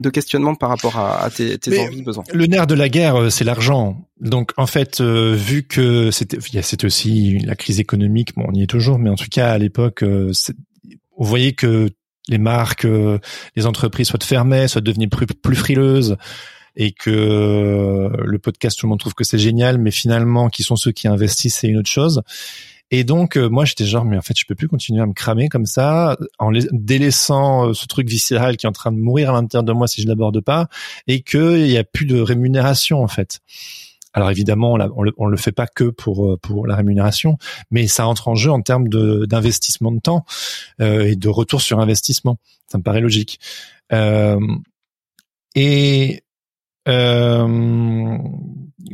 de 0.00 0.10
questionnement 0.10 0.54
par 0.54 0.70
rapport 0.70 0.98
à, 0.98 1.22
à 1.22 1.30
tes, 1.30 1.58
tes 1.58 1.80
envies, 1.80 2.02
besoins. 2.02 2.24
Le 2.32 2.46
nerf 2.46 2.66
de 2.66 2.74
la 2.74 2.88
guerre, 2.88 3.16
euh, 3.16 3.30
c'est 3.30 3.44
l'argent. 3.44 4.08
Donc 4.20 4.52
en 4.56 4.66
fait, 4.66 5.00
euh, 5.00 5.34
vu 5.34 5.62
que 5.66 6.10
c'était, 6.10 6.38
c'était 6.62 6.86
aussi 6.86 7.38
la 7.40 7.54
crise 7.54 7.80
économique, 7.80 8.34
bon, 8.34 8.46
on 8.48 8.54
y 8.54 8.62
est 8.62 8.66
toujours, 8.66 8.98
mais 8.98 9.10
en 9.10 9.16
tout 9.16 9.28
cas 9.30 9.50
à 9.50 9.58
l'époque, 9.58 10.02
euh, 10.02 10.32
vous 11.18 11.26
voyez 11.26 11.52
que 11.52 11.90
les 12.28 12.38
marques, 12.38 12.86
les 13.56 13.66
entreprises 13.66 14.08
soit 14.08 14.22
fermaient, 14.22 14.68
soit 14.68 14.80
devenaient 14.80 15.08
plus, 15.08 15.26
plus 15.26 15.56
frileuses 15.56 16.16
et 16.76 16.92
que 16.92 18.10
le 18.24 18.38
podcast 18.38 18.78
tout 18.78 18.86
le 18.86 18.90
monde 18.90 19.00
trouve 19.00 19.14
que 19.14 19.24
c'est 19.24 19.38
génial 19.38 19.78
mais 19.78 19.90
finalement 19.90 20.48
qui 20.48 20.62
sont 20.62 20.76
ceux 20.76 20.92
qui 20.92 21.08
investissent 21.08 21.58
c'est 21.58 21.68
une 21.68 21.78
autre 21.78 21.90
chose 21.90 22.22
et 22.90 23.04
donc 23.04 23.36
euh, 23.36 23.48
moi 23.48 23.64
j'étais 23.64 23.84
genre 23.84 24.04
mais 24.04 24.18
en 24.18 24.22
fait 24.22 24.36
je 24.36 24.44
peux 24.44 24.56
plus 24.56 24.68
continuer 24.68 25.00
à 25.00 25.06
me 25.06 25.12
cramer 25.12 25.48
comme 25.48 25.66
ça 25.66 26.16
en 26.38 26.50
délaissant 26.72 27.68
euh, 27.68 27.74
ce 27.74 27.86
truc 27.86 28.08
viscéral 28.08 28.56
qui 28.56 28.66
est 28.66 28.68
en 28.68 28.72
train 28.72 28.90
de 28.92 28.98
mourir 28.98 29.30
à 29.30 29.32
l'intérieur 29.34 29.62
de 29.62 29.72
moi 29.72 29.86
si 29.86 30.02
je 30.02 30.08
l'aborde 30.08 30.40
pas 30.40 30.68
et 31.06 31.22
qu'il 31.22 31.68
y 31.68 31.78
a 31.78 31.84
plus 31.84 32.06
de 32.06 32.20
rémunération 32.20 33.02
en 33.02 33.08
fait. 33.08 33.40
Alors 34.12 34.28
évidemment, 34.28 34.72
on, 34.72 35.02
le, 35.04 35.12
le 35.16 35.36
fait 35.36 35.52
pas 35.52 35.68
que 35.68 35.84
pour 35.84 36.28
euh, 36.28 36.36
pour 36.36 36.66
la 36.66 36.74
rémunération, 36.74 37.38
mais 37.70 37.86
ça 37.86 38.08
entre 38.08 38.26
en 38.26 38.34
jeu 38.34 38.50
en 38.50 38.60
termes 38.60 38.88
d'investissement 38.88 39.92
de, 39.92 40.00
temps 40.00 40.24
et 40.80 41.14
de 41.14 41.28
retour 41.28 41.62
sur 41.62 41.78
investissement. 41.78 42.38
Ça 42.66 42.78
me 42.78 42.82
paraît 42.82 43.00
logique. 43.00 43.38
et 45.54 46.22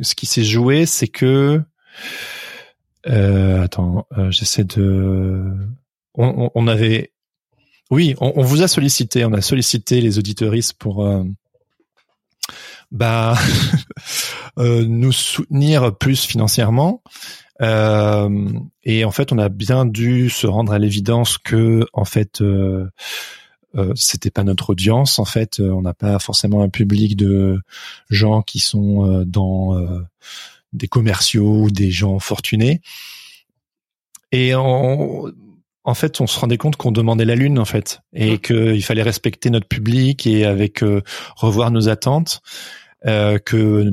ce 0.02 0.14
qui 0.14 0.26
s'est 0.26 0.44
joué, 0.44 0.86
c'est 0.86 1.08
que 1.08 1.62
euh, 3.08 3.62
attends, 3.62 4.06
euh, 4.18 4.30
j'essaie 4.30 4.64
de. 4.64 5.44
On, 6.18 6.66
avait, 6.66 7.12
oui, 7.90 8.14
on, 8.20 8.32
on, 8.36 8.42
vous 8.42 8.62
a 8.62 8.68
sollicité, 8.68 9.24
on 9.26 9.34
a 9.34 9.42
sollicité 9.42 10.00
les 10.00 10.18
auditeuristes 10.18 10.72
pour 10.78 11.04
euh, 11.04 11.24
bah 12.90 13.36
euh, 14.58 14.84
nous 14.86 15.12
soutenir 15.12 15.94
plus 15.96 16.24
financièrement. 16.24 17.02
Euh, 17.60 18.48
et 18.82 19.04
en 19.04 19.10
fait, 19.10 19.30
on 19.30 19.38
a 19.38 19.50
bien 19.50 19.84
dû 19.84 20.30
se 20.30 20.46
rendre 20.46 20.72
à 20.72 20.78
l'évidence 20.78 21.36
que, 21.36 21.86
en 21.92 22.06
fait, 22.06 22.42
euh, 23.76 23.90
euh, 23.90 23.92
c'était 23.94 24.30
pas 24.30 24.44
notre 24.44 24.70
audience. 24.70 25.18
En 25.18 25.24
fait, 25.24 25.60
on 25.60 25.82
n'a 25.82 25.94
pas 25.94 26.18
forcément 26.18 26.62
un 26.62 26.68
public 26.68 27.16
de 27.16 27.60
gens 28.10 28.42
qui 28.42 28.60
sont 28.60 29.24
dans 29.26 29.76
des 30.72 30.88
commerciaux 30.88 31.62
ou 31.62 31.70
des 31.70 31.90
gens 31.90 32.18
fortunés. 32.18 32.80
Et 34.32 34.54
en, 34.54 35.26
en 35.84 35.94
fait, 35.94 36.20
on 36.20 36.26
se 36.26 36.38
rendait 36.38 36.58
compte 36.58 36.76
qu'on 36.76 36.92
demandait 36.92 37.24
la 37.24 37.36
lune, 37.36 37.58
en 37.58 37.64
fait, 37.64 38.00
et 38.12 38.34
mmh. 38.34 38.38
qu'il 38.38 38.84
fallait 38.84 39.02
respecter 39.02 39.50
notre 39.50 39.68
public 39.68 40.26
et 40.26 40.44
avec 40.44 40.82
revoir 41.36 41.70
nos 41.70 41.88
attentes. 41.88 42.42
Euh, 43.06 43.38
que 43.38 43.92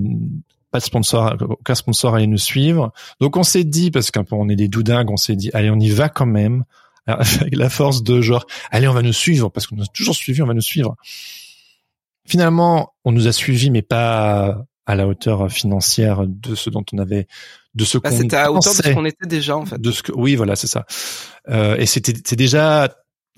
pas 0.72 0.80
de 0.80 0.84
sponsor, 0.84 1.36
aucun 1.42 1.76
sponsor 1.76 2.16
allait 2.16 2.26
nous 2.26 2.40
suivre. 2.40 2.94
Donc 3.20 3.38
on 3.38 3.44
s'est 3.44 3.64
dit, 3.64 3.92
parce 3.92 4.10
qu'on 4.10 4.50
est 4.50 4.56
des 4.56 4.68
doudingues, 4.68 5.12
on 5.12 5.18
s'est 5.18 5.36
dit, 5.36 5.52
allez, 5.54 5.70
on 5.70 5.80
y 5.80 5.90
va 5.90 6.10
quand 6.10 6.26
même, 6.26 6.64
avec 7.08 7.56
la 7.56 7.70
force 7.70 8.04
de 8.04 8.22
genre, 8.22 8.46
allez, 8.72 8.88
on 8.88 8.94
va 8.94 9.02
nous 9.02 9.14
suivre, 9.14 9.50
parce 9.50 9.68
qu'on 9.68 9.76
nous 9.76 9.84
a 9.84 9.88
toujours 9.88 10.16
suivi, 10.16 10.42
on 10.42 10.48
va 10.48 10.54
nous 10.54 10.62
suivre. 10.62 10.96
Finalement, 12.26 12.94
on 13.04 13.12
nous 13.12 13.28
a 13.28 13.32
suivis, 13.32 13.70
mais 13.70 13.82
pas 13.82 14.66
à 14.86 14.96
la 14.96 15.08
hauteur 15.08 15.52
financière 15.52 16.26
de 16.28 16.56
ce 16.56 16.70
dont 16.70 16.84
on 16.94 16.98
avait, 16.98 17.28
de 17.74 17.86
ce 17.86 17.98
bah, 17.98 18.10
qu'on 18.10 18.18
C'était 18.18 18.38
à 18.38 18.52
hauteur 18.52 18.74
de 18.74 18.82
ce 18.84 18.94
qu'on 18.94 19.06
était 19.06 19.28
déjà, 19.28 19.58
en 19.58 19.66
fait. 19.66 19.80
De 19.80 19.92
ce 19.92 20.04
que, 20.04 20.12
oui, 20.14 20.36
voilà, 20.36 20.56
c'est 20.56 20.68
ça. 20.68 20.86
Euh, 21.50 21.76
et 21.78 21.86
c'était, 21.86 22.14
c'est 22.26 22.36
déjà 22.36 22.90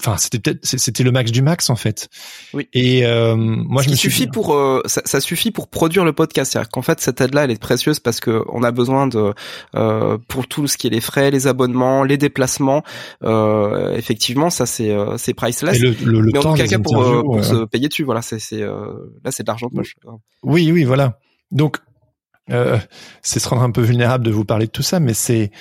Enfin, 0.01 0.17
c'était 0.17 0.39
peut-être 0.39 0.59
c'était 0.65 1.03
le 1.03 1.11
max 1.11 1.31
du 1.31 1.41
max 1.41 1.69
en 1.69 1.77
fait. 1.77 2.09
Oui. 2.53 2.67
Et 2.73 3.05
euh, 3.05 3.35
moi, 3.37 3.81
je 3.81 3.89
me 3.89 3.95
suffit 3.95 4.27
pour 4.27 4.53
euh, 4.53 4.81
ça, 4.85 5.01
ça, 5.05 5.21
suffit 5.21 5.51
pour 5.51 5.69
produire 5.69 6.03
le 6.03 6.11
podcast. 6.11 6.51
C'est-à-dire 6.51 6.69
qu'en 6.69 6.81
fait, 6.81 6.99
cette 6.99 7.21
aide-là, 7.21 7.45
elle 7.45 7.51
est 7.51 7.61
précieuse 7.61 8.01
parce 8.01 8.19
que 8.19 8.43
on 8.49 8.63
a 8.63 8.71
besoin 8.71 9.07
de 9.07 9.33
euh, 9.75 10.17
pour 10.27 10.47
tout 10.47 10.67
ce 10.67 10.77
qui 10.77 10.87
est 10.87 10.89
les 10.89 10.99
frais, 10.99 11.31
les 11.31 11.47
abonnements, 11.47 12.03
les 12.03 12.17
déplacements. 12.17 12.83
Euh, 13.23 13.95
effectivement, 13.95 14.49
ça 14.49 14.65
c'est 14.65 14.91
euh, 14.91 15.17
c'est 15.17 15.33
priceless. 15.33 15.77
Et 15.77 15.79
le, 15.79 15.91
le, 16.03 16.19
le 16.19 16.31
Mais 16.33 16.39
temps 16.41 16.55
quelqu'un 16.55 16.81
pour, 16.81 17.23
pour 17.23 17.43
se 17.43 17.63
payer 17.63 17.87
dessus. 17.87 18.03
Voilà, 18.03 18.21
c'est 18.21 18.39
c'est 18.39 18.59
là 18.59 19.31
c'est 19.31 19.43
de 19.43 19.47
l'argent 19.47 19.67
de 19.67 19.75
poche. 19.75 19.95
Oui, 20.43 20.73
oui, 20.73 20.83
voilà. 20.83 21.19
Donc, 21.51 21.77
c'est 22.49 23.39
se 23.39 23.47
rendre 23.47 23.63
un 23.63 23.71
peu 23.71 23.81
vulnérable 23.81 24.25
de 24.25 24.31
vous 24.31 24.43
parler 24.43 24.65
de 24.65 24.71
tout 24.71 24.83
ça, 24.83 24.99
mais 24.99 25.13
c'est 25.13 25.51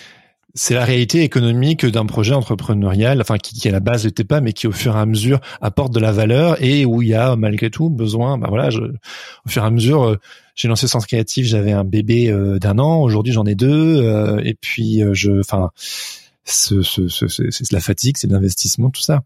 c'est 0.55 0.75
la 0.75 0.85
réalité 0.85 1.23
économique 1.23 1.85
d'un 1.85 2.07
projet 2.07 2.33
entrepreneurial, 2.35 3.21
enfin 3.21 3.39
qui, 3.39 3.55
qui 3.55 3.69
à 3.69 3.73
la 3.73 3.81
base 3.81 4.05
n'était 4.05 4.25
pas, 4.25 4.41
mais 4.41 4.53
qui 4.53 4.69
au 4.69 4.73
fur 4.73 4.97
et 4.97 5.01
à 5.01 5.07
mesure 5.07 5.41
apporte 5.61 5.93
de 5.93 5.99
la 5.99 6.13
valeur 6.13 6.63
et 6.63 6.85
où 6.85 7.03
il 7.03 7.09
y 7.09 7.15
a 7.15 7.35
malgré 7.35 7.71
tout 7.71 7.91
besoin. 7.91 8.39
Ben 8.39 8.49
voilà, 8.49 8.71
je, 8.71 8.81
au 8.81 9.49
fur 9.49 9.65
et 9.65 9.67
à 9.67 9.71
mesure, 9.71 10.05
euh, 10.05 10.21
j'ai 10.55 10.69
lancé 10.69 10.87
Sens 10.87 11.07
Créatif, 11.07 11.47
j'avais 11.47 11.73
un 11.73 11.85
bébé 11.85 12.31
euh, 12.31 12.61
d'un 12.61 12.79
an, 12.79 13.01
aujourd'hui 13.03 13.33
j'en 13.33 13.47
ai 13.47 13.57
deux, 13.57 14.03
euh, 14.03 14.41
et 14.45 14.55
puis 14.55 15.03
je, 15.13 15.41
enfin, 15.41 15.71
ce, 16.45 16.83
ce, 16.83 17.09
ce, 17.09 17.27
c'est 17.29 17.73
la 17.73 17.81
fatigue, 17.81 18.17
c'est 18.17 18.31
l'investissement, 18.31 18.91
tout 18.91 19.03
ça. 19.03 19.23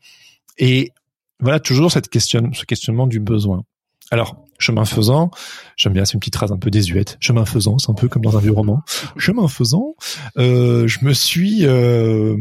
Et 0.57 0.93
voilà, 1.41 1.61
toujours 1.61 1.93
cette 1.93 2.09
question, 2.09 2.51
ce 2.55 2.65
questionnement 2.65 3.07
du 3.07 3.21
besoin. 3.21 3.65
Alors, 4.11 4.48
chemin 4.59 4.85
faisant, 4.85 5.31
j'aime 5.77 5.93
bien, 5.93 6.05
c'est 6.05 6.15
une 6.15 6.21
petite 6.21 6.37
phrase 6.37 6.53
un 6.53 6.59
peu 6.59 6.71
désuète. 6.71 7.17
Chemin 7.21 7.45
faisant, 7.45 7.79
c'est 7.79 7.91
un 7.91 7.95
peu 7.95 8.09
comme 8.09 8.23
dans 8.23 8.37
un 8.37 8.41
vieux 8.41 8.53
roman. 8.53 8.83
Chemin 9.17 9.49
faisant, 9.49 9.95
euh, 10.37 10.87
je 10.87 11.05
me 11.05 11.13
suis 11.13 11.65
euh, 11.65 12.37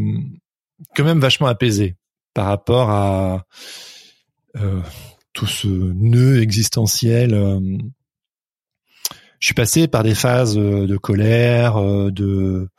quand 0.95 1.03
même 1.03 1.20
vachement 1.20 1.47
apaisé 1.47 1.95
par 2.34 2.47
rapport 2.47 2.89
à 2.89 3.45
euh, 4.57 4.82
tout 5.34 5.47
ce 5.47 5.68
nœud 5.68 6.41
existentiel. 6.41 7.32
je 9.39 9.45
suis 9.45 9.53
passé 9.53 9.88
par 9.88 10.03
des 10.03 10.15
phases 10.15 10.55
de 10.55 10.97
colère, 10.97 11.80
de 12.11 12.70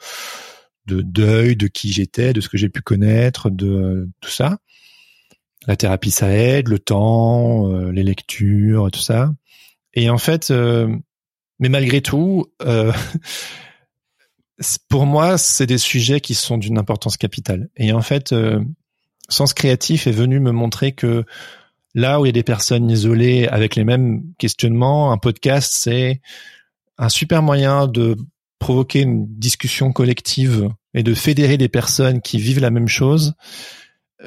de 0.86 1.02
deuil 1.02 1.54
de 1.54 1.66
qui 1.66 1.92
j'étais, 1.92 2.32
de 2.32 2.40
ce 2.40 2.48
que 2.48 2.56
j'ai 2.56 2.70
pu 2.70 2.80
connaître, 2.80 3.50
de 3.50 4.08
tout 4.20 4.30
ça 4.30 4.58
la 5.66 5.76
thérapie 5.76 6.10
ça 6.10 6.30
aide, 6.30 6.68
le 6.68 6.78
temps, 6.78 7.70
euh, 7.70 7.90
les 7.90 8.02
lectures, 8.02 8.90
tout 8.90 9.00
ça. 9.00 9.32
Et 9.94 10.10
en 10.10 10.18
fait, 10.18 10.50
euh, 10.50 10.88
mais 11.58 11.68
malgré 11.68 12.00
tout, 12.00 12.46
euh, 12.62 12.92
pour 14.88 15.06
moi, 15.06 15.38
c'est 15.38 15.66
des 15.66 15.78
sujets 15.78 16.20
qui 16.20 16.34
sont 16.34 16.58
d'une 16.58 16.78
importance 16.78 17.16
capitale. 17.16 17.68
Et 17.76 17.92
en 17.92 18.02
fait, 18.02 18.34
Sens 19.28 19.52
Créatif 19.52 20.06
est 20.06 20.12
venu 20.12 20.40
me 20.40 20.52
montrer 20.52 20.92
que 20.92 21.24
là 21.94 22.20
où 22.20 22.24
il 22.24 22.28
y 22.28 22.30
a 22.30 22.32
des 22.32 22.42
personnes 22.42 22.90
isolées 22.90 23.46
avec 23.48 23.74
les 23.76 23.84
mêmes 23.84 24.22
questionnements, 24.38 25.12
un 25.12 25.18
podcast, 25.18 25.72
c'est 25.76 26.20
un 26.96 27.08
super 27.08 27.42
moyen 27.42 27.86
de 27.86 28.16
provoquer 28.58 29.02
une 29.02 29.26
discussion 29.38 29.92
collective 29.92 30.68
et 30.94 31.02
de 31.02 31.14
fédérer 31.14 31.56
des 31.56 31.68
personnes 31.68 32.20
qui 32.20 32.38
vivent 32.38 32.60
la 32.60 32.70
même 32.70 32.88
chose 32.88 33.34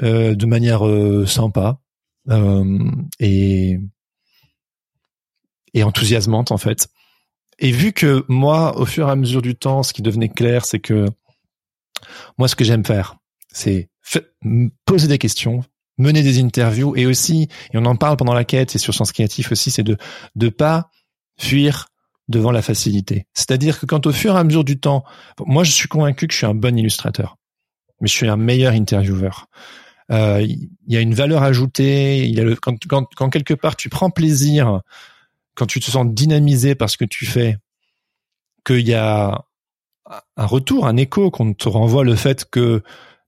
euh, 0.02 0.36
de 0.36 0.46
manière 0.46 0.88
euh, 0.88 1.26
sympa 1.26 1.78
euh, 2.30 2.80
et 3.20 3.78
et 5.74 5.84
enthousiasmante 5.84 6.52
en 6.52 6.58
fait. 6.58 6.88
Et 7.60 7.72
vu 7.72 7.92
que 7.94 8.26
moi, 8.28 8.78
au 8.78 8.86
fur 8.86 9.08
et 9.08 9.12
à 9.12 9.16
mesure 9.16 9.42
du 9.42 9.56
temps, 9.56 9.84
ce 9.84 9.94
qui 9.94 10.02
devenait 10.02 10.30
clair, 10.30 10.66
c'est 10.66 10.80
que 10.80 11.06
moi, 12.38 12.48
ce 12.48 12.56
que 12.56 12.64
j'aime 12.64 12.86
faire, 12.86 13.18
c'est 13.52 13.89
poser 14.86 15.08
des 15.08 15.18
questions, 15.18 15.64
mener 15.98 16.24
des 16.24 16.42
interviews 16.42 16.96
et 16.96 17.06
aussi, 17.06 17.50
et 17.74 17.78
on 17.78 17.86
en 17.86 17.96
parle 17.96 18.18
pendant 18.18 18.34
la 18.34 18.46
quête 18.46 18.76
et 18.76 18.80
sur 18.80 18.94
Sens 18.94 19.12
Créatif 19.12 19.52
aussi, 19.52 19.72
c'est 19.72 19.84
de 19.84 19.98
de 20.36 20.50
pas 20.50 20.89
fuir 21.38 21.88
devant 22.30 22.52
la 22.52 22.62
facilité. 22.62 23.28
C'est-à-dire 23.34 23.80
que 23.80 23.86
quand 23.86 24.08
au 24.08 24.12
fur 24.12 24.36
et 24.36 24.39
à 24.39 24.44
mesure 24.44 24.64
du 24.64 24.80
temps, 24.80 25.04
moi 25.46 25.64
je 25.64 25.72
suis 25.72 25.88
convaincu 25.88 26.28
que 26.28 26.34
je 26.34 26.38
suis 26.38 26.48
un 26.48 26.56
bon 26.56 26.78
illustrateur, 26.78 27.38
mais 28.02 28.08
je 28.08 28.14
suis 28.14 28.28
un 28.28 28.38
meilleur 28.38 28.74
intervieweur 28.74 29.47
euh, 30.12 30.41
il 30.41 30.70
y 30.88 30.97
a 30.97 30.99
une 30.99 31.14
valeur 31.14 31.43
ajoutée. 31.43 32.28
Il 32.28 32.60
quand, 32.60 32.76
quand 32.88 33.30
quelque 33.30 33.54
part 33.54 33.76
tu 33.76 33.89
prends 33.89 34.10
plaisir, 34.10 34.82
quand 35.56 35.66
tu 35.66 35.80
te 35.80 35.89
sens 35.89 36.06
dynamisé 36.08 36.76
par 36.76 36.89
ce 36.89 36.97
que 36.97 37.06
tu 37.06 37.26
fais, 37.26 37.58
qu'il 38.66 38.88
y 38.88 38.93
a 38.93 39.45
un 40.36 40.45
retour, 40.45 40.86
un 40.86 40.97
écho, 40.97 41.32
qu'on 41.32 41.54
te 41.54 41.70
renvoie 41.70 42.04
le 42.04 42.16
fait 42.16 42.45
que 42.49 42.84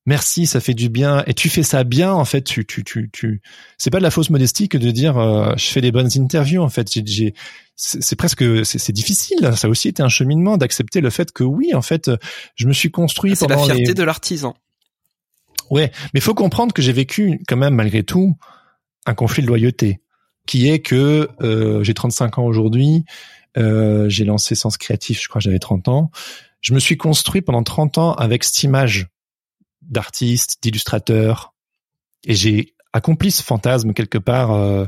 merci, 0.05 0.45
ça 0.45 0.59
fait 0.59 0.73
du 0.73 0.89
bien 0.89 1.23
et 1.27 1.33
tu 1.33 1.49
fais 1.49 1.63
ça 1.63 1.83
bien 1.83 2.11
en 2.11 2.25
fait. 2.25 2.41
Tu 2.43 2.65
tu 2.65 2.83
tu 2.83 3.09
tu. 3.11 3.41
C'est 3.77 3.89
pas 3.89 3.99
de 3.99 4.03
la 4.03 4.11
fausse 4.11 4.29
modestie 4.29 4.69
que 4.69 4.77
de 4.77 4.91
dire 4.91 5.17
euh, 5.17 5.53
je 5.57 5.65
fais 5.65 5.81
des 5.81 5.91
bonnes 5.91 6.09
interviews 6.17 6.61
en 6.61 6.69
fait. 6.69 6.87
J'ai 7.05 7.33
c'est 7.75 8.15
presque 8.15 8.43
c'est 8.65 8.91
difficile. 8.91 9.51
Ça 9.55 9.67
a 9.67 9.69
aussi 9.69 9.87
été 9.87 10.03
un 10.03 10.09
cheminement 10.09 10.57
d'accepter 10.57 11.01
le 11.01 11.09
fait 11.09 11.31
que 11.31 11.43
oui 11.43 11.73
en 11.73 11.81
fait 11.81 12.11
je 12.55 12.67
me 12.67 12.73
suis 12.73 12.91
construit. 12.91 13.35
C'est 13.35 13.47
la 13.47 13.57
fierté 13.57 13.93
de 13.93 14.03
l'artisan. 14.03 14.55
Ouais, 15.69 15.91
mais 16.13 16.19
faut 16.19 16.33
comprendre 16.33 16.73
que 16.73 16.81
j'ai 16.81 16.93
vécu 16.93 17.39
quand 17.47 17.57
même 17.57 17.75
malgré 17.75 18.03
tout 18.03 18.35
un 19.05 19.13
conflit 19.13 19.41
de 19.41 19.47
loyauté, 19.47 20.01
qui 20.45 20.69
est 20.69 20.79
que 20.79 21.29
euh, 21.41 21.83
j'ai 21.83 21.93
35 21.93 22.39
ans 22.39 22.45
aujourd'hui, 22.45 23.05
euh, 23.57 24.09
j'ai 24.09 24.25
lancé 24.25 24.55
Sens 24.55 24.77
Créatif, 24.77 25.21
je 25.21 25.27
crois 25.27 25.39
que 25.39 25.43
j'avais 25.43 25.59
30 25.59 25.87
ans. 25.87 26.11
Je 26.61 26.73
me 26.73 26.79
suis 26.79 26.97
construit 26.97 27.41
pendant 27.41 27.63
30 27.63 27.97
ans 27.97 28.13
avec 28.13 28.43
cette 28.43 28.63
image 28.63 29.07
d'artiste, 29.89 30.57
d'illustrateur, 30.61 31.53
et 32.25 32.35
j'ai 32.35 32.73
accompli 32.93 33.31
ce 33.31 33.43
fantasme 33.43 33.93
quelque 33.93 34.17
part 34.17 34.51
euh, 34.51 34.85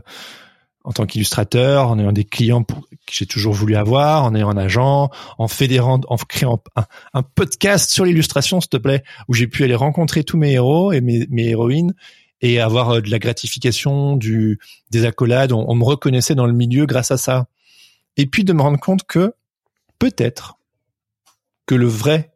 en 0.83 0.91
tant 0.91 1.05
qu'illustrateur, 1.05 1.89
en 1.89 1.97
ayant 1.97 2.11
des 2.11 2.23
clients 2.23 2.63
pour, 2.63 2.87
que 2.87 3.11
j'ai 3.11 3.25
toujours 3.25 3.53
voulu 3.53 3.75
avoir, 3.75 4.23
en 4.23 4.35
ayant 4.35 4.49
un 4.49 4.57
agent, 4.57 5.09
en 5.39 5.47
fédérant, 5.47 5.99
en 6.07 6.15
créant 6.17 6.63
un, 7.13 7.23
podcast 7.23 7.89
sur 7.89 8.05
l'illustration, 8.05 8.61
s'il 8.61 8.69
te 8.69 8.77
plaît, 8.77 9.03
où 9.27 9.33
j'ai 9.33 9.47
pu 9.47 9.63
aller 9.63 9.75
rencontrer 9.75 10.23
tous 10.23 10.37
mes 10.37 10.51
héros 10.51 10.91
et 10.91 11.01
mes, 11.01 11.27
héroïnes 11.37 11.95
et 12.41 12.59
avoir 12.59 12.91
euh, 12.91 13.01
de 13.01 13.09
la 13.09 13.17
gratification, 13.17 14.15
du, 14.15 14.59
des 14.91 15.05
accolades. 15.05 15.51
On, 15.51 15.65
on, 15.67 15.75
me 15.75 15.83
reconnaissait 15.83 16.35
dans 16.35 16.45
le 16.45 16.53
milieu 16.53 16.85
grâce 16.85 17.09
à 17.09 17.17
ça. 17.17 17.47
Et 18.17 18.27
puis 18.27 18.43
de 18.43 18.53
me 18.53 18.61
rendre 18.61 18.79
compte 18.79 19.03
que 19.05 19.33
peut-être 19.97 20.57
que 21.65 21.73
le 21.73 21.87
vrai, 21.87 22.31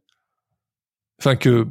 enfin 1.20 1.36
que 1.36 1.68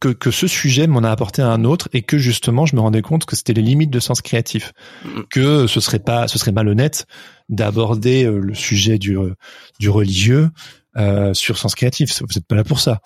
que, 0.00 0.08
que 0.08 0.30
ce 0.30 0.46
sujet 0.46 0.86
m'en 0.86 1.00
a 1.00 1.10
apporté 1.10 1.42
un 1.42 1.64
autre 1.64 1.88
et 1.92 2.02
que 2.02 2.18
justement 2.18 2.66
je 2.66 2.76
me 2.76 2.80
rendais 2.80 3.02
compte 3.02 3.24
que 3.24 3.36
c'était 3.36 3.52
les 3.52 3.62
limites 3.62 3.90
de 3.90 4.00
sens 4.00 4.22
créatif, 4.22 4.72
mm. 5.04 5.22
que 5.30 5.66
ce 5.66 5.80
serait 5.80 5.98
pas, 5.98 6.28
ce 6.28 6.38
serait 6.38 6.52
malhonnête 6.52 7.06
d'aborder 7.48 8.24
euh, 8.24 8.38
le 8.38 8.54
sujet 8.54 8.98
du 8.98 9.18
euh, 9.18 9.34
du 9.78 9.90
religieux 9.90 10.50
euh, 10.96 11.34
sur 11.34 11.58
sens 11.58 11.74
créatif. 11.74 12.20
Vous 12.20 12.26
n'êtes 12.34 12.46
pas 12.46 12.56
là 12.56 12.64
pour 12.64 12.80
ça. 12.80 13.00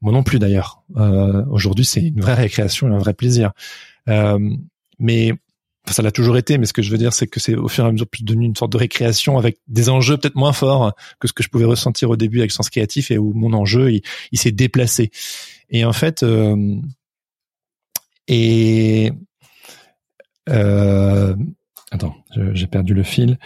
Moi 0.00 0.12
non 0.12 0.22
plus 0.22 0.38
d'ailleurs. 0.38 0.82
Euh, 0.96 1.44
Aujourd'hui 1.50 1.84
c'est 1.84 2.02
une 2.02 2.20
vraie 2.20 2.34
récréation 2.34 2.88
et 2.88 2.94
un 2.94 2.98
vrai 2.98 3.14
plaisir. 3.14 3.52
Euh, 4.08 4.38
mais 4.98 5.32
ça 5.90 6.02
l'a 6.02 6.12
toujours 6.12 6.38
été, 6.38 6.56
mais 6.56 6.64
ce 6.64 6.72
que 6.72 6.80
je 6.80 6.90
veux 6.90 6.96
dire, 6.96 7.12
c'est 7.12 7.26
que 7.26 7.40
c'est 7.40 7.54
au 7.54 7.68
fur 7.68 7.84
et 7.84 7.88
à 7.88 7.92
mesure 7.92 8.06
plus 8.06 8.24
devenu 8.24 8.46
une 8.46 8.56
sorte 8.56 8.72
de 8.72 8.78
récréation 8.78 9.36
avec 9.36 9.58
des 9.68 9.90
enjeux 9.90 10.16
peut-être 10.16 10.34
moins 10.34 10.54
forts 10.54 10.94
que 11.20 11.28
ce 11.28 11.34
que 11.34 11.42
je 11.42 11.50
pouvais 11.50 11.66
ressentir 11.66 12.08
au 12.08 12.16
début 12.16 12.38
avec 12.38 12.52
Sens 12.52 12.70
Créatif 12.70 13.10
et 13.10 13.18
où 13.18 13.34
mon 13.34 13.52
enjeu, 13.52 13.92
il, 13.92 14.02
il 14.32 14.38
s'est 14.38 14.52
déplacé. 14.52 15.10
Et 15.70 15.84
en 15.84 15.92
fait, 15.92 16.22
euh, 16.22 16.76
et 18.28 19.12
euh, 20.48 21.34
attends, 21.90 22.16
j'ai 22.52 22.66
perdu 22.66 22.94
le 22.94 23.02
fil. 23.02 23.38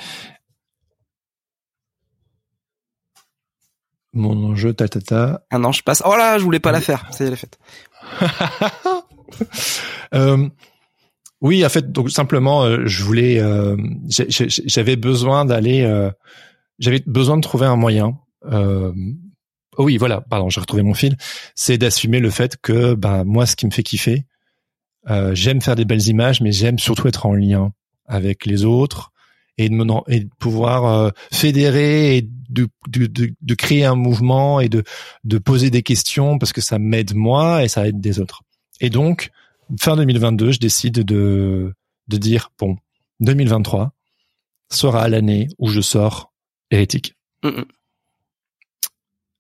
Mon 4.13 4.51
enjeu, 4.51 4.73
ta 4.73 4.89
ta 4.89 5.01
ta. 5.01 5.45
Ah 5.51 5.57
un 5.57 5.65
an, 5.65 5.73
je 5.73 5.83
passe. 5.83 6.03
Oh 6.05 6.17
là, 6.17 6.39
je 6.39 6.45
voulais 6.45 6.61
pas 6.61 6.73
la 6.73 6.81
faire. 6.81 7.07
Ça 7.13 7.25
y 7.25 7.27
est, 7.27 7.31
la 7.31 7.37
fête. 7.37 7.59
euh, 10.15 10.49
oui, 11.41 11.65
en 11.65 11.69
fait, 11.69 11.93
donc 11.93 12.11
simplement, 12.11 12.65
euh, 12.65 12.87
je 12.87 13.05
voulais, 13.05 13.41
j'avais 14.09 14.97
besoin 14.97 15.45
d'aller, 15.45 16.11
j'avais 16.79 17.03
besoin 17.07 17.37
de 17.37 17.43
trouver 17.43 17.67
un 17.67 17.77
moyen 17.77 18.19
euh, 19.79 19.83
oh 19.83 19.85
oui, 19.85 19.97
voilà, 19.97 20.21
pardon, 20.21 20.49
j'ai 20.51 20.61
retrouvé 20.61 20.83
mon 20.83 20.95
fil. 20.95 21.17
C'est 21.55 21.79
d'assumer 21.79 22.21
le 22.21 22.31
fait 22.31 22.57
que, 22.61 22.95
bah, 22.95 23.25
moi, 23.25 23.47
ce 23.47 23.57
qui 23.57 23.67
me 23.67 23.71
fait 23.71 23.83
kiffer, 23.83 24.25
j'aime 25.33 25.63
faire 25.63 25.77
des 25.77 25.87
belles 25.87 26.07
images, 26.09 26.41
mais 26.41 26.53
j'aime 26.53 26.79
surtout 26.79 27.09
être 27.09 27.25
en 27.25 27.35
lien 27.35 27.73
avec 28.07 28.45
les 28.45 28.65
autres 28.65 29.13
et 29.57 29.69
de, 29.69 30.29
pouvoir 30.39 31.13
fédérer 31.33 32.19
et 32.19 32.29
de, 32.51 33.55
créer 33.55 33.85
un 33.85 33.95
mouvement 33.95 34.61
et 34.61 34.69
de, 34.69 34.85
poser 35.39 35.71
des 35.71 35.83
questions 35.83 36.39
parce 36.39 36.53
que 36.53 36.61
ça 36.61 36.79
m'aide 36.79 37.15
moi 37.15 37.65
et 37.65 37.69
ça 37.69 37.89
aide 37.89 38.01
des 38.01 38.21
autres. 38.21 38.43
Et 38.81 38.91
donc, 38.91 39.31
fin 39.81 39.97
2022, 39.97 40.53
je 40.53 40.59
décide 40.59 41.05
de, 41.05 41.73
de 42.09 42.17
dire, 42.17 42.51
bon, 42.59 42.77
2023 43.21 43.93
sera 44.71 45.09
l'année 45.09 45.49
où 45.59 45.69
je 45.69 45.81
sors 45.81 46.33
hérétique. 46.71 47.15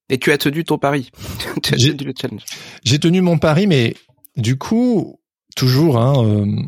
Et 0.08 0.18
tu 0.18 0.32
as 0.32 0.38
tenu 0.38 0.64
ton 0.64 0.78
pari. 0.78 1.10
tu 1.62 1.74
as 1.74 1.76
tenu 1.76 2.04
le 2.04 2.14
challenge. 2.18 2.42
J'ai 2.84 2.98
tenu 2.98 3.20
mon 3.20 3.38
pari, 3.38 3.66
mais 3.66 3.94
du 4.36 4.56
coup, 4.56 5.20
toujours, 5.56 5.98
hein, 5.98 6.24
euh, 6.24 6.62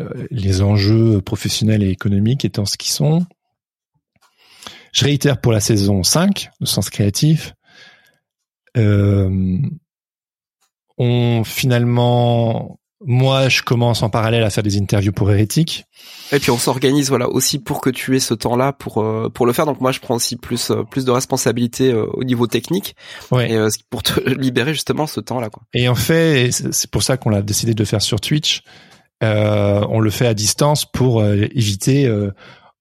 euh, 0.00 0.26
les 0.30 0.62
enjeux 0.62 1.20
professionnels 1.20 1.82
et 1.82 1.90
économiques 1.90 2.44
étant 2.44 2.64
ce 2.64 2.76
qu'ils 2.76 2.92
sont. 2.92 3.26
Je 4.92 5.04
réitère 5.04 5.40
pour 5.40 5.52
la 5.52 5.60
saison 5.60 6.02
5, 6.02 6.50
le 6.60 6.66
sens 6.66 6.88
créatif. 6.90 7.54
Euh, 8.76 9.58
on 10.98 11.42
finalement 11.44 12.78
moi, 13.00 13.48
je 13.48 13.62
commence 13.62 14.02
en 14.02 14.08
parallèle 14.08 14.44
à 14.44 14.50
faire 14.50 14.62
des 14.62 14.78
interviews 14.78 15.12
pour 15.12 15.30
Hérétique. 15.30 15.84
Et 16.32 16.38
puis 16.38 16.50
on 16.50 16.58
s'organise 16.58 17.08
voilà 17.08 17.28
aussi 17.28 17.58
pour 17.58 17.80
que 17.80 17.90
tu 17.90 18.16
aies 18.16 18.20
ce 18.20 18.34
temps-là 18.34 18.72
pour 18.72 19.02
euh, 19.02 19.28
pour 19.28 19.46
le 19.46 19.52
faire. 19.52 19.66
Donc 19.66 19.80
moi, 19.80 19.92
je 19.92 20.00
prends 20.00 20.14
aussi 20.14 20.36
plus 20.36 20.70
euh, 20.70 20.84
plus 20.84 21.04
de 21.04 21.10
responsabilités 21.10 21.92
euh, 21.92 22.06
au 22.14 22.24
niveau 22.24 22.46
technique 22.46 22.96
ouais. 23.30 23.52
et, 23.52 23.68
pour 23.90 24.02
te 24.02 24.20
libérer 24.38 24.72
justement 24.72 25.06
ce 25.06 25.20
temps-là. 25.20 25.50
Quoi. 25.50 25.62
Et 25.74 25.88
en 25.88 25.94
fait, 25.94 26.50
c'est 26.50 26.90
pour 26.90 27.02
ça 27.02 27.16
qu'on 27.16 27.30
l'a 27.30 27.42
décidé 27.42 27.74
de 27.74 27.84
faire 27.84 28.02
sur 28.02 28.20
Twitch. 28.20 28.62
on 29.20 30.00
le 30.00 30.10
fait 30.10 30.26
à 30.26 30.34
distance 30.34 30.84
pour 30.84 31.24
éviter 31.24 32.08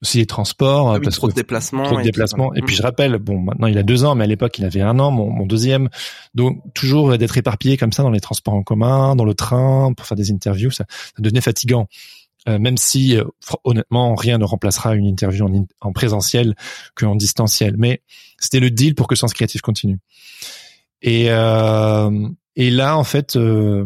aussi 0.04 0.20
les 0.20 0.26
transports, 0.26 0.94
ah 0.94 1.00
parce 1.02 1.16
trop 1.16 1.30
de 1.30 1.34
déplacements, 1.34 1.84
trop 1.84 1.98
de 1.98 2.04
déplacements. 2.04 2.54
Et, 2.54 2.62
puis 2.62 2.76
je 2.76 2.84
rappelle, 2.84 3.18
bon, 3.18 3.40
maintenant 3.40 3.68
il 3.68 3.78
a 3.78 3.84
deux 3.84 4.04
ans, 4.04 4.16
mais 4.16 4.26
à 4.26 4.28
l'époque 4.28 4.58
il 4.60 4.66
avait 4.66 4.82
un 4.82 5.00
an, 5.00 5.10
mon, 5.10 5.30
mon 5.30 5.46
deuxième. 5.46 5.90
Donc 6.36 6.62
toujours 6.74 7.18
d'être 7.18 7.38
éparpillé 7.38 7.78
comme 7.78 7.92
ça 7.92 8.04
dans 8.04 8.12
les 8.12 8.20
transports 8.20 8.54
en 8.54 8.64
commun, 8.64 9.16
dans 9.16 9.26
le 9.26 9.34
train, 9.34 9.94
pour 9.96 10.06
faire 10.06 10.18
des 10.18 10.32
interviews, 10.32 10.72
ça, 10.72 10.86
ça 10.90 11.22
devenait 11.22 11.42
fatigant. 11.42 11.88
Euh, 12.50 12.60
même 12.60 12.76
si 12.76 13.16
euh, 13.16 13.24
honnêtement 13.64 14.16
rien 14.16 14.38
ne 14.38 14.44
remplacera 14.44 14.96
une 14.96 15.06
interview 15.06 15.46
en, 15.46 15.66
en 15.80 15.94
présentiel 15.94 16.56
qu'en 16.94 17.16
distanciel. 17.16 17.76
Mais 17.78 18.02
c'était 18.38 18.60
le 18.60 18.70
deal 18.70 18.96
pour 18.96 19.08
que 19.08 19.16
Sens 19.16 19.34
Créatif 19.34 19.62
continue. 19.62 20.00
Et 21.02 21.28
euh, 21.30 22.30
et 22.56 22.70
là 22.70 22.98
en 22.98 23.06
fait 23.06 23.36
euh, 23.36 23.86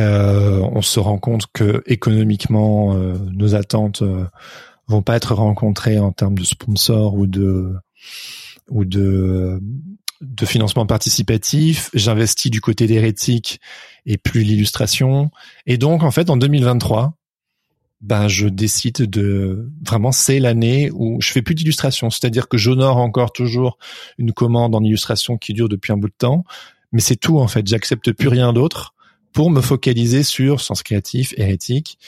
on 0.00 0.82
se 0.82 1.00
rend 1.00 1.18
compte 1.18 1.46
que 1.52 1.82
économiquement, 1.86 2.94
euh, 2.94 3.14
nos 3.32 3.54
attentes 3.54 4.02
euh, 4.02 4.26
vont 4.88 5.02
pas 5.02 5.16
être 5.16 5.34
rencontrées 5.34 5.98
en 5.98 6.12
termes 6.12 6.38
de 6.38 6.44
sponsors 6.44 7.14
ou 7.14 7.26
de 7.26 7.74
ou 8.70 8.84
de 8.84 9.60
de 10.20 10.46
financement 10.46 10.86
participatif. 10.86 11.90
J'investis 11.94 12.50
du 12.50 12.60
côté 12.60 12.86
d'hérétique 12.86 13.60
et 14.06 14.18
plus 14.18 14.42
l'illustration. 14.42 15.30
Et 15.66 15.78
donc, 15.78 16.02
en 16.02 16.10
fait, 16.10 16.30
en 16.30 16.36
2023, 16.36 17.14
ben, 18.00 18.28
je 18.28 18.48
décide 18.48 19.08
de 19.08 19.70
vraiment 19.84 20.10
c'est 20.10 20.40
l'année 20.40 20.90
où 20.92 21.20
je 21.20 21.30
fais 21.30 21.42
plus 21.42 21.54
d'illustration, 21.54 22.10
c'est-à-dire 22.10 22.48
que 22.48 22.58
j'honore 22.58 22.96
encore 22.96 23.32
toujours 23.32 23.78
une 24.18 24.32
commande 24.32 24.74
en 24.74 24.82
illustration 24.82 25.36
qui 25.38 25.52
dure 25.52 25.68
depuis 25.68 25.92
un 25.92 25.96
bout 25.96 26.08
de 26.08 26.14
temps, 26.16 26.44
mais 26.90 27.00
c'est 27.00 27.16
tout 27.16 27.38
en 27.38 27.46
fait. 27.46 27.66
J'accepte 27.66 28.12
plus 28.12 28.28
rien 28.28 28.52
d'autre 28.52 28.91
pour 29.32 29.50
me 29.50 29.60
focaliser 29.60 30.22
sur 30.22 30.60
sens 30.60 30.82
créatif, 30.82 31.34
hérétique. 31.36 31.98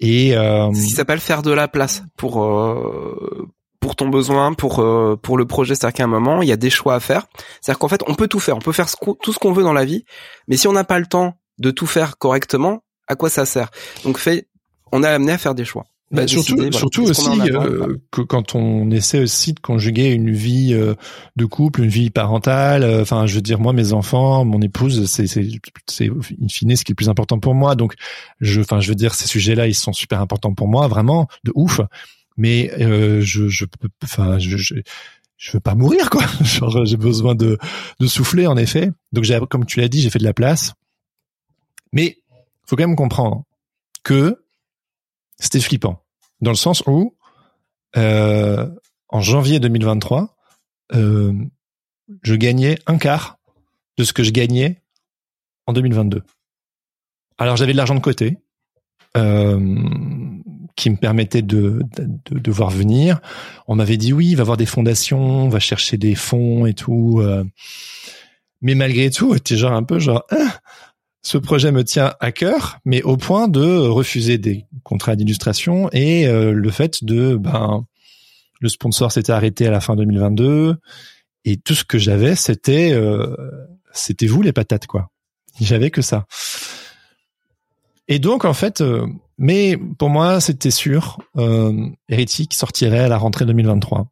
Et 0.00 0.36
euh, 0.36 0.72
ce 0.72 0.94
s'appelle 0.94 1.20
faire 1.20 1.42
de 1.42 1.52
la 1.52 1.68
place 1.68 2.02
pour 2.16 2.42
euh, 2.42 3.48
pour 3.80 3.96
ton 3.96 4.08
besoin, 4.08 4.52
pour 4.52 4.80
euh, 4.80 5.16
pour 5.20 5.38
le 5.38 5.46
projet. 5.46 5.74
C'est-à-dire 5.74 5.94
qu'à 5.94 6.04
un 6.04 6.08
moment, 6.08 6.42
il 6.42 6.48
y 6.48 6.52
a 6.52 6.56
des 6.56 6.70
choix 6.70 6.94
à 6.94 7.00
faire. 7.00 7.26
C'est-à-dire 7.60 7.78
qu'en 7.78 7.88
fait, 7.88 8.02
on 8.06 8.14
peut 8.14 8.28
tout 8.28 8.40
faire, 8.40 8.56
on 8.56 8.60
peut 8.60 8.72
faire 8.72 8.88
tout 9.22 9.32
ce 9.32 9.38
qu'on 9.38 9.52
veut 9.52 9.62
dans 9.62 9.72
la 9.72 9.84
vie, 9.84 10.04
mais 10.48 10.56
si 10.56 10.66
on 10.66 10.72
n'a 10.72 10.84
pas 10.84 10.98
le 10.98 11.06
temps 11.06 11.38
de 11.58 11.70
tout 11.70 11.86
faire 11.86 12.18
correctement, 12.18 12.82
à 13.06 13.14
quoi 13.14 13.30
ça 13.30 13.46
sert? 13.46 13.70
Donc, 14.04 14.18
fait, 14.18 14.48
on 14.90 15.02
est 15.02 15.08
amené 15.08 15.32
à 15.32 15.38
faire 15.38 15.54
des 15.54 15.64
choix. 15.64 15.84
Bah, 16.14 16.28
surtout, 16.28 16.72
surtout 16.72 17.02
aussi 17.02 17.28
euh, 17.50 17.96
que 18.10 18.20
quand 18.20 18.54
on 18.54 18.90
essaie 18.90 19.20
aussi 19.20 19.52
de 19.52 19.60
conjuguer 19.60 20.12
une 20.12 20.30
vie 20.30 20.72
euh, 20.72 20.94
de 21.36 21.44
couple, 21.44 21.82
une 21.82 21.88
vie 21.88 22.10
parentale. 22.10 22.84
Euh, 22.84 23.02
enfin, 23.02 23.26
je 23.26 23.34
veux 23.34 23.40
dire, 23.40 23.58
moi, 23.58 23.72
mes 23.72 23.92
enfants, 23.92 24.44
mon 24.44 24.60
épouse, 24.60 25.06
c'est 25.06 25.26
c'est 25.26 25.48
c'est 25.88 26.08
in 26.08 26.48
fine 26.48 26.76
ce 26.76 26.84
qui 26.84 26.92
est 26.92 26.94
le 26.94 26.96
plus 26.96 27.08
important 27.08 27.40
pour 27.40 27.54
moi. 27.54 27.74
Donc, 27.74 27.94
je, 28.40 28.60
enfin, 28.60 28.80
je 28.80 28.88
veux 28.88 28.94
dire, 28.94 29.14
ces 29.14 29.26
sujets-là, 29.26 29.66
ils 29.66 29.74
sont 29.74 29.92
super 29.92 30.20
importants 30.20 30.54
pour 30.54 30.68
moi, 30.68 30.86
vraiment, 30.86 31.26
de 31.42 31.52
ouf. 31.54 31.80
Mais 32.36 32.72
je 32.78 33.48
je 33.48 33.64
enfin, 34.02 34.38
je, 34.38 34.56
je 34.56 34.74
je 35.36 35.52
veux 35.52 35.60
pas 35.60 35.74
mourir 35.74 36.10
quoi. 36.10 36.24
Genre 36.42 36.84
j'ai 36.84 36.96
besoin 36.96 37.34
de 37.34 37.58
de 38.00 38.06
souffler 38.06 38.46
en 38.46 38.56
effet. 38.56 38.90
Donc 39.12 39.24
j'ai 39.24 39.38
comme 39.50 39.66
tu 39.66 39.80
l'as 39.80 39.88
dit, 39.88 40.00
j'ai 40.00 40.10
fait 40.10 40.18
de 40.18 40.24
la 40.24 40.32
place. 40.32 40.74
Mais 41.92 42.18
faut 42.66 42.76
quand 42.76 42.86
même 42.86 42.96
comprendre 42.96 43.44
que 44.02 44.44
c'était 45.38 45.60
flippant 45.60 46.03
dans 46.44 46.52
le 46.52 46.56
sens 46.56 46.84
où 46.86 47.16
euh, 47.96 48.68
en 49.08 49.20
janvier 49.20 49.58
2023, 49.58 50.36
euh, 50.94 51.32
je 52.22 52.34
gagnais 52.34 52.78
un 52.86 52.98
quart 52.98 53.38
de 53.98 54.04
ce 54.04 54.12
que 54.12 54.22
je 54.22 54.30
gagnais 54.30 54.82
en 55.66 55.72
2022. 55.72 56.22
Alors 57.38 57.56
j'avais 57.56 57.72
de 57.72 57.76
l'argent 57.76 57.94
de 57.94 58.00
côté 58.00 58.38
euh, 59.16 59.88
qui 60.76 60.90
me 60.90 60.96
permettait 60.96 61.42
de, 61.42 61.80
voir 62.46 62.70
venir. 62.70 63.20
On 63.66 63.76
m'avait 63.76 63.96
dit 63.96 64.12
oui, 64.12 64.28
il 64.28 64.36
va 64.36 64.42
avoir 64.42 64.56
des 64.56 64.66
fondations, 64.66 65.20
on 65.20 65.48
va 65.48 65.60
chercher 65.60 65.96
des 65.96 66.14
fonds 66.14 66.66
et 66.66 66.74
tout. 66.74 67.22
Mais 68.60 68.74
malgré 68.74 69.10
tout, 69.10 69.34
c'était 69.34 69.56
genre 69.56 69.72
un 69.72 69.84
peu 69.84 69.98
genre 69.98 70.24
ah, 70.30 70.60
ce 71.24 71.38
projet 71.38 71.72
me 71.72 71.82
tient 71.82 72.14
à 72.20 72.32
cœur, 72.32 72.78
mais 72.84 73.02
au 73.02 73.16
point 73.16 73.48
de 73.48 73.78
refuser 73.78 74.36
des 74.36 74.66
contrats 74.82 75.16
d'illustration 75.16 75.88
et 75.92 76.28
euh, 76.28 76.52
le 76.52 76.70
fait 76.70 77.02
de 77.02 77.36
ben 77.36 77.86
le 78.60 78.68
sponsor 78.68 79.10
s'était 79.10 79.32
arrêté 79.32 79.66
à 79.66 79.70
la 79.70 79.80
fin 79.80 79.96
2022 79.96 80.76
et 81.46 81.56
tout 81.56 81.74
ce 81.74 81.84
que 81.84 81.98
j'avais 81.98 82.36
c'était 82.36 82.92
euh, 82.92 83.34
c'était 83.92 84.26
vous 84.26 84.42
les 84.42 84.52
patates 84.52 84.86
quoi. 84.86 85.10
J'avais 85.60 85.90
que 85.90 86.02
ça. 86.02 86.26
Et 88.06 88.18
donc 88.18 88.44
en 88.44 88.52
fait, 88.52 88.82
euh, 88.82 89.06
mais 89.38 89.78
pour 89.98 90.10
moi 90.10 90.42
c'était 90.42 90.70
sûr, 90.70 91.18
Hérétique 92.10 92.52
sortirait 92.52 93.04
à 93.04 93.08
la 93.08 93.16
rentrée 93.16 93.46
2023. 93.46 94.08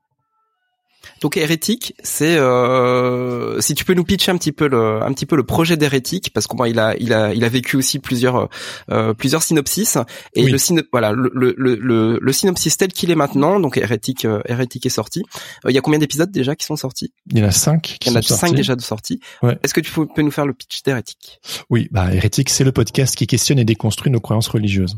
Donc 1.20 1.36
hérétique, 1.36 1.94
c'est 2.02 2.36
euh, 2.36 3.60
si 3.60 3.74
tu 3.74 3.84
peux 3.84 3.94
nous 3.94 4.04
pitcher 4.04 4.32
un 4.32 4.36
petit 4.36 4.52
peu 4.52 4.68
le 4.68 5.02
un 5.02 5.12
petit 5.12 5.26
peu 5.26 5.36
le 5.36 5.44
projet 5.44 5.76
d'hérétique 5.76 6.32
parce 6.32 6.46
qu'il 6.46 6.78
a 6.78 6.96
il 6.98 7.12
a 7.12 7.34
il 7.34 7.44
a 7.44 7.48
vécu 7.48 7.76
aussi 7.76 7.98
plusieurs 7.98 8.48
euh, 8.90 9.14
plusieurs 9.14 9.42
synopsis 9.42 9.98
et 10.34 10.46
le 10.46 10.58
voilà 10.92 11.12
le, 11.12 11.30
le, 11.34 11.54
le, 11.56 12.18
le 12.20 12.32
synopsis 12.32 12.76
tel 12.76 12.92
qu'il 12.92 13.10
est 13.10 13.14
maintenant 13.14 13.60
donc 13.60 13.76
hérétique 13.76 14.24
euh, 14.24 14.42
hérétique 14.46 14.86
est 14.86 14.90
sorti. 14.90 15.22
Euh, 15.64 15.70
il 15.70 15.74
y 15.74 15.78
a 15.78 15.80
combien 15.80 15.98
d'épisodes 15.98 16.30
déjà 16.30 16.56
qui 16.56 16.66
sont 16.66 16.76
sortis? 16.76 17.12
Il 17.30 17.38
y 17.38 17.42
en 17.42 17.46
a 17.46 17.52
cinq. 17.52 17.98
il 18.04 18.08
y 18.08 18.10
en 18.10 18.18
a 18.18 18.22
cinq 18.22 18.54
déjà 18.54 18.76
de 18.76 18.82
sortis. 18.82 19.20
Est-ce 19.62 19.74
que 19.74 19.80
tu 19.80 19.92
peux, 19.92 20.22
nous 20.22 20.30
faire 20.30 20.46
le 20.46 20.54
pitch 20.54 20.82
d'hérétique? 20.82 21.40
Oui, 21.70 21.88
bah 21.90 22.12
hérétique 22.12 22.50
c'est 22.50 22.64
le 22.64 22.72
podcast 22.72 23.14
qui 23.16 23.26
questionne 23.26 23.58
et 23.58 23.64
déconstruit 23.64 24.10
nos 24.10 24.20
croyances 24.20 24.48
religieuses. 24.48 24.96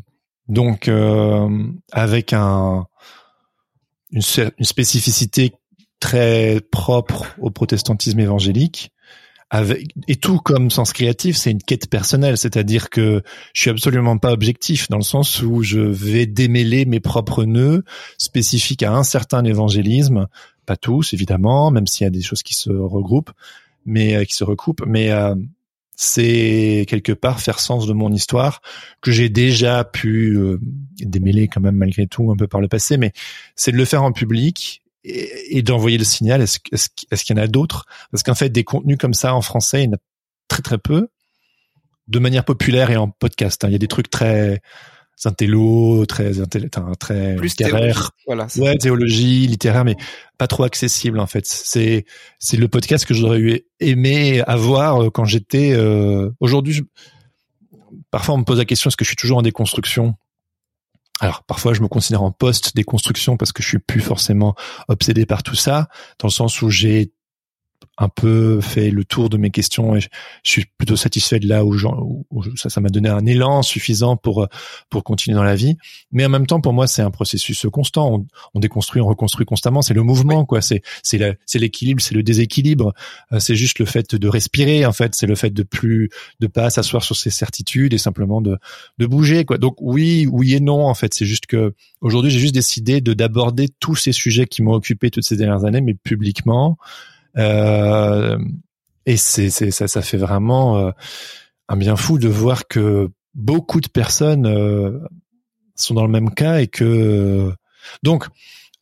Donc 0.49 0.89
euh, 0.89 1.49
avec 1.93 2.33
un 2.33 2.87
une, 4.11 4.23
une 4.59 4.65
spécificité 4.65 5.53
très 6.05 6.61
propre 6.71 7.35
au 7.41 7.51
protestantisme 7.51 8.21
évangélique. 8.21 8.93
Et 10.07 10.17
tout 10.17 10.39
comme 10.39 10.71
sens 10.71 10.93
créatif, 10.93 11.35
c'est 11.37 11.53
une 11.53 11.63
quête 11.63 11.89
personnelle, 11.89 12.37
c'est-à-dire 12.37 12.91
que 12.91 13.23
je 13.55 13.61
suis 13.63 13.71
absolument 13.71 14.19
pas 14.19 14.33
objectif 14.33 14.91
dans 14.91 14.99
le 14.99 15.03
sens 15.05 15.41
où 15.41 15.63
je 15.63 15.79
vais 15.79 16.27
démêler 16.27 16.85
mes 16.85 17.01
propres 17.01 17.45
nœuds 17.45 17.85
spécifiques 18.19 18.83
à 18.83 18.93
un 18.93 19.03
certain 19.03 19.45
évangélisme, 19.45 20.27
pas 20.67 20.77
tous 20.77 21.15
évidemment, 21.15 21.71
même 21.71 21.87
s'il 21.87 22.05
y 22.05 22.09
a 22.09 22.11
des 22.11 22.21
choses 22.21 22.43
qui 22.43 22.53
se 22.53 22.71
regroupent, 22.71 23.33
mais 23.87 24.15
euh, 24.15 24.25
qui 24.25 24.35
se 24.35 24.45
recoupent, 24.45 24.85
mais 24.87 25.11
euh, 25.11 25.35
c'est 25.97 26.85
quelque 26.87 27.13
part 27.13 27.41
faire 27.41 27.61
sens 27.61 27.87
de 27.87 27.95
mon 27.95 28.13
histoire 28.13 28.61
que 29.01 29.11
j'ai 29.11 29.31
déjà 29.31 29.85
pu 29.85 30.37
euh, 30.37 30.59
démêler 30.99 31.49
quand 31.49 31.61
même 31.63 31.77
malgré 31.77 32.07
tout 32.07 32.31
un 32.31 32.37
peu 32.37 32.49
par 32.49 32.61
le 32.61 32.69
passé, 32.69 32.99
mais 32.99 33.13
c'est 33.57 33.73
de 33.73 33.79
le 33.79 33.87
faire 33.87 34.03
en 34.03 34.13
public 34.13 34.83
et, 35.05 35.63
d'envoyer 35.63 35.99
le 35.99 36.05
signal. 36.05 36.41
Est-ce 36.43 36.59
est-ce, 36.73 36.89
est-ce 37.11 37.25
qu'il 37.25 37.37
y 37.37 37.41
en 37.41 37.43
a 37.43 37.47
d'autres? 37.47 37.87
Parce 38.11 38.23
qu'en 38.23 38.35
fait, 38.35 38.49
des 38.49 38.65
contenus 38.65 38.99
comme 38.99 39.15
ça 39.15 39.35
en 39.35 39.43
français, 39.43 39.83
il 39.83 39.87
y 39.87 39.89
en 39.89 39.95
a 39.95 40.01
très 40.49 40.63
très 40.63 40.79
peu, 40.79 41.09
de 42.09 42.19
manière 42.19 42.45
populaire 42.45 42.91
et 42.91 42.97
en 42.97 43.09
podcast. 43.09 43.65
Hein. 43.65 43.69
Il 43.69 43.73
y 43.73 43.77
a 43.77 43.79
des 43.79 43.89
trucs 43.89 44.11
très 44.11 44.61
intello, 45.25 46.05
très 46.07 46.33
très 46.99 47.37
plus 47.37 47.49
littéraire. 47.49 48.11
Voilà, 48.27 48.47
ouais, 48.57 48.77
théologie, 48.77 49.47
littéraire, 49.47 49.85
mais 49.85 49.97
pas 50.39 50.47
trop 50.47 50.65
accessible 50.65 51.21
en 51.21 51.27
fait. 51.27 51.47
C'est 51.47 52.05
c'est 52.39 52.57
le 52.57 52.69
podcast 52.69 53.07
que 53.07 53.15
j'aurais 53.15 53.39
eu 53.39 53.61
aimé 53.81 54.43
avoir 54.47 55.05
euh, 55.05 55.11
quand 55.11 55.25
j'étais. 55.25 55.73
Euh... 55.73 56.31
Aujourd'hui, 56.41 56.75
je... 56.75 56.83
parfois 58.11 58.35
on 58.35 58.39
me 58.39 58.45
pose 58.45 58.59
la 58.59 58.65
question 58.65 58.89
est-ce 58.89 58.97
que 58.97 59.05
je 59.05 59.11
suis 59.11 59.17
toujours 59.17 59.39
en 59.39 59.43
déconstruction? 59.43 60.15
Alors 61.21 61.45
parfois 61.45 61.75
je 61.75 61.81
me 61.81 61.89
considère 61.89 62.23
en 62.23 62.33
post 62.33 62.75
déconstruction 62.75 63.37
parce 63.37 63.53
que 63.53 63.63
je 63.63 63.69
suis 63.69 63.79
plus 63.79 64.01
forcément 64.01 64.55
obsédé 64.89 65.27
par 65.27 65.43
tout 65.43 65.55
ça, 65.55 65.89
dans 66.19 66.29
le 66.29 66.33
sens 66.33 66.63
où 66.63 66.71
j'ai 66.71 67.13
un 67.99 68.09
peu 68.09 68.61
fait 68.61 68.91
le 68.91 69.05
tour 69.05 69.29
de 69.29 69.37
mes 69.37 69.51
questions 69.51 69.97
et 69.97 70.01
je, 70.01 70.09
suis 70.43 70.65
plutôt 70.79 70.97
satisfait 70.97 71.39
de 71.39 71.49
là 71.49 71.65
où, 71.65 71.75
où 72.31 72.57
ça, 72.57 72.69
ça 72.69 72.81
m'a 72.81 72.89
donné 72.89 73.09
un 73.09 73.27
élan 73.27 73.63
suffisant 73.63 74.17
pour 74.17 74.49
pour 74.91 75.05
continuer 75.05 75.35
dans 75.35 75.43
la 75.43 75.55
vie. 75.55 75.77
Mais 76.13 76.25
en 76.25 76.29
même 76.29 76.47
temps, 76.47 76.61
pour 76.61 76.73
moi, 76.73 76.87
c'est 76.87 77.03
un 77.03 77.11
processus 77.11 77.67
constant. 77.73 78.15
On, 78.15 78.27
on, 78.55 78.61
déconstruit, 78.61 79.01
on 79.01 79.07
reconstruit 79.07 79.47
constamment. 79.47 79.83
C'est 79.83 79.95
le 79.95 80.03
mouvement, 80.03 80.45
quoi. 80.45 80.61
C'est 80.61 80.83
c'est 81.03 81.39
c'est 81.47 81.59
l'équilibre, 81.59 82.01
c'est 82.03 82.15
le 82.15 82.23
déséquilibre. 82.23 82.93
Euh, 83.33 83.41
c'est 83.41 83.57
juste 83.57 83.79
le 83.79 83.85
fait 83.85 84.15
de 84.15 84.29
respirer, 84.29 84.87
en 84.87 84.93
fait. 84.93 85.15
C'est 85.15 85.27
le 85.27 85.35
fait 85.35 85.51
de 85.51 85.63
plus 85.63 86.11
de 86.41 86.47
pas 86.47 86.71
s'asseoir 86.71 87.03
sur 87.03 87.17
ses 87.17 87.31
certitudes 87.31 87.95
et 87.95 87.99
simplement 87.99 88.41
de 88.41 88.59
de 88.99 89.07
bouger, 89.07 89.45
quoi. 89.45 89.59
Donc 89.59 89.77
oui, 89.81 90.27
oui 90.31 90.55
et 90.55 90.61
non, 90.61 90.87
en 90.87 90.95
fait. 90.95 91.15
C'est 91.15 91.27
juste 91.27 91.47
que 91.47 91.75
aujourd'hui, 92.01 92.31
j'ai 92.31 92.41
juste 92.41 92.55
décidé 92.55 93.01
de 93.01 93.13
d'aborder 93.15 93.69
tous 93.81 93.97
ces 93.97 94.13
sujets 94.13 94.47
qui 94.47 94.63
m'ont 94.63 94.75
occupé 94.75 95.11
toutes 95.11 95.25
ces 95.25 95.37
dernières 95.37 95.65
années, 95.65 95.81
mais 95.81 95.95
publiquement. 95.95 96.77
Euh, 97.37 98.39
et 99.07 99.17
c'est, 99.17 99.51
c'est 99.51 99.71
ça, 99.71 99.89
ça 99.89 100.03
fait 100.03 100.17
vraiment 100.17 100.79
euh, 100.79 100.91
un 101.69 101.77
bien 101.77 101.97
fou 101.97 102.19
de 102.19 102.29
voir 102.29 102.67
que 102.69 103.11
beaucoup 103.35 103.81
de 103.81 103.89
personnes 103.89 104.47
euh, 104.47 104.99
sont 105.75 105.95
dans 105.95 106.05
le 106.05 106.11
même 106.11 106.33
cas 106.33 106.61
et 106.61 106.69
que 106.69 107.53
donc. 108.03 108.27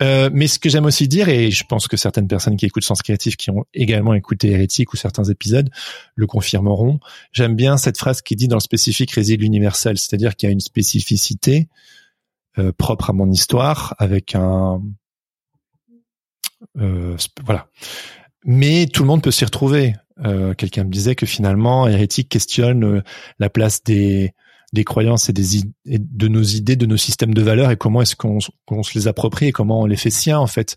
mais 0.00 0.46
ce 0.48 0.58
que 0.58 0.68
j'aime 0.68 0.84
aussi 0.84 1.06
dire, 1.06 1.28
et 1.28 1.50
je 1.50 1.64
pense 1.64 1.86
que 1.86 1.96
certaines 1.96 2.26
personnes 2.26 2.56
qui 2.56 2.66
écoutent 2.66 2.84
Sens 2.84 3.02
Créatif, 3.02 3.36
qui 3.36 3.50
ont 3.50 3.64
également 3.72 4.14
écouté 4.14 4.50
Hérétique 4.50 4.92
ou 4.92 4.96
certains 4.96 5.24
épisodes, 5.24 5.70
le 6.16 6.26
confirmeront. 6.26 6.98
J'aime 7.32 7.54
bien 7.54 7.76
cette 7.76 7.96
phrase 7.96 8.20
qui 8.20 8.34
dit 8.34 8.48
dans 8.48 8.56
le 8.56 8.60
spécifique 8.60 9.12
réside 9.12 9.40
l'universel, 9.42 9.96
c'est-à-dire 9.98 10.34
qu'il 10.34 10.48
y 10.48 10.50
a 10.50 10.52
une 10.52 10.60
spécificité 10.60 11.68
propre 12.76 13.10
à 13.10 13.12
mon 13.12 13.30
histoire, 13.30 13.94
avec 13.98 14.34
un 14.34 14.82
voilà 16.74 17.68
mais 18.44 18.86
tout 18.86 19.02
le 19.02 19.08
monde 19.08 19.22
peut 19.22 19.30
s'y 19.30 19.44
retrouver. 19.44 19.94
Euh, 20.24 20.54
Quelqu'un 20.54 20.84
me 20.84 20.90
disait 20.90 21.14
que 21.14 21.26
finalement, 21.26 21.88
hérétique 21.88 22.28
questionne 22.28 22.84
euh, 22.84 23.02
la 23.38 23.50
place 23.50 23.82
des 23.82 24.34
des 24.72 24.84
croyances 24.84 25.28
et 25.28 25.32
des 25.32 25.58
et 25.84 25.98
de 25.98 26.28
nos 26.28 26.42
idées, 26.42 26.76
de 26.76 26.86
nos 26.86 26.96
systèmes 26.96 27.34
de 27.34 27.42
valeurs 27.42 27.70
et 27.70 27.76
comment 27.76 28.00
est-ce 28.00 28.16
qu'on 28.16 28.38
qu'on 28.64 28.82
se 28.82 28.98
les 28.98 29.06
approprie 29.06 29.48
et 29.48 29.52
comment 29.52 29.80
on 29.82 29.86
les 29.86 29.96
fait 29.96 30.10
siens 30.10 30.38
en 30.38 30.46
fait. 30.46 30.76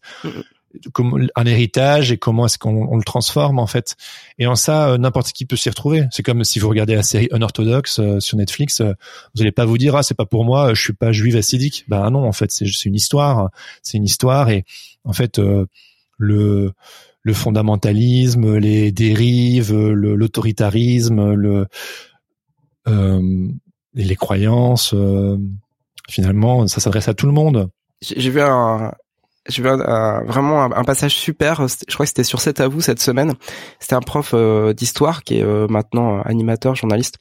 Comme 0.91 1.29
un 1.35 1.45
héritage 1.45 2.11
et 2.11 2.17
comment 2.17 2.47
est-ce 2.47 2.57
qu'on 2.57 2.89
on 2.91 2.97
le 2.97 3.03
transforme 3.03 3.59
en 3.59 3.67
fait. 3.67 3.95
Et 4.37 4.47
en 4.47 4.55
ça, 4.55 4.89
euh, 4.89 4.97
n'importe 4.97 5.31
qui 5.31 5.45
peut 5.45 5.55
s'y 5.55 5.69
retrouver. 5.69 6.03
C'est 6.11 6.23
comme 6.23 6.43
si 6.43 6.59
vous 6.59 6.67
regardez 6.67 6.95
la 6.95 7.03
série 7.03 7.29
Unorthodox 7.31 7.99
euh, 7.99 8.19
sur 8.19 8.37
Netflix, 8.37 8.81
vous 8.81 9.41
allez 9.41 9.53
pas 9.53 9.63
vous 9.63 9.77
dire 9.77 9.95
ah 9.95 10.03
c'est 10.03 10.17
pas 10.17 10.25
pour 10.25 10.43
moi, 10.43 10.73
je 10.73 10.81
suis 10.81 10.93
pas 10.93 11.13
juive 11.13 11.37
assidique. 11.37 11.85
Ben 11.87 12.09
non, 12.09 12.25
en 12.25 12.33
fait 12.33 12.51
c'est 12.51 12.65
c'est 12.65 12.89
une 12.89 12.95
histoire, 12.95 13.49
c'est 13.81 13.97
une 13.97 14.03
histoire 14.03 14.49
et 14.49 14.65
en 15.05 15.13
fait 15.13 15.39
le 16.17 16.73
le 17.25 17.33
fondamentalisme, 17.33 18.57
les 18.57 18.91
dérives, 18.91 19.75
l'autoritarisme, 19.75 21.33
le, 21.33 21.65
euh, 22.87 23.49
les 23.95 24.15
croyances. 24.15 24.93
Euh, 24.93 25.37
finalement, 26.07 26.67
ça 26.67 26.79
s'adresse 26.79 27.07
à 27.07 27.15
tout 27.15 27.25
le 27.25 27.31
monde. 27.31 27.69
J'ai 28.01 28.29
vu 28.29 28.41
un, 28.41 28.93
j'ai 29.47 29.63
vu 29.63 29.69
vraiment 29.69 30.63
un, 30.63 30.83
passage 30.83 31.15
super. 31.15 31.67
Je 31.67 31.93
crois 31.93 32.05
que 32.05 32.09
c'était 32.09 32.23
sur 32.23 32.39
C'est 32.41 32.59
à 32.59 32.67
vous 32.67 32.81
cette 32.81 33.01
semaine. 33.01 33.33
C'était 33.79 33.95
un 33.95 34.01
prof 34.01 34.31
euh, 34.35 34.73
d'histoire 34.73 35.23
qui 35.23 35.39
est 35.39 35.43
euh, 35.43 35.67
maintenant 35.67 36.21
animateur, 36.21 36.75
journaliste, 36.75 37.17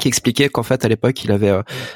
qui 0.00 0.06
expliquait 0.06 0.48
qu'en 0.48 0.62
fait 0.62 0.84
à 0.84 0.88
l'époque 0.88 1.24
il 1.24 1.32
avait 1.32 1.52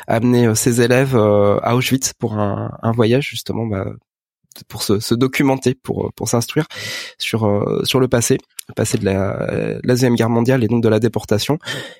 amené 0.09 0.52
ses 0.56 0.81
élèves 0.81 1.16
à 1.16 1.77
Auschwitz 1.77 2.15
pour 2.15 2.35
un, 2.35 2.77
un 2.82 2.93
voyage 2.93 3.28
justement 3.28 3.66
bah, 3.66 3.86
pour 4.64 4.82
se, 4.82 5.01
se, 5.01 5.14
documenter, 5.14 5.74
pour 5.74 6.12
pour 6.14 6.28
s'instruire 6.28 6.66
sur 7.18 7.47
euh, 7.47 7.82
sur 7.85 8.01
le 8.01 8.09
passé, 8.09 8.39
le 8.68 8.74
passé 8.74 8.98
de 8.98 9.05
la, 9.05 9.78
la 9.85 9.94
deuxième 9.94 10.14
guerre 10.14 10.30
mondiale 10.30 10.64
et 10.64 10.68
donc 10.68 10.82
de 10.82 10.89
la 10.89 10.98
déportation 11.01 11.59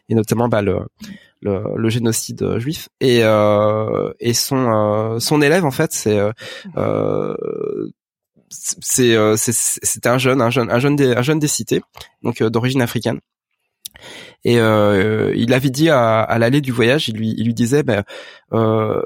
et 0.09 0.15
notamment 0.15 0.49
bah, 0.49 0.63
le, 0.63 0.81
le, 1.41 1.63
le 1.77 1.89
génocide 1.89 2.59
juif. 2.59 2.89
Et 3.01 3.21
euh, 3.23 4.13
et 4.21 4.35
son 4.35 4.71
euh, 4.71 5.19
son 5.19 5.43
élève 5.43 5.65
en 5.65 5.71
fait 5.71 5.93
c'est 5.93 6.19
euh, 6.77 7.37
c'est 8.51 9.53
c'était 9.53 10.09
un 10.09 10.19
jeune 10.19 10.41
un 10.41 10.51
jeune 10.51 10.71
un 10.71 10.79
jeune 10.79 10.97
des 10.97 11.13
un 11.15 11.23
jeune 11.23 11.39
des 11.39 11.49
cités 11.49 11.83
donc 12.23 12.43
d'origine 12.43 12.83
africaine. 12.83 13.21
Et 14.45 14.61
euh, 14.61 15.33
il 15.35 15.53
avait 15.53 15.71
dit 15.71 15.91
à, 15.91 16.21
à 16.21 16.39
l'aller 16.39 16.61
du 16.61 16.73
voyage, 16.73 17.09
il 17.09 17.17
lui, 17.17 17.35
il 17.37 17.47
lui 17.47 17.55
disait, 17.55 17.83
ben, 17.83 18.05
euh, 18.53 19.03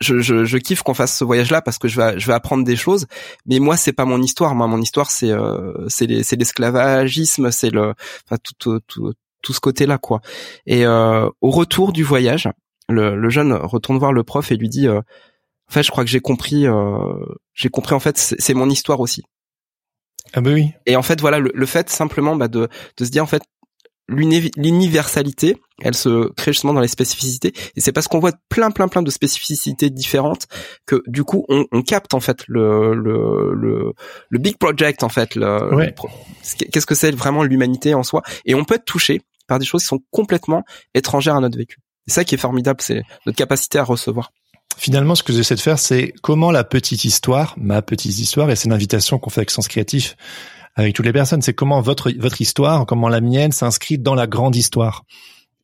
je, 0.00 0.20
je, 0.20 0.44
je, 0.44 0.58
kiffe 0.58 0.82
qu'on 0.82 0.94
fasse 0.94 1.16
ce 1.16 1.24
voyage-là 1.24 1.62
parce 1.62 1.78
que 1.78 1.88
je 1.88 2.00
vais, 2.00 2.18
je 2.18 2.26
vais 2.26 2.34
apprendre 2.34 2.64
des 2.64 2.76
choses. 2.76 3.06
Mais 3.46 3.58
moi, 3.58 3.76
c'est 3.76 3.92
pas 3.92 4.04
mon 4.04 4.20
histoire. 4.22 4.54
Moi, 4.54 4.66
mon 4.66 4.80
histoire, 4.80 5.10
c'est, 5.10 5.30
euh, 5.30 5.72
c'est, 5.88 6.06
l'esclavagisme, 6.06 7.50
c'est 7.50 7.70
le, 7.70 7.94
enfin 8.24 8.36
tout, 8.58 8.80
tout, 8.86 9.12
tout, 9.42 9.52
ce 9.52 9.60
côté-là, 9.60 9.98
quoi. 9.98 10.20
Et 10.66 10.84
euh, 10.86 11.28
au 11.40 11.50
retour 11.50 11.92
du 11.92 12.02
voyage, 12.02 12.48
le, 12.88 13.16
le, 13.16 13.30
jeune 13.30 13.52
retourne 13.52 13.98
voir 13.98 14.12
le 14.12 14.22
prof 14.22 14.50
et 14.50 14.56
lui 14.56 14.68
dit, 14.68 14.86
euh, 14.86 14.98
en 14.98 15.72
fait, 15.72 15.82
je 15.82 15.90
crois 15.90 16.04
que 16.04 16.10
j'ai 16.10 16.20
compris, 16.20 16.66
euh, 16.66 16.98
j'ai 17.54 17.68
compris. 17.68 17.94
En 17.94 18.00
fait, 18.00 18.16
c'est 18.16 18.54
mon 18.54 18.68
histoire 18.68 19.00
aussi. 19.00 19.22
Ah 20.32 20.40
bah 20.40 20.50
oui. 20.52 20.72
Et 20.86 20.96
en 20.96 21.02
fait, 21.02 21.20
voilà, 21.20 21.38
le, 21.38 21.50
le 21.54 21.66
fait 21.66 21.88
simplement 21.88 22.36
bah, 22.36 22.48
de, 22.48 22.68
de 22.96 23.04
se 23.04 23.10
dire, 23.10 23.22
en 23.22 23.26
fait, 23.26 23.42
l'universalité, 24.08 25.56
elle 25.82 25.94
se 25.94 26.30
crée 26.34 26.52
justement 26.52 26.72
dans 26.72 26.80
les 26.80 26.88
spécificités. 26.88 27.52
Et 27.74 27.80
c'est 27.80 27.92
parce 27.92 28.08
qu'on 28.08 28.18
voit 28.18 28.32
plein, 28.48 28.70
plein, 28.70 28.88
plein 28.88 29.02
de 29.02 29.10
spécificités 29.10 29.90
différentes 29.90 30.46
que 30.86 31.02
du 31.06 31.24
coup, 31.24 31.44
on, 31.48 31.66
on 31.72 31.82
capte 31.82 32.14
en 32.14 32.20
fait 32.20 32.44
le, 32.46 32.94
le, 32.94 33.52
le, 33.54 33.92
le, 34.28 34.38
big 34.38 34.56
project 34.58 35.02
en 35.02 35.08
fait. 35.08 35.34
Le, 35.34 35.92
Qu'est-ce 36.72 36.86
que 36.86 36.94
c'est 36.94 37.14
vraiment 37.14 37.42
l'humanité 37.42 37.94
en 37.94 38.02
soi 38.02 38.22
Et 38.44 38.54
on 38.54 38.64
peut 38.64 38.76
être 38.76 38.84
touché 38.84 39.22
par 39.46 39.58
des 39.58 39.66
choses 39.66 39.82
qui 39.82 39.88
sont 39.88 40.02
complètement 40.10 40.64
étrangères 40.94 41.36
à 41.36 41.40
notre 41.40 41.58
vécu. 41.58 41.78
C'est 42.06 42.14
ça 42.14 42.24
qui 42.24 42.36
est 42.36 42.38
formidable, 42.38 42.80
c'est 42.80 43.02
notre 43.26 43.36
capacité 43.36 43.78
à 43.78 43.84
recevoir. 43.84 44.30
Finalement, 44.78 45.14
ce 45.14 45.22
que 45.22 45.32
j'essaie 45.32 45.54
de 45.54 45.60
faire, 45.60 45.78
c'est 45.78 46.12
comment 46.22 46.50
la 46.50 46.62
petite 46.62 47.04
histoire, 47.04 47.54
ma 47.56 47.80
petite 47.80 48.18
histoire, 48.18 48.50
et 48.50 48.56
c'est 48.56 48.66
une 48.66 48.74
invitation 48.74 49.18
qu'on 49.18 49.30
fait 49.30 49.40
avec 49.40 49.50
Sens 49.50 49.68
Créatif, 49.68 50.16
avec 50.76 50.94
toutes 50.94 51.06
les 51.06 51.12
personnes. 51.12 51.42
C'est 51.42 51.54
comment 51.54 51.80
votre 51.80 52.12
votre 52.12 52.40
histoire, 52.40 52.86
comment 52.86 53.08
la 53.08 53.20
mienne 53.20 53.52
s'inscrit 53.52 53.98
dans 53.98 54.14
la 54.14 54.26
grande 54.26 54.54
histoire. 54.54 55.04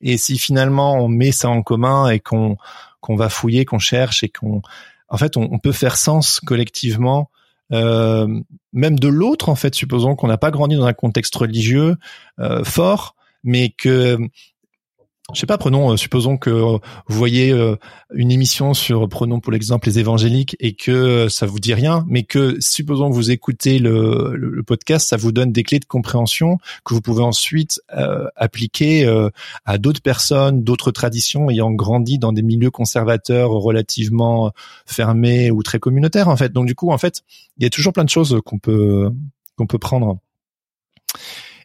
Et 0.01 0.17
si 0.19 0.39
finalement 0.39 0.95
on 0.95 1.09
met 1.09 1.31
ça 1.33 1.49
en 1.49 1.63
commun 1.63 2.09
et 2.09 2.19
qu'on 2.19 2.57
qu'on 3.03 3.17
va 3.17 3.29
fouiller, 3.29 3.65
qu'on 3.67 3.81
cherche 3.81 4.23
et 4.23 4.29
qu'on, 4.31 4.63
en 5.09 5.19
fait, 5.19 5.37
on, 5.37 5.59
peut 5.59 5.73
faire 5.73 5.97
sens 5.97 6.41
collectivement, 6.41 7.31
euh, 7.73 8.27
même 8.73 8.99
de 8.99 9.09
l'autre 9.09 9.51
en 9.51 9.57
fait. 9.57 9.75
Supposons 9.75 10.15
qu'on 10.15 10.29
n'a 10.29 10.39
pas 10.39 10.51
grandi 10.51 10.77
dans 10.77 10.87
un 10.87 10.95
contexte 10.95 11.35
religieux 11.35 11.97
euh, 12.39 12.65
fort, 12.65 13.15
mais 13.43 13.71
que 13.71 14.17
je 15.33 15.41
sais 15.41 15.47
pas, 15.47 15.59
prenons, 15.59 15.93
euh, 15.93 15.97
supposons 15.97 16.37
que 16.37 16.51
euh, 16.51 16.79
vous 17.07 17.19
voyez 17.19 17.51
euh, 17.51 17.77
une 18.15 18.31
émission 18.31 18.75
sur, 18.75 19.09
prenons 19.09 19.41
pour 19.41 19.53
l'exemple 19.53 19.89
les 19.89 19.99
évangéliques 19.99 20.57
et 20.61 20.75
que 20.75 21.29
ça 21.29 21.47
vous 21.47 21.59
dit 21.59 21.75
rien, 21.75 22.05
mais 22.09 22.23
que 22.23 22.61
supposons 22.61 23.11
que 23.11 23.15
vous 23.15 23.31
écoutez 23.31 23.79
le, 23.79 24.35
le, 24.37 24.63
podcast, 24.63 25.09
ça 25.09 25.17
vous 25.17 25.33
donne 25.33 25.53
des 25.53 25.63
clés 25.63 25.81
de 25.81 25.85
compréhension 25.85 26.59
que 26.85 26.95
vous 26.95 27.01
pouvez 27.01 27.23
ensuite 27.23 27.81
appliquer 28.37 29.07
à 29.65 29.79
d'autres 29.79 30.01
personnes, 30.01 30.63
d'autres 30.63 30.93
traditions 30.93 31.51
ayant 31.51 31.73
grandi 31.73 32.19
dans 32.19 32.33
des 32.33 32.43
milieux 32.43 32.71
conservateurs 32.71 33.51
relativement 33.51 34.53
fermés 34.87 35.51
ou 35.51 35.63
très 35.65 35.81
communautaires 35.81 36.29
en 36.29 36.37
fait. 36.37 36.53
Donc 36.53 36.67
du 36.67 36.77
coup, 36.77 36.93
en 36.93 36.99
fait, 36.99 37.23
il 37.59 37.65
y 37.65 37.67
a 37.67 37.71
toujours 37.71 37.93
plein 37.93 38.05
de 38.05 38.11
choses 38.11 38.41
qu'on 38.45 38.59
peut 38.59 39.11
qu'on 39.57 39.67
peut 39.67 39.79
prendre. 39.79 40.19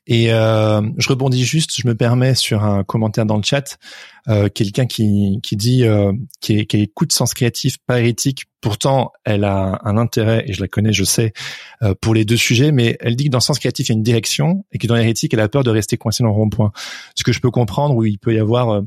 Et 0.10 0.32
euh, 0.32 0.82
je 0.98 1.10
rebondis 1.10 1.44
juste, 1.44 1.72
je 1.80 1.86
me 1.86 1.94
permets 1.94 2.34
sur 2.34 2.64
un 2.64 2.86
commentaire 2.86 3.26
dans 3.26 3.36
le 3.36 3.44
chat, 3.44 3.78
euh, 4.30 4.48
quelqu'un 4.48 4.86
qui, 4.86 5.40
qui 5.44 5.58
dit 5.58 5.84
euh, 5.84 6.14
qui, 6.40 6.66
qui 6.66 6.78
écoute 6.78 7.12
Sens 7.12 7.34
Créatif, 7.34 7.78
pas 7.86 8.00
hérétique, 8.00 8.46
pourtant 8.62 9.12
elle 9.26 9.44
a 9.44 9.82
un 9.84 9.98
intérêt, 9.98 10.46
et 10.48 10.54
je 10.54 10.62
la 10.62 10.70
connais, 10.70 10.94
je 10.94 11.04
sais, 11.04 11.34
euh, 11.84 11.94
pour 12.00 12.14
les 12.14 12.24
deux 12.24 12.38
sujets, 12.38 12.72
mais 12.72 12.98
elle 13.02 13.18
dit 13.18 13.26
que 13.26 13.32
dans 13.32 13.42
Sens 13.42 13.60
Créatif, 13.60 13.90
il 13.90 13.92
y 13.92 13.96
a 13.96 13.98
une 13.98 14.04
direction, 14.04 14.66
et 14.72 14.78
que 14.78 14.88
dans 14.88 14.96
hérétique, 14.96 15.34
elle 15.34 15.42
a 15.42 15.50
peur 15.50 15.66
de 15.66 15.72
rester 15.72 15.98
coincée 15.98 16.24
dans 16.24 16.30
le 16.30 16.36
rond-point. 16.36 16.72
Ce 17.16 17.26
que 17.26 17.34
je 17.34 17.42
peux 17.42 17.52
comprendre, 17.52 17.94
où 17.94 18.06
il 18.06 18.18
peut 18.18 18.34
y 18.34 18.40
avoir 18.40 18.70
euh, 18.70 18.82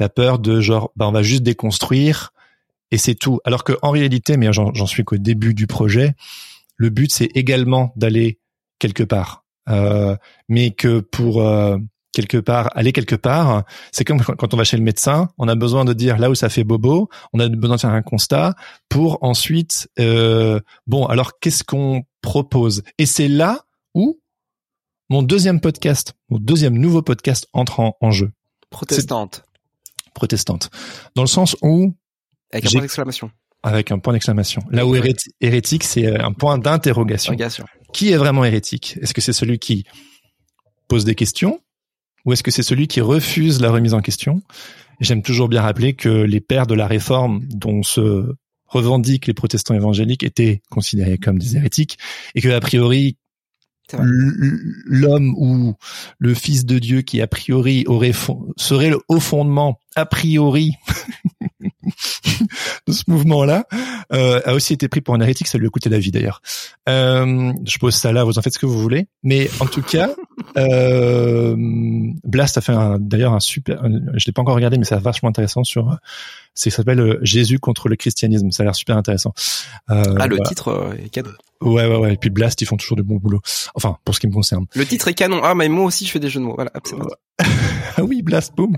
la 0.00 0.08
peur 0.08 0.40
de 0.40 0.60
genre, 0.60 0.90
bah, 0.96 1.06
on 1.08 1.12
va 1.12 1.22
juste 1.22 1.44
déconstruire, 1.44 2.32
et 2.90 2.98
c'est 2.98 3.14
tout. 3.14 3.38
Alors 3.44 3.62
que 3.62 3.74
en 3.82 3.92
réalité, 3.92 4.36
mais 4.36 4.52
j'en 4.52 4.86
suis 4.86 5.04
qu'au 5.04 5.16
début 5.16 5.54
du 5.54 5.68
projet, 5.68 6.14
le 6.76 6.90
but 6.90 7.12
c'est 7.12 7.28
également 7.36 7.92
d'aller 7.94 8.40
quelque 8.80 9.04
part, 9.04 9.39
mais 9.66 10.70
que 10.72 11.00
pour 11.00 11.42
euh, 11.42 11.78
quelque 12.12 12.38
part 12.38 12.70
aller 12.74 12.92
quelque 12.92 13.14
part, 13.14 13.64
c'est 13.92 14.04
comme 14.04 14.20
quand 14.22 14.54
on 14.54 14.56
va 14.56 14.64
chez 14.64 14.76
le 14.76 14.82
médecin, 14.82 15.28
on 15.38 15.48
a 15.48 15.54
besoin 15.54 15.84
de 15.84 15.92
dire 15.92 16.18
là 16.18 16.30
où 16.30 16.34
ça 16.34 16.48
fait 16.48 16.64
bobo, 16.64 17.08
on 17.32 17.40
a 17.40 17.48
besoin 17.48 17.76
de 17.76 17.80
faire 17.80 17.90
un 17.90 18.02
constat 18.02 18.54
pour 18.88 19.18
ensuite 19.22 19.88
euh, 19.98 20.60
bon 20.86 21.06
alors 21.06 21.38
qu'est-ce 21.38 21.64
qu'on 21.64 22.02
propose? 22.22 22.82
Et 22.98 23.06
c'est 23.06 23.28
là 23.28 23.64
où 23.94 24.20
mon 25.08 25.22
deuxième 25.22 25.60
podcast, 25.60 26.14
mon 26.28 26.38
deuxième 26.38 26.76
nouveau 26.76 27.02
podcast 27.02 27.48
entre 27.52 27.94
en, 28.00 28.10
jeu. 28.10 28.30
Protestante. 28.70 29.44
Protestante. 30.14 30.70
Dans 31.16 31.22
le 31.22 31.28
sens 31.28 31.56
où 31.62 31.94
avec 32.52 32.66
un 32.66 32.70
point 32.70 32.80
d'exclamation. 32.82 33.30
Avec 33.62 33.90
un 33.90 33.98
point 33.98 34.12
d'exclamation. 34.12 34.62
Là 34.70 34.86
où 34.86 34.94
hérétique, 35.40 35.84
c'est 35.84 36.06
euh, 36.06 36.24
un 36.24 36.32
point 36.32 36.58
d'interrogation. 36.58 37.34
Qui 37.92 38.10
est 38.10 38.16
vraiment 38.16 38.44
hérétique? 38.44 38.98
Est-ce 39.00 39.14
que 39.14 39.20
c'est 39.20 39.32
celui 39.32 39.58
qui 39.58 39.84
pose 40.88 41.04
des 41.04 41.14
questions? 41.14 41.60
Ou 42.24 42.32
est-ce 42.32 42.42
que 42.42 42.50
c'est 42.50 42.62
celui 42.62 42.86
qui 42.86 43.00
refuse 43.00 43.60
la 43.60 43.70
remise 43.70 43.94
en 43.94 44.00
question? 44.00 44.42
J'aime 45.00 45.22
toujours 45.22 45.48
bien 45.48 45.62
rappeler 45.62 45.94
que 45.94 46.08
les 46.08 46.40
pères 46.40 46.66
de 46.66 46.74
la 46.74 46.86
réforme 46.86 47.40
dont 47.48 47.82
se 47.82 48.34
revendiquent 48.66 49.26
les 49.26 49.34
protestants 49.34 49.74
évangéliques 49.74 50.22
étaient 50.22 50.62
considérés 50.70 51.18
comme 51.18 51.38
des 51.38 51.56
hérétiques 51.56 51.98
et 52.34 52.40
que 52.40 52.48
a 52.48 52.60
priori 52.60 53.16
l'homme 53.98 55.34
ou 55.36 55.74
le 56.18 56.34
fils 56.34 56.64
de 56.64 56.78
Dieu 56.78 57.02
qui 57.02 57.20
a 57.20 57.26
priori 57.26 57.84
aurait 57.88 58.12
serait 58.56 58.90
le 58.90 59.00
haut 59.08 59.18
fondement 59.18 59.80
a 59.96 60.06
priori 60.06 60.74
de 62.90 62.94
ce 62.96 63.04
mouvement-là, 63.08 63.64
euh, 64.12 64.40
a 64.44 64.54
aussi 64.54 64.72
été 64.72 64.88
pris 64.88 65.00
pour 65.00 65.14
un 65.14 65.20
hérétique. 65.20 65.46
Ça 65.46 65.58
lui 65.58 65.66
a 65.66 65.70
coûté 65.70 65.88
la 65.88 65.98
vie 65.98 66.10
d'ailleurs. 66.10 66.42
Euh, 66.88 67.52
je 67.64 67.78
pose 67.78 67.94
ça 67.94 68.12
là, 68.12 68.24
vous 68.24 68.38
en 68.38 68.42
faites 68.42 68.54
ce 68.54 68.58
que 68.58 68.66
vous 68.66 68.80
voulez. 68.80 69.06
Mais 69.22 69.50
en 69.60 69.66
tout 69.66 69.82
cas, 69.82 70.10
euh, 70.56 71.54
Blast 72.24 72.58
a 72.58 72.60
fait 72.60 72.74
d'ailleurs 72.98 73.32
un 73.32 73.40
super. 73.40 73.82
je 74.14 74.26
l'ai 74.26 74.32
pas 74.32 74.42
encore 74.42 74.54
regardé, 74.54 74.78
mais 74.78 74.84
c'est 74.84 74.98
vachement 74.98 75.28
intéressant 75.28 75.64
sur. 75.64 75.98
C'est 76.54 76.70
ça 76.70 76.78
s'appelle 76.78 77.00
euh, 77.00 77.18
Jésus 77.22 77.58
contre 77.58 77.88
le 77.88 77.96
christianisme. 77.96 78.50
Ça 78.50 78.62
a 78.62 78.64
l'air 78.64 78.74
super 78.74 78.96
intéressant. 78.96 79.32
Euh, 79.90 80.02
ah, 80.18 80.26
le 80.26 80.38
titre 80.40 80.94
est 81.02 81.08
canon. 81.08 81.30
Ouais, 81.60 81.86
ouais, 81.86 81.96
ouais. 81.96 82.14
Et 82.14 82.16
puis 82.16 82.30
Blast, 82.30 82.60
ils 82.60 82.66
font 82.66 82.76
toujours 82.76 82.96
du 82.96 83.02
bon 83.02 83.16
boulot. 83.16 83.40
Enfin, 83.74 83.98
pour 84.04 84.14
ce 84.14 84.20
qui 84.20 84.26
me 84.26 84.32
concerne. 84.32 84.66
Le 84.74 84.84
titre 84.84 85.08
est 85.08 85.14
canon. 85.14 85.40
Ah, 85.44 85.54
mais 85.54 85.68
moi 85.68 85.84
aussi, 85.84 86.06
je 86.06 86.10
fais 86.10 86.18
des 86.18 86.28
jeux 86.28 86.40
de 86.40 86.46
mots. 86.46 86.54
Voilà. 86.54 86.72
ah 87.96 88.02
oui, 88.02 88.22
Blast, 88.22 88.54
boum. 88.56 88.76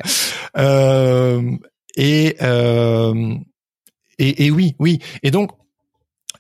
Euh, 0.58 1.56
et, 1.96 2.36
euh, 2.42 3.34
et, 4.22 4.50
oui, 4.50 4.74
oui. 4.78 5.00
Et 5.22 5.30
donc, 5.30 5.52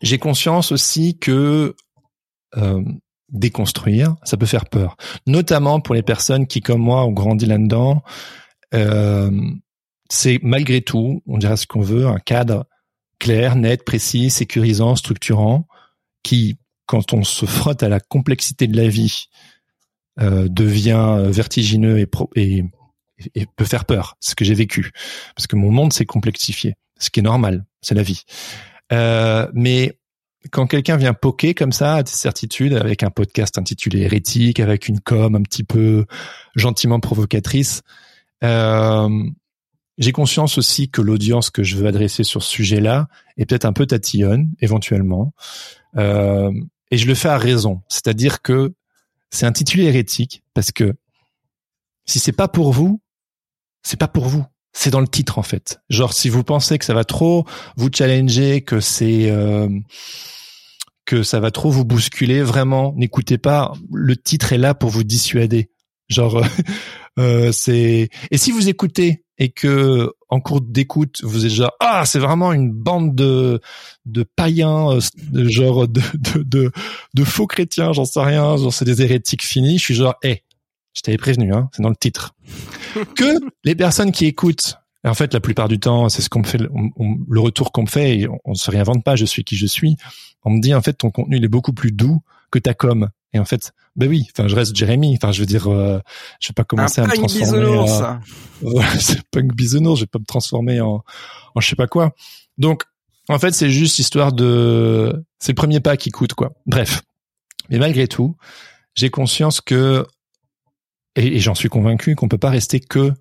j'ai 0.00 0.18
conscience 0.18 0.72
aussi 0.72 1.18
que 1.18 1.74
euh, 2.56 2.82
déconstruire, 3.28 4.16
ça 4.24 4.36
peut 4.36 4.46
faire 4.46 4.66
peur, 4.66 4.96
notamment 5.26 5.80
pour 5.80 5.94
les 5.94 6.02
personnes 6.02 6.46
qui, 6.46 6.60
comme 6.60 6.82
moi, 6.82 7.04
ont 7.04 7.12
grandi 7.12 7.46
là-dedans. 7.46 8.02
Euh, 8.74 9.30
c'est 10.10 10.38
malgré 10.42 10.82
tout, 10.82 11.22
on 11.26 11.38
dirait 11.38 11.56
ce 11.56 11.66
qu'on 11.66 11.80
veut, 11.80 12.06
un 12.06 12.18
cadre 12.18 12.66
clair, 13.18 13.56
net, 13.56 13.84
précis, 13.84 14.30
sécurisant, 14.30 14.96
structurant, 14.96 15.66
qui, 16.22 16.58
quand 16.86 17.14
on 17.14 17.24
se 17.24 17.46
frotte 17.46 17.82
à 17.82 17.88
la 17.88 18.00
complexité 18.00 18.66
de 18.66 18.76
la 18.76 18.88
vie, 18.88 19.26
euh, 20.20 20.46
devient 20.48 21.28
vertigineux 21.30 21.98
et, 21.98 22.06
peut 23.56 23.64
faire 23.64 23.86
peur. 23.86 24.16
ce 24.20 24.34
que 24.34 24.44
j'ai 24.44 24.54
vécu 24.54 24.90
parce 25.34 25.46
que 25.46 25.56
mon 25.56 25.70
monde 25.70 25.92
s'est 25.92 26.04
complexifié, 26.04 26.74
ce 26.98 27.10
qui 27.10 27.20
est 27.20 27.22
normal, 27.22 27.64
c'est 27.80 27.94
la 27.94 28.02
vie. 28.02 28.24
Euh, 28.92 29.48
mais 29.54 29.98
quand 30.50 30.66
quelqu'un 30.66 30.96
vient 30.96 31.14
poker 31.14 31.54
comme 31.54 31.72
ça 31.72 31.96
à 31.96 32.02
des 32.02 32.10
certitudes 32.10 32.74
avec 32.74 33.02
un 33.02 33.10
podcast 33.10 33.58
intitulé 33.58 34.00
Hérétique, 34.00 34.60
avec 34.60 34.88
une 34.88 35.00
com 35.00 35.34
un 35.34 35.42
petit 35.42 35.64
peu 35.64 36.06
gentiment 36.56 37.00
provocatrice, 37.00 37.82
euh, 38.44 39.08
j'ai 39.98 40.12
conscience 40.12 40.58
aussi 40.58 40.90
que 40.90 41.00
l'audience 41.00 41.50
que 41.50 41.62
je 41.62 41.76
veux 41.76 41.86
adresser 41.86 42.24
sur 42.24 42.42
ce 42.42 42.50
sujet-là 42.50 43.08
est 43.36 43.46
peut-être 43.46 43.66
un 43.66 43.72
peu 43.72 43.86
tatillonne, 43.86 44.50
éventuellement. 44.60 45.32
Euh, 45.96 46.50
et 46.90 46.98
je 46.98 47.06
le 47.06 47.14
fais 47.14 47.28
à 47.28 47.38
raison. 47.38 47.82
C'est-à-dire 47.88 48.42
que 48.42 48.74
c'est 49.30 49.46
intitulé 49.46 49.84
hérétique 49.84 50.42
parce 50.54 50.72
que 50.72 50.94
si 52.04 52.18
c'est 52.18 52.32
pas 52.32 52.48
pour 52.48 52.72
vous, 52.72 53.00
c'est 53.82 53.98
pas 53.98 54.08
pour 54.08 54.26
vous. 54.26 54.44
C'est 54.72 54.90
dans 54.90 55.00
le 55.00 55.08
titre 55.08 55.38
en 55.38 55.42
fait. 55.42 55.80
Genre 55.90 56.12
si 56.12 56.28
vous 56.28 56.44
pensez 56.44 56.78
que 56.78 56.84
ça 56.84 56.94
va 56.94 57.04
trop 57.04 57.46
vous 57.76 57.90
challenger, 57.92 58.62
que 58.62 58.80
c'est 58.80 59.30
euh, 59.30 59.68
que 61.04 61.22
ça 61.22 61.40
va 61.40 61.50
trop 61.50 61.70
vous 61.70 61.84
bousculer, 61.84 62.42
vraiment 62.42 62.94
n'écoutez 62.96 63.38
pas. 63.38 63.72
Le 63.92 64.16
titre 64.16 64.52
est 64.52 64.58
là 64.58 64.74
pour 64.74 64.90
vous 64.90 65.04
dissuader. 65.04 65.70
Genre 66.08 66.42
euh, 67.18 67.50
c'est 67.52 68.08
et 68.30 68.38
si 68.38 68.50
vous 68.50 68.68
écoutez 68.68 69.24
et 69.38 69.50
que 69.50 70.10
en 70.28 70.40
cours 70.40 70.60
d'écoute 70.60 71.20
vous 71.22 71.44
êtes 71.46 71.52
genre 71.52 71.72
ah 71.80 72.04
c'est 72.06 72.18
vraiment 72.18 72.52
une 72.52 72.70
bande 72.70 73.14
de 73.14 73.60
de 74.06 74.22
païens 74.22 74.98
de 75.30 75.48
genre 75.48 75.88
de 75.88 76.02
de 76.42 76.70
de, 77.14 77.24
faux 77.24 77.46
chrétiens 77.46 77.92
j'en 77.92 78.04
sais 78.04 78.20
rien 78.20 78.56
genre 78.56 78.72
c'est 78.72 78.84
des 78.84 79.02
hérétiques 79.02 79.42
finis 79.42 79.78
je 79.78 79.84
suis 79.84 79.94
genre 79.94 80.14
hé 80.22 80.44
je 80.94 81.00
t'avais 81.00 81.18
prévenu, 81.18 81.52
hein, 81.52 81.68
c'est 81.72 81.82
dans 81.82 81.88
le 81.88 81.96
titre. 81.96 82.34
que 83.16 83.38
les 83.64 83.74
personnes 83.74 84.12
qui 84.12 84.26
écoutent, 84.26 84.76
en 85.04 85.14
fait, 85.14 85.34
la 85.34 85.40
plupart 85.40 85.68
du 85.68 85.80
temps, 85.80 86.08
c'est 86.08 86.22
ce 86.22 86.28
qu'on 86.28 86.40
me 86.40 86.44
fait, 86.44 86.58
le 86.58 87.40
retour 87.40 87.72
qu'on 87.72 87.82
me 87.82 87.88
fait, 87.88 88.20
et 88.20 88.28
on, 88.44 88.54
se 88.54 88.70
réinvente 88.70 89.02
pas, 89.02 89.16
je 89.16 89.24
suis 89.24 89.44
qui 89.44 89.56
je 89.56 89.66
suis. 89.66 89.96
On 90.44 90.50
me 90.50 90.60
dit, 90.60 90.74
en 90.74 90.82
fait, 90.82 90.94
ton 90.94 91.10
contenu, 91.10 91.36
il 91.36 91.44
est 91.44 91.48
beaucoup 91.48 91.72
plus 91.72 91.92
doux 91.92 92.22
que 92.50 92.58
ta 92.58 92.74
com. 92.74 93.08
Et 93.32 93.38
en 93.38 93.44
fait, 93.44 93.72
ben 93.96 94.08
oui, 94.08 94.28
enfin, 94.32 94.46
je 94.46 94.54
reste 94.54 94.76
Jérémy. 94.76 95.16
Enfin, 95.16 95.32
je 95.32 95.40
veux 95.40 95.46
dire, 95.46 95.68
euh, 95.68 95.98
je 96.38 96.48
vais 96.48 96.54
pas 96.54 96.64
commencer 96.64 97.00
à 97.00 97.06
me 97.06 97.14
transformer. 97.14 97.78
En... 97.78 98.20
Voilà, 98.60 98.98
c'est 99.00 99.22
punk 99.30 99.54
bisounours. 99.54 99.98
Je 99.98 100.04
vais 100.04 100.08
pas 100.08 100.18
me 100.18 100.24
transformer 100.24 100.80
en, 100.80 101.02
en 101.54 101.60
je 101.60 101.68
sais 101.68 101.76
pas 101.76 101.86
quoi. 101.86 102.14
Donc, 102.58 102.84
en 103.28 103.38
fait, 103.38 103.52
c'est 103.52 103.70
juste 103.70 103.98
histoire 103.98 104.32
de, 104.32 105.24
c'est 105.38 105.52
le 105.52 105.56
premier 105.56 105.80
pas 105.80 105.96
qui 105.96 106.10
coûte, 106.10 106.34
quoi. 106.34 106.52
Bref. 106.66 107.02
Mais 107.70 107.78
malgré 107.78 108.06
tout, 108.06 108.36
j'ai 108.94 109.10
conscience 109.10 109.60
que 109.60 110.06
et, 111.16 111.38
j'en 111.40 111.54
suis 111.54 111.68
convaincu 111.68 112.14
qu'on 112.14 112.28
peut 112.28 112.38
pas 112.38 112.50
rester 112.50 112.80
que 112.80 113.12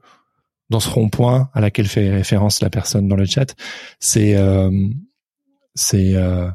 dans 0.69 0.79
ce 0.79 0.89
rond-point 0.89 1.49
à 1.53 1.61
laquelle 1.61 1.87
fait 1.87 2.09
référence 2.09 2.61
la 2.61 2.69
personne 2.69 3.07
dans 3.07 3.15
le 3.15 3.25
chat. 3.25 3.55
C'est 3.99 4.35
euh, 4.35 4.71
c'est 5.75 6.15
euh, 6.15 6.49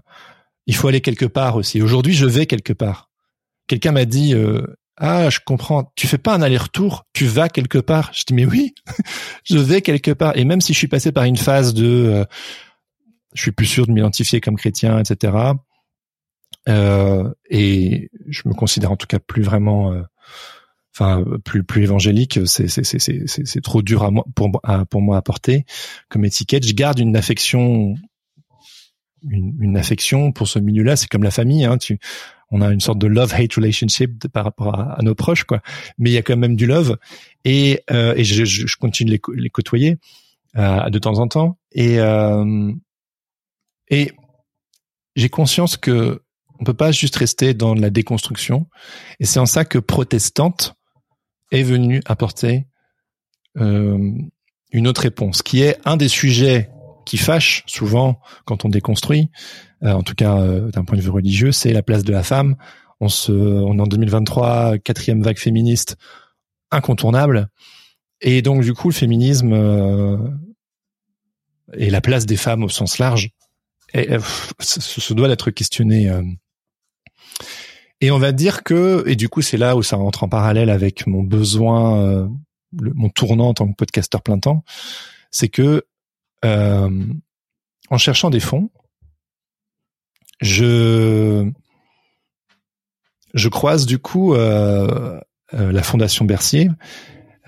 il 0.67 0.75
faut 0.75 0.89
aller 0.89 1.01
quelque 1.01 1.27
part 1.27 1.57
aussi. 1.57 1.83
Aujourd'hui, 1.83 2.15
je 2.15 2.27
vais 2.27 2.47
quelque 2.47 2.73
part. 2.73 3.11
Quelqu'un 3.67 3.93
m'a 3.93 4.05
dit 4.05 4.35
euh, 4.35 4.63
ah 4.97 5.29
je 5.29 5.41
comprends. 5.45 5.93
Tu 5.97 6.07
fais 6.07 6.19
pas 6.19 6.35
un 6.35 6.43
aller-retour, 6.43 7.05
tu 7.13 7.27
vas 7.27 7.49
quelque 7.49 7.79
part? 7.79 8.11
Je 8.15 8.25
dis 8.27 8.35
mais 8.35 8.47
oui, 8.47 8.75
je 9.45 9.59
vais 9.59 9.83
quelque 9.83 10.13
part. 10.13 10.37
Et 10.37 10.45
même 10.45 10.63
si 10.63 10.73
je 10.73 10.79
suis 10.79 10.89
passé 10.89 11.13
par 11.13 11.25
une 11.25 11.37
phase 11.37 11.75
de 11.75 11.85
euh, 11.87 12.25
je 13.35 13.43
suis 13.43 13.53
plus 13.53 13.67
sûr 13.67 13.87
de 13.87 13.93
m'identifier 13.93 14.41
comme 14.41 14.57
chrétien, 14.57 14.99
etc. 14.99 15.37
Euh, 16.69 17.31
et 17.51 18.11
je 18.29 18.43
me 18.47 18.55
considère 18.55 18.91
en 18.91 18.97
tout 18.97 19.07
cas 19.07 19.19
plus 19.19 19.43
vraiment 19.43 19.95
enfin 20.99 21.25
plus 21.45 21.63
plus 21.63 21.83
évangélique, 21.83 22.41
c'est 22.47 22.69
c'est 22.69 22.85
c'est 22.85 22.99
c'est 22.99 23.27
c'est 23.27 23.61
trop 23.61 23.83
dur 23.83 24.03
à 24.03 24.11
moi 24.11 24.25
pour 24.35 24.61
pour 24.89 25.03
moi 25.03 25.19
à 25.19 25.23
porter 25.23 25.67
comme 26.09 26.25
étiquette. 26.25 26.67
Je 26.67 26.73
garde 26.73 26.99
une 26.99 27.17
affection 27.17 27.95
une, 29.31 29.57
une 29.61 29.77
affection 29.77 30.33
pour 30.33 30.49
ce 30.49 30.59
milieu-là. 30.59 30.97
C'est 30.97 31.09
comme 31.09 31.23
la 31.23 31.31
famille, 31.31 31.65
hein. 31.65 31.79
Tu 31.79 31.99
on 32.51 32.61
a 32.61 32.73
une 32.73 32.81
sorte 32.81 32.99
de 32.99 33.07
love 33.07 33.35
hate 33.35 33.55
relationship 33.55 34.29
par 34.29 34.45
rapport 34.45 34.79
à, 34.79 35.03
nos 35.03 35.15
proches 35.15 35.45
quoi. 35.45 35.61
Mais 35.99 36.11
il 36.11 36.13
y 36.13 36.19
a 36.19 36.23
quand 36.23 36.37
même 36.37 36.57
du 36.57 36.67
love 36.67 36.97
et 37.45 37.83
euh, 37.91 38.15
et 38.17 38.25
je, 38.25 38.45
je, 38.45 38.77
continue 38.77 39.11
de 39.11 39.17
les, 39.17 39.43
les 39.43 39.51
côtoyer 39.51 39.99
euh, 40.57 40.89
de 40.91 40.99
temps 40.99 41.19
en 41.19 41.29
temps 41.29 41.59
et 41.73 41.99
euh, 41.99 42.73
et 43.89 44.13
j'ai 45.17 45.29
conscience 45.29 45.77
que 45.77 46.23
on 46.59 46.65
peut 46.65 46.75
pas 46.75 46.93
juste 46.93 47.17
rester 47.17 47.53
dans 47.53 47.75
la 47.75 47.91
déconstruction 47.91 48.67
et 49.21 49.27
c'est 49.27 49.41
en 49.41 49.47
ça 49.47 49.65
que 49.65 49.79
protestante 49.79 50.77
est 51.53 51.63
venu 51.63 52.01
apporter 52.07 52.67
euh, 53.59 54.13
une 54.73 54.89
autre 54.89 55.03
réponse, 55.03 55.43
qui 55.43 55.63
est 55.63 55.79
un 55.85 55.97
des 55.97 56.09
sujets 56.09 56.71
qui 57.05 57.17
fâche 57.17 57.63
souvent 57.67 58.21
quand 58.45 58.65
on 58.65 58.69
déconstruit, 58.69 59.31
euh, 59.83 59.93
en 59.93 60.03
tout 60.03 60.15
cas 60.15 60.39
euh, 60.39 60.71
d'un 60.71 60.85
point 60.85 60.97
de 60.99 61.03
vue 61.03 61.11
religieux, 61.11 61.53
c'est 61.53 61.73
la 61.73 61.83
place 61.83 62.03
de 62.03 62.13
la 62.13 62.23
femme. 62.23 62.57
On 63.01 63.09
se, 63.09 63.33
on 63.33 63.79
est 63.79 63.81
en 63.81 63.87
2023, 63.87 64.79
quatrième 64.79 65.23
vague 65.23 65.39
féministe 65.39 65.97
incontournable, 66.71 67.49
et 68.21 68.43
donc 68.43 68.63
du 68.63 68.75
coup 68.75 68.89
le 68.89 68.95
féminisme 68.95 69.53
et 71.75 71.91
la 71.91 72.01
place 72.01 72.27
des 72.27 72.37
femmes 72.37 72.65
au 72.65 72.69
sens 72.69 72.99
large, 72.99 73.31
se 73.93 75.15
doit 75.15 75.29
d'être 75.29 75.51
questionné 75.51 76.11
et 78.01 78.11
on 78.11 78.19
va 78.19 78.33
dire 78.33 78.63
que, 78.63 79.05
et 79.07 79.17
du 79.17 79.29
coup 79.29 79.43
c'est 79.43 79.57
là 79.57 79.77
où 79.77 79.83
ça 79.83 79.97
rentre 79.97 80.25
en 80.25 80.29
parallèle 80.29 80.71
avec 80.71 81.07
mon 81.07 81.23
besoin, 81.23 82.01
euh, 82.01 82.29
mon 82.73 83.09
tournant 83.09 83.49
en 83.49 83.55
tant 83.55 83.69
que 83.69 83.75
podcasteur 83.75 84.23
plein 84.23 84.39
temps, 84.39 84.65
c'est 85.31 85.49
que 85.49 85.85
euh, 86.45 87.05
en 87.91 87.99
cherchant 87.99 88.31
des 88.31 88.41
fonds, 88.41 88.71
je 90.41 91.51
je 93.35 93.49
croise 93.49 93.87
du 93.87 93.99
coup 93.99 94.35
euh, 94.35 95.21
euh, 95.55 95.71
la 95.71 95.83
fondation 95.83 96.25
Bercier, 96.25 96.71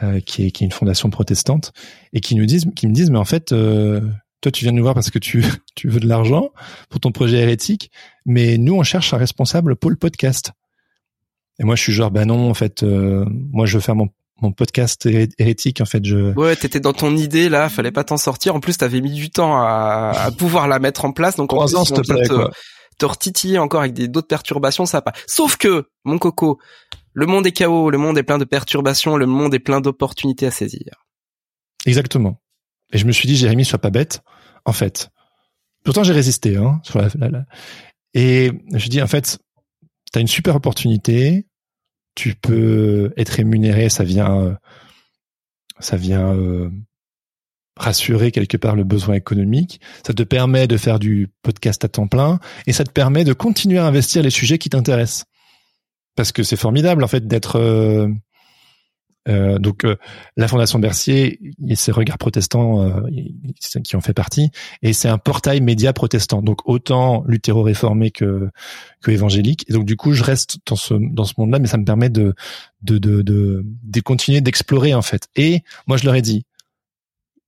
euh, 0.02 0.20
qui, 0.20 0.46
est, 0.46 0.50
qui 0.52 0.62
est 0.62 0.66
une 0.66 0.72
fondation 0.72 1.10
protestante, 1.10 1.72
et 2.12 2.20
qui 2.20 2.36
nous 2.36 2.46
disent, 2.46 2.66
qui 2.76 2.86
me 2.86 2.92
disent, 2.92 3.10
mais 3.10 3.18
en 3.18 3.24
fait, 3.24 3.50
euh, 3.50 4.00
toi 4.40 4.52
tu 4.52 4.64
viens 4.64 4.72
de 4.72 4.76
nous 4.76 4.82
voir 4.82 4.94
parce 4.94 5.10
que 5.10 5.18
tu 5.18 5.44
tu 5.74 5.88
veux 5.88 6.00
de 6.00 6.06
l'argent 6.06 6.50
pour 6.88 7.00
ton 7.00 7.12
projet 7.12 7.38
hérétique, 7.38 7.90
mais 8.26 8.58
nous 8.58 8.74
on 8.74 8.82
cherche 8.82 9.12
un 9.14 9.18
responsable 9.18 9.76
pour 9.76 9.90
le 9.90 9.96
podcast. 9.96 10.52
Et 11.60 11.64
moi 11.64 11.76
je 11.76 11.82
suis 11.82 11.92
genre, 11.92 12.10
ben 12.10 12.26
non, 12.26 12.50
en 12.50 12.54
fait, 12.54 12.82
euh, 12.82 13.24
moi 13.28 13.66
je 13.66 13.76
veux 13.76 13.82
faire 13.82 13.96
mon 13.96 14.08
mon 14.40 14.52
podcast 14.52 15.08
hérétique 15.40 15.80
en 15.80 15.84
fait 15.84 16.04
je 16.04 16.32
ouais 16.34 16.54
t'étais 16.54 16.78
dans 16.78 16.92
ton 16.92 17.16
idée 17.16 17.48
là 17.48 17.68
fallait 17.68 17.90
pas 17.90 18.04
t'en 18.04 18.16
sortir 18.16 18.54
en 18.54 18.60
plus 18.60 18.78
t'avais 18.78 19.00
mis 19.00 19.10
du 19.10 19.30
temps 19.30 19.60
à, 19.60 20.12
à 20.14 20.30
pouvoir 20.30 20.68
la 20.68 20.78
mettre 20.78 21.04
en 21.04 21.10
place 21.10 21.34
donc 21.34 21.48
trois 21.48 21.74
ans 21.74 21.84
s'il 21.84 21.96
te 21.96 22.02
plaît 22.02 22.28
quoi 22.28 22.52
te 22.98 23.06
retitiller 23.06 23.58
encore 23.58 23.80
avec 23.80 23.94
des 23.94 24.08
d'autres 24.08 24.26
perturbations, 24.26 24.84
ça 24.84 25.00
pas. 25.00 25.12
Sauf 25.26 25.56
que, 25.56 25.88
mon 26.04 26.18
coco, 26.18 26.58
le 27.14 27.26
monde 27.26 27.46
est 27.46 27.52
chaos, 27.52 27.90
le 27.90 27.98
monde 27.98 28.18
est 28.18 28.22
plein 28.22 28.38
de 28.38 28.44
perturbations, 28.44 29.16
le 29.16 29.26
monde 29.26 29.54
est 29.54 29.60
plein 29.60 29.80
d'opportunités 29.80 30.46
à 30.46 30.50
saisir. 30.50 31.06
Exactement. 31.86 32.40
Et 32.92 32.98
je 32.98 33.06
me 33.06 33.12
suis 33.12 33.26
dit, 33.26 33.36
Jérémy, 33.36 33.64
sois 33.64 33.78
pas 33.78 33.90
bête. 33.90 34.22
En 34.64 34.72
fait, 34.72 35.10
pourtant 35.84 36.02
j'ai 36.02 36.12
résisté. 36.12 36.56
Hein, 36.56 36.80
Et 38.14 38.50
je 38.72 38.88
dis, 38.88 39.02
en 39.02 39.06
fait, 39.06 39.38
t'as 40.12 40.20
une 40.20 40.28
super 40.28 40.56
opportunité. 40.56 41.46
Tu 42.14 42.34
peux 42.34 43.12
être 43.16 43.30
rémunéré. 43.30 43.88
Ça 43.88 44.04
vient, 44.04 44.58
ça 45.78 45.96
vient 45.96 46.34
euh, 46.34 46.70
rassurer 47.78 48.32
quelque 48.32 48.56
part 48.56 48.76
le 48.76 48.84
besoin 48.84 49.14
économique, 49.14 49.80
ça 50.06 50.12
te 50.12 50.22
permet 50.22 50.66
de 50.66 50.76
faire 50.76 50.98
du 50.98 51.28
podcast 51.42 51.84
à 51.84 51.88
temps 51.88 52.08
plein 52.08 52.40
et 52.66 52.72
ça 52.72 52.84
te 52.84 52.90
permet 52.90 53.24
de 53.24 53.32
continuer 53.32 53.78
à 53.78 53.86
investir 53.86 54.22
les 54.22 54.30
sujets 54.30 54.58
qui 54.58 54.68
t'intéressent. 54.68 55.24
Parce 56.16 56.32
que 56.32 56.42
c'est 56.42 56.56
formidable 56.56 57.04
en 57.04 57.08
fait 57.08 57.26
d'être 57.26 57.56
euh, 57.56 58.08
euh, 59.28 59.58
donc 59.58 59.84
euh, 59.84 59.96
la 60.36 60.48
Fondation 60.48 60.78
Bercier 60.78 61.40
et 61.66 61.76
ses 61.76 61.92
regards 61.92 62.18
protestants 62.18 63.02
qui 63.84 63.96
en 63.96 64.00
fait 64.00 64.14
partie 64.14 64.50
et 64.82 64.92
c'est 64.92 65.08
un 65.08 65.18
portail 65.18 65.60
média 65.60 65.92
protestant 65.92 66.42
donc 66.42 66.68
autant 66.68 67.24
luthéro-réformé 67.26 68.10
que 68.10 68.48
que 69.02 69.10
évangélique 69.10 69.64
et 69.68 69.72
donc 69.72 69.84
du 69.84 69.96
coup 69.96 70.12
je 70.12 70.22
reste 70.22 70.58
dans 70.66 70.76
ce 70.76 70.94
dans 70.94 71.24
ce 71.24 71.34
monde-là 71.38 71.58
mais 71.58 71.68
ça 71.68 71.78
me 71.78 71.84
permet 71.84 72.08
de 72.08 72.34
de 72.82 72.98
de 72.98 73.22
de, 73.22 73.64
de 73.64 74.00
continuer 74.00 74.40
d'explorer 74.40 74.94
en 74.94 75.02
fait 75.02 75.28
et 75.36 75.62
moi 75.86 75.96
je 75.96 76.04
leur 76.04 76.14
ai 76.14 76.22
dit 76.22 76.44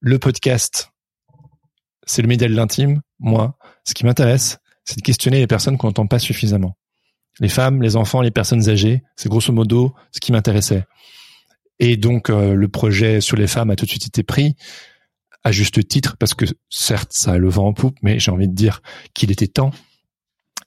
le 0.01 0.19
podcast, 0.19 0.93
c'est 2.05 2.23
le 2.23 2.29
média 2.29 2.49
de 2.49 2.55
l'intime. 2.55 3.03
Moi, 3.19 3.57
ce 3.85 3.93
qui 3.93 4.07
m'intéresse, 4.07 4.59
c'est 4.85 4.97
de 4.97 5.03
questionner 5.03 5.39
les 5.39 5.47
personnes 5.47 5.77
qu'on 5.77 5.89
n'entend 5.89 6.07
pas 6.07 6.19
suffisamment. 6.19 6.77
Les 7.39 7.51
femmes, 7.51 7.83
les 7.83 7.97
enfants, 7.97 8.23
les 8.23 8.31
personnes 8.31 8.69
âgées, 8.69 9.03
c'est 9.17 9.29
grosso 9.29 9.53
modo 9.53 9.95
ce 10.11 10.21
qui 10.21 10.33
m'intéressait. 10.33 10.87
Et 11.81 11.97
donc 11.97 12.31
euh, 12.31 12.55
le 12.55 12.69
projet 12.69 13.21
sur 13.21 13.37
les 13.37 13.47
femmes 13.47 13.71
a 13.71 13.77
tout 13.77 13.87
de 13.87 13.91
suite 13.91 14.07
été 14.07 14.23
pris 14.23 14.55
à 15.43 15.51
juste 15.51 15.89
titre 15.89 16.17
parce 16.19 16.35
que 16.35 16.45
certes 16.69 17.13
ça 17.13 17.33
a 17.33 17.39
le 17.39 17.49
vent 17.49 17.69
en 17.69 17.73
poupe, 17.73 17.97
mais 18.03 18.21
j'ai 18.21 18.31
envie 18.31 18.49
de 18.49 18.55
dire 18.55 18.83
qu'il 19.15 19.33
était 19.33 19.49
temps. 19.49 19.73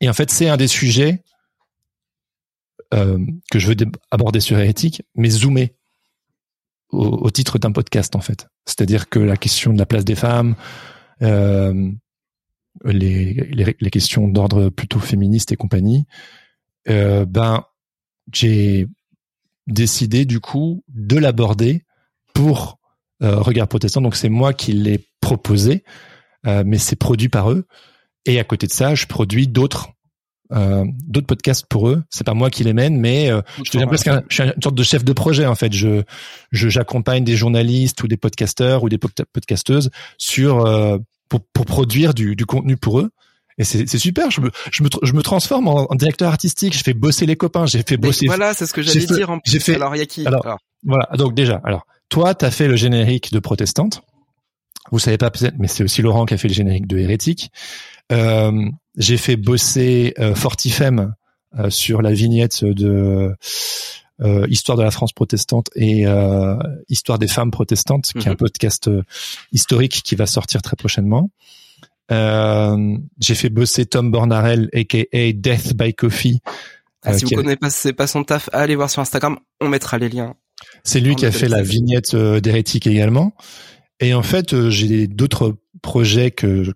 Et 0.02 0.10
en 0.10 0.14
fait 0.14 0.31
c'est 0.31 0.49
un 0.49 0.57
des 0.57 0.68
sujets 0.68 1.23
euh, 2.94 3.19
que 3.52 3.60
je 3.60 3.68
veux 3.68 3.76
aborder 4.11 4.40
sur 4.40 4.57
Hérétique, 4.57 5.03
mais 5.15 5.30
zoomer 5.30 5.76
au, 6.90 7.31
titre 7.31 7.57
d'un 7.57 7.72
podcast 7.72 8.15
en 8.15 8.22
fait. 8.22 8.48
C'est-à-dire 8.65 9.10
que 9.10 9.19
la 9.19 9.38
question 9.38 9.73
de 9.73 9.80
la 9.80 9.85
place 9.85 10.06
des 10.06 10.15
femmes, 10.15 10.56
euh, 11.22 11.91
les, 12.85 13.34
les, 13.34 13.76
les, 13.80 13.90
questions 13.90 14.27
d'ordre 14.27 14.69
plutôt 14.69 14.99
féministe 14.99 15.52
et 15.52 15.56
compagnie, 15.56 16.06
euh, 16.90 17.26
ben 17.26 17.65
j'ai 18.31 18.88
décidé 19.68 20.26
du 20.26 20.40
coup 20.40 20.84
de 20.90 21.18
l'aborder 21.18 21.85
pour 22.34 22.80
euh, 23.22 23.40
Regard 23.40 23.68
Protestant. 23.68 24.02
Donc 24.02 24.15
c'est 24.15 24.30
moi 24.30 24.53
qui 24.53 24.73
l'ai 24.73 25.07
proposé, 25.22 25.84
euh, 26.45 26.64
mais 26.65 26.77
c'est 26.77 26.95
produit 26.95 27.30
par 27.30 27.52
eux. 27.52 27.65
Et 28.26 28.40
à 28.40 28.44
côté 28.44 28.68
de 28.68 28.72
ça, 28.72 28.95
je 28.95 29.06
produis 29.06 29.48
d'autres 29.48 29.90
euh, 30.52 30.85
d'autres 31.07 31.27
podcasts 31.27 31.65
pour 31.65 31.90
eux. 31.90 32.03
C'est 32.10 32.26
pas 32.26 32.34
moi 32.34 32.49
qui 32.49 32.64
les 32.64 32.73
mène, 32.73 32.99
mais 32.99 33.31
euh, 33.31 33.41
je 33.64 33.72
deviens 33.72 33.88
presque 33.88 34.07
un, 34.07 34.23
je 34.30 34.35
suis 34.35 34.44
une 34.44 34.61
sorte 34.61 34.76
de 34.76 34.84
chef 34.84 35.03
de 35.03 35.14
projet 35.14 35.45
en 35.45 35.56
fait. 35.56 35.73
Je 35.73 36.03
j'accompagne 36.52 37.23
des 37.23 37.35
journalistes 37.35 38.03
ou 38.03 38.07
des 38.07 38.18
podcasteurs 38.18 38.84
ou 38.84 38.90
des 38.90 38.98
podcasteuses 38.98 39.90
sur 40.18 40.65
euh, 40.65 40.98
pour, 41.30 41.41
pour 41.53 41.65
produire 41.65 42.14
du, 42.14 42.35
du 42.35 42.45
contenu 42.45 42.77
pour 42.77 42.99
eux. 42.99 43.10
Et 43.57 43.63
c'est 43.63 43.85
super, 43.97 44.31
je 44.31 44.41
me, 44.41 44.51
je 44.71 44.84
me, 44.84 44.89
je 45.03 45.13
me 45.13 45.21
transforme 45.21 45.67
en, 45.67 45.95
directeur 45.95 46.30
artistique, 46.30 46.75
je 46.75 46.84
fais 46.84 46.93
bosser 46.93 47.25
les 47.25 47.35
copains, 47.35 47.65
j'ai 47.65 47.84
fait 47.88 47.97
bosser. 47.97 48.25
voilà, 48.25 48.53
c'est 48.53 48.65
ce 48.65 48.73
que 48.73 48.81
j'allais 48.81 49.05
dire 49.05 49.30
en 49.30 49.39
plus. 49.39 49.59
Fait, 49.59 49.75
alors, 49.75 49.95
il 49.95 49.99
y 49.99 50.01
a 50.01 50.05
qui 50.05 50.25
alors, 50.25 50.57
voilà, 50.84 51.07
donc 51.17 51.35
déjà, 51.35 51.61
alors, 51.63 51.85
toi, 52.09 52.34
t'as 52.34 52.51
fait 52.51 52.67
le 52.67 52.75
générique 52.75 53.31
de 53.31 53.39
Protestante. 53.39 54.01
Vous 54.91 54.99
savez 54.99 55.17
pas 55.17 55.31
peut-être, 55.31 55.55
mais 55.59 55.67
c'est 55.67 55.84
aussi 55.84 56.01
Laurent 56.01 56.25
qui 56.25 56.34
a 56.34 56.38
fait 56.38 56.47
le 56.47 56.53
générique 56.53 56.88
de 56.88 56.97
Hérétique. 56.97 57.51
Euh, 58.11 58.51
j'ai 58.97 59.17
fait 59.17 59.38
bosser 59.38 60.13
euh, 60.19 60.35
Fortifem 60.35 61.13
euh, 61.59 61.69
sur 61.69 62.01
la 62.01 62.11
vignette 62.11 62.63
de 62.63 63.35
euh, 64.21 64.47
Histoire 64.49 64.75
de 64.75 64.81
la 64.84 64.89
France 64.89 65.13
protestante 65.13 65.69
et 65.75 66.07
euh, 66.07 66.55
Histoire 66.89 67.19
des 67.19 67.27
femmes 67.27 67.51
protestantes, 67.51 68.11
qui 68.13 68.27
est 68.27 68.27
un 68.27 68.31
mhm. 68.31 68.38
podcast 68.38 68.89
historique 69.51 70.01
qui 70.03 70.15
va 70.15 70.25
sortir 70.25 70.63
très 70.63 70.75
prochainement. 70.75 71.30
J'ai 72.09 73.35
fait 73.35 73.49
bosser 73.49 73.85
Tom 73.85 74.11
Bornarel, 74.11 74.69
aka 74.73 75.34
Death 75.34 75.73
by 75.75 75.93
Coffee. 75.93 76.39
Ah, 77.03 77.17
si 77.17 77.25
vous 77.25 77.31
connaissez 77.31 77.57
pas, 77.57 77.69
c'est 77.69 77.93
pas 77.93 78.07
son 78.07 78.23
taf, 78.23 78.49
allez 78.53 78.75
voir 78.75 78.89
sur 78.89 79.01
Instagram, 79.01 79.38
on 79.59 79.67
mettra 79.67 79.97
les 79.97 80.09
liens. 80.09 80.35
C'est 80.84 81.01
lui 81.01 81.15
qui 81.15 81.25
a 81.25 81.31
fait 81.31 81.49
la 81.49 81.61
vignette 81.61 82.15
d'Hérétique 82.15 82.88
également. 82.88 83.34
Et 83.99 84.13
en 84.13 84.23
fait, 84.23 84.69
j'ai 84.69 85.07
d'autres 85.07 85.57
projets 85.81 86.31
que 86.31 86.73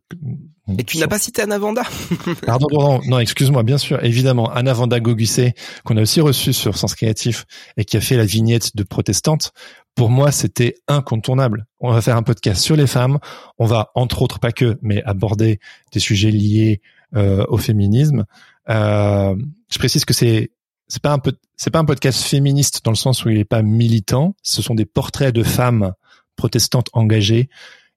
et 0.78 0.84
tu 0.84 0.98
n'as 0.98 1.08
pas 1.08 1.18
cité 1.18 1.42
Anna 1.44 1.58
Vanda 1.58 1.84
Pardon, 2.46 3.00
non, 3.06 3.20
excuse-moi, 3.20 3.64
bien 3.64 3.78
sûr, 3.78 4.04
évidemment, 4.04 4.52
Anna 4.52 4.74
Vanda 4.74 5.00
Gogussé, 5.00 5.54
qu'on 5.86 5.96
a 5.96 6.02
aussi 6.02 6.20
reçu 6.20 6.52
sur 6.52 6.78
Sens 6.78 6.94
Créatif 6.94 7.46
et 7.78 7.86
qui 7.86 7.96
a 7.96 8.02
fait 8.02 8.18
la 8.18 8.26
vignette 8.26 8.76
de 8.76 8.84
protestante. 8.84 9.54
Pour 9.98 10.12
moi, 10.12 10.32
c'était 10.32 10.76
incontournable. 10.88 11.66
On 11.80 11.92
va 11.92 12.02
faire 12.02 12.18
un 12.18 12.22
podcast 12.22 12.62
sur 12.62 12.76
les 12.76 12.86
femmes. 12.86 13.18
On 13.58 13.66
va, 13.66 13.90
entre 13.96 14.22
autres, 14.22 14.40
pas 14.40 14.52
que, 14.52 14.78
mais 14.84 15.02
aborder 15.04 15.60
des 15.92 16.00
sujets 16.00 16.30
liés 16.30 16.82
euh, 17.16 17.44
au 17.50 17.58
féminisme. 17.58 18.26
Euh, 18.70 19.36
je 19.72 19.80
précise 19.80 20.06
que 20.06 20.14
c'est 20.14 20.52
c'est 20.88 21.02
pas 21.02 21.14
un 21.14 21.20
c'est 21.56 21.72
pas 21.72 21.80
un 21.80 21.86
podcast 21.86 22.22
féministe 22.22 22.86
dans 22.86 22.92
le 22.92 22.96
sens 22.96 23.26
où 23.26 23.30
il 23.30 23.40
est 23.40 23.44
pas 23.44 23.64
militant. 23.64 24.36
Ce 24.44 24.62
sont 24.62 24.76
des 24.76 24.86
portraits 24.86 25.34
de 25.34 25.42
femmes 25.42 25.94
protestantes 26.36 26.90
engagées 26.94 27.50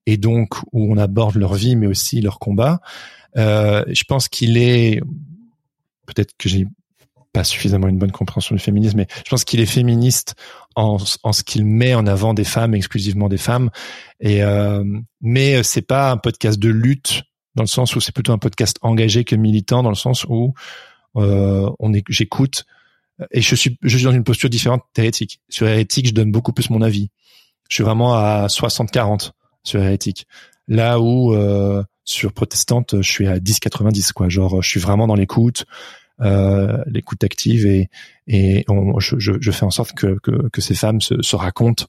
et 0.06 0.16
donc 0.16 0.54
où 0.72 0.90
on 0.90 0.96
aborde 0.96 1.36
leur 1.36 1.52
vie 1.52 1.76
mais 1.76 1.86
aussi 1.86 2.22
leur 2.22 2.38
combat. 2.38 2.80
Euh, 3.36 3.84
je 3.88 4.04
pense 4.04 4.28
qu'il 4.28 4.56
est 4.56 5.02
peut-être 6.06 6.32
que 6.38 6.48
j'ai 6.48 6.66
pas 7.32 7.44
suffisamment 7.44 7.88
une 7.88 7.98
bonne 7.98 8.12
compréhension 8.12 8.54
du 8.54 8.60
féminisme, 8.60 8.96
mais 8.98 9.06
je 9.24 9.30
pense 9.30 9.44
qu'il 9.44 9.60
est 9.60 9.66
féministe 9.66 10.34
en, 10.74 10.96
en 11.22 11.32
ce 11.32 11.42
qu'il 11.42 11.64
met 11.64 11.94
en 11.94 12.06
avant 12.06 12.34
des 12.34 12.44
femmes, 12.44 12.74
exclusivement 12.74 13.28
des 13.28 13.38
femmes. 13.38 13.70
Et 14.20 14.42
euh, 14.42 14.84
mais 15.20 15.62
c'est 15.62 15.82
pas 15.82 16.10
un 16.10 16.16
podcast 16.16 16.58
de 16.58 16.68
lutte 16.68 17.22
dans 17.54 17.62
le 17.62 17.68
sens 17.68 17.94
où 17.96 18.00
c'est 18.00 18.12
plutôt 18.12 18.32
un 18.32 18.38
podcast 18.38 18.78
engagé 18.82 19.24
que 19.24 19.36
militant 19.36 19.82
dans 19.82 19.90
le 19.90 19.96
sens 19.96 20.24
où 20.28 20.54
euh, 21.16 21.70
on 21.78 21.92
est, 21.92 22.04
j'écoute 22.08 22.64
et 23.30 23.40
je 23.40 23.54
suis, 23.54 23.78
je 23.82 23.96
suis 23.96 24.04
dans 24.04 24.12
une 24.12 24.24
posture 24.24 24.48
différente 24.48 24.82
d'hérétique. 24.94 25.40
Sur 25.48 25.68
hérétique, 25.68 26.06
je 26.08 26.14
donne 26.14 26.32
beaucoup 26.32 26.52
plus 26.52 26.70
mon 26.70 26.82
avis. 26.82 27.10
Je 27.68 27.74
suis 27.74 27.84
vraiment 27.84 28.14
à 28.14 28.46
60-40 28.46 29.32
sur 29.62 29.82
hérétique. 29.82 30.26
Là 30.68 31.00
où 31.00 31.34
euh, 31.34 31.82
sur 32.04 32.32
protestante, 32.32 33.00
je 33.02 33.10
suis 33.10 33.28
à 33.28 33.38
10-90 33.38 34.12
quoi. 34.12 34.28
Genre, 34.28 34.62
je 34.62 34.68
suis 34.68 34.80
vraiment 34.80 35.06
dans 35.06 35.14
l'écoute, 35.14 35.64
l'écoute 36.20 37.24
active 37.24 37.66
et 37.66 37.88
et 38.26 38.64
je, 38.98 39.16
je, 39.18 39.50
fais 39.50 39.64
en 39.64 39.70
sorte 39.70 39.92
que 39.92 40.18
que, 40.22 40.48
que 40.50 40.60
ces 40.60 40.74
femmes 40.74 41.00
se, 41.00 41.20
se, 41.20 41.36
racontent. 41.36 41.86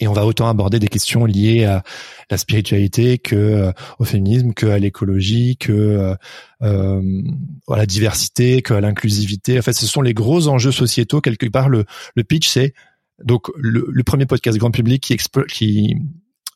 Et 0.00 0.08
on 0.08 0.12
va 0.12 0.26
autant 0.26 0.48
aborder 0.48 0.80
des 0.80 0.88
questions 0.88 1.24
liées 1.26 1.64
à 1.64 1.84
la 2.28 2.36
spiritualité 2.36 3.18
que 3.18 3.36
euh, 3.36 3.72
au 4.00 4.04
féminisme, 4.04 4.52
que 4.52 4.66
à 4.66 4.80
l'écologie, 4.80 5.56
que 5.56 5.72
euh, 5.72 6.14
euh, 6.62 7.22
à 7.68 7.76
la 7.76 7.86
diversité, 7.86 8.62
que 8.62 8.74
à 8.74 8.80
l'inclusivité. 8.80 9.56
En 9.58 9.62
fait, 9.62 9.74
ce 9.74 9.86
sont 9.86 10.02
les 10.02 10.14
gros 10.14 10.48
enjeux 10.48 10.72
sociétaux. 10.72 11.20
Quelque 11.20 11.46
part, 11.46 11.68
le, 11.68 11.84
le 12.16 12.24
pitch, 12.24 12.48
c'est 12.48 12.74
donc 13.22 13.46
le, 13.56 13.86
le, 13.88 14.02
premier 14.02 14.26
podcast 14.26 14.58
grand 14.58 14.72
public 14.72 15.00
qui, 15.04 15.16
qui 15.48 15.96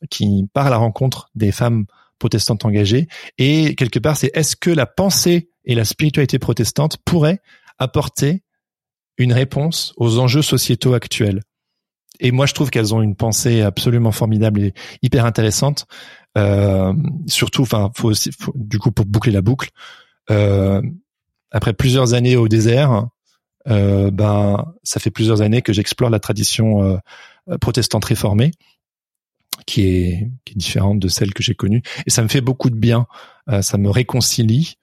qui 0.09 0.49
part 0.53 0.67
à 0.67 0.69
la 0.69 0.77
rencontre 0.77 1.29
des 1.33 1.53
femmes 1.53 1.85
protestantes 2.19 2.65
engagées. 2.65 3.07
Et 3.37 3.75
quelque 3.75 3.99
part, 3.99 4.17
c'est 4.17 4.31
est-ce 4.33 4.57
que 4.57 4.71
la 4.71 4.85
pensée 4.85 5.49
et 5.67 5.75
la 5.75 5.85
spiritualité 5.85 6.39
protestante 6.39 6.97
pourraient 7.05 7.41
apporter 7.77 8.41
une 9.17 9.33
réponse 9.33 9.93
aux 9.97 10.17
enjeux 10.17 10.41
sociétaux 10.41 10.93
actuels 10.93 11.41
Et 12.19 12.31
moi, 12.31 12.47
je 12.47 12.53
trouve 12.53 12.71
qu'elles 12.71 12.95
ont 12.95 13.01
une 13.01 13.15
pensée 13.15 13.61
absolument 13.61 14.11
formidable 14.11 14.61
et 14.61 14.73
hyper 15.03 15.25
intéressante. 15.25 15.85
Euh, 16.37 16.93
surtout, 17.27 17.63
enfin, 17.63 17.91
faut 17.95 18.09
aussi, 18.09 18.31
du 18.55 18.79
coup, 18.79 18.91
pour 18.91 19.05
boucler 19.05 19.31
la 19.31 19.41
boucle, 19.41 19.69
euh, 20.31 20.81
après 21.51 21.73
plusieurs 21.73 22.13
années 22.13 22.35
au 22.35 22.47
désert, 22.47 23.07
ben 23.65 24.73
ça 24.83 25.01
fait 25.01 25.11
plusieurs 25.11 25.41
années 25.41 25.61
que 25.61 25.73
j'explore 25.73 26.09
la 26.09 26.21
tradition 26.21 27.01
protestante 27.59 28.05
réformée 28.05 28.51
qui 29.65 29.81
est 29.81 30.31
différente 30.55 30.99
de 30.99 31.09
celle 31.09 31.33
que 31.33 31.43
j'ai 31.43 31.53
connue 31.53 31.81
et 32.05 32.09
ça 32.09 32.23
me 32.23 32.29
fait 32.29 32.39
beaucoup 32.39 32.69
de 32.69 32.77
bien 32.77 33.07
ça 33.59 33.77
me 33.77 33.89
réconcilie 33.89 34.77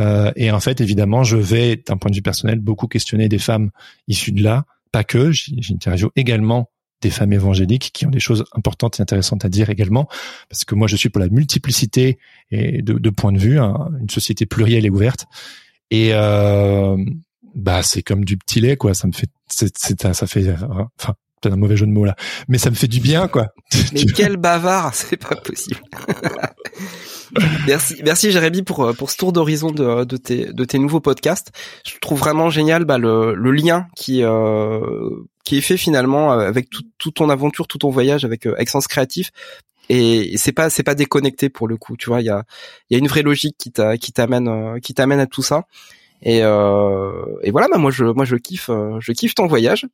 euh, 0.00 0.32
et 0.34 0.50
en 0.50 0.60
fait, 0.60 0.80
évidemment, 0.80 1.22
je 1.22 1.36
vais, 1.36 1.76
d'un 1.76 1.96
point 1.96 2.10
de 2.10 2.16
vue 2.16 2.22
personnel, 2.22 2.58
beaucoup 2.58 2.88
questionner 2.88 3.28
des 3.28 3.38
femmes 3.38 3.70
issues 4.08 4.32
de 4.32 4.42
là, 4.42 4.64
pas 4.92 5.04
que, 5.04 5.30
j'interviewe 5.30 6.10
également 6.16 6.70
des 7.00 7.10
femmes 7.10 7.32
évangéliques 7.32 7.90
qui 7.92 8.06
ont 8.06 8.10
des 8.10 8.20
choses 8.20 8.44
importantes 8.52 8.98
et 8.98 9.02
intéressantes 9.02 9.44
à 9.44 9.48
dire 9.48 9.70
également, 9.70 10.06
parce 10.48 10.64
que 10.64 10.74
moi 10.74 10.86
je 10.86 10.96
suis 10.96 11.08
pour 11.08 11.20
la 11.20 11.28
multiplicité 11.28 12.18
et 12.50 12.82
de, 12.82 12.94
de 12.94 13.10
points 13.10 13.32
de 13.32 13.38
vue, 13.38 13.58
hein, 13.58 13.88
une 14.00 14.10
société 14.10 14.44
plurielle 14.44 14.84
et 14.84 14.90
ouverte. 14.90 15.26
Et 15.90 16.10
euh, 16.12 16.96
bah 17.54 17.82
c'est 17.82 18.02
comme 18.02 18.24
du 18.24 18.36
petit 18.36 18.60
lait 18.60 18.76
quoi, 18.76 18.92
ça 18.92 19.06
me 19.06 19.12
fait, 19.12 19.30
c'est, 19.48 19.74
ça 20.12 20.26
fait, 20.26 20.54
enfin 20.98 21.14
peut-être 21.40 21.54
un 21.54 21.58
mauvais 21.58 21.76
jeu 21.76 21.86
de 21.86 21.92
mots 21.92 22.04
là, 22.04 22.16
mais 22.48 22.58
ça 22.58 22.70
me 22.70 22.74
fait 22.74 22.88
du 22.88 23.00
bien 23.00 23.28
quoi. 23.28 23.48
Mais 23.92 24.04
quel 24.04 24.36
bavard, 24.36 24.94
c'est 24.94 25.16
pas 25.16 25.36
possible. 25.36 25.80
merci, 27.66 27.96
merci 28.04 28.30
Jérémy 28.30 28.62
pour 28.62 28.84
euh, 28.84 28.92
pour 28.92 29.10
ce 29.10 29.16
tour 29.16 29.32
d'horizon 29.32 29.70
de, 29.70 30.04
de 30.04 30.16
tes 30.16 30.52
de 30.52 30.64
tes 30.64 30.78
nouveaux 30.78 31.00
podcasts. 31.00 31.52
Je 31.86 31.98
trouve 32.00 32.18
vraiment 32.18 32.50
génial 32.50 32.84
bah, 32.84 32.98
le 32.98 33.34
le 33.34 33.50
lien 33.52 33.86
qui 33.96 34.22
euh, 34.22 35.10
qui 35.44 35.58
est 35.58 35.62
fait 35.62 35.76
finalement 35.76 36.32
euh, 36.32 36.46
avec 36.46 36.70
tout, 36.70 36.84
tout 36.98 37.10
ton 37.10 37.30
aventure, 37.30 37.66
tout 37.66 37.78
ton 37.78 37.90
voyage 37.90 38.24
avec 38.24 38.46
euh, 38.46 38.56
Sens 38.66 38.86
Créatif 38.86 39.30
et 39.88 40.36
c'est 40.36 40.52
pas 40.52 40.70
c'est 40.70 40.84
pas 40.84 40.94
déconnecté 40.94 41.48
pour 41.48 41.66
le 41.66 41.76
coup 41.76 41.96
tu 41.96 42.10
vois 42.10 42.20
il 42.20 42.26
y 42.26 42.30
a 42.30 42.44
il 42.88 42.94
y 42.94 42.96
a 42.96 42.98
une 43.00 43.08
vraie 43.08 43.22
logique 43.22 43.56
qui 43.58 43.72
t'a 43.72 43.96
qui 43.96 44.12
t'amène 44.12 44.78
qui 44.80 44.94
t'amène 44.94 45.18
à 45.18 45.26
tout 45.26 45.42
ça 45.42 45.64
et, 46.22 46.40
euh, 46.42 47.24
et 47.42 47.50
voilà, 47.50 47.68
bah 47.68 47.78
moi 47.78 47.90
je 47.90 48.04
moi 48.04 48.24
je 48.24 48.36
kiffe 48.36 48.68
euh, 48.68 48.98
je 49.00 49.12
kiffe 49.12 49.34
ton 49.34 49.46
voyage 49.46 49.86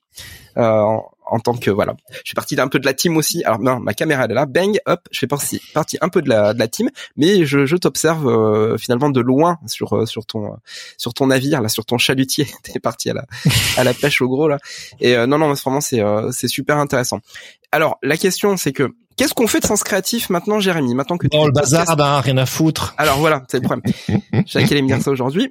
euh, 0.56 0.96
en, 1.26 1.40
tant 1.40 1.54
que 1.54 1.70
voilà. 1.70 1.94
Je 2.24 2.30
fais 2.30 2.34
partie 2.34 2.56
d'un 2.56 2.68
peu 2.68 2.78
de 2.78 2.86
la 2.86 2.94
team 2.94 3.16
aussi. 3.16 3.44
Alors 3.44 3.60
non, 3.60 3.80
ma 3.80 3.94
caméra 3.94 4.24
elle 4.24 4.32
est 4.32 4.34
là, 4.34 4.46
bang, 4.46 4.78
hop, 4.86 5.00
je 5.10 5.18
fais 5.18 5.26
partie 5.26 5.98
un 6.00 6.08
peu 6.08 6.22
de 6.22 6.28
la 6.28 6.54
de 6.54 6.58
la 6.58 6.68
team, 6.68 6.90
mais 7.16 7.44
je, 7.44 7.66
je 7.66 7.76
t'observe 7.76 8.28
euh, 8.28 8.78
finalement 8.78 9.10
de 9.10 9.20
loin 9.20 9.58
sur 9.66 9.94
euh, 9.94 10.06
sur 10.06 10.26
ton 10.26 10.56
sur 10.96 11.14
ton 11.14 11.28
navire 11.28 11.60
là, 11.60 11.68
sur 11.68 11.84
ton 11.84 11.98
chalutier. 11.98 12.46
T'es 12.62 12.78
parti 12.80 13.10
à 13.10 13.14
la 13.14 13.26
à 13.76 13.84
la 13.84 13.94
pêche 13.94 14.20
au 14.22 14.28
gros 14.28 14.48
là. 14.48 14.58
Et 15.00 15.16
non 15.26 15.38
non, 15.38 15.52
vraiment 15.52 15.80
c'est 15.80 16.02
c'est 16.32 16.48
super 16.48 16.78
intéressant. 16.78 17.20
Alors 17.72 17.98
la 18.02 18.16
question 18.16 18.56
c'est 18.56 18.72
que 18.72 18.94
Qu'est-ce 19.16 19.32
qu'on 19.32 19.46
fait 19.46 19.60
de 19.60 19.66
sens 19.66 19.82
créatif 19.82 20.28
maintenant, 20.28 20.60
Jérémy 20.60 20.94
Maintenant 20.94 21.16
que 21.16 21.26
dans 21.26 21.46
le 21.46 21.52
bazar, 21.52 21.96
ben, 21.96 22.20
rien 22.20 22.36
à 22.36 22.44
foutre. 22.44 22.94
Alors 22.98 23.18
voilà, 23.18 23.44
c'est 23.48 23.58
le 23.58 23.62
problème. 23.62 23.82
J'ai 24.44 24.58
allait 24.58 24.82
me 24.82 24.88
dire 24.88 25.00
ça 25.00 25.10
aujourd'hui. 25.10 25.50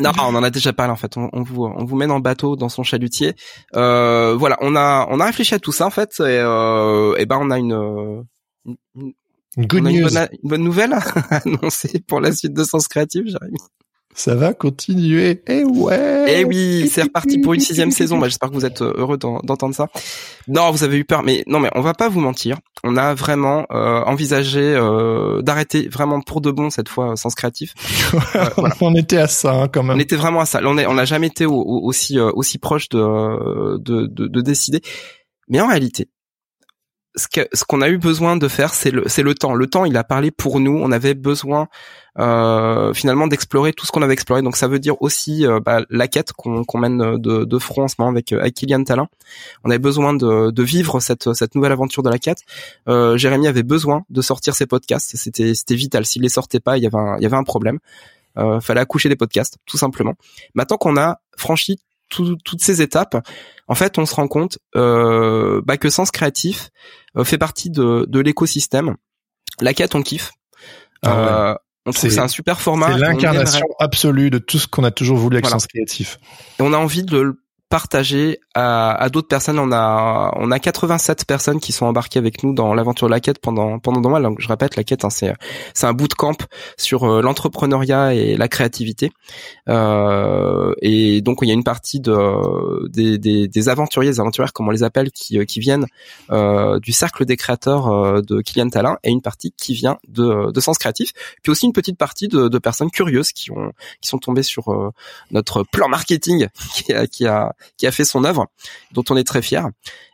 Non, 0.00 0.12
on 0.20 0.34
en 0.34 0.42
a 0.42 0.50
déjà 0.50 0.72
parlé 0.72 0.92
en 0.92 0.96
fait. 0.96 1.16
On, 1.16 1.28
on, 1.32 1.42
vous 1.42 1.64
on 1.64 1.84
vous 1.84 1.98
dans 1.98 2.14
le 2.16 2.22
bateau, 2.22 2.54
dans 2.54 2.68
son 2.68 2.84
chalutier. 2.84 3.34
Euh, 3.74 4.36
voilà, 4.36 4.56
on 4.60 4.76
a 4.76 5.06
on 5.10 5.18
a 5.18 5.26
réfléchi 5.26 5.54
à 5.54 5.58
tout 5.58 5.72
ça 5.72 5.86
en 5.86 5.90
fait. 5.90 6.10
Et, 6.20 6.22
euh, 6.22 7.16
et 7.18 7.26
ben 7.26 7.38
on 7.40 7.50
a 7.50 7.58
une 7.58 8.24
une, 8.66 9.12
une, 9.56 9.66
bonne, 9.66 9.88
une 9.88 10.28
bonne 10.44 10.62
nouvelle 10.62 10.92
à 10.92 11.00
annoncer 11.44 12.00
pour 12.06 12.20
la 12.20 12.32
suite 12.32 12.52
de 12.52 12.62
Sens 12.62 12.88
Créatif, 12.88 13.24
Jérémy. 13.26 13.58
Ça 14.16 14.34
va 14.34 14.54
continuer. 14.54 15.42
Eh 15.46 15.62
ouais. 15.62 16.24
Eh 16.26 16.44
oui, 16.46 16.88
c'est 16.90 17.02
reparti 17.02 17.36
pour 17.38 17.52
une 17.52 17.60
sixième 17.60 17.90
saison. 17.92 18.16
Bah, 18.16 18.28
j'espère 18.28 18.48
que 18.48 18.54
vous 18.54 18.64
êtes 18.64 18.80
euh, 18.80 18.94
heureux 18.96 19.18
d'entendre 19.18 19.74
ça. 19.74 19.88
Non, 20.48 20.70
vous 20.70 20.84
avez 20.84 20.96
eu 20.96 21.04
peur, 21.04 21.22
mais 21.22 21.44
non, 21.46 21.60
mais 21.60 21.68
on 21.74 21.82
va 21.82 21.92
pas 21.92 22.08
vous 22.08 22.20
mentir. 22.20 22.56
On 22.82 22.96
a 22.96 23.12
vraiment 23.12 23.66
euh, 23.70 24.00
envisagé 24.04 24.74
euh, 24.74 25.42
d'arrêter 25.42 25.88
vraiment 25.88 26.22
pour 26.22 26.40
de 26.40 26.50
bon 26.50 26.70
cette 26.70 26.88
fois 26.88 27.14
Sens 27.16 27.34
Créatif. 27.34 27.74
voilà. 28.56 28.74
on 28.80 28.94
était 28.94 29.18
à 29.18 29.28
ça 29.28 29.52
hein, 29.52 29.68
quand 29.68 29.82
même. 29.82 29.98
On 29.98 30.00
était 30.00 30.16
vraiment 30.16 30.40
à 30.40 30.46
ça. 30.46 30.60
On 30.64 30.78
est, 30.78 30.86
on 30.86 30.94
n'a 30.94 31.04
jamais 31.04 31.26
été 31.26 31.44
aussi 31.44 32.18
aussi 32.18 32.56
proche 32.56 32.88
de, 32.88 33.76
de, 33.76 34.06
de, 34.06 34.28
de 34.28 34.40
décider. 34.40 34.80
Mais 35.48 35.60
en 35.60 35.68
réalité, 35.68 36.08
ce 37.16 37.64
qu'on 37.64 37.80
a 37.80 37.88
eu 37.88 37.98
besoin 37.98 38.36
de 38.36 38.48
faire, 38.48 38.72
c'est 38.74 38.90
le, 38.90 39.04
c'est 39.06 39.22
le 39.22 39.34
temps. 39.34 39.54
Le 39.54 39.66
temps, 39.66 39.84
il 39.84 39.96
a 39.96 40.04
parlé 40.04 40.30
pour 40.30 40.60
nous. 40.60 40.78
On 40.82 40.90
avait 40.90 41.14
besoin 41.14 41.68
euh, 42.18 42.94
finalement 42.94 43.26
d'explorer 43.26 43.72
tout 43.72 43.86
ce 43.86 43.92
qu'on 43.92 44.02
avait 44.02 44.12
exploré. 44.12 44.42
Donc 44.42 44.56
ça 44.56 44.68
veut 44.68 44.78
dire 44.78 45.00
aussi 45.02 45.46
euh, 45.46 45.60
bah, 45.60 45.82
la 45.90 46.08
quête 46.08 46.32
qu'on, 46.32 46.64
mène 46.78 47.18
de, 47.18 47.44
de, 47.44 47.58
front 47.58 47.84
en 47.84 47.88
ce 47.88 47.96
moment 47.98 48.10
avec, 48.10 48.32
avec 48.32 48.54
Kylian 48.54 48.84
Talin. 48.84 49.08
On 49.64 49.70
avait 49.70 49.78
besoin 49.78 50.14
de, 50.14 50.50
de 50.50 50.62
vivre 50.62 51.00
cette, 51.00 51.32
cette 51.34 51.54
nouvelle 51.54 51.72
aventure 51.72 52.02
de 52.02 52.10
la 52.10 52.18
quête. 52.18 52.40
Euh, 52.88 53.16
Jérémy 53.16 53.48
avait 53.48 53.62
besoin 53.62 54.04
de 54.10 54.22
sortir 54.22 54.54
ses 54.54 54.66
podcasts. 54.66 55.16
C'était, 55.16 55.52
vital. 55.70 56.06
S'il 56.06 56.22
les 56.22 56.28
sortait 56.28 56.60
pas, 56.60 56.78
il 56.78 56.84
y 56.84 56.86
avait 56.86 56.96
un, 56.96 57.16
il 57.18 57.22
y 57.22 57.26
avait 57.26 57.36
un 57.36 57.44
problème. 57.44 57.78
Euh, 58.38 58.60
fallait 58.60 58.80
accoucher 58.80 59.08
des 59.08 59.16
podcasts, 59.16 59.56
tout 59.64 59.78
simplement. 59.78 60.14
Maintenant 60.54 60.76
qu'on 60.76 60.96
a 60.96 61.20
franchi 61.36 61.78
toutes 62.08 62.60
ces 62.60 62.82
étapes, 62.82 63.16
en 63.68 63.74
fait, 63.74 63.98
on 63.98 64.06
se 64.06 64.14
rend 64.14 64.28
compte 64.28 64.58
euh, 64.76 65.60
bah, 65.64 65.76
que 65.76 65.90
Sens 65.90 66.10
Créatif 66.10 66.70
euh, 67.16 67.24
fait 67.24 67.38
partie 67.38 67.70
de, 67.70 68.06
de 68.08 68.20
l'écosystème. 68.20 68.96
La 69.60 69.74
quête, 69.74 69.94
on 69.94 70.02
kiffe. 70.02 70.32
Ah 71.02 71.50
euh, 71.50 71.54
on 71.86 71.92
trouve 71.92 72.10
c'est 72.10 72.18
un 72.18 72.28
super 72.28 72.60
format. 72.60 72.92
C'est 72.92 72.98
l'incarnation 72.98 73.66
absolue 73.78 74.30
de 74.30 74.38
tout 74.38 74.58
ce 74.58 74.66
qu'on 74.66 74.84
a 74.84 74.90
toujours 74.90 75.16
voulu 75.16 75.36
avec 75.36 75.46
Sens 75.46 75.66
Créatif. 75.66 76.18
Et 76.58 76.62
on 76.62 76.72
a 76.72 76.76
envie 76.76 77.04
de 77.04 77.40
le 77.66 77.76
partager 77.76 78.40
à, 78.54 78.92
à 78.94 79.08
d'autres 79.08 79.28
personnes. 79.28 79.58
On 79.58 79.72
a 79.72 80.32
on 80.36 80.50
a 80.50 80.58
87 80.58 81.24
personnes 81.24 81.60
qui 81.60 81.72
sont 81.72 81.86
embarquées 81.86 82.18
avec 82.18 82.42
nous 82.42 82.54
dans 82.54 82.74
l'aventure 82.74 83.08
de 83.08 83.12
la 83.12 83.20
quête 83.20 83.38
pendant 83.38 83.78
pendant 83.78 84.00
deux 84.00 84.08
mois. 84.08 84.20
Donc 84.20 84.40
je 84.40 84.48
répète, 84.48 84.76
la 84.76 84.84
quête 84.84 85.04
hein, 85.04 85.10
c'est 85.10 85.34
c'est 85.74 85.86
un 85.86 85.92
bootcamp 85.92 86.36
sur 86.76 87.04
euh, 87.04 87.22
l'entrepreneuriat 87.22 88.14
et 88.14 88.36
la 88.36 88.48
créativité. 88.48 89.12
Euh, 89.68 90.72
et 90.80 91.20
donc 91.22 91.38
il 91.42 91.48
y 91.48 91.50
a 91.50 91.54
une 91.54 91.64
partie 91.64 92.00
de 92.00 92.88
des, 92.88 93.18
des, 93.18 93.48
des 93.48 93.68
aventuriers, 93.68 94.10
des 94.10 94.20
aventurières 94.20 94.52
comme 94.52 94.68
on 94.68 94.72
les 94.72 94.82
appelle, 94.82 95.10
qui 95.10 95.38
euh, 95.38 95.44
qui 95.44 95.60
viennent 95.60 95.86
euh, 96.30 96.78
du 96.80 96.92
cercle 96.92 97.24
des 97.24 97.36
créateurs 97.36 97.88
euh, 97.88 98.22
de 98.22 98.40
Kylian 98.40 98.70
Talin, 98.70 98.98
et 99.02 99.10
une 99.10 99.22
partie 99.22 99.52
qui 99.56 99.74
vient 99.74 99.98
de 100.08 100.50
de 100.52 100.60
Sens 100.60 100.78
Créatif. 100.78 101.12
Puis 101.42 101.50
aussi 101.50 101.66
une 101.66 101.72
petite 101.72 101.98
partie 101.98 102.28
de, 102.28 102.48
de 102.48 102.58
personnes 102.58 102.90
curieuses 102.90 103.32
qui 103.32 103.50
ont 103.50 103.72
qui 104.00 104.08
sont 104.08 104.18
tombées 104.18 104.42
sur 104.42 104.92
notre 105.30 105.62
plan 105.64 105.88
marketing 105.88 106.48
qui 106.74 106.92
a 106.92 107.06
qui 107.06 107.26
a 107.26 107.55
qui 107.76 107.86
a 107.86 107.92
fait 107.92 108.04
son 108.04 108.24
œuvre, 108.24 108.46
dont 108.92 109.04
on 109.10 109.16
est 109.16 109.24
très 109.24 109.42
fier. 109.42 109.68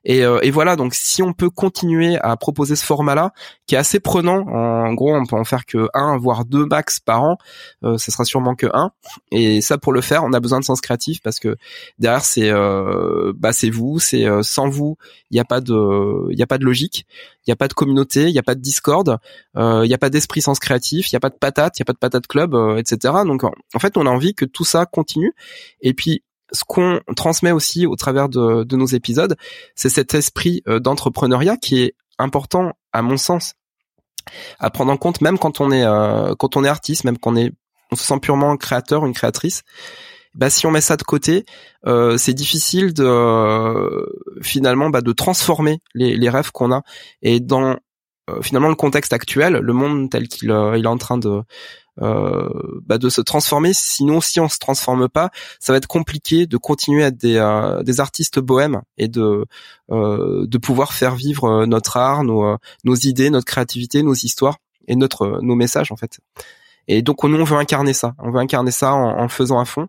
Et, 0.04 0.24
euh, 0.24 0.40
et, 0.42 0.50
voilà, 0.50 0.76
donc 0.76 0.94
si 0.94 1.22
on 1.22 1.32
peut 1.32 1.50
continuer 1.50 2.18
à 2.18 2.36
proposer 2.36 2.74
ce 2.74 2.84
format-là, 2.84 3.32
qui 3.66 3.76
est 3.76 3.78
assez 3.78 4.00
prenant, 4.00 4.46
en 4.48 4.92
gros 4.94 5.14
on 5.14 5.24
peut 5.26 5.36
en 5.36 5.44
faire 5.44 5.64
que 5.64 5.88
un, 5.94 6.16
voire 6.16 6.44
deux 6.44 6.66
max 6.66 7.00
par 7.00 7.22
an, 7.22 7.38
euh, 7.84 7.98
ce 7.98 8.10
sera 8.10 8.24
sûrement 8.24 8.54
que 8.54 8.66
un. 8.72 8.90
Et 9.30 9.60
ça 9.60 9.78
pour 9.78 9.92
le 9.92 10.00
faire, 10.00 10.24
on 10.24 10.32
a 10.32 10.40
besoin 10.40 10.60
de 10.60 10.64
sens 10.64 10.80
créatif 10.80 11.22
parce 11.22 11.38
que 11.38 11.56
derrière 11.98 12.24
c'est 12.24 12.50
euh, 12.50 13.32
bah 13.36 13.52
c'est 13.52 13.70
vous, 13.70 13.98
c'est 13.98 14.26
euh, 14.26 14.42
sans 14.42 14.68
vous, 14.68 14.96
il 15.30 15.34
n'y 15.34 15.40
a 15.40 15.44
pas 15.44 15.60
de 15.60 16.30
il 16.30 16.38
y 16.38 16.42
a 16.42 16.46
pas 16.46 16.58
de 16.58 16.64
logique, 16.64 17.06
il 17.46 17.50
n'y 17.50 17.52
a 17.52 17.56
pas 17.56 17.68
de 17.68 17.74
communauté, 17.74 18.28
il 18.28 18.32
n'y 18.32 18.38
a 18.38 18.42
pas 18.42 18.54
de 18.54 18.60
Discord, 18.60 19.18
il 19.56 19.82
n'y 19.82 19.94
a 19.94 19.98
pas 19.98 20.10
d'esprit 20.10 20.42
sens 20.42 20.58
créatif, 20.58 21.10
il 21.10 21.14
n'y 21.14 21.18
a 21.18 21.20
pas 21.20 21.30
de 21.30 21.38
patate, 21.38 21.78
il 21.78 21.82
n'y 21.82 21.84
a 21.84 21.86
pas 21.86 21.92
de 21.92 21.98
patate 21.98 22.26
club, 22.26 22.54
etc. 22.76 23.14
Donc 23.24 23.44
en 23.44 23.78
fait 23.78 23.96
on 23.96 24.06
a 24.06 24.10
envie 24.10 24.34
que 24.34 24.44
tout 24.44 24.64
ça 24.64 24.86
continue. 24.86 25.34
Et 25.80 25.94
puis 25.94 26.22
ce 26.52 26.64
qu'on 26.66 27.00
transmet 27.16 27.52
aussi 27.52 27.86
au 27.86 27.96
travers 27.96 28.28
de, 28.28 28.76
nos 28.76 28.86
épisodes, 28.86 29.36
c'est 29.74 29.88
cet 29.88 30.14
esprit 30.14 30.62
euh, 30.68 30.78
d'entrepreneuriat 30.78 31.56
qui 31.56 31.82
est 31.82 31.94
important 32.18 32.72
à 32.92 33.02
mon 33.02 33.16
sens 33.16 33.54
à 34.60 34.70
prendre 34.70 34.92
en 34.92 34.96
compte 34.96 35.20
même 35.20 35.36
quand 35.36 35.60
on 35.60 35.72
est 35.72 35.84
euh, 35.84 36.34
quand 36.38 36.56
on 36.56 36.62
est 36.62 36.68
artiste, 36.68 37.02
même 37.04 37.18
qu'on 37.18 37.34
est 37.34 37.52
on 37.90 37.96
se 37.96 38.04
sent 38.04 38.20
purement 38.20 38.56
créateur, 38.56 39.04
une 39.04 39.14
créatrice. 39.14 39.62
Bah 40.34 40.48
si 40.48 40.66
on 40.66 40.70
met 40.70 40.80
ça 40.80 40.96
de 40.96 41.02
côté, 41.02 41.44
euh, 41.86 42.16
c'est 42.16 42.32
difficile 42.32 42.94
de 42.94 44.06
finalement 44.40 44.90
bah, 44.90 45.00
de 45.02 45.12
transformer 45.12 45.80
les, 45.94 46.16
les 46.16 46.30
rêves 46.30 46.52
qu'on 46.52 46.72
a 46.72 46.82
et 47.20 47.40
dans 47.40 47.76
finalement 48.42 48.68
le 48.68 48.74
contexte 48.74 49.12
actuel, 49.12 49.54
le 49.54 49.72
monde 49.72 50.10
tel 50.10 50.28
qu'il 50.28 50.50
il 50.50 50.84
est 50.84 50.86
en 50.86 50.98
train 50.98 51.18
de 51.18 51.42
euh, 52.00 52.48
bah, 52.86 52.96
de 52.96 53.10
se 53.10 53.20
transformer. 53.20 53.72
Sinon, 53.74 54.22
si 54.22 54.40
on 54.40 54.48
se 54.48 54.58
transforme 54.58 55.10
pas, 55.10 55.30
ça 55.60 55.74
va 55.74 55.76
être 55.76 55.86
compliqué 55.86 56.46
de 56.46 56.56
continuer 56.56 57.04
à 57.04 57.08
être 57.08 57.18
des, 57.18 57.36
euh, 57.36 57.82
des 57.82 58.00
artistes 58.00 58.38
bohèmes 58.38 58.80
et 58.96 59.08
de 59.08 59.44
euh, 59.90 60.46
de 60.46 60.58
pouvoir 60.58 60.94
faire 60.94 61.14
vivre 61.14 61.66
notre 61.66 61.98
art, 61.98 62.24
nos, 62.24 62.56
nos 62.84 62.94
idées, 62.94 63.28
notre 63.28 63.44
créativité, 63.44 64.02
nos 64.02 64.14
histoires 64.14 64.56
et 64.88 64.96
notre 64.96 65.40
nos 65.42 65.54
messages 65.54 65.92
en 65.92 65.96
fait. 65.96 66.20
Et 66.88 67.02
donc 67.02 67.22
nous 67.24 67.38
on 67.38 67.44
veut 67.44 67.58
incarner 67.58 67.92
ça, 67.92 68.14
on 68.18 68.30
veut 68.30 68.40
incarner 68.40 68.70
ça 68.70 68.94
en, 68.94 69.20
en 69.20 69.28
faisant 69.28 69.60
à 69.60 69.66
fond. 69.66 69.88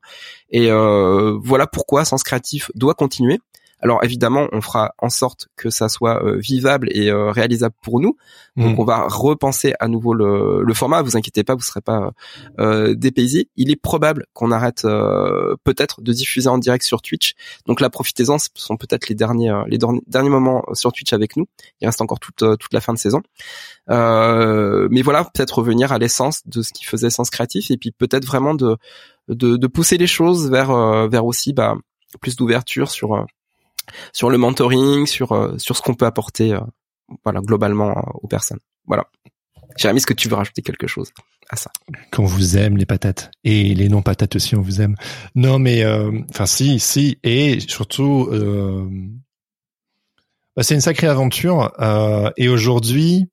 Et 0.49 0.69
voilà 0.71 1.67
pourquoi 1.67 2.03
Sens 2.03 2.23
Créatif 2.23 2.69
doit 2.75 2.95
continuer. 2.95 3.39
Alors 3.83 4.01
évidemment, 4.01 4.47
on 4.53 4.61
fera 4.61 4.95
en 4.97 5.09
sorte 5.09 5.49
que 5.57 5.69
ça 5.69 5.89
soit 5.89 6.23
euh, 6.23 6.37
vivable 6.37 6.87
et 6.91 7.09
euh, 7.09 7.31
réalisable 7.31 7.75
pour 7.81 7.99
nous. 7.99 8.15
Donc 8.55 8.77
mm. 8.77 8.79
on 8.79 8.85
va 8.85 9.07
repenser 9.09 9.73
à 9.81 9.89
nouveau 9.89 10.13
le, 10.13 10.63
le, 10.63 10.73
format. 10.73 11.01
Vous 11.01 11.17
inquiétez 11.17 11.43
pas, 11.43 11.53
vous 11.53 11.61
serez 11.61 11.81
pas 11.81 12.11
euh, 12.59 12.95
dépaysés. 12.95 13.49
Il 13.57 13.71
est 13.71 13.75
probable 13.75 14.25
qu'on 14.33 14.51
arrête 14.51 14.85
euh, 14.85 15.55
peut-être 15.65 16.01
de 16.01 16.13
diffuser 16.13 16.47
en 16.47 16.57
direct 16.57 16.85
sur 16.85 17.01
Twitch. 17.01 17.33
Donc 17.65 17.81
là, 17.81 17.89
profitez-en. 17.89 18.37
Ce 18.37 18.47
sont 18.55 18.77
peut-être 18.77 19.09
les 19.09 19.15
derniers 19.15 19.53
les 19.67 19.77
derniers 20.07 20.29
moments 20.29 20.63
sur 20.73 20.93
Twitch 20.93 21.11
avec 21.11 21.35
nous. 21.35 21.45
Il 21.81 21.85
reste 21.85 21.99
encore 21.99 22.21
toute 22.21 22.37
toute 22.37 22.73
la 22.73 22.79
fin 22.79 22.93
de 22.93 22.99
saison. 22.99 23.21
mais 23.89 25.01
voilà, 25.01 25.25
peut-être 25.25 25.57
revenir 25.57 25.91
à 25.91 25.97
l'essence 25.97 26.41
de 26.45 26.61
ce 26.61 26.71
qui 26.71 26.85
faisait 26.85 27.09
sens 27.09 27.29
créatif 27.29 27.69
et 27.69 27.77
puis 27.77 27.91
peut-être 27.91 28.25
vraiment 28.25 28.53
de, 28.53 28.77
de, 29.27 29.57
de 29.57 29.67
pousser 29.67 29.97
les 29.97 30.07
choses 30.07 30.49
vers 30.49 30.71
vers 31.09 31.25
aussi 31.25 31.51
bah 31.51 31.75
plus 32.21 32.37
d'ouverture 32.37 32.89
sur 32.89 33.25
sur 34.11 34.29
le 34.29 34.37
mentoring, 34.37 35.05
sur 35.05 35.53
sur 35.57 35.77
ce 35.77 35.81
qu'on 35.81 35.95
peut 35.95 36.05
apporter, 36.05 36.57
voilà, 37.23 37.41
globalement 37.41 37.93
aux 38.21 38.27
personnes. 38.27 38.59
Voilà. 38.85 39.05
Jérémy, 39.77 39.97
est-ce 39.97 40.07
que 40.07 40.13
tu 40.13 40.29
veux 40.29 40.35
rajouter 40.35 40.61
quelque 40.61 40.87
chose 40.87 41.11
à 41.49 41.55
ça? 41.55 41.71
Qu'on 42.11 42.25
vous 42.25 42.57
aime 42.57 42.77
les 42.77 42.85
patates 42.85 43.31
et 43.43 43.73
les 43.73 43.89
non 43.89 44.01
patates 44.01 44.35
aussi, 44.35 44.55
on 44.55 44.61
vous 44.61 44.81
aime. 44.81 44.95
Non, 45.35 45.57
mais 45.57 45.83
enfin 46.29 46.45
si, 46.45 46.79
si, 46.79 47.17
et 47.23 47.59
surtout, 47.59 48.27
euh, 48.31 48.87
bah, 50.55 50.63
c'est 50.63 50.75
une 50.75 50.81
sacrée 50.81 51.07
aventure. 51.07 51.73
Euh, 51.79 52.29
et 52.37 52.47
aujourd'hui, 52.47 53.27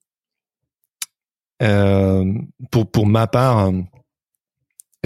euh, 1.62 2.24
pour 2.70 2.90
pour 2.90 3.06
ma 3.06 3.26
part, 3.26 3.70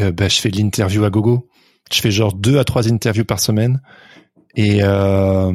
euh, 0.01 0.13
bah, 0.13 0.29
je 0.29 0.41
fais 0.41 0.51
de 0.51 0.57
l'interview 0.57 1.05
à 1.05 1.11
gogo. 1.11 1.49
Je 1.93 2.01
fais 2.01 2.11
genre 2.11 2.33
deux 2.33 2.59
à 2.59 2.65
trois 2.65 2.91
interviews 2.91 3.25
par 3.25 3.41
semaine 3.41 3.83
et 4.55 4.83
euh, 4.83 5.53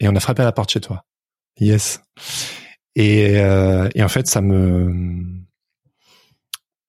et 0.00 0.08
on 0.08 0.16
a 0.16 0.20
frappé 0.20 0.42
à 0.42 0.44
la 0.44 0.52
porte 0.52 0.70
chez 0.70 0.80
toi. 0.80 1.04
Yes. 1.60 2.00
Et 2.94 3.38
euh, 3.38 3.88
et 3.94 4.02
en 4.02 4.08
fait, 4.08 4.26
ça 4.26 4.40
me 4.40 4.92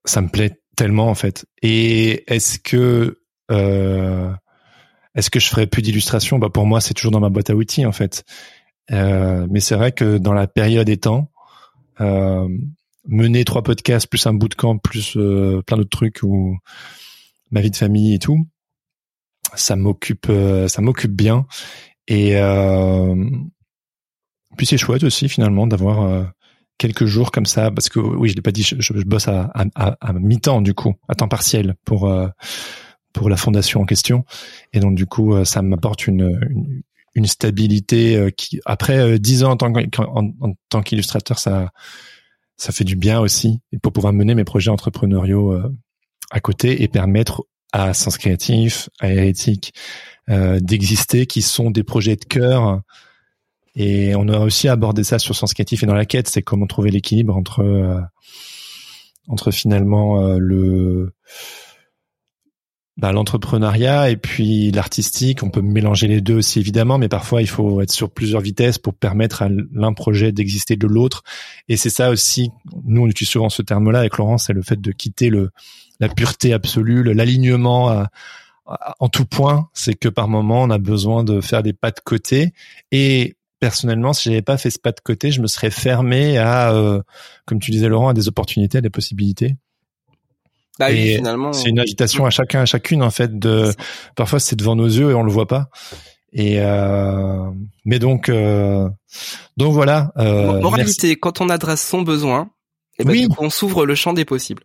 ça 0.06 0.22
me 0.22 0.30
plaît 0.30 0.60
tellement 0.76 1.10
en 1.10 1.16
fait. 1.16 1.46
Et 1.62 2.24
est-ce 2.32 2.60
que 2.60 3.20
euh, 3.52 4.32
est-ce 5.16 5.30
que 5.30 5.40
je 5.40 5.48
ferais 5.48 5.68
plus 5.68 5.82
d'illustration 5.82 6.40
Bah 6.40 6.50
pour 6.50 6.66
moi, 6.66 6.82
c'est 6.82 6.94
toujours 6.94 7.12
dans 7.12 7.20
ma 7.20 7.30
boîte 7.30 7.50
à 7.50 7.56
outils 7.56 7.86
en 7.86 7.92
fait. 7.92 8.24
Euh, 8.92 9.48
mais 9.50 9.60
c'est 9.60 9.76
vrai 9.76 9.92
que 9.92 10.18
dans 10.18 10.34
la 10.34 10.48
période 10.48 10.90
étant, 10.90 11.32
euh, 12.02 12.48
mener 13.06 13.44
trois 13.46 13.64
podcasts 13.64 14.08
plus 14.08 14.26
un 14.28 14.34
bootcamp 14.34 14.78
plus 14.78 15.18
euh, 15.18 15.62
plein 15.66 15.78
d'autres 15.78 15.90
trucs 15.90 16.24
ou 16.24 16.58
ma 17.52 17.62
vie 17.62 17.72
de 17.72 17.76
famille 17.76 18.14
et 18.14 18.20
tout, 18.20 18.48
ça 19.56 19.76
m'occupe, 19.76 20.28
euh, 20.30 20.68
ça 20.68 20.82
m'occupe 20.82 21.12
bien. 21.12 21.46
Et 22.08 22.36
puis 24.58 24.66
c'est 24.66 24.78
chouette 24.78 25.04
aussi 25.04 25.30
finalement 25.30 25.68
d'avoir 25.68 26.34
quelques 26.80 27.06
jours 27.06 27.32
comme 27.32 27.46
ça 27.46 27.70
parce 27.70 27.88
que 27.88 28.00
oui 28.00 28.30
je 28.30 28.36
l'ai 28.36 28.42
pas 28.42 28.52
dit 28.52 28.64
je, 28.64 28.94
bosse 29.04 29.28
à, 29.28 29.52
mi-temps 30.14 30.62
du 30.62 30.74
coup 30.74 30.96
à 31.08 31.14
temps 31.14 31.28
partiel 31.28 31.76
pour 31.86 32.12
pour 33.14 33.30
la 33.30 33.38
fondation 33.38 33.82
en 33.82 33.86
question 33.86 34.26
et 34.74 34.80
donc 34.80 34.96
du 34.96 35.06
coup 35.06 35.46
ça 35.46 35.62
m'apporte 35.62 36.08
une, 36.08 36.40
une, 36.50 36.82
une 37.16 37.26
stabilité 37.26 38.16
euh, 38.16 38.30
qui 38.30 38.60
après 38.66 38.98
euh, 38.98 39.18
dix 39.18 39.44
ans 39.44 39.52
en 39.52 39.58
tant 40.70 40.82
qu'illustrateur 40.82 41.40
ça 41.40 41.72
ça 42.58 42.72
fait 42.72 42.84
du 42.84 42.96
bien 42.96 43.20
aussi 43.20 43.62
pour 43.82 43.94
pouvoir 43.94 44.14
mener 44.14 44.36
mes 44.36 44.44
projets 44.44 44.72
entrepreneuriaux 44.72 45.54
euh, 45.54 45.76
à 46.32 46.40
côté 46.40 46.84
et 46.84 46.88
permettre 46.88 47.46
à 47.72 47.94
Sens 47.94 48.18
Créatif, 48.18 48.90
à 49.00 49.10
Hérétique 49.12 49.74
d'exister, 50.28 51.26
qui 51.26 51.42
sont 51.42 51.72
des 51.72 51.84
projets 51.84 52.16
de 52.16 52.26
cœur. 52.26 52.82
Et 53.76 54.14
on 54.16 54.28
a 54.28 54.40
aussi 54.40 54.68
abordé 54.68 55.04
ça 55.04 55.18
sur 55.18 55.36
Sens 55.36 55.54
Créatif 55.54 55.82
et 55.82 55.86
dans 55.88 55.96
la 55.96 56.06
quête, 56.06 56.28
c'est 56.28 56.44
comment 56.44 56.68
trouver 56.68 56.92
l'équilibre 56.92 57.36
entre 57.36 58.04
entre 59.28 59.52
finalement 59.52 60.38
le 60.38 61.14
bah, 63.00 63.14
l'entrepreneuriat 63.14 64.10
et 64.10 64.18
puis 64.18 64.72
l'artistique, 64.72 65.42
on 65.42 65.50
peut 65.50 65.62
mélanger 65.62 66.08
les 66.08 66.20
deux 66.20 66.36
aussi 66.36 66.60
évidemment, 66.60 66.98
mais 66.98 67.08
parfois 67.08 67.42
il 67.42 67.48
faut 67.48 67.80
être 67.80 67.92
sur 67.92 68.12
plusieurs 68.12 68.42
vitesses 68.42 68.78
pour 68.78 68.94
permettre 68.94 69.42
à 69.42 69.48
l'un 69.72 69.94
projet 69.94 70.34
d'exister 70.34 70.76
de 70.76 70.86
l'autre. 70.86 71.24
Et 71.70 71.78
c'est 71.78 71.90
ça 71.90 72.10
aussi, 72.10 72.52
nous 72.84 73.04
on 73.04 73.08
utilise 73.08 73.30
souvent 73.30 73.48
ce 73.48 73.62
terme-là 73.62 74.00
avec 74.00 74.18
Laurence, 74.18 74.48
c'est 74.48 74.54
le 74.54 74.64
fait 74.64 74.82
de 74.82 74.92
quitter 74.92 75.30
le 75.30 75.52
la 76.00 76.10
pureté 76.10 76.54
absolue, 76.54 77.04
l'alignement 77.04 78.06
en 79.00 79.10
tout 79.10 79.26
point. 79.26 79.70
C'est 79.74 79.96
que 79.96 80.10
par 80.10 80.28
moment 80.28 80.64
on 80.64 80.70
a 80.70 80.78
besoin 80.78 81.24
de 81.24 81.42
faire 81.42 81.64
des 81.64 81.74
pas 81.74 81.92
de 81.92 82.00
côté. 82.04 82.54
Et 82.92 83.36
personnellement, 83.60 84.14
si 84.14 84.30
j'avais 84.30 84.42
pas 84.42 84.58
fait 84.58 84.70
ce 84.70 84.80
pas 84.80 84.92
de 84.92 85.02
côté, 85.02 85.32
je 85.32 85.42
me 85.42 85.48
serais 85.48 85.70
fermé 85.70 86.38
à, 86.38 86.72
euh, 86.74 87.02
comme 87.46 87.60
tu 87.60 87.72
disais 87.72 87.88
Laurent, 87.88 88.10
à 88.10 88.14
des 88.14 88.28
opportunités, 88.28 88.78
à 88.78 88.82
des 88.82 88.90
possibilités. 88.90 89.56
Bah 90.80 90.90
finalement, 90.92 91.52
c'est 91.52 91.68
une 91.68 91.80
invitation 91.80 92.26
à 92.26 92.30
chacun, 92.30 92.62
à 92.62 92.66
chacune 92.66 93.04
en 93.04 93.12
fait. 93.12 93.38
De 93.38 93.74
parfois 94.16 94.40
c'est 94.40 94.56
devant 94.56 94.78
nos 94.78 94.88
yeux 94.88 95.12
et 95.12 95.14
on 95.14 95.24
le 95.24 95.32
voit 95.32 95.48
pas. 95.48 95.70
Et 96.32 96.60
euh, 96.60 97.50
mais 97.84 98.00
donc 98.00 98.30
euh, 98.30 98.88
donc 99.58 99.74
voilà. 99.74 100.14
Euh, 100.18 100.62
Moralité, 100.62 101.18
quand 101.18 101.42
on 101.42 101.50
adresse 101.50 101.86
son 101.86 102.02
besoin, 102.02 102.50
eh 102.98 103.04
ben, 103.04 103.28
on 103.40 103.50
s'ouvre 103.50 103.86
le 103.86 103.96
champ 103.96 104.14
des 104.14 104.26
possibles. 104.26 104.64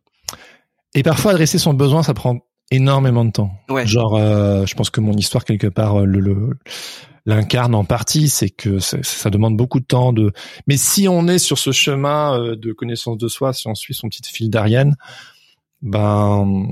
Et 0.94 1.02
parfois 1.02 1.32
adresser 1.32 1.58
son 1.58 1.74
besoin, 1.74 2.02
ça 2.02 2.14
prend 2.14 2.38
énormément 2.70 3.24
de 3.24 3.32
temps. 3.32 3.50
Ouais. 3.68 3.86
Genre, 3.86 4.16
euh, 4.16 4.64
je 4.66 4.74
pense 4.74 4.90
que 4.90 5.00
mon 5.00 5.14
histoire 5.14 5.44
quelque 5.44 5.66
part 5.66 6.06
le, 6.06 6.20
le 6.20 6.50
l'incarne 7.26 7.74
en 7.74 7.84
partie, 7.84 8.28
c'est 8.28 8.50
que 8.50 8.78
ça, 8.78 9.30
demande 9.30 9.56
beaucoup 9.56 9.80
de 9.80 9.84
temps 9.84 10.12
de. 10.12 10.32
Mais 10.66 10.76
si 10.76 11.08
on 11.08 11.26
est 11.26 11.38
sur 11.38 11.58
ce 11.58 11.72
chemin 11.72 12.38
euh, 12.38 12.56
de 12.56 12.72
connaissance 12.72 13.18
de 13.18 13.28
soi, 13.28 13.52
si 13.52 13.66
on 13.66 13.74
suit 13.74 13.94
son 13.94 14.08
petit 14.08 14.22
fil 14.30 14.50
d'Ariane, 14.50 14.96
ben 15.80 16.66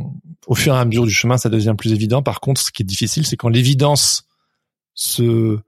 au 0.47 0.55
fur 0.55 0.74
et 0.74 0.78
à 0.78 0.85
mesure 0.85 1.05
du 1.05 1.12
chemin, 1.12 1.36
ça 1.36 1.49
devient 1.49 1.74
plus 1.77 1.93
évident. 1.93 2.23
Par 2.23 2.40
contre, 2.40 2.61
ce 2.61 2.70
qui 2.70 2.82
est 2.82 2.86
difficile, 2.86 3.27
c'est 3.27 3.36
quand 3.36 3.49
l'évidence 3.49 4.27
se 4.94 5.59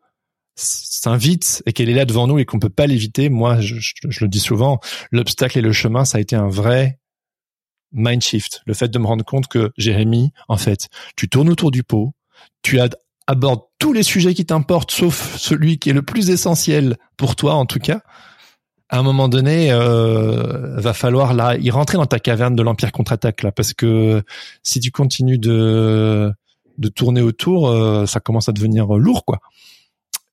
s'invite 0.56 1.62
et 1.66 1.72
qu'elle 1.72 1.88
est 1.88 1.94
là 1.94 2.04
devant 2.04 2.26
nous 2.26 2.38
et 2.38 2.44
qu'on 2.44 2.60
peut 2.60 2.68
pas 2.68 2.86
l'éviter. 2.86 3.28
Moi, 3.28 3.60
je, 3.60 3.74
le 4.20 4.28
dis 4.28 4.38
souvent, 4.38 4.78
l'obstacle 5.10 5.58
et 5.58 5.62
le 5.62 5.72
chemin, 5.72 6.04
ça 6.04 6.18
a 6.18 6.20
été 6.20 6.36
un 6.36 6.48
vrai 6.48 7.00
mind 7.94 8.22
shift. 8.22 8.62
Le 8.66 8.74
fait 8.74 8.88
de 8.88 8.98
me 8.98 9.06
rendre 9.06 9.24
compte 9.24 9.48
que 9.48 9.72
Jérémy, 9.76 10.32
en 10.48 10.56
fait, 10.56 10.88
tu 11.16 11.28
tournes 11.28 11.48
autour 11.48 11.70
du 11.70 11.82
pot, 11.82 12.12
tu 12.62 12.78
abordes 13.26 13.62
tous 13.78 13.92
les 13.92 14.02
sujets 14.02 14.34
qui 14.34 14.44
t'importent, 14.44 14.90
sauf 14.90 15.36
celui 15.36 15.78
qui 15.78 15.90
est 15.90 15.94
le 15.94 16.02
plus 16.02 16.30
essentiel 16.30 16.96
pour 17.16 17.36
toi, 17.36 17.54
en 17.54 17.66
tout 17.66 17.78
cas 17.78 18.02
à 18.90 18.98
un 18.98 19.02
moment 19.02 19.28
donné, 19.28 19.72
euh, 19.72 20.78
va 20.78 20.92
falloir 20.92 21.34
là 21.34 21.56
y 21.56 21.70
rentrer 21.70 21.96
dans 21.96 22.06
ta 22.06 22.18
caverne 22.18 22.54
de 22.54 22.62
l'Empire 22.62 22.92
contre-attaque 22.92 23.42
là, 23.42 23.50
parce 23.50 23.72
que 23.72 24.22
si 24.62 24.78
tu 24.80 24.90
continues 24.90 25.38
de 25.38 26.32
de 26.78 26.88
tourner 26.88 27.20
autour, 27.20 27.68
euh, 27.68 28.06
ça 28.06 28.20
commence 28.20 28.48
à 28.48 28.52
devenir 28.52 28.86
lourd 28.86 29.24
quoi. 29.24 29.40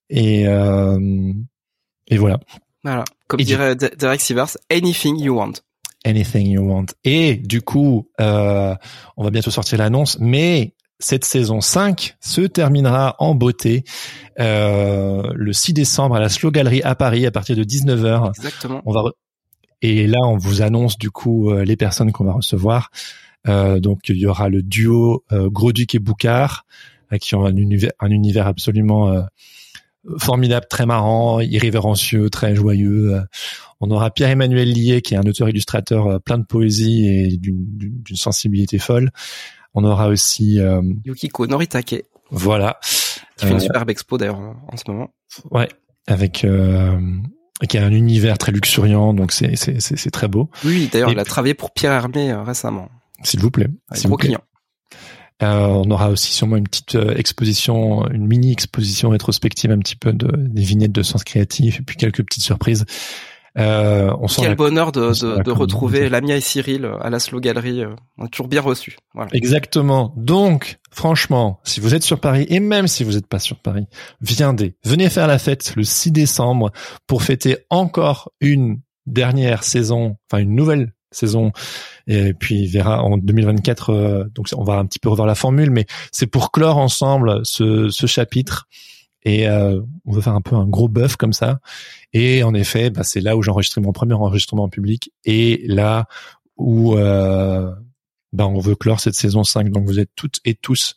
Et 0.10 0.48
euh, 0.48 1.34
et 2.08 2.18
voilà. 2.18 2.40
Voilà. 2.84 3.06
Comme 3.28 3.42
dirait 3.42 3.76
Derek 3.76 4.22
Sivers, 4.22 4.58
anything 4.70 5.18
you 5.18 5.36
want. 5.36 5.54
Anything 6.06 6.48
you 6.48 6.64
want. 6.64 6.88
Et 7.03 7.36
du 7.36 7.61
coup, 7.61 8.10
euh, 8.19 8.76
on 9.18 9.23
va 9.23 9.30
bientôt 9.30 9.52
sortir 9.52 9.78
l'annonce, 9.78 10.18
mais 10.19 10.73
cette 11.02 11.26
saison 11.26 11.61
5 11.61 12.15
se 12.19 12.41
terminera 12.41 13.15
en 13.19 13.36
beauté 13.36 13.84
euh, 14.40 15.32
le 15.36 15.53
6 15.53 15.73
décembre 15.73 16.15
à 16.15 16.19
la 16.19 16.30
Slow 16.30 16.52
Gallery 16.52 16.82
à 16.84 16.95
Paris 16.95 17.26
à 17.26 17.32
partir 17.32 17.56
de 17.56 17.64
19h. 17.64 18.30
Exactement. 18.30 18.82
On 18.86 18.94
va 18.94 19.03
et 19.82 20.06
là 20.06 20.19
on 20.23 20.38
vous 20.38 20.61
annonce 20.61 20.98
du 20.98 21.10
coup 21.10 21.49
euh, 21.49 21.65
les 21.65 21.76
personnes 21.76 22.11
qu'on 22.11 22.23
va 22.23 22.34
recevoir. 22.34 22.91
Euh, 23.48 23.80
donc 23.80 24.10
il 24.10 24.18
y 24.18 24.28
aura 24.28 24.49
le 24.49 24.61
duo 24.61 25.23
euh, 25.32 25.49
Gros-Duc 25.49 25.95
et 25.95 25.99
Boucard 25.99 26.65
qui 27.19 27.36
ont 27.36 27.44
un 27.44 27.56
univers, 27.57 27.91
un 27.99 28.10
univers 28.10 28.48
absolument 28.48 29.14
formidable, 30.18 30.65
très 30.69 30.86
marrant, 30.86 31.40
irrévérencieux, 31.40 32.30
très 32.30 32.56
joyeux. 32.56 33.22
On 33.80 33.91
aura 33.91 34.11
Pierre-Emmanuel 34.11 34.72
Lié 34.72 35.02
qui 35.02 35.14
est 35.14 35.18
un 35.18 35.23
auteur-illustrateur 35.23 36.22
plein 36.22 36.38
de 36.38 36.45
poésie 36.45 37.07
et 37.07 37.38
d'une 37.38 38.03
sensibilité 38.15 38.80
folle. 38.80 39.11
On 39.73 39.84
aura 39.84 40.07
aussi 40.07 40.60
euh, 40.60 40.82
Yukiko 41.06 41.48
Noritake. 41.48 42.03
Voilà. 42.30 42.80
Qui 43.38 43.45
fait 43.45 43.52
une 43.52 43.57
euh, 43.57 43.60
superbe 43.60 43.90
expo 43.90 44.18
d'ailleurs 44.18 44.40
en 44.40 44.78
ce 44.78 44.84
moment. 44.88 45.14
Ouais, 45.49 45.69
avec 46.07 46.44
euh, 46.44 46.99
qui 47.68 47.78
a 47.78 47.86
un 47.86 47.91
univers 47.91 48.38
très 48.38 48.52
luxuriant, 48.52 49.14
donc 49.14 49.32
c'est 49.32 49.56
c'est 49.56 49.80
c'est 49.80 50.11
très 50.11 50.28
beau. 50.28 50.49
Oui, 50.65 50.90
d'ailleurs, 50.91 51.11
il 51.11 51.19
a 51.19 51.26
travaillé 51.26 51.53
pour 51.53 51.72
Pierre 51.72 51.94
Hermé 51.94 52.34
récemment. 52.34 52.90
S'il 53.23 53.40
vous 53.40 53.52
plaît. 53.52 53.68
Avec 53.90 54.06
gros 54.06 54.18
client. 54.18 54.41
Euh, 55.41 55.68
on 55.68 55.89
aura 55.89 56.09
aussi 56.09 56.34
sûrement 56.34 56.57
une 56.57 56.68
petite 56.68 56.95
exposition, 57.15 58.07
une 58.09 58.27
mini 58.27 58.51
exposition 58.51 59.09
rétrospective 59.09 59.72
un 59.72 59.80
petit 59.80 59.95
peu 59.95 60.13
de 60.13 60.27
des 60.38 60.61
vignettes 60.61 60.91
de 60.91 61.03
sens 61.03 61.23
créatif 61.23 61.80
et 61.80 61.84
puis 61.84 61.97
quelques 61.97 62.23
petites 62.23 62.43
surprises. 62.43 62.85
Euh, 63.57 64.13
on 64.22 64.27
Quel 64.27 64.55
bonheur 64.55 64.91
de, 64.93 65.09
de, 65.09 65.43
de 65.43 65.51
retrouver 65.51 66.07
Lamia 66.07 66.38
et 66.38 66.41
Cyril 66.41 66.89
à 67.01 67.09
la 67.09 67.19
Slow 67.19 67.41
Gallery. 67.41 67.81
Euh, 67.81 67.95
on 68.18 68.27
toujours 68.27 68.47
bien 68.47 68.61
reçu. 68.61 68.97
Voilà. 69.13 69.30
Exactement. 69.34 70.13
Donc, 70.15 70.80
franchement, 70.89 71.59
si 71.63 71.80
vous 71.81 71.93
êtes 71.93 72.03
sur 72.03 72.19
Paris 72.19 72.45
et 72.49 72.59
même 72.59 72.88
si 72.88 73.03
vous 73.03 73.13
n'êtes 73.13 73.27
pas 73.27 73.39
sur 73.39 73.59
Paris, 73.59 73.88
viendez. 74.22 74.76
Venez 74.85 75.09
faire 75.09 75.27
la 75.27 75.38
fête 75.38 75.73
le 75.76 75.84
6 75.84 76.11
décembre 76.11 76.72
pour 77.07 77.23
fêter 77.23 77.57
encore 77.69 78.31
une 78.39 78.80
dernière 79.05 79.63
saison, 79.63 80.18
enfin 80.31 80.41
une 80.41 80.55
nouvelle 80.55 80.93
saison. 81.12 81.52
Et 82.08 82.34
puis 82.34 82.68
verra 82.68 83.04
en 83.04 83.18
2024. 83.18 83.90
Euh, 83.90 84.24
donc 84.34 84.48
on 84.56 84.64
va 84.64 84.78
un 84.78 84.86
petit 84.86 85.00
peu 85.00 85.10
revoir 85.10 85.28
la 85.28 85.36
formule, 85.36 85.72
mais 85.72 85.86
c'est 86.12 86.28
pour 86.28 86.52
clore 86.52 86.78
ensemble 86.78 87.42
ce, 87.44 87.90
ce 87.90 88.08
chapitre 88.08 88.68
et 89.24 89.48
euh, 89.48 89.82
on 90.06 90.14
veut 90.14 90.22
faire 90.22 90.36
un 90.36 90.42
peu 90.42 90.56
un 90.56 90.68
gros 90.68 90.88
bœuf 90.88 91.16
comme 91.16 91.34
ça. 91.34 91.60
Et 92.14 92.44
en 92.44 92.54
effet, 92.54 92.90
bah, 92.90 93.04
c'est 93.04 93.22
là 93.22 93.36
où 93.38 93.44
j'ai 93.44 93.52
enregistré 93.52 93.82
mon 93.82 93.92
premier 93.92 94.14
enregistrement 94.14 94.64
en 94.64 94.70
public 94.70 95.12
et 95.26 95.64
là 95.68 96.08
où 96.58 96.98
euh, 96.98 97.72
bah, 98.34 98.48
on 98.48 98.60
veut 98.60 98.76
clore 98.76 99.00
cette 99.00 99.16
saison 99.16 99.44
5. 99.44 99.70
Donc 99.70 99.86
vous 99.86 100.00
êtes 100.00 100.12
toutes 100.16 100.40
et 100.46 100.56
tous 100.56 100.96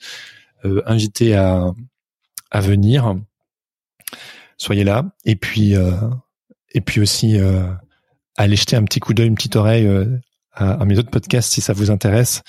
euh, 0.65 0.83
invités 0.87 1.35
à, 1.35 1.73
à 2.51 2.61
venir. 2.61 3.17
Soyez 4.57 4.85
là. 4.85 5.05
Et 5.25 5.37
puis, 5.37 5.75
et 6.73 6.81
puis 6.81 7.01
aussi, 7.01 7.37
allez 8.37 8.57
jeter 8.57 8.77
un 8.77 8.85
petit 8.85 9.01
coup 9.01 9.15
d'œil, 9.15 9.29
une 9.29 9.35
petite 9.35 9.57
oreille 9.57 9.89
à, 10.55 10.73
à, 10.73 10.85
mes 10.85 10.99
autres 10.99 11.11
podcasts 11.11 11.53
si 11.53 11.61
ça 11.61 11.73
vous 11.73 11.91
intéresse. 11.91 12.43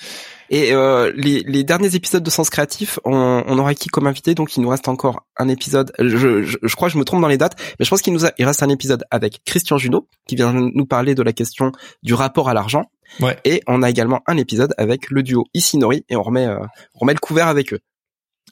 Et 0.48 0.72
euh, 0.72 1.12
les, 1.16 1.40
les, 1.40 1.64
derniers 1.64 1.94
épisodes 1.96 2.22
de 2.22 2.30
Sens 2.30 2.50
Créatif, 2.50 3.00
on, 3.04 3.44
on 3.46 3.58
aura 3.58 3.74
qui 3.74 3.88
comme 3.88 4.06
invité? 4.06 4.34
Donc 4.34 4.56
il 4.56 4.60
nous 4.60 4.68
reste 4.68 4.88
encore 4.88 5.26
un 5.36 5.48
épisode. 5.48 5.92
Je, 5.98 6.42
je, 6.44 6.56
je 6.62 6.76
crois 6.76 6.88
que 6.88 6.94
je 6.94 6.98
me 6.98 7.04
trompe 7.04 7.20
dans 7.20 7.28
les 7.28 7.38
dates, 7.38 7.56
mais 7.78 7.84
je 7.84 7.90
pense 7.90 8.02
qu'il 8.02 8.12
nous 8.12 8.24
a, 8.24 8.32
il 8.38 8.44
reste 8.44 8.62
un 8.62 8.68
épisode 8.68 9.04
avec 9.10 9.42
Christian 9.44 9.76
Junot 9.76 10.06
qui 10.26 10.36
vient 10.36 10.52
nous 10.52 10.86
parler 10.86 11.14
de 11.14 11.22
la 11.22 11.32
question 11.32 11.72
du 12.02 12.14
rapport 12.14 12.48
à 12.48 12.54
l'argent. 12.54 12.84
Ouais. 13.20 13.36
Et 13.44 13.62
on 13.66 13.82
a 13.82 13.90
également 13.90 14.22
un 14.26 14.36
épisode 14.36 14.72
avec 14.78 15.10
le 15.10 15.22
duo 15.22 15.46
Isinori 15.54 16.04
et 16.08 16.16
on 16.16 16.22
remet 16.22 16.46
euh, 16.46 16.58
on 16.94 17.00
remet 17.00 17.14
le 17.14 17.20
couvert 17.20 17.48
avec 17.48 17.72
eux. 17.72 17.80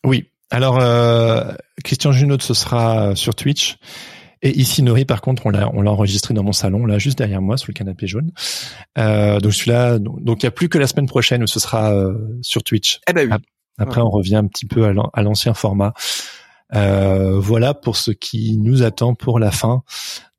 Oui. 0.05 0.31
Alors 0.51 0.78
euh, 0.81 1.52
Christian 1.85 2.12
Junot, 2.12 2.40
ce 2.40 2.55
sera 2.55 3.15
sur 3.15 3.35
Twitch. 3.35 3.77
Et 4.44 4.60
ici 4.60 4.82
Nori, 4.82 5.06
par 5.06 5.22
contre, 5.22 5.46
on 5.46 5.50
l'a 5.50 5.70
on 5.72 5.80
l'a 5.80 5.90
enregistré 5.90 6.34
dans 6.34 6.44
mon 6.44 6.52
salon, 6.52 6.84
là, 6.84 6.98
juste 6.98 7.16
derrière 7.16 7.40
moi, 7.40 7.56
sous 7.56 7.70
le 7.70 7.72
canapé 7.72 8.06
jaune. 8.06 8.30
Euh, 8.98 9.40
donc 9.40 9.54
celui-là, 9.54 9.98
donc 9.98 10.42
il 10.42 10.44
y 10.44 10.46
a 10.46 10.50
plus 10.50 10.68
que 10.68 10.76
la 10.76 10.86
semaine 10.86 11.06
prochaine 11.06 11.42
où 11.42 11.46
ce 11.46 11.58
sera 11.58 11.94
euh, 11.94 12.14
sur 12.42 12.62
Twitch. 12.62 13.00
Eh 13.08 13.14
ben 13.14 13.30
oui. 13.30 13.38
Après, 13.78 14.02
on 14.02 14.10
revient 14.10 14.36
un 14.36 14.46
petit 14.46 14.66
peu 14.66 14.84
à 14.84 15.22
l'ancien 15.22 15.54
format. 15.54 15.94
Euh, 16.74 17.38
voilà 17.38 17.74
pour 17.74 17.96
ce 17.96 18.10
qui 18.10 18.58
nous 18.58 18.82
attend 18.82 19.14
pour 19.14 19.38
la 19.38 19.50
fin 19.50 19.82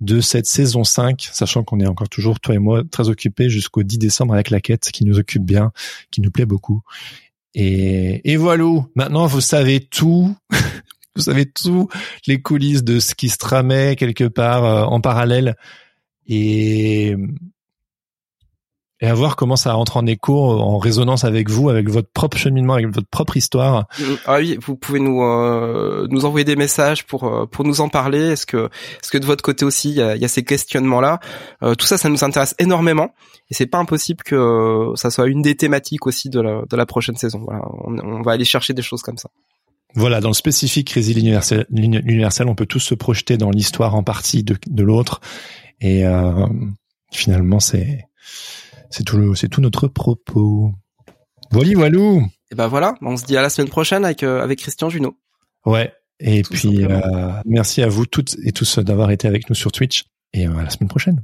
de 0.02 0.22
cette 0.22 0.46
saison 0.46 0.84
5, 0.84 1.30
sachant 1.32 1.64
qu'on 1.64 1.80
est 1.80 1.88
encore 1.88 2.10
toujours, 2.10 2.40
toi 2.40 2.56
et 2.56 2.60
moi, 2.60 2.84
très 2.90 3.10
occupés 3.10 3.50
jusqu'au 3.50 3.84
10 3.84 3.98
décembre 3.98 4.34
avec 4.36 4.52
la 4.52 4.62
quête 4.62 4.90
qui 4.92 5.04
nous 5.04 5.20
occupe 5.20 5.44
bien, 5.44 5.72
qui 6.12 6.22
nous 6.22 6.32
plaît 6.32 6.46
beaucoup. 6.46 6.82
Et, 7.56 8.32
et 8.32 8.38
voilà, 8.38 8.66
maintenant 8.96 9.28
vous 9.28 9.42
savez 9.42 9.80
tout 9.80 10.36
vous 11.16 11.24
savez 11.24 11.46
tout 11.46 11.88
les 12.28 12.42
coulisses 12.42 12.84
de 12.84 13.00
ce 13.00 13.16
qui 13.16 13.30
se 13.30 13.38
tramait 13.38 13.96
quelque 13.96 14.26
part 14.26 14.66
euh, 14.66 14.84
en 14.84 15.00
parallèle 15.02 15.56
et 16.28 17.16
et 19.02 19.08
à 19.08 19.14
voir 19.14 19.36
comment 19.36 19.58
ça 19.58 19.74
rentre 19.74 19.98
en 19.98 20.06
écho, 20.06 20.34
en 20.34 20.78
résonance 20.78 21.26
avec 21.26 21.50
vous, 21.50 21.70
avec 21.70 21.90
votre 21.90 22.08
propre 22.10 22.38
cheminement, 22.38 22.76
avec 22.76 22.88
votre 22.88 23.10
propre 23.10 23.36
histoire. 23.36 23.88
Ah 24.26 24.38
oui, 24.38 24.58
vous 24.66 24.78
pouvez 24.78 25.02
nous 25.02 25.22
euh, 25.22 26.08
nous 26.10 26.24
envoyer 26.24 26.46
des 26.46 26.56
messages 26.56 27.06
pour 27.06 27.26
euh, 27.26 27.46
pour 27.46 27.66
nous 27.66 27.82
en 27.82 27.90
parler. 27.90 28.30
Est-ce 28.32 28.46
que 28.46 28.70
est-ce 29.02 29.12
que 29.12 29.18
de 29.18 29.26
votre 29.26 29.44
côté 29.44 29.66
aussi 29.66 29.90
il 29.90 29.96
y 29.98 30.02
a, 30.02 30.28
ces 30.30 30.44
questionnements 30.44 31.02
là 31.02 31.20
Tout 31.62 31.86
ça, 31.86 31.98
ça 31.98 32.08
nous 32.08 32.24
intéresse 32.24 32.56
énormément 32.58 33.14
et 33.50 33.54
c'est 33.54 33.68
pas 33.68 33.80
impossible 33.80 34.24
que 34.24 34.94
ça 34.96 35.10
soit 35.12 35.28
une 35.28 35.42
des 35.42 35.56
thématiques 35.56 36.08
aussi 36.08 36.30
de 36.30 36.40
la 36.40 36.62
de 36.68 36.78
la 36.78 36.86
prochaine 36.86 37.18
saison. 37.18 37.46
On 37.48 38.22
va 38.22 38.32
aller 38.32 38.46
chercher 38.46 38.74
des 38.74 38.82
choses 38.82 39.02
comme 39.02 39.18
ça. 39.18 39.30
Voilà, 39.96 40.20
dans 40.20 40.30
le 40.30 40.34
spécifique 40.34 40.90
Résil 40.90 41.18
universel, 41.18 41.66
universel, 41.72 42.48
on 42.48 42.56
peut 42.56 42.66
tous 42.66 42.80
se 42.80 42.96
projeter 42.96 43.38
dans 43.38 43.50
l'histoire 43.50 43.96
en 43.96 44.04
partie 44.04 44.44
de, 44.44 44.58
de 44.68 44.84
l'autre, 44.84 45.22
et 45.80 46.06
euh, 46.06 46.46
finalement, 47.12 47.62
c'est 47.62 48.06
c'est 48.90 49.04
tout 49.04 49.36
c'est 49.36 49.48
tout 49.48 49.62
notre 49.62 49.88
propos. 49.88 50.74
Voilà, 51.52 51.74
voilou. 51.76 52.28
Et 52.52 52.56
ben 52.56 52.68
voilà, 52.68 52.96
on 53.02 53.16
se 53.16 53.26
dit 53.26 53.38
à 53.38 53.42
la 53.42 53.50
semaine 53.50 53.70
prochaine 53.70 54.04
avec 54.04 54.24
euh, 54.24 54.44
avec 54.44 54.60
Christian 54.60 54.90
Junot. 54.90 55.18
Ouais. 55.66 55.94
Et 56.20 56.44
puis 56.44 56.84
euh, 56.84 57.32
merci 57.46 57.82
à 57.82 57.88
vous 57.88 58.06
toutes 58.06 58.36
et 58.44 58.52
tous 58.52 58.80
d'avoir 58.80 59.12
été 59.12 59.28
avec 59.28 59.50
nous 59.50 59.56
sur 59.56 59.72
Twitch, 59.72 60.06
et 60.34 60.46
à 60.46 60.50
la 60.50 60.70
semaine 60.70 60.90
prochaine. 60.90 61.24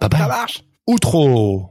Bye 0.00 0.10
bye. 0.10 0.20
Ça 0.20 0.28
marche. 0.28 0.64
Outro. 0.86 1.70